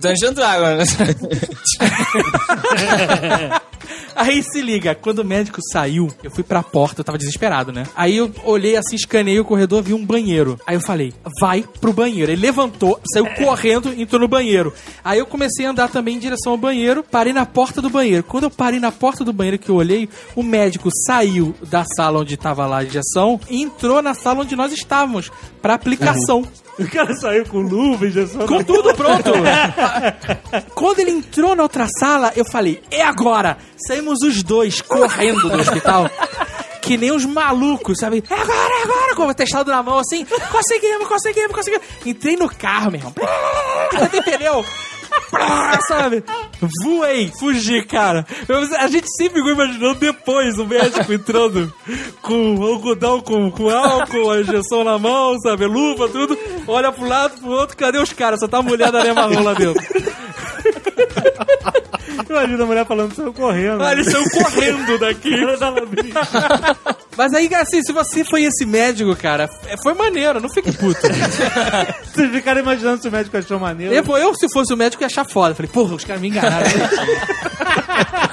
Dungeon 0.00 0.32
Dragon, 0.32 0.76
né? 0.76 0.84
Aí 4.14 4.42
se 4.42 4.62
liga, 4.62 4.94
quando 4.94 5.18
o 5.18 5.24
médico 5.24 5.60
saiu, 5.70 6.08
eu 6.24 6.30
fui 6.30 6.42
pra 6.42 6.62
porta, 6.62 7.02
eu 7.02 7.04
tava 7.04 7.18
desesperado, 7.18 7.70
né? 7.70 7.82
Aí 7.94 8.16
eu 8.16 8.32
olhei 8.44 8.74
assim, 8.74 8.96
escaneei 8.96 9.38
o 9.38 9.44
corredor, 9.44 9.82
vi 9.82 9.92
um 9.92 10.04
banheiro. 10.04 10.58
Aí 10.66 10.74
eu 10.74 10.80
falei, 10.80 11.12
vai 11.38 11.62
pro 11.80 11.92
banheiro. 11.92 12.32
Ele 12.32 12.40
levantou, 12.40 12.98
saiu 13.12 13.26
correndo, 13.34 13.92
entrou 13.92 14.18
no 14.20 14.26
banheiro. 14.26 14.72
Aí 15.04 15.18
eu 15.18 15.26
comecei 15.26 15.66
a 15.66 15.70
andar 15.70 15.88
também 15.90 16.16
em 16.16 16.18
direção 16.18 16.52
ao 16.52 16.58
banheiro, 16.58 17.02
parei 17.04 17.34
na 17.34 17.44
porta 17.44 17.82
do 17.82 17.90
banheiro. 17.90 18.24
Quando 18.24 18.44
eu 18.44 18.50
parei 18.50 18.65
na 18.72 18.92
porta 18.92 19.24
do 19.24 19.32
banheiro 19.32 19.58
que 19.58 19.68
eu 19.68 19.76
olhei, 19.76 20.08
o 20.34 20.42
médico 20.42 20.88
saiu 21.06 21.54
da 21.68 21.84
sala 21.96 22.20
onde 22.20 22.36
tava 22.36 22.66
lá 22.66 22.78
a 22.78 22.84
injeção 22.84 23.40
e 23.48 23.62
entrou 23.62 24.02
na 24.02 24.14
sala 24.14 24.42
onde 24.42 24.56
nós 24.56 24.72
estávamos, 24.72 25.30
pra 25.62 25.74
aplicação. 25.74 26.46
O 26.78 26.86
cara 26.90 27.14
saiu 27.14 27.46
com 27.46 27.58
luva, 27.58 28.06
injeção. 28.06 28.46
Com 28.46 28.62
tudo 28.62 28.94
pronto. 28.94 29.30
Quando 30.74 30.98
ele 30.98 31.12
entrou 31.12 31.56
na 31.56 31.62
outra 31.62 31.86
sala, 31.98 32.32
eu 32.36 32.44
falei, 32.44 32.82
é 32.90 33.02
agora! 33.02 33.56
Saímos 33.86 34.22
os 34.22 34.42
dois 34.42 34.82
correndo 34.82 35.48
do 35.48 35.58
hospital. 35.58 36.10
Que 36.82 36.96
nem 36.96 37.10
os 37.10 37.24
malucos, 37.24 37.98
sabe? 37.98 38.22
É 38.30 38.34
agora, 38.34 38.74
é 38.74 38.82
agora! 38.82 39.14
Com 39.16 39.26
o 39.26 39.34
testado 39.34 39.70
na 39.70 39.82
mão 39.82 39.98
assim, 39.98 40.24
conseguimos, 40.52 41.08
conseguimos, 41.08 41.52
conseguimos. 41.52 41.86
Entrei 42.04 42.36
no 42.36 42.48
carro, 42.48 42.90
meu 42.90 43.00
irmão. 43.00 43.14
Tem 44.24 44.46
Sabe? 45.88 46.22
Voei, 46.84 47.30
fugi, 47.38 47.82
cara. 47.84 48.24
Eu- 48.48 48.58
a 48.78 48.88
gente 48.88 49.06
sempre 49.16 49.38
ficou 49.42 49.52
imaginando 49.52 49.94
depois 49.96 50.58
o 50.58 50.64
médico 50.64 51.12
entrando 51.12 51.72
com 52.22 52.62
algodão, 52.62 53.20
com, 53.20 53.50
com 53.50 53.68
álcool, 53.68 54.30
a 54.30 54.40
injeção 54.40 54.84
na 54.84 54.98
mão, 54.98 55.38
sabe? 55.40 55.66
Luva, 55.66 56.08
tudo. 56.08 56.36
Olha 56.66 56.90
pro 56.92 57.06
lado, 57.06 57.38
pro 57.40 57.50
outro, 57.50 57.76
cadê 57.76 57.98
os 57.98 58.12
caras? 58.12 58.40
Só 58.40 58.48
tá 58.48 58.58
a 58.58 58.62
mulher 58.62 58.90
da 58.90 59.14
marrom 59.14 59.42
lá 59.42 59.54
dentro. 59.54 59.82
Imagina 62.28 62.62
a 62.62 62.66
mulher 62.66 62.86
falando, 62.86 63.14
saiu 63.14 63.32
correndo. 63.32 63.82
Ah, 63.82 63.92
eles 63.92 64.10
saiu 64.10 64.24
correndo 64.30 64.98
daqui. 64.98 65.30
Mas 67.16 67.32
aí, 67.32 67.48
assim, 67.54 67.82
se 67.82 67.92
você 67.92 68.24
foi 68.24 68.44
esse 68.44 68.66
médico, 68.66 69.14
cara, 69.16 69.48
é- 69.66 69.76
foi 69.82 69.94
maneiro, 69.94 70.40
não 70.40 70.50
fique 70.50 70.70
puto. 70.72 71.00
Vocês 72.14 72.30
ficaram 72.30 72.60
imaginando 72.60 73.00
se 73.00 73.08
o 73.08 73.12
médico 73.12 73.36
achou 73.36 73.58
maneiro. 73.58 73.94
Eu, 73.94 74.04
eu, 74.18 74.34
se 74.34 74.46
fosse 74.52 74.74
o 74.74 74.76
médico, 74.76 75.02
ia 75.02 75.06
achar 75.06 75.24
foda. 75.24 75.54
Falei, 75.54 75.70
porra, 75.70 75.94
os 75.94 76.04
caras 76.04 76.20
me 76.20 76.28
enganaram. 76.28 76.66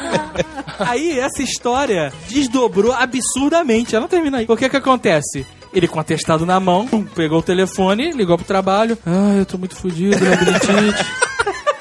aí, 0.80 1.20
essa 1.20 1.42
história 1.42 2.12
desdobrou 2.30 2.94
absurdamente. 2.94 3.96
Ela 3.96 4.02
não 4.02 4.10
termina 4.10 4.40
aí. 4.40 4.46
O 4.48 4.58
que 4.58 4.70
que 4.70 4.78
acontece? 4.78 5.46
Ele 5.74 5.88
com 5.88 5.98
o 5.98 6.02
atestado 6.02 6.46
na 6.46 6.60
mão, 6.60 6.88
pum, 6.88 7.04
pegou 7.04 7.40
o 7.40 7.44
telefone, 7.44 8.12
ligou 8.12 8.38
pro 8.38 8.46
trabalho. 8.46 8.98
Ah, 9.06 9.36
eu 9.38 9.46
tô 9.46 9.58
muito 9.58 9.76
fudido, 9.76 10.18
labirintite. 10.24 11.06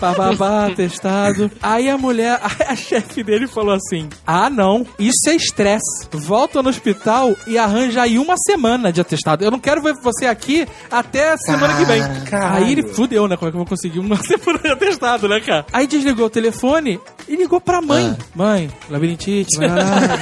Bababá, 0.02 0.66
atestado. 0.72 1.48
Aí 1.62 1.88
a 1.88 1.96
mulher, 1.96 2.40
a 2.42 2.74
chefe 2.74 3.22
dele 3.22 3.46
falou 3.46 3.74
assim: 3.74 4.08
Ah, 4.26 4.50
não, 4.50 4.84
isso 4.98 5.28
é 5.28 5.36
estresse. 5.36 6.08
Volta 6.10 6.60
no 6.60 6.68
hospital 6.68 7.36
e 7.46 7.56
arranja 7.56 8.02
aí 8.02 8.18
uma 8.18 8.34
semana 8.36 8.92
de 8.92 9.00
atestado. 9.00 9.44
Eu 9.44 9.50
não 9.50 9.60
quero 9.60 9.80
ver 9.80 9.94
você 9.94 10.26
aqui 10.26 10.66
até 10.90 11.36
semana 11.36 11.76
que 11.76 11.84
vem. 11.84 12.02
Aí 12.32 12.72
ele 12.72 12.88
fudeu, 12.88 13.28
né? 13.28 13.36
Como 13.36 13.48
é 13.48 13.52
que 13.52 13.56
eu 13.56 13.60
vou 13.60 13.68
conseguir 13.68 14.00
uma 14.00 14.16
semana 14.22 14.58
de 14.58 14.72
atestado, 14.72 15.28
né, 15.28 15.40
cara? 15.40 15.66
Aí 15.72 15.86
desligou 15.86 16.26
o 16.26 16.30
telefone 16.30 16.98
e 17.28 17.36
ligou 17.36 17.60
pra 17.60 17.80
mãe. 17.80 18.16
Mãe, 18.34 18.70
labirintite, 18.90 19.58
lá. 19.58 20.18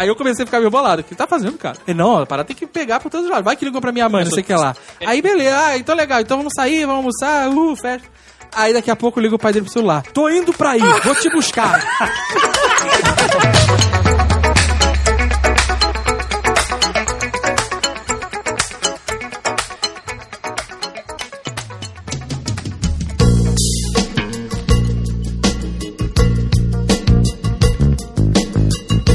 Aí 0.00 0.08
eu 0.08 0.16
comecei 0.16 0.44
a 0.44 0.46
ficar 0.46 0.60
meio 0.60 0.70
bolado. 0.70 1.02
O 1.02 1.04
que 1.04 1.14
tá 1.14 1.26
fazendo, 1.26 1.58
cara? 1.58 1.76
Ele, 1.86 1.98
não, 1.98 2.16
a 2.16 2.24
parada 2.24 2.46
tem 2.46 2.56
que 2.56 2.66
pegar 2.66 3.00
por 3.00 3.10
todos 3.10 3.26
os 3.26 3.30
lados. 3.30 3.44
Vai 3.44 3.54
que 3.54 3.66
ligou 3.66 3.82
pra 3.82 3.92
minha 3.92 4.08
mãe, 4.08 4.24
não 4.24 4.30
sei 4.30 4.42
o 4.42 4.46
que 4.46 4.54
lá. 4.54 4.74
Aí, 5.04 5.20
beleza. 5.20 5.58
Ah, 5.58 5.76
então 5.76 5.94
legal. 5.94 6.20
Então 6.22 6.38
vamos 6.38 6.54
sair, 6.56 6.86
vamos 6.86 7.04
almoçar. 7.04 7.50
Uh, 7.50 7.76
festa. 7.76 8.08
Aí 8.54 8.72
daqui 8.72 8.90
a 8.90 8.96
pouco 8.96 9.20
liga 9.20 9.34
o 9.34 9.38
pai 9.38 9.52
dele 9.52 9.64
pro 9.64 9.72
celular. 9.72 10.02
Tô 10.12 10.28
indo 10.28 10.52
pra 10.52 10.70
aí, 10.70 10.80
vou 10.80 11.14
te 11.14 11.30
buscar. 11.30 11.80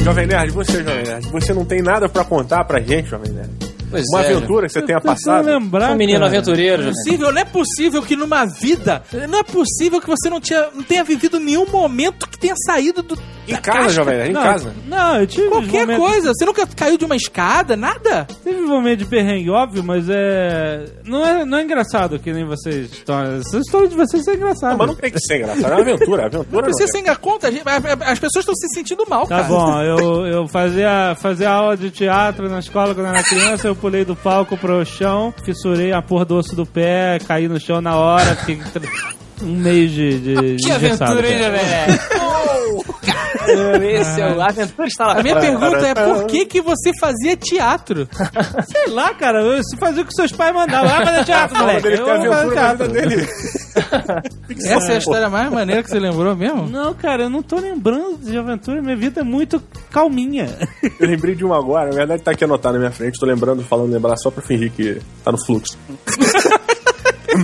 Jovem 0.02 0.26
Nerd, 0.28 0.52
você, 0.52 0.84
Jovem 0.84 1.04
Nerd, 1.04 1.28
você 1.30 1.52
não 1.52 1.64
tem 1.64 1.82
nada 1.82 2.08
pra 2.08 2.24
contar 2.24 2.64
pra 2.64 2.80
gente, 2.80 3.08
Jovem 3.08 3.32
Nerd? 3.32 3.65
Pois 3.90 4.04
Uma 4.12 4.22
é, 4.24 4.30
aventura 4.34 4.66
que 4.66 4.72
você 4.72 4.82
tenha 4.82 5.00
passado? 5.00 5.46
lembrar, 5.46 5.92
Um 5.92 5.96
menino 5.96 6.18
cara. 6.20 6.30
aventureiro, 6.30 6.82
já. 6.82 6.88
possível, 6.90 7.32
não 7.32 7.40
é 7.40 7.44
possível 7.44 8.02
que 8.02 8.16
numa 8.16 8.44
vida, 8.44 9.02
não 9.28 9.38
é 9.38 9.42
possível 9.42 10.00
que 10.00 10.08
você 10.08 10.28
não, 10.28 10.40
tinha, 10.40 10.68
não 10.74 10.82
tenha 10.82 11.04
vivido 11.04 11.38
nenhum 11.38 11.66
momento 11.70 12.28
que 12.28 12.38
tenha 12.38 12.54
saído 12.66 13.02
do. 13.02 13.16
Em 13.48 13.52
da 13.52 13.58
casa. 13.60 13.90
Jovem 13.90 14.30
em 14.30 14.32
Não, 14.32 14.42
casa. 14.42 14.74
Não, 14.88 15.20
eu 15.20 15.26
tive 15.28 15.48
Qualquer 15.48 15.86
momentos- 15.86 16.04
coisa. 16.10 16.32
Você 16.34 16.44
nunca 16.44 16.66
caiu 16.66 16.98
de 16.98 17.04
uma 17.04 17.14
escada, 17.14 17.76
nada? 17.76 18.26
Teve 18.42 18.60
um 18.60 18.66
momento 18.66 18.98
de 18.98 19.04
perrengue, 19.04 19.48
óbvio, 19.50 19.84
mas 19.84 20.08
é. 20.10 20.84
Não 21.04 21.24
é, 21.24 21.44
não 21.44 21.58
é 21.58 21.62
engraçado 21.62 22.18
que 22.18 22.32
nem 22.32 22.44
vocês 22.44 22.90
estão. 22.90 23.22
Essa 23.22 23.58
história 23.58 23.86
de 23.86 23.94
vocês 23.94 24.26
é 24.26 24.34
engraçada. 24.34 24.76
Mas 24.76 24.88
não 24.88 24.96
tem 24.96 25.12
que 25.12 25.20
ser 25.20 25.36
engraçado, 25.36 25.64
é 25.72 25.74
uma 25.76 25.80
aventura. 25.80 26.26
Aventura 26.26 26.48
Não 26.50 26.62
precisa 26.62 26.86
não 26.86 26.92
ser 26.92 26.98
engar 26.98 27.16
conta. 27.18 27.52
gente- 27.52 27.62
As 28.04 28.18
pessoas 28.18 28.42
estão 28.42 28.54
se 28.56 28.66
sentindo 28.74 29.04
mal, 29.08 29.22
Tá 29.28 29.36
cara. 29.36 29.44
bom, 29.48 29.80
eu, 29.80 30.26
eu 30.26 30.48
fazia, 30.48 31.14
fazia 31.20 31.48
aula 31.48 31.76
de 31.76 31.88
teatro 31.92 32.48
na 32.50 32.58
escola 32.58 32.96
quando 32.96 33.06
eu 33.06 33.12
era 33.14 33.22
criança, 33.22 33.68
eu 33.68 33.76
pulei 33.86 34.04
do 34.04 34.16
palco 34.16 34.56
pro 34.56 34.84
chão, 34.84 35.32
fissurei 35.44 35.92
a 35.92 36.02
porra 36.02 36.24
do 36.24 36.34
osso 36.34 36.56
do 36.56 36.66
pé, 36.66 37.20
caí 37.24 37.46
no 37.46 37.60
chão 37.60 37.80
na 37.80 37.94
hora, 37.94 38.34
fiquei 38.34 38.58
um 39.40 39.54
mês 39.54 39.92
de, 39.92 40.18
de 40.18 40.56
Que 40.56 40.72
engessado, 40.72 41.20
aventura, 41.20 41.28
hein. 41.28 43.06
Esse 44.00 44.20
é 44.20 44.32
o 44.32 44.40
A 44.40 44.46
Aventura 44.46 44.86
está 44.88 45.06
lá 45.06 45.20
A 45.20 45.22
minha 45.22 45.36
pergunta 45.38 45.86
é 45.86 45.94
por 45.94 46.26
que, 46.26 46.44
que 46.46 46.60
você 46.60 46.90
fazia 47.00 47.36
teatro? 47.36 48.08
Sei 48.70 48.88
lá, 48.92 49.14
cara, 49.14 49.40
eu- 49.42 49.62
se 49.62 49.76
fazia 49.76 50.02
o 50.02 50.06
que 50.06 50.12
seus 50.14 50.32
pais 50.32 50.54
mandavam. 50.54 50.88
Vai 50.88 51.04
fazer 51.06 51.24
teatro, 51.24 51.58
moleque. 51.58 51.86
Eu 51.88 52.06
vou 52.44 52.52
teatro. 52.52 52.88
dele. 52.88 53.26
Essa 54.64 54.92
é 54.92 54.94
a 54.94 54.98
história 54.98 55.28
mais 55.28 55.50
maneira 55.50 55.82
que 55.82 55.90
você 55.90 55.98
lembrou 55.98 56.34
mesmo? 56.34 56.66
Não, 56.68 56.94
cara, 56.94 57.24
eu 57.24 57.30
não 57.30 57.42
tô 57.42 57.58
lembrando 57.60 58.18
de 58.18 58.36
aventura. 58.36 58.80
Minha 58.80 58.96
vida 58.96 59.20
é 59.20 59.24
muito 59.24 59.62
calminha. 59.90 60.46
Eu 61.00 61.08
lembrei 61.08 61.34
de 61.34 61.44
uma 61.44 61.58
agora, 61.58 61.90
na 61.90 61.94
verdade 61.96 62.22
tá 62.22 62.30
aqui 62.30 62.44
anotado 62.44 62.74
na 62.74 62.78
minha 62.80 62.90
frente, 62.92 63.18
tô 63.18 63.26
lembrando, 63.26 63.62
falando 63.62 63.92
lembrar 63.92 64.16
só 64.16 64.30
pra 64.30 64.42
fingir 64.42 64.70
que 64.72 64.98
tá 65.24 65.30
no 65.32 65.38
fluxo. 65.44 65.76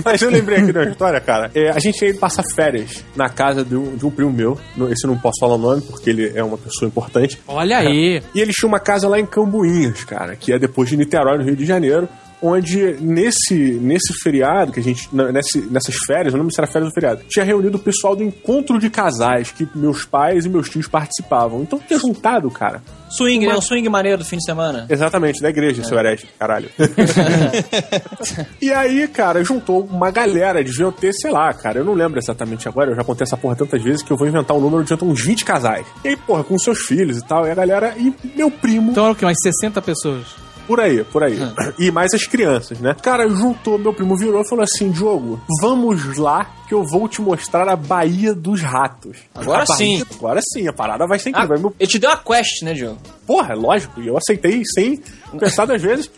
Mas 0.03 0.21
eu 0.21 0.29
lembrei 0.29 0.59
aqui 0.59 0.71
de 0.71 0.77
uma 0.77 0.89
história, 0.89 1.19
cara. 1.19 1.51
É, 1.53 1.69
a 1.69 1.79
gente 1.79 2.01
ia 2.03 2.11
ir 2.11 2.17
passar 2.17 2.43
férias 2.55 3.03
na 3.15 3.29
casa 3.29 3.63
de 3.63 3.75
um, 3.75 3.95
de 3.95 4.05
um 4.05 4.11
primo 4.11 4.31
meu. 4.31 4.57
Esse 4.89 5.05
eu 5.05 5.11
não 5.11 5.17
posso 5.17 5.39
falar 5.39 5.55
o 5.55 5.57
nome, 5.57 5.81
porque 5.81 6.09
ele 6.09 6.31
é 6.35 6.43
uma 6.43 6.57
pessoa 6.57 6.87
importante. 6.87 7.39
Olha 7.47 7.77
aí. 7.77 8.21
E 8.33 8.39
ele 8.39 8.51
tinha 8.51 8.67
uma 8.67 8.79
casa 8.79 9.07
lá 9.07 9.19
em 9.19 9.25
Cambuinhas, 9.25 10.03
cara, 10.03 10.35
que 10.35 10.53
é 10.53 10.59
depois 10.59 10.89
de 10.89 10.97
Niterói, 10.97 11.37
no 11.37 11.43
Rio 11.43 11.55
de 11.55 11.65
Janeiro, 11.65 12.07
onde 12.43 12.97
nesse, 12.99 13.79
nesse 13.81 14.13
feriado, 14.21 14.73
que 14.73 14.79
a 14.81 14.83
gente. 14.83 15.07
Nesse, 15.13 15.61
nessas 15.71 15.95
férias, 16.05 16.33
eu 16.33 16.37
não 16.37 16.43
lembro 16.43 16.53
se 16.53 16.59
era 16.59 16.67
férias 16.67 16.89
ou 16.89 16.93
feriado, 16.93 17.23
tinha 17.29 17.45
reunido 17.45 17.77
o 17.77 17.79
pessoal 17.79 18.15
do 18.15 18.23
encontro 18.23 18.77
de 18.77 18.89
casais 18.89 19.51
que 19.51 19.67
meus 19.73 20.03
pais 20.03 20.45
e 20.45 20.49
meus 20.49 20.69
tios 20.69 20.87
participavam. 20.87 21.61
Então 21.61 21.79
tinha 21.79 21.97
juntado, 21.97 22.51
cara. 22.51 22.83
Swing, 23.09 23.45
né? 23.45 23.55
Um 23.55 23.61
swing 23.61 23.87
maneiro 23.87 24.17
do 24.17 24.25
fim 24.25 24.37
de 24.37 24.43
semana. 24.43 24.85
Exatamente, 24.89 25.41
da 25.41 25.49
igreja, 25.49 25.83
seu 25.83 25.97
herege, 25.97 26.27
caralho. 26.37 26.69
e 28.59 28.71
aí, 28.71 29.07
cara, 29.07 29.43
juntou 29.43 29.83
uma 29.85 30.11
galera, 30.11 30.63
deviam 30.63 30.91
ter, 30.91 31.13
sei 31.13 31.31
lá, 31.31 31.53
cara, 31.53 31.79
eu 31.79 31.85
não 31.85 31.93
lembro 31.93 32.19
exatamente 32.19 32.67
agora, 32.67 32.91
eu 32.91 32.95
já 32.95 33.03
contei 33.03 33.23
essa 33.23 33.37
porra 33.37 33.55
tantas 33.55 33.81
vezes 33.83 34.01
que 34.01 34.11
eu 34.11 34.17
vou 34.17 34.27
inventar 34.27 34.57
um 34.57 34.59
número 34.59 34.83
de 34.83 34.93
uns 35.03 35.21
20 35.21 35.45
casais. 35.45 35.85
E 36.03 36.09
aí, 36.09 36.17
porra, 36.17 36.43
com 36.43 36.57
seus 36.57 36.79
filhos 36.79 37.19
e 37.19 37.23
tal, 37.23 37.47
e 37.47 37.51
a 37.51 37.55
galera, 37.55 37.93
e 37.97 38.13
meu 38.35 38.49
primo, 38.49 38.91
Então 38.91 39.03
era 39.05 39.13
o 39.13 39.15
quê? 39.15 39.25
Umas 39.25 39.37
60 39.41 39.81
pessoas. 39.81 40.42
Por 40.67 40.79
aí, 40.79 41.03
por 41.03 41.23
aí. 41.23 41.37
E 41.77 41.91
mais 41.91 42.13
as 42.13 42.25
crianças, 42.25 42.79
né? 42.79 42.95
Cara, 43.01 43.27
juntou, 43.29 43.77
meu 43.77 43.93
primo 43.93 44.15
virou 44.17 44.41
e 44.41 44.47
falou 44.47 44.63
assim: 44.63 44.91
Diogo, 44.91 45.41
vamos 45.61 46.17
lá 46.17 46.45
que 46.67 46.73
eu 46.73 46.83
vou 46.83 47.07
te 47.07 47.21
mostrar 47.21 47.67
a 47.67 47.75
Baía 47.75 48.33
dos 48.33 48.61
Ratos. 48.61 49.17
Agora 49.35 49.65
sim. 49.65 50.03
Agora 50.15 50.39
sim, 50.41 50.67
a 50.67 50.73
parada 50.73 51.05
vai 51.05 51.19
ser 51.19 51.29
Ah, 51.29 51.31
incrível. 51.31 51.47
Vai 51.49 51.59
meu 51.59 51.75
ele 51.79 51.89
te 51.89 51.99
deu 51.99 52.09
a 52.11 52.17
quest, 52.17 52.61
né, 52.63 52.73
Diogo? 52.73 52.97
Porra, 53.27 53.53
é 53.53 53.55
lógico. 53.55 54.01
E 54.01 54.07
eu 54.07 54.17
aceitei 54.17 54.61
sem 54.73 55.01
pensar 55.39 55.65
duas 55.65 55.81
vezes. 55.81 56.09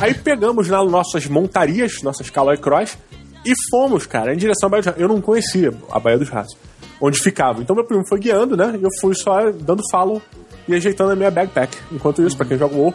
Aí 0.00 0.12
pegamos 0.12 0.68
lá 0.68 0.84
nossas 0.84 1.26
montarias, 1.26 2.02
nossas 2.02 2.28
Caloi 2.28 2.56
Cross, 2.56 2.98
e 3.46 3.52
fomos, 3.70 4.06
cara, 4.06 4.34
em 4.34 4.36
direção 4.36 4.66
à 4.66 4.70
Baía 4.70 4.82
dos 4.82 4.86
Ratos. 4.86 5.02
Eu 5.02 5.08
não 5.08 5.20
conhecia 5.20 5.72
a 5.90 5.98
Baía 6.00 6.18
dos 6.18 6.28
Ratos, 6.28 6.56
onde 7.00 7.18
ficava. 7.20 7.62
Então 7.62 7.74
meu 7.76 7.84
primo 7.84 8.06
foi 8.08 8.18
guiando, 8.18 8.56
né? 8.56 8.76
E 8.78 8.82
eu 8.82 8.90
fui 9.00 9.14
só 9.14 9.50
dando 9.50 9.82
follow 9.90 10.20
e 10.66 10.74
ajeitando 10.74 11.12
a 11.12 11.16
minha 11.16 11.30
backpack. 11.30 11.76
Enquanto 11.92 12.22
isso, 12.22 12.36
pra 12.36 12.46
quem 12.46 12.58
joga 12.58 12.74
o 12.74 12.78
WoW. 12.80 12.94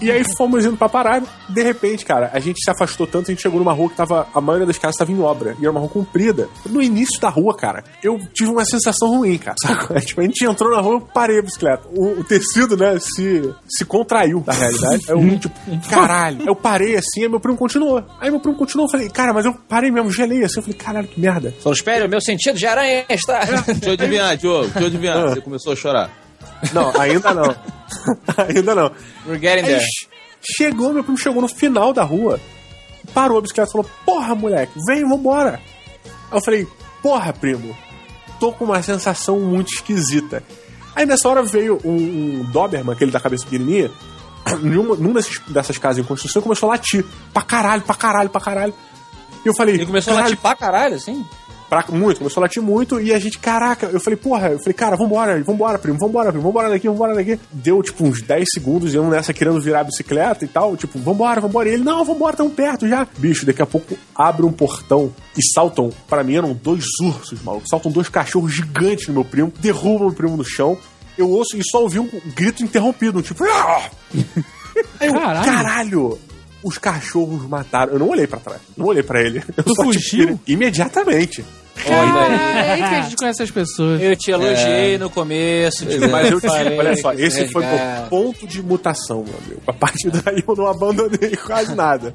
E 0.00 0.10
aí 0.10 0.22
fomos 0.36 0.64
indo 0.64 0.76
pra 0.76 0.88
parada. 0.88 1.26
De 1.48 1.62
repente, 1.62 2.04
cara, 2.04 2.30
a 2.32 2.38
gente 2.38 2.62
se 2.62 2.70
afastou 2.70 3.06
tanto, 3.06 3.30
a 3.30 3.34
gente 3.34 3.42
chegou 3.42 3.58
numa 3.58 3.72
rua 3.72 3.90
que 3.90 3.96
tava. 3.96 4.26
A 4.34 4.40
maioria 4.40 4.66
das 4.66 4.78
casas 4.78 4.96
tava 4.96 5.12
em 5.12 5.20
obra. 5.20 5.56
E 5.58 5.62
era 5.62 5.70
uma 5.70 5.80
rua 5.80 5.88
comprida. 5.88 6.48
No 6.66 6.82
início 6.82 7.20
da 7.20 7.28
rua, 7.28 7.56
cara, 7.56 7.84
eu 8.02 8.18
tive 8.32 8.50
uma 8.50 8.64
sensação 8.64 9.08
ruim, 9.08 9.38
cara. 9.38 9.56
Sabe? 9.62 9.98
É, 9.98 10.00
tipo, 10.00 10.20
a 10.20 10.24
gente 10.24 10.44
entrou 10.44 10.70
na 10.70 10.80
rua, 10.80 10.94
eu 10.94 11.00
parei 11.00 11.38
a 11.38 11.42
bicicleta. 11.42 11.88
O, 11.94 12.20
o 12.20 12.24
tecido, 12.24 12.76
né, 12.76 12.98
se, 12.98 13.54
se 13.68 13.84
contraiu, 13.84 14.42
na 14.46 14.52
realidade. 14.52 15.04
Aí 15.08 15.28
eu, 15.30 15.38
tipo, 15.38 15.54
caralho. 15.88 16.46
Eu 16.46 16.56
parei 16.56 16.96
assim, 16.96 17.22
aí 17.22 17.28
meu 17.28 17.40
primo 17.40 17.56
continuou. 17.56 18.02
Aí 18.20 18.30
meu 18.30 18.40
primo 18.40 18.56
continuou, 18.56 18.86
eu 18.86 18.90
falei, 18.90 19.08
cara, 19.08 19.32
mas 19.32 19.44
eu 19.44 19.54
parei 19.68 19.90
mesmo, 19.90 20.10
gelei 20.10 20.44
assim. 20.44 20.58
Eu 20.58 20.62
falei, 20.62 20.78
caralho, 20.78 21.08
que 21.08 21.20
merda. 21.20 21.54
Falou, 21.58 21.74
espera, 21.74 22.08
meu 22.08 22.20
sentido 22.20 22.58
de 22.58 22.66
aranha 22.66 23.04
está. 23.08 23.40
Deixa 23.44 23.86
eu 23.86 23.92
adivinhar, 23.92 24.36
Diogo. 24.36 24.64
Deixa 24.64 24.80
eu 24.80 24.86
adivinhar. 24.86 25.16
Ah. 25.18 25.28
Você 25.30 25.40
começou 25.40 25.72
a 25.72 25.76
chorar. 25.76 26.25
Não, 26.72 26.92
ainda 27.00 27.32
não. 27.34 27.54
ainda 28.48 28.74
não. 28.74 28.90
We're 29.26 29.38
getting 29.38 29.64
Aí 29.66 29.74
there. 29.74 29.80
che- 29.84 30.08
chegou, 30.40 30.92
meu 30.92 31.02
primo 31.02 31.18
chegou 31.18 31.40
no 31.42 31.48
final 31.48 31.92
da 31.92 32.02
rua, 32.02 32.40
parou 33.14 33.38
a 33.38 33.40
bicicleta 33.40 33.70
e 33.70 33.72
falou: 33.72 33.90
Porra, 34.04 34.34
moleque, 34.34 34.72
vem, 34.86 35.08
vambora. 35.08 35.60
Aí 36.04 36.38
eu 36.38 36.40
falei: 36.44 36.66
Porra, 37.02 37.32
primo, 37.32 37.76
tô 38.40 38.52
com 38.52 38.64
uma 38.64 38.82
sensação 38.82 39.38
muito 39.40 39.72
esquisita. 39.72 40.42
Aí 40.94 41.04
nessa 41.04 41.28
hora 41.28 41.42
veio 41.42 41.78
um, 41.84 42.40
um 42.40 42.44
Doberman, 42.50 42.94
aquele 42.94 43.10
da 43.10 43.20
cabeça 43.20 43.44
pequenininha, 43.44 43.90
num, 44.62 44.94
num 44.96 45.12
desses, 45.12 45.38
dessas 45.48 45.76
casas 45.78 46.02
em 46.02 46.06
construção 46.06 46.40
e 46.40 46.42
começou 46.42 46.68
a 46.68 46.72
latir. 46.72 47.04
Pra 47.32 47.42
caralho, 47.42 47.82
pra 47.82 47.94
caralho, 47.94 48.30
pra 48.30 48.40
caralho. 48.40 48.74
E 49.44 49.48
eu 49.48 49.54
falei: 49.54 49.74
Ele 49.74 49.86
começou 49.86 50.12
a 50.12 50.16
"Caralho, 50.16 50.30
latir 50.32 50.42
pra 50.42 50.56
caralho, 50.56 50.94
assim? 50.96 51.24
Pra, 51.68 51.84
muito, 51.88 52.18
começou 52.18 52.40
a 52.40 52.44
latir 52.44 52.62
muito 52.62 53.00
e 53.00 53.12
a 53.12 53.18
gente, 53.18 53.38
caraca, 53.38 53.86
eu 53.86 53.98
falei, 53.98 54.16
porra, 54.16 54.50
eu 54.50 54.58
falei, 54.58 54.72
cara, 54.72 54.96
vambora, 54.96 55.42
vambora, 55.42 55.78
primo, 55.78 55.98
vambora, 55.98 56.30
primo, 56.30 56.44
vambora 56.44 56.70
daqui, 56.70 56.88
vambora 56.88 57.14
daqui. 57.14 57.40
Deu 57.50 57.82
tipo 57.82 58.04
uns 58.04 58.22
10 58.22 58.44
segundos 58.54 58.94
e 58.94 58.96
eu 58.96 59.04
nessa 59.08 59.32
querendo 59.32 59.60
virar 59.60 59.80
a 59.80 59.84
bicicleta 59.84 60.44
e 60.44 60.48
tal, 60.48 60.76
tipo, 60.76 60.98
vambora, 60.98 61.40
vambora. 61.40 61.68
E 61.68 61.72
ele, 61.72 61.82
não, 61.82 62.04
vambora, 62.04 62.36
tão 62.36 62.48
perto 62.48 62.88
já. 62.88 63.06
Bicho, 63.18 63.44
daqui 63.44 63.62
a 63.62 63.66
pouco 63.66 63.98
abre 64.14 64.46
um 64.46 64.52
portão 64.52 65.12
e 65.36 65.42
saltam, 65.52 65.90
pra 66.08 66.22
mim 66.22 66.36
eram 66.36 66.52
dois 66.52 66.84
ursos, 67.02 67.42
maluco, 67.42 67.68
saltam 67.68 67.90
dois 67.90 68.08
cachorros 68.08 68.52
gigantes 68.52 69.08
no 69.08 69.14
meu 69.14 69.24
primo, 69.24 69.52
derrubam 69.58 70.08
o 70.08 70.12
primo 70.12 70.36
no 70.36 70.44
chão. 70.44 70.78
Eu 71.18 71.30
ouço 71.30 71.56
e 71.56 71.62
só 71.64 71.82
ouvi 71.82 71.98
um 71.98 72.08
grito 72.34 72.62
interrompido, 72.62 73.18
um 73.18 73.22
tipo! 73.22 73.42
Aí 75.00 75.08
eu, 75.08 75.14
Caralho. 75.14 76.18
Os 76.62 76.78
cachorros 76.78 77.48
mataram. 77.48 77.92
Eu 77.92 77.98
não 77.98 78.08
olhei 78.08 78.26
pra 78.26 78.38
trás. 78.40 78.60
Não 78.76 78.86
olhei 78.86 79.02
pra 79.02 79.20
ele. 79.22 79.42
Eu 79.56 79.62
Tu 79.64 79.74
só 79.74 79.84
fugiu? 79.84 80.00
tirei 80.00 80.38
imediatamente. 80.46 81.44
Caralho, 81.76 82.32
é 82.34 82.72
aí 82.72 82.78
que 82.78 82.94
a 82.94 83.02
gente 83.02 83.16
conhece 83.16 83.42
as 83.42 83.50
pessoas. 83.50 84.00
Eu 84.00 84.16
te 84.16 84.30
elogiei 84.30 84.96
no 84.98 85.10
começo. 85.10 85.84
tipo, 85.84 86.08
Mas 86.08 86.30
eu 86.30 86.40
falei 86.40 86.64
tive, 86.64 86.78
olha 86.78 86.96
só, 86.96 87.12
esse 87.12 87.48
foi 87.52 87.62
resgate. 87.62 88.06
o 88.06 88.08
ponto 88.08 88.46
de 88.46 88.62
mutação, 88.62 89.22
meu 89.22 89.34
amigo. 89.44 89.62
A 89.66 89.72
partir 89.74 90.10
daí 90.10 90.42
eu 90.48 90.56
não 90.56 90.66
abandonei 90.66 91.36
quase 91.36 91.74
nada. 91.74 92.14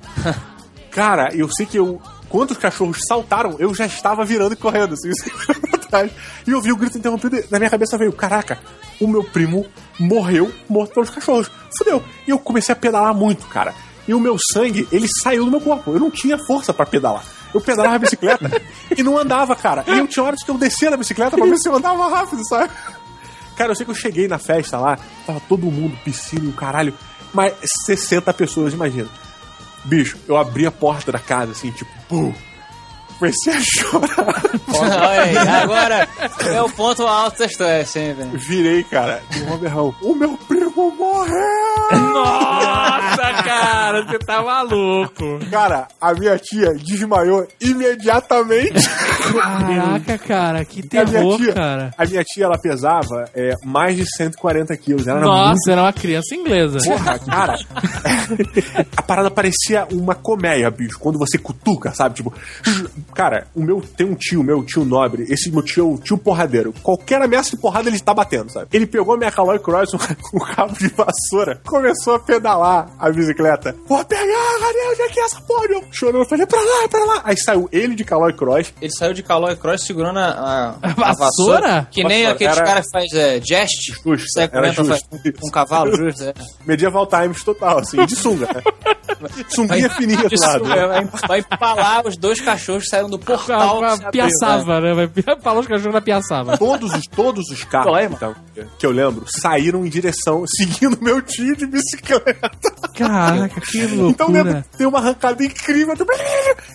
Cara, 0.90 1.30
eu 1.34 1.48
sei 1.50 1.66
que 1.66 1.78
eu. 1.78 2.02
Quando 2.28 2.52
os 2.52 2.58
cachorros 2.58 2.98
saltaram, 3.08 3.56
eu 3.60 3.74
já 3.76 3.86
estava 3.86 4.24
virando 4.26 4.54
e 4.54 4.56
correndo, 4.56 4.94
assim, 4.94 5.10
pra 5.70 5.78
trás. 5.80 6.12
E 6.48 6.52
eu 6.52 6.62
vi 6.62 6.72
o 6.72 6.78
grito 6.78 6.98
interrompido 6.98 7.38
e 7.38 7.46
na 7.52 7.60
minha 7.60 7.70
cabeça 7.70 7.98
veio: 7.98 8.12
caraca, 8.14 8.58
o 9.00 9.08
meu 9.08 9.24
primo 9.24 9.66
morreu 10.00 10.52
morto 10.68 10.94
pelos 10.94 11.10
cachorros. 11.10 11.52
Fudeu. 11.78 12.02
E 12.28 12.32
eu 12.32 12.40
comecei 12.40 12.74
a 12.74 12.76
pedalar 12.76 13.14
muito, 13.14 13.46
cara. 13.48 13.74
E 14.07 14.14
o 14.14 14.19
meu 14.19 14.38
sangue, 14.53 14.88
ele 14.91 15.07
saiu 15.22 15.45
do 15.45 15.52
meu 15.52 15.61
corpo. 15.61 15.94
Eu 15.94 15.99
não 15.99 16.10
tinha 16.10 16.38
força 16.38 16.73
pra 16.73 16.86
pedalar. 16.86 17.23
Eu 17.53 17.61
pedalava 17.61 17.95
a 17.95 17.99
bicicleta 17.99 18.49
e 18.95 19.03
não 19.03 19.18
andava, 19.18 19.56
cara. 19.56 19.84
E 19.88 19.98
eu 19.98 20.07
tinha 20.07 20.23
horas 20.23 20.44
que 20.44 20.49
eu 20.49 20.57
descia 20.57 20.90
da 20.90 20.98
bicicleta 20.98 21.38
pra 21.38 21.45
ver 21.45 21.57
se 21.57 21.69
eu 21.69 21.76
andava 21.76 22.07
rápido, 22.10 22.41
sabe? 22.48 22.72
Cara, 23.56 23.72
eu 23.72 23.76
sei 23.76 23.86
que 23.86 23.91
eu 23.91 23.95
cheguei 23.95 24.28
na 24.28 24.40
festa 24.40 24.78
lá, 24.78 24.98
tava 25.26 25.40
todo 25.41 25.69
mundo, 25.69 25.98
piscina 26.03 26.45
e 26.45 26.48
o 26.48 26.53
caralho, 26.53 26.94
mas 27.34 27.53
60 27.86 28.34
pessoas, 28.34 28.73
imagina. 28.73 29.10
Bicho, 29.84 30.18
eu 30.28 30.38
abri 30.38 30.65
a 30.65 30.72
porta 30.72 31.11
da 31.11 31.19
casa, 31.19 31.52
assim, 31.52 31.72
tipo, 31.72 31.91
pum. 32.07 32.34
Comecei 33.22 33.53
a 33.53 33.61
chorar. 33.61 34.41
Olha 34.73 35.22
aí, 35.22 35.38
agora 35.38 36.07
é 36.43 36.60
o 36.60 36.69
ponto 36.72 37.06
alto 37.06 37.38
da 37.38 37.45
história, 37.45 37.85
sempre. 37.85 38.26
Virei, 38.34 38.84
cara, 38.84 39.22
de 39.30 39.43
um 39.43 39.57
berrão. 39.60 39.93
O 40.02 40.15
meu 40.15 40.35
primo 40.48 40.89
morreu! 40.98 41.91
Nossa, 41.91 43.43
cara, 43.43 44.03
você 44.07 44.18
tá 44.18 44.41
maluco. 44.41 45.39
Cara, 45.52 45.88
a 46.02 46.14
minha 46.15 46.35
tia 46.39 46.73
desmaiou 46.73 47.48
imediatamente. 47.61 48.89
Caraca, 49.31 50.18
cara, 50.18 50.65
que 50.65 50.80
A 50.80 51.06
minha 51.06 51.06
terror, 51.06 51.38
tia, 51.38 51.53
cara. 51.53 51.93
a 51.95 52.06
minha 52.06 52.23
tia, 52.23 52.45
ela 52.45 52.57
pesava 52.57 53.30
é, 53.35 53.53
mais 53.64 53.98
de 53.98 54.06
140 54.18 54.76
quilos. 54.77 55.06
Ela 55.06 55.19
era 55.19 55.27
muito 55.27 55.38
Nossa, 55.48 55.72
era 55.72 55.81
uma 55.84 55.93
criança 55.93 56.34
inglesa. 56.34 56.80
Porra, 56.84 57.19
cara. 57.19 57.56
a 58.98 59.02
parada 59.03 59.30
parecia 59.30 59.85
uma 59.91 60.15
colmeia, 60.15 60.72
bicho. 60.72 60.98
Quando 60.98 61.19
você 61.19 61.38
cutuca, 61.38 61.91
sabe? 61.93 62.15
Tipo. 62.15 62.34
Cara, 63.14 63.48
o 63.56 63.62
meu. 63.62 63.82
Tem 63.82 64.06
um 64.08 64.16
tio, 64.16 64.44
meu 64.44 64.64
tio 64.64 64.84
nobre. 64.86 65.26
Esse 65.30 65.52
meu 65.52 65.62
tio, 65.64 66.00
tio 66.04 66.18
porradeiro. 66.18 66.74
Qualquer 66.84 67.22
ameaça 67.22 67.52
de 67.52 67.58
porrada 67.58 67.90
ele 67.90 68.00
tá 68.00 68.14
batendo, 68.14 68.52
sabe? 68.52 68.68
Ele 68.72 68.86
pegou 68.86 69.14
a 69.16 69.18
minha 69.18 69.32
Caloi 69.32 69.60
Cross 69.60 69.92
com 70.32 70.38
o 70.38 70.46
cabo 70.46 70.74
de 70.78 70.88
vassoura, 70.90 71.62
começou 71.66 72.16
a 72.16 72.20
pedalar 72.20 72.90
a 73.00 73.10
bicicleta. 73.10 73.76
Vou 73.88 74.04
pegar, 74.06 74.24
cadê? 74.60 74.80
Onde 74.92 75.02
é 75.02 75.08
que 75.10 75.20
é 75.20 75.24
essa 75.24 75.42
porra? 75.42 75.66
Eu 75.70 75.84
chorando, 75.92 76.20
eu 76.22 76.26
falei, 76.26 76.44
é 76.44 76.48
pra 76.48 76.60
lá, 76.60 76.84
é 76.84 76.88
pra 76.88 77.06
lá. 77.06 77.22
Aí 77.24 77.38
saiu 77.38 77.70
ele 77.72 77.96
de 77.96 78.04
Caloi 78.04 78.34
Cross. 78.34 78.74
Ele 78.82 78.92
saiu 78.92 79.14
de 79.14 79.24
Calói 79.24 79.56
Cross 79.56 79.84
segurando 79.86 80.20
a, 80.20 80.76
a, 80.82 81.10
A 81.10 81.14
vassoura? 81.14 81.88
Que 81.92 82.04
nem 82.04 82.24
Vassoura. 82.24 82.32
aqueles 82.36 82.58
Era- 82.58 82.66
caras 82.66 82.86
que 82.86 82.92
faz 82.92 83.14
é, 83.14 83.40
jest. 83.42 83.92
Justo, 84.04 84.26
Sai 84.34 84.44
era 84.52 84.74
correndo 84.74 84.86
faz 84.88 85.02
um 85.44 85.50
cavalo, 85.52 85.96
justo. 85.98 86.24
É. 86.24 86.34
Medieval 86.66 87.08
Times 87.08 87.44
total, 87.44 87.80
assim, 87.80 88.06
de 88.06 88.16
sunga, 88.16 88.48
né? 88.48 88.62
Sunguinha 89.50 89.90
fininha 89.90 90.28
do 90.28 90.40
lado. 90.40 90.72
é, 90.72 90.88
vai, 90.88 91.10
vai 91.28 91.40
empalar 91.40 92.08
os 92.08 92.18
dois 92.18 92.40
cachorros 92.42 92.84
que 92.84 92.90
saíram 93.02 93.10
do 93.10 93.19
portal. 93.19 93.80
Pra 93.80 93.94
abriu, 93.94 94.11
Piaçava, 94.11 94.82
né? 94.82 94.94
Vai 94.94 95.36
falar 95.41 95.60
os 95.60 95.68
cachorros 95.68 95.94
da 95.94 96.02
Piaçava. 96.02 96.57
Todos 96.57 96.94
os, 96.94 97.06
todos 97.07 97.49
os 97.49 97.64
carros 97.64 97.98
é, 97.98 98.06
então, 98.06 98.36
que 98.78 98.86
eu 98.86 98.91
lembro 98.91 99.26
saíram 99.28 99.86
em 99.86 99.90
direção, 99.90 100.44
seguindo 100.57 100.98
meu 101.02 101.22
tio 101.22 101.56
de 101.56 101.65
bicicleta. 101.65 102.49
Caraca, 102.95 103.60
que 103.61 103.80
Então 103.80 104.28
loucura. 104.28 104.44
lembro, 104.44 104.64
tem 104.78 104.88
uma 104.88 104.99
arrancada 104.99 105.44
incrível. 105.44 105.94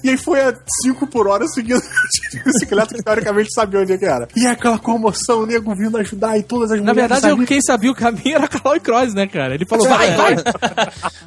E 0.02 0.10
aí 0.10 0.16
foi 0.16 0.40
a 0.40 0.54
5 0.82 1.06
por 1.06 1.26
hora 1.28 1.46
seguindo 1.48 1.80
meu 1.82 1.90
tio 2.10 2.30
de 2.38 2.44
bicicleta, 2.44 2.94
que 2.94 3.02
teoricamente 3.02 3.52
sabia 3.52 3.80
onde 3.80 3.92
é 3.92 3.98
que 3.98 4.04
era. 4.04 4.28
E 4.36 4.46
aquela 4.46 4.78
comoção, 4.78 5.40
o 5.40 5.46
nego 5.46 5.74
vindo 5.74 5.96
ajudar 5.98 6.38
e 6.38 6.42
todas 6.42 6.70
as 6.72 6.80
Na 6.82 6.92
verdade, 6.92 7.28
eu, 7.28 7.36
quem 7.44 7.60
sabia 7.60 7.90
o 7.90 7.94
caminho 7.94 8.36
era 8.36 8.48
Calói 8.48 8.80
Cross, 8.80 9.14
né, 9.14 9.26
cara? 9.26 9.54
Ele 9.54 9.66
falou, 9.66 9.88
vai, 9.88 10.14
vai. 10.14 10.36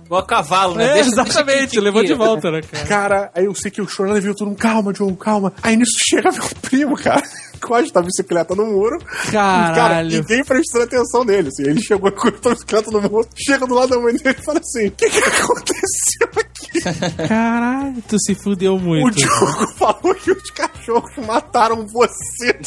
Igual 0.05 0.21
a 0.21 0.25
cavalo, 0.25 0.75
né? 0.75 0.85
É, 0.89 0.93
Deixa- 0.93 1.09
deixa 1.11 1.21
exatamente, 1.31 1.79
levou 1.79 2.03
de 2.03 2.13
volta, 2.13 2.51
né, 2.51 2.61
cara? 2.61 2.85
Cara, 2.85 3.31
aí 3.35 3.45
eu 3.45 3.55
sei 3.55 3.71
que 3.71 3.85
chorando 3.87 4.17
e 4.17 4.21
viu 4.21 4.35
todo 4.35 4.47
mundo, 4.49 4.57
calma, 4.57 4.88
Joe, 4.93 5.15
calma. 5.15 5.53
Aí 5.61 5.75
nisso 5.75 5.97
chega 6.09 6.31
meu 6.31 6.43
primo, 6.61 6.95
cara. 6.95 7.23
Encosta 7.55 7.99
a 7.99 8.01
bicicleta 8.01 8.55
no 8.55 8.65
muro. 8.67 8.97
Caralho. 9.31 9.75
Cara, 9.75 10.03
ninguém 10.03 10.43
prestando 10.45 10.85
atenção 10.85 11.25
nele, 11.25 11.49
assim. 11.49 11.63
Ele 11.63 11.81
chegou 11.81 12.09
com 12.11 12.29
a 12.29 12.53
bicicleta 12.53 12.89
no 12.89 13.01
muro, 13.01 13.27
chega 13.35 13.67
do 13.67 13.73
lado 13.75 13.89
da 13.89 13.99
mãe 13.99 14.13
dele 14.15 14.37
e 14.39 14.45
fala 14.45 14.59
assim: 14.59 14.87
O 14.87 14.91
que, 14.91 15.09
que 15.09 15.17
aconteceu 15.17 16.29
aqui? 16.37 17.27
Caralho, 17.27 18.01
tu 18.07 18.17
se 18.19 18.33
fudeu 18.33 18.75
O 18.75 18.79
muito. 18.79 19.17
Diogo 19.17 19.67
falou 19.77 20.15
que 20.15 20.31
os 20.31 20.49
cachorros 20.51 21.11
mataram 21.25 21.85
você. 21.87 22.57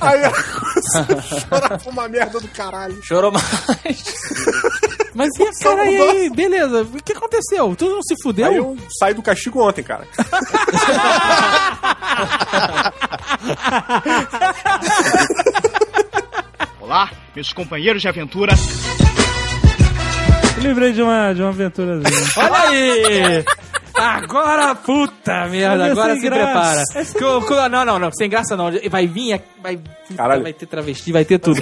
Aí 0.00 0.24
a 0.24 0.32
chorar 1.40 1.78
com 1.82 1.90
uma 1.90 2.08
merda 2.08 2.40
do 2.40 2.48
caralho. 2.48 2.98
Chorou 3.02 3.32
mais. 3.32 4.02
Mas 5.14 5.28
e 5.38 5.42
a 5.42 5.50
cara, 5.62 5.90
e 5.90 6.00
aí? 6.00 6.30
Beleza, 6.30 6.82
o 6.82 7.02
que 7.02 7.12
aconteceu? 7.12 7.74
Tu 7.76 7.88
não 7.88 8.02
se 8.02 8.14
fudeu? 8.22 8.46
Aí 8.46 8.56
eu 8.56 8.76
saí 8.98 9.14
do 9.14 9.22
castigo 9.22 9.62
ontem, 9.66 9.82
cara. 9.82 10.06
Olá, 16.80 17.10
meus 17.34 17.52
companheiros 17.52 18.00
de 18.02 18.08
aventura. 18.08 18.52
Eu 20.56 20.62
lembrei 20.62 20.92
de 20.92 21.02
uma, 21.02 21.32
de 21.32 21.42
uma 21.42 21.50
aventurazinha. 21.50 22.28
Olha 22.36 22.60
aí! 22.68 23.44
Agora, 23.94 24.74
puta 24.74 25.46
merda, 25.48 25.88
é 25.88 25.90
agora 25.90 26.14
se 26.14 26.20
graça. 26.22 26.44
prepara. 26.44 26.82
É 26.94 27.04
Co- 27.18 27.42
co- 27.46 27.68
não, 27.68 27.84
não, 27.84 27.98
não, 27.98 28.10
sem 28.12 28.28
graça 28.30 28.56
não. 28.56 28.70
Vai 28.90 29.06
vir, 29.06 29.40
vai, 29.62 29.78
Caralho. 30.16 30.42
vai 30.42 30.52
ter 30.52 30.66
travesti, 30.66 31.12
vai 31.12 31.24
ter 31.24 31.38
tudo. 31.38 31.60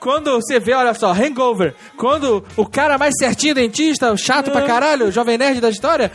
Quando 0.00 0.32
você 0.32 0.58
vê, 0.58 0.74
olha 0.74 0.94
só, 0.94 1.12
Hangover, 1.12 1.74
quando 1.96 2.44
o 2.56 2.66
cara 2.66 2.98
mais 2.98 3.14
certinho, 3.18 3.54
dentista, 3.54 4.16
chato 4.16 4.50
pra 4.50 4.62
caralho, 4.62 5.10
jovem 5.10 5.38
nerd 5.38 5.60
da 5.60 5.70
história, 5.70 6.10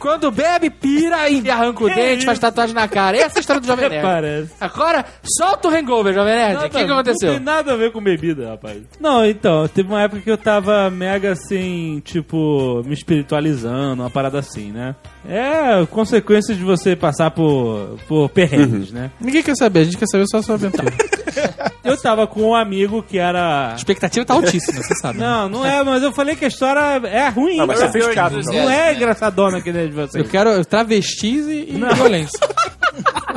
quando 0.00 0.30
bebe, 0.30 0.70
pira 0.70 1.28
e 1.28 1.48
arranca 1.50 1.84
o 1.84 1.88
dente, 1.88 2.24
faz 2.24 2.38
tatuagem 2.38 2.74
na 2.74 2.88
cara. 2.88 3.18
Essa 3.18 3.36
é 3.36 3.38
a 3.38 3.40
história 3.40 3.60
do 3.60 3.66
jovem 3.66 3.88
nerd. 3.90 4.02
Parece. 4.02 4.52
Agora, 4.58 5.04
solta 5.22 5.68
o 5.68 5.70
Hangover, 5.70 6.14
jovem 6.14 6.34
nerd. 6.34 6.56
O 6.56 6.62
que, 6.62 6.68
que 6.70 6.84
Não 6.86 6.94
aconteceu? 6.94 7.32
tem 7.32 7.40
nada 7.40 7.74
a 7.74 7.76
ver 7.76 7.92
com 7.92 8.02
bebida, 8.02 8.48
rapaz. 8.48 8.78
Não, 8.98 9.24
então, 9.26 9.68
teve 9.68 9.88
uma 9.90 10.00
época 10.02 10.22
que 10.22 10.30
eu 10.30 10.38
tava 10.38 10.88
mega 10.90 11.32
assim, 11.32 12.00
tipo, 12.02 12.82
me 12.86 12.94
espiritualizando, 12.94 14.02
uma 14.02 14.10
parada 14.10 14.38
assim, 14.38 14.72
né? 14.72 14.96
É 15.28 15.84
consequência 15.86 16.54
de 16.54 16.64
você 16.64 16.96
passar 16.96 17.30
por, 17.30 17.98
por 18.08 18.30
perrengues, 18.30 18.90
né? 18.90 19.10
Ninguém 19.20 19.42
quer 19.42 19.54
saber, 19.54 19.80
a 19.80 19.84
gente 19.84 19.98
quer 19.98 20.06
saber 20.06 20.24
só 20.26 20.38
a 20.38 20.42
sua 20.42 20.54
aventura. 20.54 20.90
Eu 21.82 21.96
tava 21.96 22.26
com 22.26 22.42
um 22.42 22.54
amigo 22.54 23.02
que 23.02 23.18
era. 23.18 23.72
A 23.72 23.74
expectativa 23.74 24.24
tá 24.24 24.34
altíssima, 24.34 24.82
você 24.82 24.94
sabe. 24.96 25.18
né? 25.18 25.26
Não, 25.26 25.48
não 25.48 25.66
é, 25.66 25.82
mas 25.82 26.02
eu 26.02 26.12
falei 26.12 26.36
que 26.36 26.44
a 26.44 26.48
história 26.48 26.80
é 27.08 27.28
ruim. 27.28 27.56
Não, 27.56 27.66
mas 27.66 27.78
cara. 27.78 27.90
você 27.90 28.00
fez 28.00 28.12
teatro, 28.12 28.40
então. 28.40 28.54
Não 28.54 28.70
é 28.70 28.94
engraçadona 28.94 29.60
que 29.60 29.72
nem 29.72 29.89
de 29.90 29.96
vocês. 29.96 30.24
Eu 30.24 30.30
quero 30.30 30.64
travestis 30.64 31.46
e, 31.46 31.70
e 31.70 31.94
violência. 31.94 32.38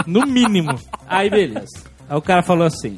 No 0.08 0.26
mínimo. 0.26 0.78
Aí, 1.08 1.30
beleza. 1.30 1.84
Aí 2.10 2.18
o 2.18 2.22
cara 2.22 2.42
falou 2.42 2.66
assim: 2.66 2.98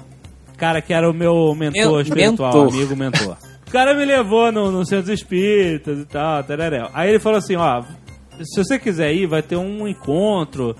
cara 0.57 0.81
que 0.81 0.93
era 0.93 1.09
o 1.09 1.13
meu 1.13 1.53
mentor 1.53 1.91
Men- 1.93 2.01
espiritual, 2.01 2.53
mentor. 2.53 2.73
amigo 2.73 2.95
mentor. 2.95 3.37
O 3.67 3.71
cara 3.71 3.93
me 3.93 4.05
levou 4.05 4.51
no, 4.51 4.71
no 4.71 4.85
centro 4.85 5.11
espíritas 5.13 5.99
e 5.99 6.05
tal, 6.05 6.43
tereréu. 6.43 6.87
Aí 6.93 7.09
ele 7.09 7.19
falou 7.19 7.37
assim: 7.39 7.55
ó, 7.57 7.83
se 8.41 8.63
você 8.63 8.79
quiser 8.79 9.13
ir, 9.13 9.27
vai 9.27 9.41
ter 9.41 9.57
um 9.57 9.87
encontro, 9.87 10.75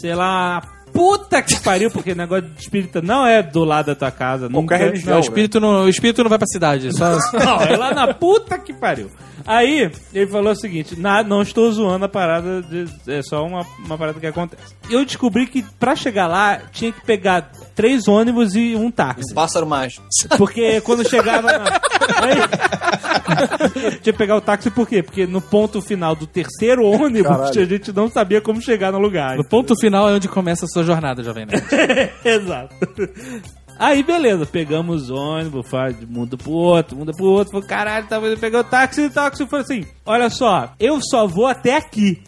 sei 0.00 0.14
lá. 0.14 0.62
Puta 0.98 1.40
que 1.42 1.60
pariu, 1.60 1.90
porque 1.90 2.14
negócio 2.14 2.42
de 2.48 2.60
espírita 2.60 3.00
não 3.00 3.24
é 3.24 3.42
do 3.42 3.64
lado 3.64 3.86
da 3.86 3.94
tua 3.94 4.10
casa. 4.10 4.48
Qualquer 4.48 4.60
nunca. 4.60 4.76
religião. 4.76 5.10
Não, 5.12 5.18
o 5.18 5.20
espírito 5.22 5.60
não, 5.60 5.84
o 5.84 5.88
espírito 5.88 6.22
não 6.22 6.28
vai 6.28 6.38
pra 6.38 6.46
cidade. 6.46 6.92
Só... 6.96 7.16
Não, 7.38 7.60
é 7.62 7.76
lá 7.76 7.94
na 7.94 8.12
puta 8.14 8.58
que 8.58 8.72
pariu. 8.72 9.10
Aí, 9.46 9.90
ele 10.12 10.26
falou 10.30 10.52
o 10.52 10.56
seguinte: 10.56 10.98
na, 10.98 11.22
não 11.22 11.40
estou 11.42 11.70
zoando 11.70 12.04
a 12.04 12.08
parada, 12.08 12.60
de- 12.62 12.86
é 13.06 13.22
só 13.22 13.46
uma, 13.46 13.64
uma 13.84 13.96
parada 13.96 14.18
que 14.18 14.26
acontece. 14.26 14.74
Eu 14.90 15.04
descobri 15.04 15.46
que 15.46 15.62
pra 15.78 15.94
chegar 15.94 16.26
lá 16.26 16.58
tinha 16.72 16.90
que 16.92 17.00
pegar 17.06 17.50
três 17.78 18.08
ônibus 18.08 18.56
e 18.56 18.74
um 18.74 18.90
táxi. 18.90 19.32
Pássaro 19.32 19.64
mágico. 19.64 20.04
Porque 20.36 20.80
quando 20.80 21.08
chegava 21.08 21.42
na. 21.42 21.80
Aí, 22.16 22.34
tinha 24.02 24.12
que 24.12 24.12
pegar 24.14 24.34
o 24.34 24.40
táxi 24.40 24.68
por 24.68 24.88
quê? 24.88 25.00
Porque 25.00 25.28
no 25.28 25.40
ponto 25.40 25.80
final 25.80 26.16
do 26.16 26.26
terceiro 26.26 26.84
ônibus 26.84 27.28
Caralho. 27.28 27.62
a 27.62 27.64
gente 27.64 27.92
não 27.92 28.10
sabia 28.10 28.40
como 28.40 28.60
chegar 28.60 28.90
no 28.90 28.98
lugar. 28.98 29.36
No 29.36 29.44
ponto 29.44 29.78
final 29.78 30.08
é 30.10 30.14
onde 30.14 30.26
começa 30.26 30.64
a 30.64 30.68
sua 30.68 30.82
jornada, 30.82 31.22
Jovem 31.22 31.46
Nerd. 31.46 31.64
Exato. 32.24 32.74
Aí, 33.78 34.02
beleza, 34.02 34.44
pegamos 34.44 35.08
ônibus, 35.08 35.68
faz 35.68 35.96
de 35.96 36.04
mundo 36.04 36.36
pro 36.36 36.50
outro, 36.50 36.96
mundo 36.96 37.12
pro 37.12 37.26
outro. 37.26 37.52
Falei, 37.52 37.68
caralho, 37.68 38.08
tá, 38.08 38.20
pegou 38.40 38.58
o 38.58 38.64
táxi 38.64 39.02
e 39.02 39.06
o 39.06 39.10
táxi 39.10 39.46
foi 39.46 39.60
assim: 39.60 39.86
olha 40.04 40.28
só, 40.28 40.72
eu 40.80 40.98
só 41.00 41.28
vou 41.28 41.46
até 41.46 41.76
aqui. 41.76 42.20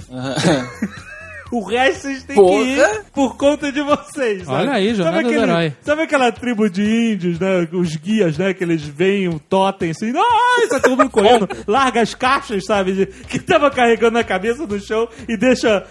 O 1.53 1.61
resto 1.65 2.03
vocês 2.03 2.23
têm 2.23 2.37
que 2.37 2.43
Porra. 2.43 2.63
ir 2.65 3.03
por 3.13 3.37
conta 3.37 3.73
de 3.73 3.81
vocês. 3.83 4.45
sabe? 4.45 4.63
Olha 4.63 4.73
aí, 4.73 4.95
jornada 4.95 5.17
sabe 5.17 5.23
do 5.29 5.31
aquele, 5.37 5.51
herói. 5.53 5.73
Sabe 5.83 6.03
aquela 6.03 6.31
tribo 6.33 6.71
de 6.71 6.83
índios, 7.13 7.41
né? 7.41 7.67
Os 7.73 7.97
guias, 7.97 8.39
né? 8.39 8.55
Que 8.55 8.63
eles 8.65 8.83
veem 8.83 9.29
um 9.29 9.39
totem 9.39 9.91
assim, 9.91 10.13
ai, 10.17 10.67
tá 10.69 10.79
todo 10.79 10.97
mundo 10.97 11.11
correndo, 11.11 11.49
larga 11.67 12.01
as 12.03 12.15
caixas, 12.15 12.65
sabe? 12.65 12.93
de- 12.93 13.07
que 13.07 13.39
tava 13.39 13.71
carregando 13.71 14.13
na 14.13 14.25
cabeça 14.25 14.67
do 14.67 14.79
chão 14.79 15.09
e 15.29 15.37
deixa 15.37 15.85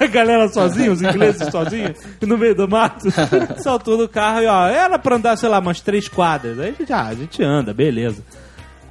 a 0.00 0.06
galera 0.06 0.48
sozinha, 0.48 0.92
os 0.92 1.02
ingleses 1.02 1.46
sozinhos, 1.50 1.98
no 2.22 2.38
meio 2.38 2.54
do 2.54 2.68
mato. 2.68 3.06
Saltou 3.62 3.96
do 3.96 4.08
carro 4.08 4.42
e 4.42 4.46
ó, 4.46 4.66
era 4.68 4.98
pra 4.98 5.16
andar, 5.16 5.36
sei 5.36 5.48
lá, 5.48 5.58
umas 5.58 5.80
três 5.80 6.08
quadras. 6.08 6.58
Aí 6.58 6.68
a 6.70 6.72
gente, 6.72 6.92
ah, 6.92 7.06
a 7.06 7.14
gente 7.14 7.42
anda, 7.42 7.74
beleza. 7.74 8.22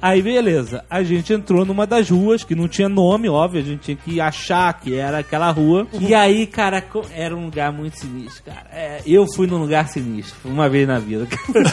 Aí, 0.02 0.22
beleza. 0.22 0.84
A 0.88 1.02
gente 1.02 1.32
entrou 1.32 1.64
numa 1.64 1.86
das 1.86 2.08
ruas, 2.08 2.42
que 2.42 2.54
não 2.54 2.66
tinha 2.66 2.88
nome, 2.88 3.28
óbvio. 3.28 3.60
A 3.60 3.64
gente 3.64 3.80
tinha 3.80 3.96
que 3.96 4.20
achar 4.20 4.72
que 4.80 4.94
era 4.94 5.18
aquela 5.18 5.50
rua. 5.50 5.86
E 6.00 6.14
aí, 6.14 6.46
cara, 6.46 6.82
era 7.14 7.36
um 7.36 7.44
lugar 7.44 7.70
muito 7.72 7.98
sinistro, 7.98 8.44
cara. 8.44 8.66
É, 8.72 9.00
eu 9.06 9.26
fui 9.34 9.46
num 9.46 9.58
lugar 9.58 9.88
sinistro, 9.88 10.36
uma 10.50 10.68
vez 10.68 10.88
na 10.88 10.98
vida. 10.98 11.26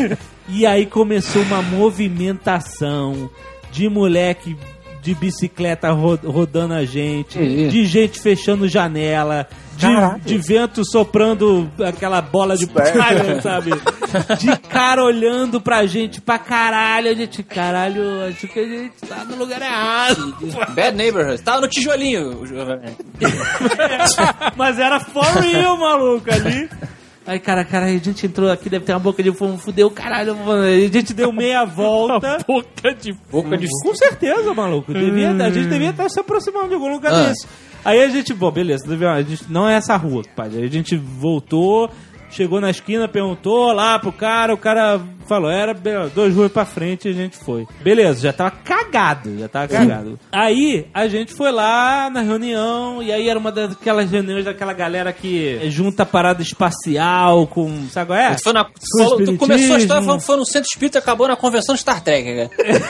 e 0.49 0.65
aí 0.65 0.85
começou 0.85 1.41
uma 1.43 1.61
movimentação 1.61 3.29
de 3.71 3.89
moleque 3.89 4.55
de 5.01 5.13
bicicleta 5.15 5.91
ro- 5.91 6.19
rodando 6.25 6.73
a 6.73 6.83
gente, 6.83 7.37
de 7.69 7.85
gente 7.85 8.19
fechando 8.19 8.67
janela, 8.67 9.47
de, 9.77 10.21
de 10.25 10.37
vento 10.37 10.81
soprando 10.89 11.69
aquela 11.87 12.21
bola 12.21 12.57
de 12.57 12.65
palha, 12.67 13.41
sabe? 13.41 13.71
De 14.39 14.57
cara 14.69 15.03
olhando 15.03 15.59
pra 15.59 15.85
gente 15.85 16.21
pra 16.21 16.39
caralho. 16.39 17.11
A 17.11 17.13
gente, 17.13 17.43
caralho, 17.43 18.01
acho 18.29 18.47
que 18.47 18.59
a 18.59 18.65
gente 18.67 18.93
tá 19.07 19.25
no 19.25 19.35
lugar 19.35 19.61
errado. 19.61 20.33
Bad 20.73 20.95
Neighborhood. 20.95 21.41
Tava 21.41 21.61
no 21.61 21.67
tijolinho. 21.67 22.39
Mas 24.55 24.79
era 24.79 24.99
for 24.99 25.23
real, 25.41 25.77
maluco, 25.77 26.31
ali. 26.31 26.69
Aí, 27.25 27.39
cara, 27.39 27.65
cara, 27.65 27.87
a 27.87 27.89
gente 27.89 28.25
entrou 28.25 28.49
aqui, 28.49 28.69
deve 28.69 28.85
ter 28.85 28.93
uma 28.93 28.99
boca 28.99 29.21
de 29.21 29.33
fumo, 29.33 29.57
fudeu, 29.57 29.91
caralho, 29.91 30.33
mano. 30.37 30.63
A 30.63 30.87
gente 30.87 31.13
deu 31.13 31.31
meia 31.33 31.65
volta. 31.67 32.37
Boca 32.47 32.95
de 32.95 33.11
Boca 33.29 33.57
de 33.57 33.67
Com 33.83 33.93
certeza, 33.93 34.53
maluco. 34.53 34.93
Devia, 34.93 35.31
a 35.31 35.49
gente 35.49 35.67
devia 35.67 35.89
estar 35.89 36.07
se 36.09 36.19
aproximando 36.21 36.69
de 36.69 36.75
algum 36.75 36.89
lugar 36.89 37.13
Ah. 37.13 37.23
desse. 37.27 37.45
Aí 37.87 38.03
a 38.03 38.09
gente, 38.09 38.33
bom, 38.33 38.51
beleza, 38.51 38.83
a 38.85 39.21
gente, 39.21 39.49
não 39.49 39.65
é 39.65 39.75
essa 39.75 39.95
rua, 39.95 40.21
pai. 40.35 40.49
Aí 40.53 40.65
a 40.65 40.69
gente 40.69 40.97
voltou, 40.97 41.89
chegou 42.29 42.59
na 42.59 42.69
esquina, 42.69 43.07
perguntou 43.07 43.71
lá 43.71 43.97
pro 43.97 44.11
cara, 44.11 44.53
o 44.53 44.57
cara 44.57 44.99
falou, 45.27 45.49
era 45.49 45.73
duas 46.13 46.33
ruas 46.33 46.51
pra 46.51 46.65
frente 46.65 47.07
e 47.07 47.11
a 47.11 47.13
gente 47.13 47.37
foi. 47.37 47.67
Beleza, 47.81 48.21
já 48.21 48.33
tava 48.33 48.51
cagado, 48.51 49.37
já 49.37 49.47
tava 49.47 49.67
cagado. 49.67 50.19
Aí 50.31 50.87
a 50.93 51.07
gente 51.07 51.33
foi 51.33 51.51
lá 51.51 52.09
na 52.09 52.21
reunião, 52.21 53.01
e 53.01 53.11
aí 53.11 53.27
era 53.29 53.37
uma 53.39 53.51
daquelas 53.51 54.09
reuniões 54.09 54.45
daquela 54.45 54.73
galera 54.73 55.11
que 55.13 55.59
junta 55.69 56.05
parada 56.05 56.41
espacial 56.41 57.45
com. 57.47 57.87
Sabe 57.91 58.07
qual 58.07 58.19
é? 58.19 58.35
Tu, 58.35 58.53
na, 58.53 58.65
falou- 58.97 59.17
tu 59.25 59.37
começou 59.37 59.75
a 59.75 59.79
história 59.79 60.03
falando 60.03 60.19
que 60.19 60.25
foi 60.25 60.37
no 60.37 60.45
centro 60.45 60.67
espírita 60.69 60.97
e 60.97 61.01
acabou 61.01 61.27
na 61.27 61.35
convenção 61.35 61.75
de 61.75 61.81
Star 61.81 62.01
Trek, 62.03 62.23
cara. 62.35 62.81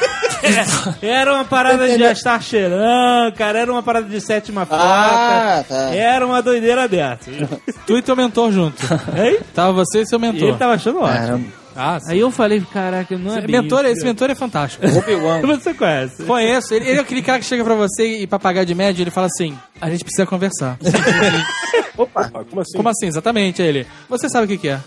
Era 1.01 1.33
uma 1.33 1.45
parada 1.45 1.87
de 1.87 2.03
estar 2.03 2.41
cheirando, 2.41 3.33
cara. 3.35 3.59
Era 3.59 3.71
uma 3.71 3.83
parada 3.83 4.07
de 4.07 4.21
sétima 4.21 4.65
faca. 4.65 4.83
Ah, 4.83 5.63
tá. 5.67 5.95
Era 5.95 6.25
uma 6.25 6.41
doideira 6.41 6.87
dessa. 6.87 7.29
Tu 7.85 7.97
e 7.97 8.01
teu 8.01 8.15
mentor 8.15 8.51
junto. 8.51 8.81
Hein? 9.17 9.39
Tava 9.53 9.73
você 9.73 10.01
e 10.01 10.05
seu 10.05 10.19
E 10.19 10.21
mentor. 10.21 10.49
ele 10.49 10.57
tava 10.57 10.73
achando 10.73 10.99
ótimo. 10.99 11.17
Caramba. 11.27 11.66
Ah, 11.77 11.99
sim. 11.99 12.11
Aí 12.13 12.19
eu 12.19 12.31
falei, 12.31 12.59
caraca, 12.73 13.15
não 13.17 13.35
é 13.35 13.37
Esse 13.37 13.47
bem 13.47 13.61
mentor, 13.61 13.85
isso. 13.85 13.93
esse 13.93 14.03
mentor 14.05 14.29
é 14.31 14.35
fantástico. 14.35 14.83
Obi-Wan. 14.97 15.41
Você 15.41 15.73
conhece? 15.73 16.23
Conheço. 16.23 16.73
Ele, 16.73 16.89
ele 16.89 16.97
é 16.97 17.01
aquele 17.01 17.21
cara 17.21 17.39
que 17.39 17.45
chega 17.45 17.63
pra 17.63 17.75
você 17.75 18.21
e 18.21 18.27
pra 18.27 18.39
pagar 18.39 18.63
de 18.65 18.73
média, 18.73 19.03
ele 19.03 19.11
fala 19.11 19.27
assim: 19.27 19.57
a 19.79 19.89
gente 19.89 20.03
precisa 20.03 20.25
conversar. 20.25 20.77
Opa, 21.97 22.29
como 22.29 22.61
assim? 22.61 22.77
Como 22.77 22.89
assim? 22.89 23.07
Exatamente, 23.07 23.61
ele. 23.61 23.85
Você 24.09 24.27
sabe 24.29 24.45
o 24.45 24.47
que, 24.47 24.57
que 24.57 24.69
é. 24.69 24.79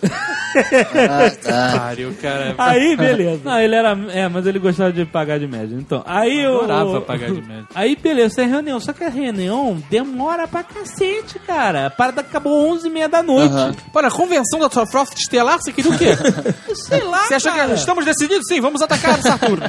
Ah, 0.57 1.31
tá. 1.31 1.79
Pariu, 1.79 2.15
cara. 2.21 2.55
Aí, 2.59 2.97
beleza. 2.97 3.41
Não, 3.45 3.61
ele 3.61 3.75
era. 3.75 3.97
É, 4.13 4.29
mas 4.29 4.47
ele 4.47 4.59
gostava 4.59 4.93
de 4.93 5.05
pagar 5.05 5.39
de 5.39 5.47
média. 5.47 5.77
Então, 5.79 6.03
aí 6.07 6.41
eu. 6.41 6.59
Adorava 6.59 7.01
pagar 7.01 7.31
de 7.31 7.41
média. 7.41 7.67
Aí, 7.75 7.97
beleza, 7.97 8.37
tem 8.37 8.49
reunião. 8.49 8.81
Só 8.81 8.93
que 8.93 9.05
a 9.05 9.09
reunião 9.09 9.83
demora 9.91 10.47
pra 10.49 10.63
cacete, 10.63 11.39
cara. 11.41 11.87
A 11.87 11.91
parada 11.91 12.21
acabou 12.21 12.73
11h30 12.77 13.09
da 13.09 13.23
noite. 13.23 13.53
Aham. 13.55 13.75
Pô, 13.93 14.03
na 14.03 14.11
convenção 14.11 14.61
da 14.61 14.71
sua 14.71 14.87
frota 14.87 15.15
estelar, 15.17 15.59
você 15.61 15.73
queria 15.73 15.91
o 15.91 15.99
quê? 15.99 16.11
Sei 16.75 17.03
lá, 17.03 17.25
Você 17.25 17.37
que 17.37 17.43
cara. 17.51 17.75
estamos 17.75 18.05
decididos? 18.05 18.47
Sim, 18.47 18.61
vamos 18.61 18.83
atacar 18.83 19.21
Saturno. 19.23 19.67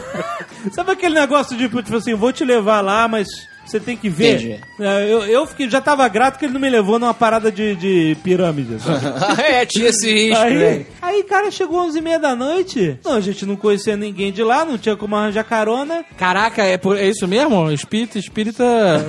Sabe 0.72 0.92
aquele 0.92 1.14
negócio 1.14 1.56
de, 1.56 1.68
tipo 1.68 1.96
assim, 1.96 2.14
vou 2.14 2.32
te 2.32 2.44
levar 2.44 2.80
lá, 2.80 3.08
mas 3.08 3.26
você 3.64 3.78
tem 3.78 3.96
que 3.96 4.08
ver? 4.08 4.60
É, 4.80 5.04
Eu, 5.12 5.22
eu 5.24 5.46
fiquei, 5.46 5.70
já 5.70 5.80
tava 5.80 6.06
grato 6.08 6.38
que 6.38 6.44
ele 6.44 6.52
não 6.54 6.60
me 6.60 6.68
levou 6.68 6.98
numa 6.98 7.14
parada 7.14 7.52
de, 7.52 7.76
de 7.76 8.16
pirâmide. 8.24 8.76
Ah, 9.22 9.40
é, 9.42 9.64
tinha 9.66 9.88
esse 9.88 10.10
risco, 10.12 10.42
Aí, 10.42 10.54
né? 10.58 10.86
aí, 11.00 11.22
cara, 11.22 11.50
chegou 11.50 11.86
11h30 11.88 12.18
da 12.18 12.34
noite. 12.34 12.98
Não, 13.04 13.12
a 13.14 13.20
gente 13.20 13.46
não 13.46 13.54
conhecia 13.56 13.96
ninguém 13.96 14.32
de 14.32 14.42
lá, 14.42 14.64
não 14.64 14.76
tinha 14.78 14.96
como 14.96 15.14
arranjar 15.14 15.44
carona. 15.44 16.04
Caraca, 16.16 16.62
é, 16.64 16.76
por- 16.76 16.96
é 16.98 17.06
isso 17.08 17.28
mesmo? 17.28 17.70
Espírita, 17.70 18.18
espírita, 18.18 18.64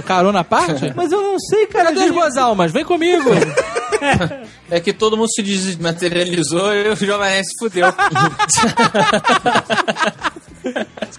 carona 0.06 0.42
à 0.42 0.44
parte? 0.44 0.92
Mas 0.96 1.12
eu 1.12 1.22
não 1.22 1.40
sei, 1.40 1.66
cara. 1.68 1.86
Cadê 1.86 1.98
as 2.00 2.06
gente- 2.06 2.14
duas 2.14 2.38
almas? 2.38 2.72
Vem 2.72 2.84
comigo. 2.86 3.30
É 4.70 4.80
que 4.80 4.94
todo 4.94 5.18
mundo 5.18 5.30
se 5.34 5.42
desmaterializou 5.44 6.74
e 6.74 6.90
o 6.90 6.96
Jovem 6.96 7.44
se 7.44 7.56
fudeu. 7.60 7.88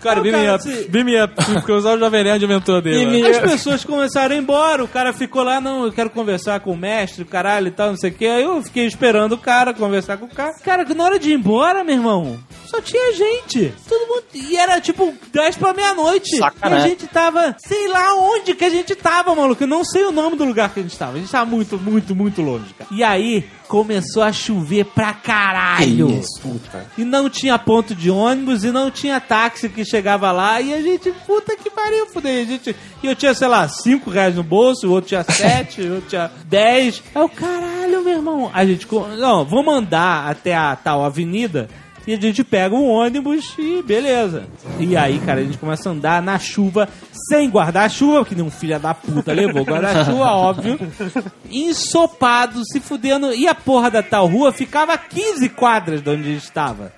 Cara, 0.02 0.20
beam 0.20 0.38
me 0.40 0.48
up. 0.54 0.62
se- 0.62 0.88
Beam 0.88 1.04
me 1.04 1.22
up. 1.22 1.34
Porque 1.52 1.72
usar 1.72 1.94
o 1.94 1.98
Jovem 1.98 2.24
Nerd 2.24 2.46
mentor 2.46 2.82
dele. 2.82 3.26
As 3.26 3.38
pessoas 3.38 3.84
começaram 3.84 4.34
a 4.34 4.38
ir 4.38 4.40
embora, 4.42 4.82
o 4.84 4.88
cara 4.88 5.12
ficou 5.12 5.42
lá, 5.42 5.60
não, 5.60 5.84
eu 5.84 5.92
quero 5.92 6.10
conversar 6.10 6.60
com 6.60 6.72
o 6.72 6.76
mestre, 6.76 7.24
caralho 7.24 7.68
e 7.68 7.70
tal, 7.70 7.88
não 7.90 7.96
sei 7.96 8.10
o 8.10 8.14
que. 8.14 8.26
Aí 8.26 8.42
eu 8.42 8.62
fiquei 8.62 8.86
esperando 8.86 9.32
o 9.32 9.38
cara, 9.38 9.72
conversar 9.72 10.16
com 10.16 10.26
o 10.26 10.28
cara. 10.28 10.52
Cara, 10.64 10.84
que 10.84 10.94
na 10.94 11.04
hora 11.04 11.18
de 11.18 11.30
ir 11.30 11.34
embora, 11.34 11.82
meu 11.84 11.94
irmão, 11.94 12.38
só 12.72 12.80
tinha 12.80 13.12
gente. 13.12 13.74
Todo 13.86 14.08
mundo. 14.08 14.24
E 14.32 14.56
era 14.56 14.80
tipo 14.80 15.12
10 15.30 15.56
pra 15.56 15.74
meia-noite. 15.74 16.36
E 16.36 16.42
a 16.62 16.78
gente 16.80 17.06
tava, 17.06 17.54
sei 17.58 17.86
lá 17.88 18.14
onde 18.14 18.54
que 18.54 18.64
a 18.64 18.70
gente 18.70 18.94
tava, 18.94 19.34
maluco. 19.34 19.62
Eu 19.62 19.68
não 19.68 19.84
sei 19.84 20.04
o 20.04 20.10
nome 20.10 20.36
do 20.36 20.44
lugar 20.44 20.72
que 20.72 20.80
a 20.80 20.82
gente 20.82 20.96
tava. 20.96 21.12
A 21.12 21.20
gente 21.20 21.30
tava 21.30 21.44
muito, 21.44 21.78
muito, 21.78 22.16
muito 22.16 22.40
longe, 22.40 22.72
cara. 22.72 22.88
E 22.90 23.04
aí 23.04 23.46
começou 23.68 24.22
a 24.22 24.32
chover 24.32 24.86
pra 24.86 25.12
caralho. 25.12 26.08
E 26.96 27.04
não 27.04 27.28
tinha 27.28 27.58
ponto 27.58 27.94
de 27.94 28.10
ônibus 28.10 28.64
e 28.64 28.70
não 28.70 28.90
tinha 28.90 29.20
táxi 29.20 29.68
que 29.68 29.84
chegava 29.84 30.32
lá. 30.32 30.58
E 30.60 30.72
a 30.72 30.80
gente, 30.80 31.12
puta 31.26 31.54
que 31.54 31.68
pariu, 31.68 32.06
fudei. 32.06 32.40
A 32.40 32.44
gente, 32.44 32.74
e 33.02 33.06
eu 33.06 33.14
tinha, 33.14 33.34
sei 33.34 33.48
lá, 33.48 33.68
5 33.68 34.08
reais 34.08 34.34
no 34.34 34.42
bolso, 34.42 34.88
o 34.88 34.92
outro 34.92 35.08
tinha 35.08 35.24
7, 35.28 35.82
o 35.82 35.94
outro 35.96 36.08
tinha 36.08 36.30
10. 36.46 37.02
É 37.14 37.20
o 37.20 37.28
caralho, 37.28 38.02
meu 38.02 38.14
irmão. 38.14 38.50
A 38.54 38.64
gente, 38.64 38.86
não, 39.18 39.44
vamos 39.44 39.74
andar 39.74 40.30
até 40.30 40.54
a 40.54 40.74
tal 40.74 41.04
avenida 41.04 41.68
E 42.06 42.14
a 42.14 42.20
gente 42.20 42.42
pega 42.42 42.74
um 42.74 42.88
ônibus 42.88 43.54
e 43.58 43.82
beleza. 43.82 44.44
E 44.78 44.96
aí, 44.96 45.20
cara, 45.20 45.40
a 45.40 45.44
gente 45.44 45.58
começa 45.58 45.88
a 45.88 45.92
andar 45.92 46.20
na 46.20 46.38
chuva, 46.38 46.88
sem 47.28 47.48
guarda-chuva, 47.48 48.24
que 48.24 48.34
nenhum 48.34 48.50
filho 48.50 48.78
da 48.80 48.92
puta 48.92 49.32
levou 49.32 49.64
guarda-chuva, 49.64 50.24
óbvio. 50.32 50.78
Ensopado, 51.50 52.62
se 52.64 52.80
fudendo. 52.80 53.32
E 53.32 53.46
a 53.46 53.54
porra 53.54 53.90
da 53.90 54.02
tal 54.02 54.26
rua 54.26 54.52
ficava 54.52 54.94
a 54.94 54.98
15 54.98 55.48
quadras 55.50 56.02
de 56.02 56.10
onde 56.10 56.22
a 56.22 56.32
gente 56.32 56.44
estava. 56.44 56.92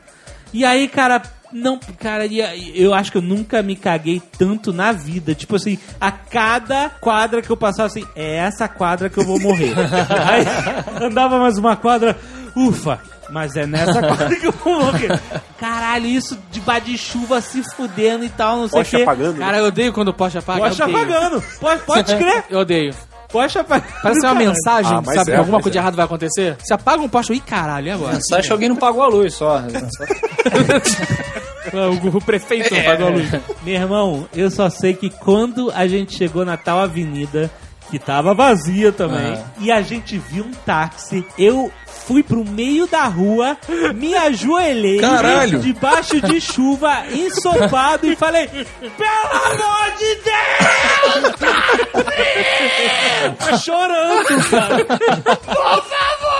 E 0.52 0.64
aí, 0.64 0.88
cara, 0.88 1.20
não, 1.52 1.78
cara, 2.00 2.26
eu 2.74 2.92
acho 2.92 3.12
que 3.12 3.18
eu 3.18 3.22
nunca 3.22 3.62
me 3.62 3.76
caguei 3.76 4.20
tanto 4.38 4.72
na 4.72 4.90
vida. 4.90 5.34
Tipo 5.34 5.56
assim, 5.56 5.78
a 6.00 6.10
cada 6.10 6.88
quadra 6.88 7.40
que 7.42 7.50
eu 7.50 7.56
passava 7.56 7.86
assim, 7.86 8.04
é 8.16 8.38
essa 8.38 8.66
quadra 8.68 9.08
que 9.08 9.18
eu 9.18 9.24
vou 9.24 9.38
morrer. 9.38 9.72
aí 10.26 11.04
andava 11.04 11.38
mais 11.38 11.56
uma 11.56 11.76
quadra, 11.76 12.18
ufa. 12.56 13.00
Mas 13.30 13.56
é 13.56 13.66
nessa 13.66 14.00
quadra 14.02 14.34
que 14.36 14.46
eu 14.46 14.52
vou 14.52 14.80
morrer. 14.84 15.20
Caralho, 15.58 16.06
isso 16.06 16.38
debaixo 16.50 16.86
de 16.86 16.98
chuva 16.98 17.40
se 17.40 17.62
fudendo 17.74 18.24
e 18.24 18.28
tal, 18.28 18.58
não 18.58 18.68
sei 18.68 18.82
o 18.82 18.84
quê. 18.84 19.02
apagando. 19.02 19.38
Cara, 19.38 19.58
eu 19.58 19.66
odeio 19.66 19.92
quando 19.92 20.08
o 20.08 20.14
Porsche 20.14 20.38
apaga. 20.38 20.60
Porsche 20.60 20.82
eu 20.82 20.86
odeio. 20.88 21.02
apagando. 21.02 21.42
Pode, 21.60 21.82
pode 21.82 22.16
crer. 22.16 22.44
Eu 22.50 22.58
odeio. 22.60 22.94
Porsche 23.30 23.58
apagando. 23.58 23.90
Parece 24.02 24.20
uma 24.20 24.32
Caralho. 24.34 24.48
mensagem, 24.48 24.92
Ah, 24.96 25.02
mas 25.04 25.14
sabe? 25.16 25.30
é, 25.30 25.34
que 25.34 25.38
alguma 25.38 25.56
mas 25.58 25.62
coisa 25.64 25.72
de 25.72 25.78
é. 25.78 25.80
errado 25.80 25.96
vai 25.96 26.04
acontecer. 26.04 26.56
Você 26.62 26.74
apaga 26.74 27.02
um 27.02 27.08
Porsche, 27.08 27.32
ih, 27.32 27.40
caralho, 27.40 27.86
e 27.86 27.90
agora? 27.90 28.18
Só 28.20 28.36
acho 28.38 28.46
que 28.48 28.52
alguém 28.52 28.68
não 28.68 28.76
pagou 28.76 29.02
a 29.02 29.08
luz 29.08 29.34
só. 29.34 29.60
o, 31.72 32.16
o 32.16 32.20
prefeito 32.20 32.74
É. 32.74 32.80
apagou 32.86 33.08
a 33.08 33.10
luz. 33.10 33.28
Meu 33.62 33.74
irmão, 33.74 34.28
eu 34.34 34.50
só 34.50 34.68
sei 34.70 34.94
que 34.94 35.10
quando 35.10 35.70
a 35.74 35.86
gente 35.86 36.16
chegou 36.16 36.44
na 36.44 36.56
tal 36.56 36.78
avenida, 36.80 37.50
que 37.90 37.98
tava 37.98 38.34
vazia 38.34 38.92
também, 38.92 39.38
e 39.60 39.70
a 39.70 39.82
gente 39.82 40.18
viu 40.18 40.44
um 40.44 40.50
táxi, 40.64 41.24
eu 41.38 41.72
fui 42.06 42.22
pro 42.22 42.44
meio 42.44 42.86
da 42.86 43.04
rua, 43.04 43.56
me 43.94 44.14
ajoelhei 44.14 45.00
Caralho! 45.00 45.58
debaixo 45.60 46.20
de 46.20 46.40
chuva, 46.40 47.04
ensopado, 47.10 48.06
e 48.06 48.14
falei: 48.16 48.46
Pelo 48.46 49.30
amor 49.44 49.92
de 49.98 50.14
Deus! 50.24 51.34
Chorando, 53.64 54.50
cara. 54.50 54.84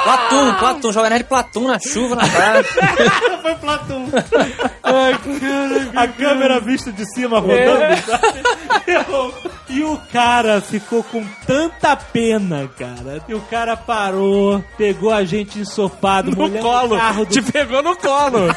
Platum, 0.05 0.55
Platum, 0.59 0.93
joga 0.93 1.11
nerd 1.11 1.25
Platum 1.25 1.69
na 1.69 1.79
chuva, 1.79 2.17
na 2.17 2.29
praia. 2.29 2.65
Foi 3.43 3.55
Platão. 3.55 4.07
Ai. 4.83 5.15
A 5.97 6.09
câmera 6.09 6.61
vista 6.61 6.91
de 6.93 7.05
cima 7.15 7.39
rodando. 7.41 7.95
Eu- 8.87 9.35
E 9.67 9.83
o 9.83 9.99
cara 10.13 10.61
ficou 10.61 11.03
com 11.03 11.25
tanta 11.47 11.97
pena, 11.97 12.69
cara. 12.79 13.21
E 13.27 13.35
o 13.35 13.41
cara 13.41 13.77
parou, 13.77 14.63
pegou 14.77 15.11
a 15.11 15.25
gente 15.25 15.59
ensopado, 15.59 16.31
No 16.31 16.49
colo. 16.61 16.95
o 16.95 16.99
carro 16.99 17.25
do 17.25 17.33
Te 17.33 17.43
pegou 17.43 17.83
no 17.83 17.97
colo. 17.97 18.41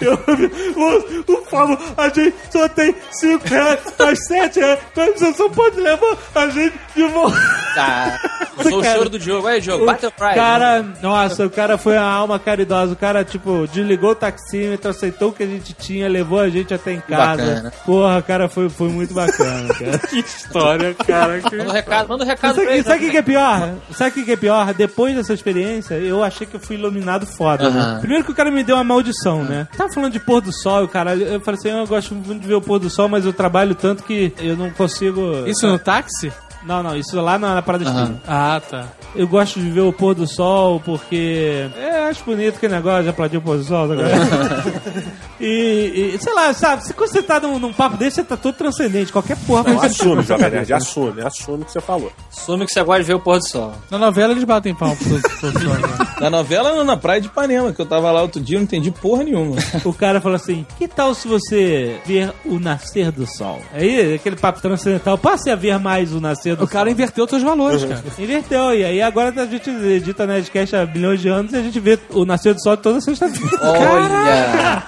Eu, 0.00 0.14
o, 0.14 1.32
o 1.32 1.44
Fábio, 1.46 1.78
a 1.96 2.08
gente 2.08 2.34
só 2.50 2.68
tem 2.68 2.94
5 3.10 3.48
reais, 3.48 3.80
mais 3.98 4.26
7 4.26 4.60
reais, 4.60 4.78
mas 4.94 5.18
você 5.20 5.32
só 5.34 5.48
pode 5.48 5.80
levar 5.80 6.16
a 6.34 6.48
gente 6.48 6.74
de 6.94 7.02
volta. 7.08 7.36
Tá. 7.74 8.20
Usou 8.58 8.78
o 8.78 8.82
Cara, 8.82 8.96
choro 8.98 9.10
do 9.10 9.18
Diogo. 9.18 9.46
Aí, 9.48 9.60
Diogo, 9.60 9.84
bate 9.86 10.06
o 10.06 10.12
cara, 10.12 10.84
nossa, 11.02 11.44
o 11.46 11.50
cara 11.50 11.76
foi 11.76 11.94
uma 11.96 12.06
alma 12.08 12.38
caridosa. 12.38 12.92
O 12.92 12.96
cara, 12.96 13.24
tipo, 13.24 13.66
desligou 13.72 14.10
o 14.10 14.14
taxímetro, 14.14 14.90
aceitou 14.90 15.30
o 15.30 15.32
que 15.32 15.43
a 15.44 15.46
gente 15.46 15.72
tinha, 15.74 16.08
levou 16.08 16.40
a 16.40 16.48
gente 16.48 16.72
até 16.74 16.92
em 16.92 17.00
casa. 17.00 17.42
bacana. 17.44 17.72
Porra, 17.84 18.22
cara, 18.22 18.48
foi, 18.48 18.68
foi 18.68 18.88
muito 18.88 19.14
bacana, 19.14 19.68
cara. 19.74 19.98
que 19.98 20.18
história, 20.20 20.94
cara. 20.94 21.40
Manda 21.42 21.64
um 21.64 21.70
recado, 21.72 22.08
manda 22.08 22.24
um 22.24 22.26
recado 22.26 22.54
Sabe 22.54 22.66
pra 22.66 22.70
o 22.70 22.74
ele. 22.74 22.82
que, 22.82 22.88
sabe 22.88 23.06
o 23.06 23.10
que 23.10 23.16
é 23.16 23.22
pior? 23.22 23.74
Sabe 23.92 24.10
o 24.10 24.12
que 24.14 24.24
que 24.24 24.32
é 24.32 24.36
pior? 24.36 24.74
Depois 24.74 25.14
dessa 25.14 25.32
experiência, 25.34 25.94
eu 25.94 26.22
achei 26.24 26.46
que 26.46 26.56
eu 26.56 26.60
fui 26.60 26.76
iluminado 26.76 27.26
foda, 27.26 27.70
né? 27.70 27.80
Aham. 27.80 28.00
Primeiro 28.00 28.24
que 28.24 28.32
o 28.32 28.34
cara 28.34 28.50
me 28.50 28.64
deu 28.64 28.76
uma 28.76 28.84
maldição, 28.84 29.42
né? 29.44 29.68
Tava 29.76 29.92
falando 29.92 30.12
de 30.12 30.20
pôr 30.20 30.40
do 30.40 30.52
sol, 30.52 30.88
cara. 30.88 31.14
Eu 31.14 31.40
falei 31.40 31.58
assim, 31.58 31.70
eu 31.70 31.86
gosto 31.86 32.14
muito 32.14 32.40
de 32.40 32.46
ver 32.48 32.54
o 32.54 32.60
pôr 32.62 32.78
do 32.78 32.90
sol, 32.90 33.08
mas 33.08 33.24
eu 33.24 33.32
trabalho 33.32 33.74
tanto 33.74 34.02
que 34.02 34.32
eu 34.38 34.56
não 34.56 34.70
consigo... 34.70 35.46
Isso 35.46 35.66
no 35.66 35.78
táxi? 35.78 36.32
Não, 36.64 36.82
não, 36.82 36.96
isso 36.96 37.20
lá 37.20 37.38
na, 37.38 37.56
na 37.56 37.62
parada 37.62 37.84
de 37.84 37.90
Aham. 37.90 38.06
tiro. 38.06 38.20
Ah, 38.26 38.58
tá. 38.70 38.84
Eu 39.14 39.28
gosto 39.28 39.60
de 39.60 39.68
ver 39.70 39.82
o 39.82 39.92
pôr 39.92 40.14
do 40.14 40.26
sol 40.26 40.80
porque 40.80 41.68
é, 41.76 42.08
acho 42.08 42.24
bonito 42.24 42.56
aquele 42.56 42.72
negócio 42.74 43.02
de 43.02 43.10
aplaudir 43.10 43.36
o 43.36 43.42
pôr 43.42 43.58
do 43.58 43.64
sol. 43.64 43.86
Tá? 43.88 43.94
e, 45.40 46.12
e, 46.14 46.18
sei 46.20 46.32
lá, 46.32 46.52
sabe, 46.54 46.84
se 46.84 46.92
quando 46.94 47.10
você 47.10 47.22
tá 47.22 47.40
num, 47.40 47.58
num 47.58 47.72
papo 47.72 47.96
desse, 47.96 48.16
você 48.16 48.24
tá 48.24 48.36
todo 48.36 48.54
transcendente. 48.54 49.12
Qualquer 49.12 49.36
porra 49.46 49.62
Não, 49.72 49.80
assume, 49.82 50.22
Jovem 50.22 50.50
Nerd, 50.50 50.72
assume, 50.72 51.22
assume 51.22 51.62
o 51.62 51.64
que 51.66 51.72
você 51.72 51.80
falou. 51.80 52.12
Assume 52.32 52.66
que 52.66 52.72
você 52.72 52.82
gosta 52.82 53.02
de 53.02 53.06
ver 53.08 53.14
o 53.14 53.20
pôr 53.20 53.38
do 53.38 53.48
sol. 53.48 53.72
Na 53.90 53.98
novela 53.98 54.32
eles 54.32 54.44
batem 54.44 54.74
palma 54.74 54.96
pro 54.96 55.20
pro- 55.20 56.14
Na 56.20 56.30
novela, 56.30 56.74
não, 56.74 56.84
na 56.84 56.96
praia 56.96 57.20
de 57.20 57.26
Ipanema, 57.26 57.72
que 57.72 57.80
eu 57.80 57.86
tava 57.86 58.10
lá 58.10 58.22
outro 58.22 58.40
dia, 58.40 58.56
não 58.56 58.64
entendi 58.64 58.90
porra 58.90 59.24
nenhuma. 59.24 59.56
O 59.84 59.92
cara 59.92 60.20
falou 60.20 60.36
assim: 60.36 60.64
que 60.78 60.86
tal 60.88 61.14
se 61.14 61.26
você 61.28 62.00
ver 62.06 62.32
o 62.44 62.58
nascer 62.58 63.10
do 63.10 63.26
sol? 63.26 63.60
Aí, 63.72 64.14
aquele 64.14 64.36
papo 64.36 64.60
transcendental, 64.60 65.18
passe 65.18 65.50
a 65.50 65.56
ver 65.56 65.78
mais 65.78 66.12
o 66.12 66.20
nascer 66.20 66.56
do 66.56 66.64
O 66.64 66.68
cara 66.68 66.90
inverteu 66.90 67.28
seus 67.28 67.42
valores, 67.42 67.84
cara. 67.84 68.02
Inverteu, 68.18 68.74
e 68.74 68.84
aí 68.84 69.02
agora 69.02 69.32
a 69.42 69.46
gente 69.46 69.68
edita 69.70 70.26
Nerdcast 70.26 70.76
há 70.76 70.86
bilhões 70.86 71.20
de 71.20 71.28
anos 71.28 71.52
e 71.52 71.56
a 71.56 71.62
gente 71.62 71.78
vê 71.80 71.98
o 72.10 72.24
nascer 72.24 72.54
do 72.54 72.62
sol 72.62 72.76
toda 72.76 73.00
sexta-feira. 73.00 73.58
Olha, 73.62 74.82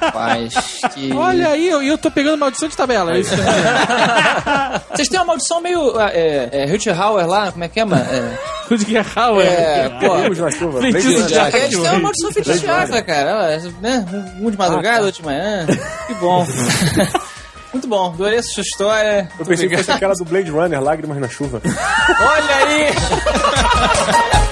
que... 0.95 1.13
Olha 1.17 1.49
aí, 1.51 1.69
eu, 1.69 1.83
eu 1.83 1.99
tô 1.99 2.11
pegando 2.11 2.39
maldição 2.39 2.69
de 2.69 2.77
tabela. 2.77 3.17
É 3.17 3.21
isso 3.21 3.35
Vocês 4.93 5.09
têm 5.09 5.19
uma 5.19 5.27
maldição 5.27 5.61
meio... 5.61 6.01
É, 6.01 6.49
é, 6.53 6.67
Rutgauer 6.67 7.27
lá, 7.27 7.53
como 7.53 7.65
é 7.65 7.69
que 7.69 7.81
é, 7.81 7.85
mano? 7.85 8.05
É, 8.05 8.39
Rutger 8.69 9.07
Hauer. 9.17 9.47
é 9.47 9.89
pô... 9.89 10.81
Feitiço 10.81 11.27
de. 11.27 11.39
É, 11.39 11.65
eles 11.65 11.79
têm 11.79 11.91
uma 11.91 11.99
maldição 12.01 12.33
feitiçada, 12.33 13.03
cara. 13.03 13.59
Né? 13.81 14.05
Um 14.41 14.51
de 14.51 14.59
madrugada, 14.59 15.07
outro 15.07 15.23
de 15.23 15.27
manhã. 15.27 15.67
Que 16.07 16.15
bom. 16.15 16.45
Muito 17.73 17.89
bom, 17.89 18.07
adorei 18.13 18.39
essa 18.39 18.49
sua 18.49 18.63
história. 18.63 19.29
Eu 19.39 19.45
pensei 19.45 19.69
que 19.69 19.77
fosse 19.77 19.91
aquela 19.91 20.15
do 20.15 20.25
Blade 20.25 20.51
Runner, 20.51 20.83
Lágrimas 20.83 21.19
na 21.19 21.29
Chuva. 21.29 21.61
Olha 21.65 22.57
aí! 22.57 24.45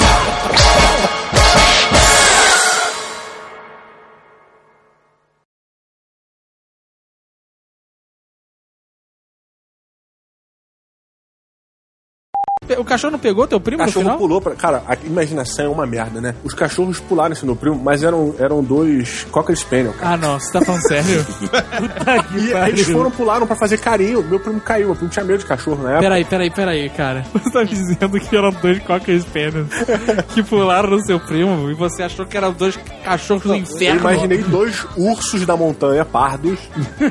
O 12.79 12.85
cachorro 12.85 13.13
não 13.13 13.19
pegou 13.19 13.47
teu 13.47 13.61
primo 13.61 13.83
O 13.83 13.87
no 13.87 13.93
cachorro 13.93 14.19
pulou 14.19 14.41
pra. 14.41 14.55
Cara, 14.55 14.83
a 14.87 14.97
imaginação 15.05 15.67
é 15.67 15.69
uma 15.69 15.87
merda, 15.87 16.21
né? 16.21 16.35
Os 16.45 16.55
cachorros 16.55 17.01
pularam 17.01 17.33
esse 17.33 17.45
meu 17.45 17.57
primo, 17.57 17.81
mas 17.83 18.03
eram, 18.03 18.35
eram 18.39 18.63
dois 18.63 19.27
Cocker 19.31 19.57
Spaniel, 19.57 19.93
cara. 19.95 20.15
Ah, 20.15 20.17
não, 20.17 20.39
você 20.39 20.53
tá 20.53 20.65
falando 20.65 20.83
sério? 20.83 21.27
E 22.37 22.69
eles 22.71 22.87
foram, 22.89 23.11
pularam 23.11 23.47
pra 23.47 23.57
fazer 23.57 23.79
carinho. 23.79 24.23
Meu 24.23 24.41
primo 24.41 24.61
caiu, 24.61 24.87
meu 24.87 24.97
primo 24.97 25.11
tinha 25.11 25.25
medo 25.25 25.39
de 25.41 25.47
cachorro 25.47 25.83
na 25.83 25.91
época. 25.91 26.03
Peraí, 26.03 26.25
peraí, 26.25 26.51
peraí, 26.51 26.91
cara. 26.91 27.25
Você 27.35 27.51
tá 27.51 27.61
me 27.61 27.67
dizendo 27.67 28.21
que 28.21 28.37
eram 28.37 28.51
dois 28.51 28.79
Cocker 28.83 29.21
Spaniels 29.21 29.69
que 30.35 30.43
pularam 30.43 30.91
no 30.91 31.05
seu 31.05 31.19
primo 31.21 31.71
e 31.71 31.75
você 31.75 32.03
achou 32.03 32.27
que 32.27 32.37
eram 32.37 32.53
dois 32.53 32.77
cachorros 33.05 33.43
do 33.45 33.53
Eu 33.55 33.57
inferno? 33.57 34.01
imaginei 34.01 34.39
dois 34.39 34.87
ursos 34.97 35.45
da 35.47 35.57
montanha, 35.57 36.05
pardos, 36.05 36.59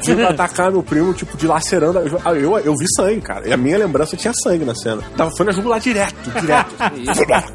vindo 0.03 0.25
atacar 0.25 0.71
meu 0.71 0.83
primo, 0.83 1.13
tipo, 1.13 1.35
dilacerando. 1.37 1.99
a- 1.99 2.33
Eu, 2.33 2.57
eu 2.59 2.75
vi 2.75 2.85
sangue, 2.95 3.21
cara. 3.21 3.47
E 3.47 3.53
a 3.53 3.57
minha 3.57 3.77
lembrança 3.77 4.15
tinha 4.17 4.33
sangue 4.43 4.65
na 4.65 4.75
cena. 4.75 5.01
Tava, 5.15 5.31
foi 5.35 5.45
na 5.45 5.52
jugular 5.53 5.79
direto, 5.79 6.31
direto. 6.39 6.75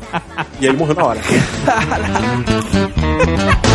e 0.61 0.67
aí 0.67 0.69
ele 0.69 0.77
morreu 0.77 0.95
na 0.95 1.05
hora. 1.05 1.21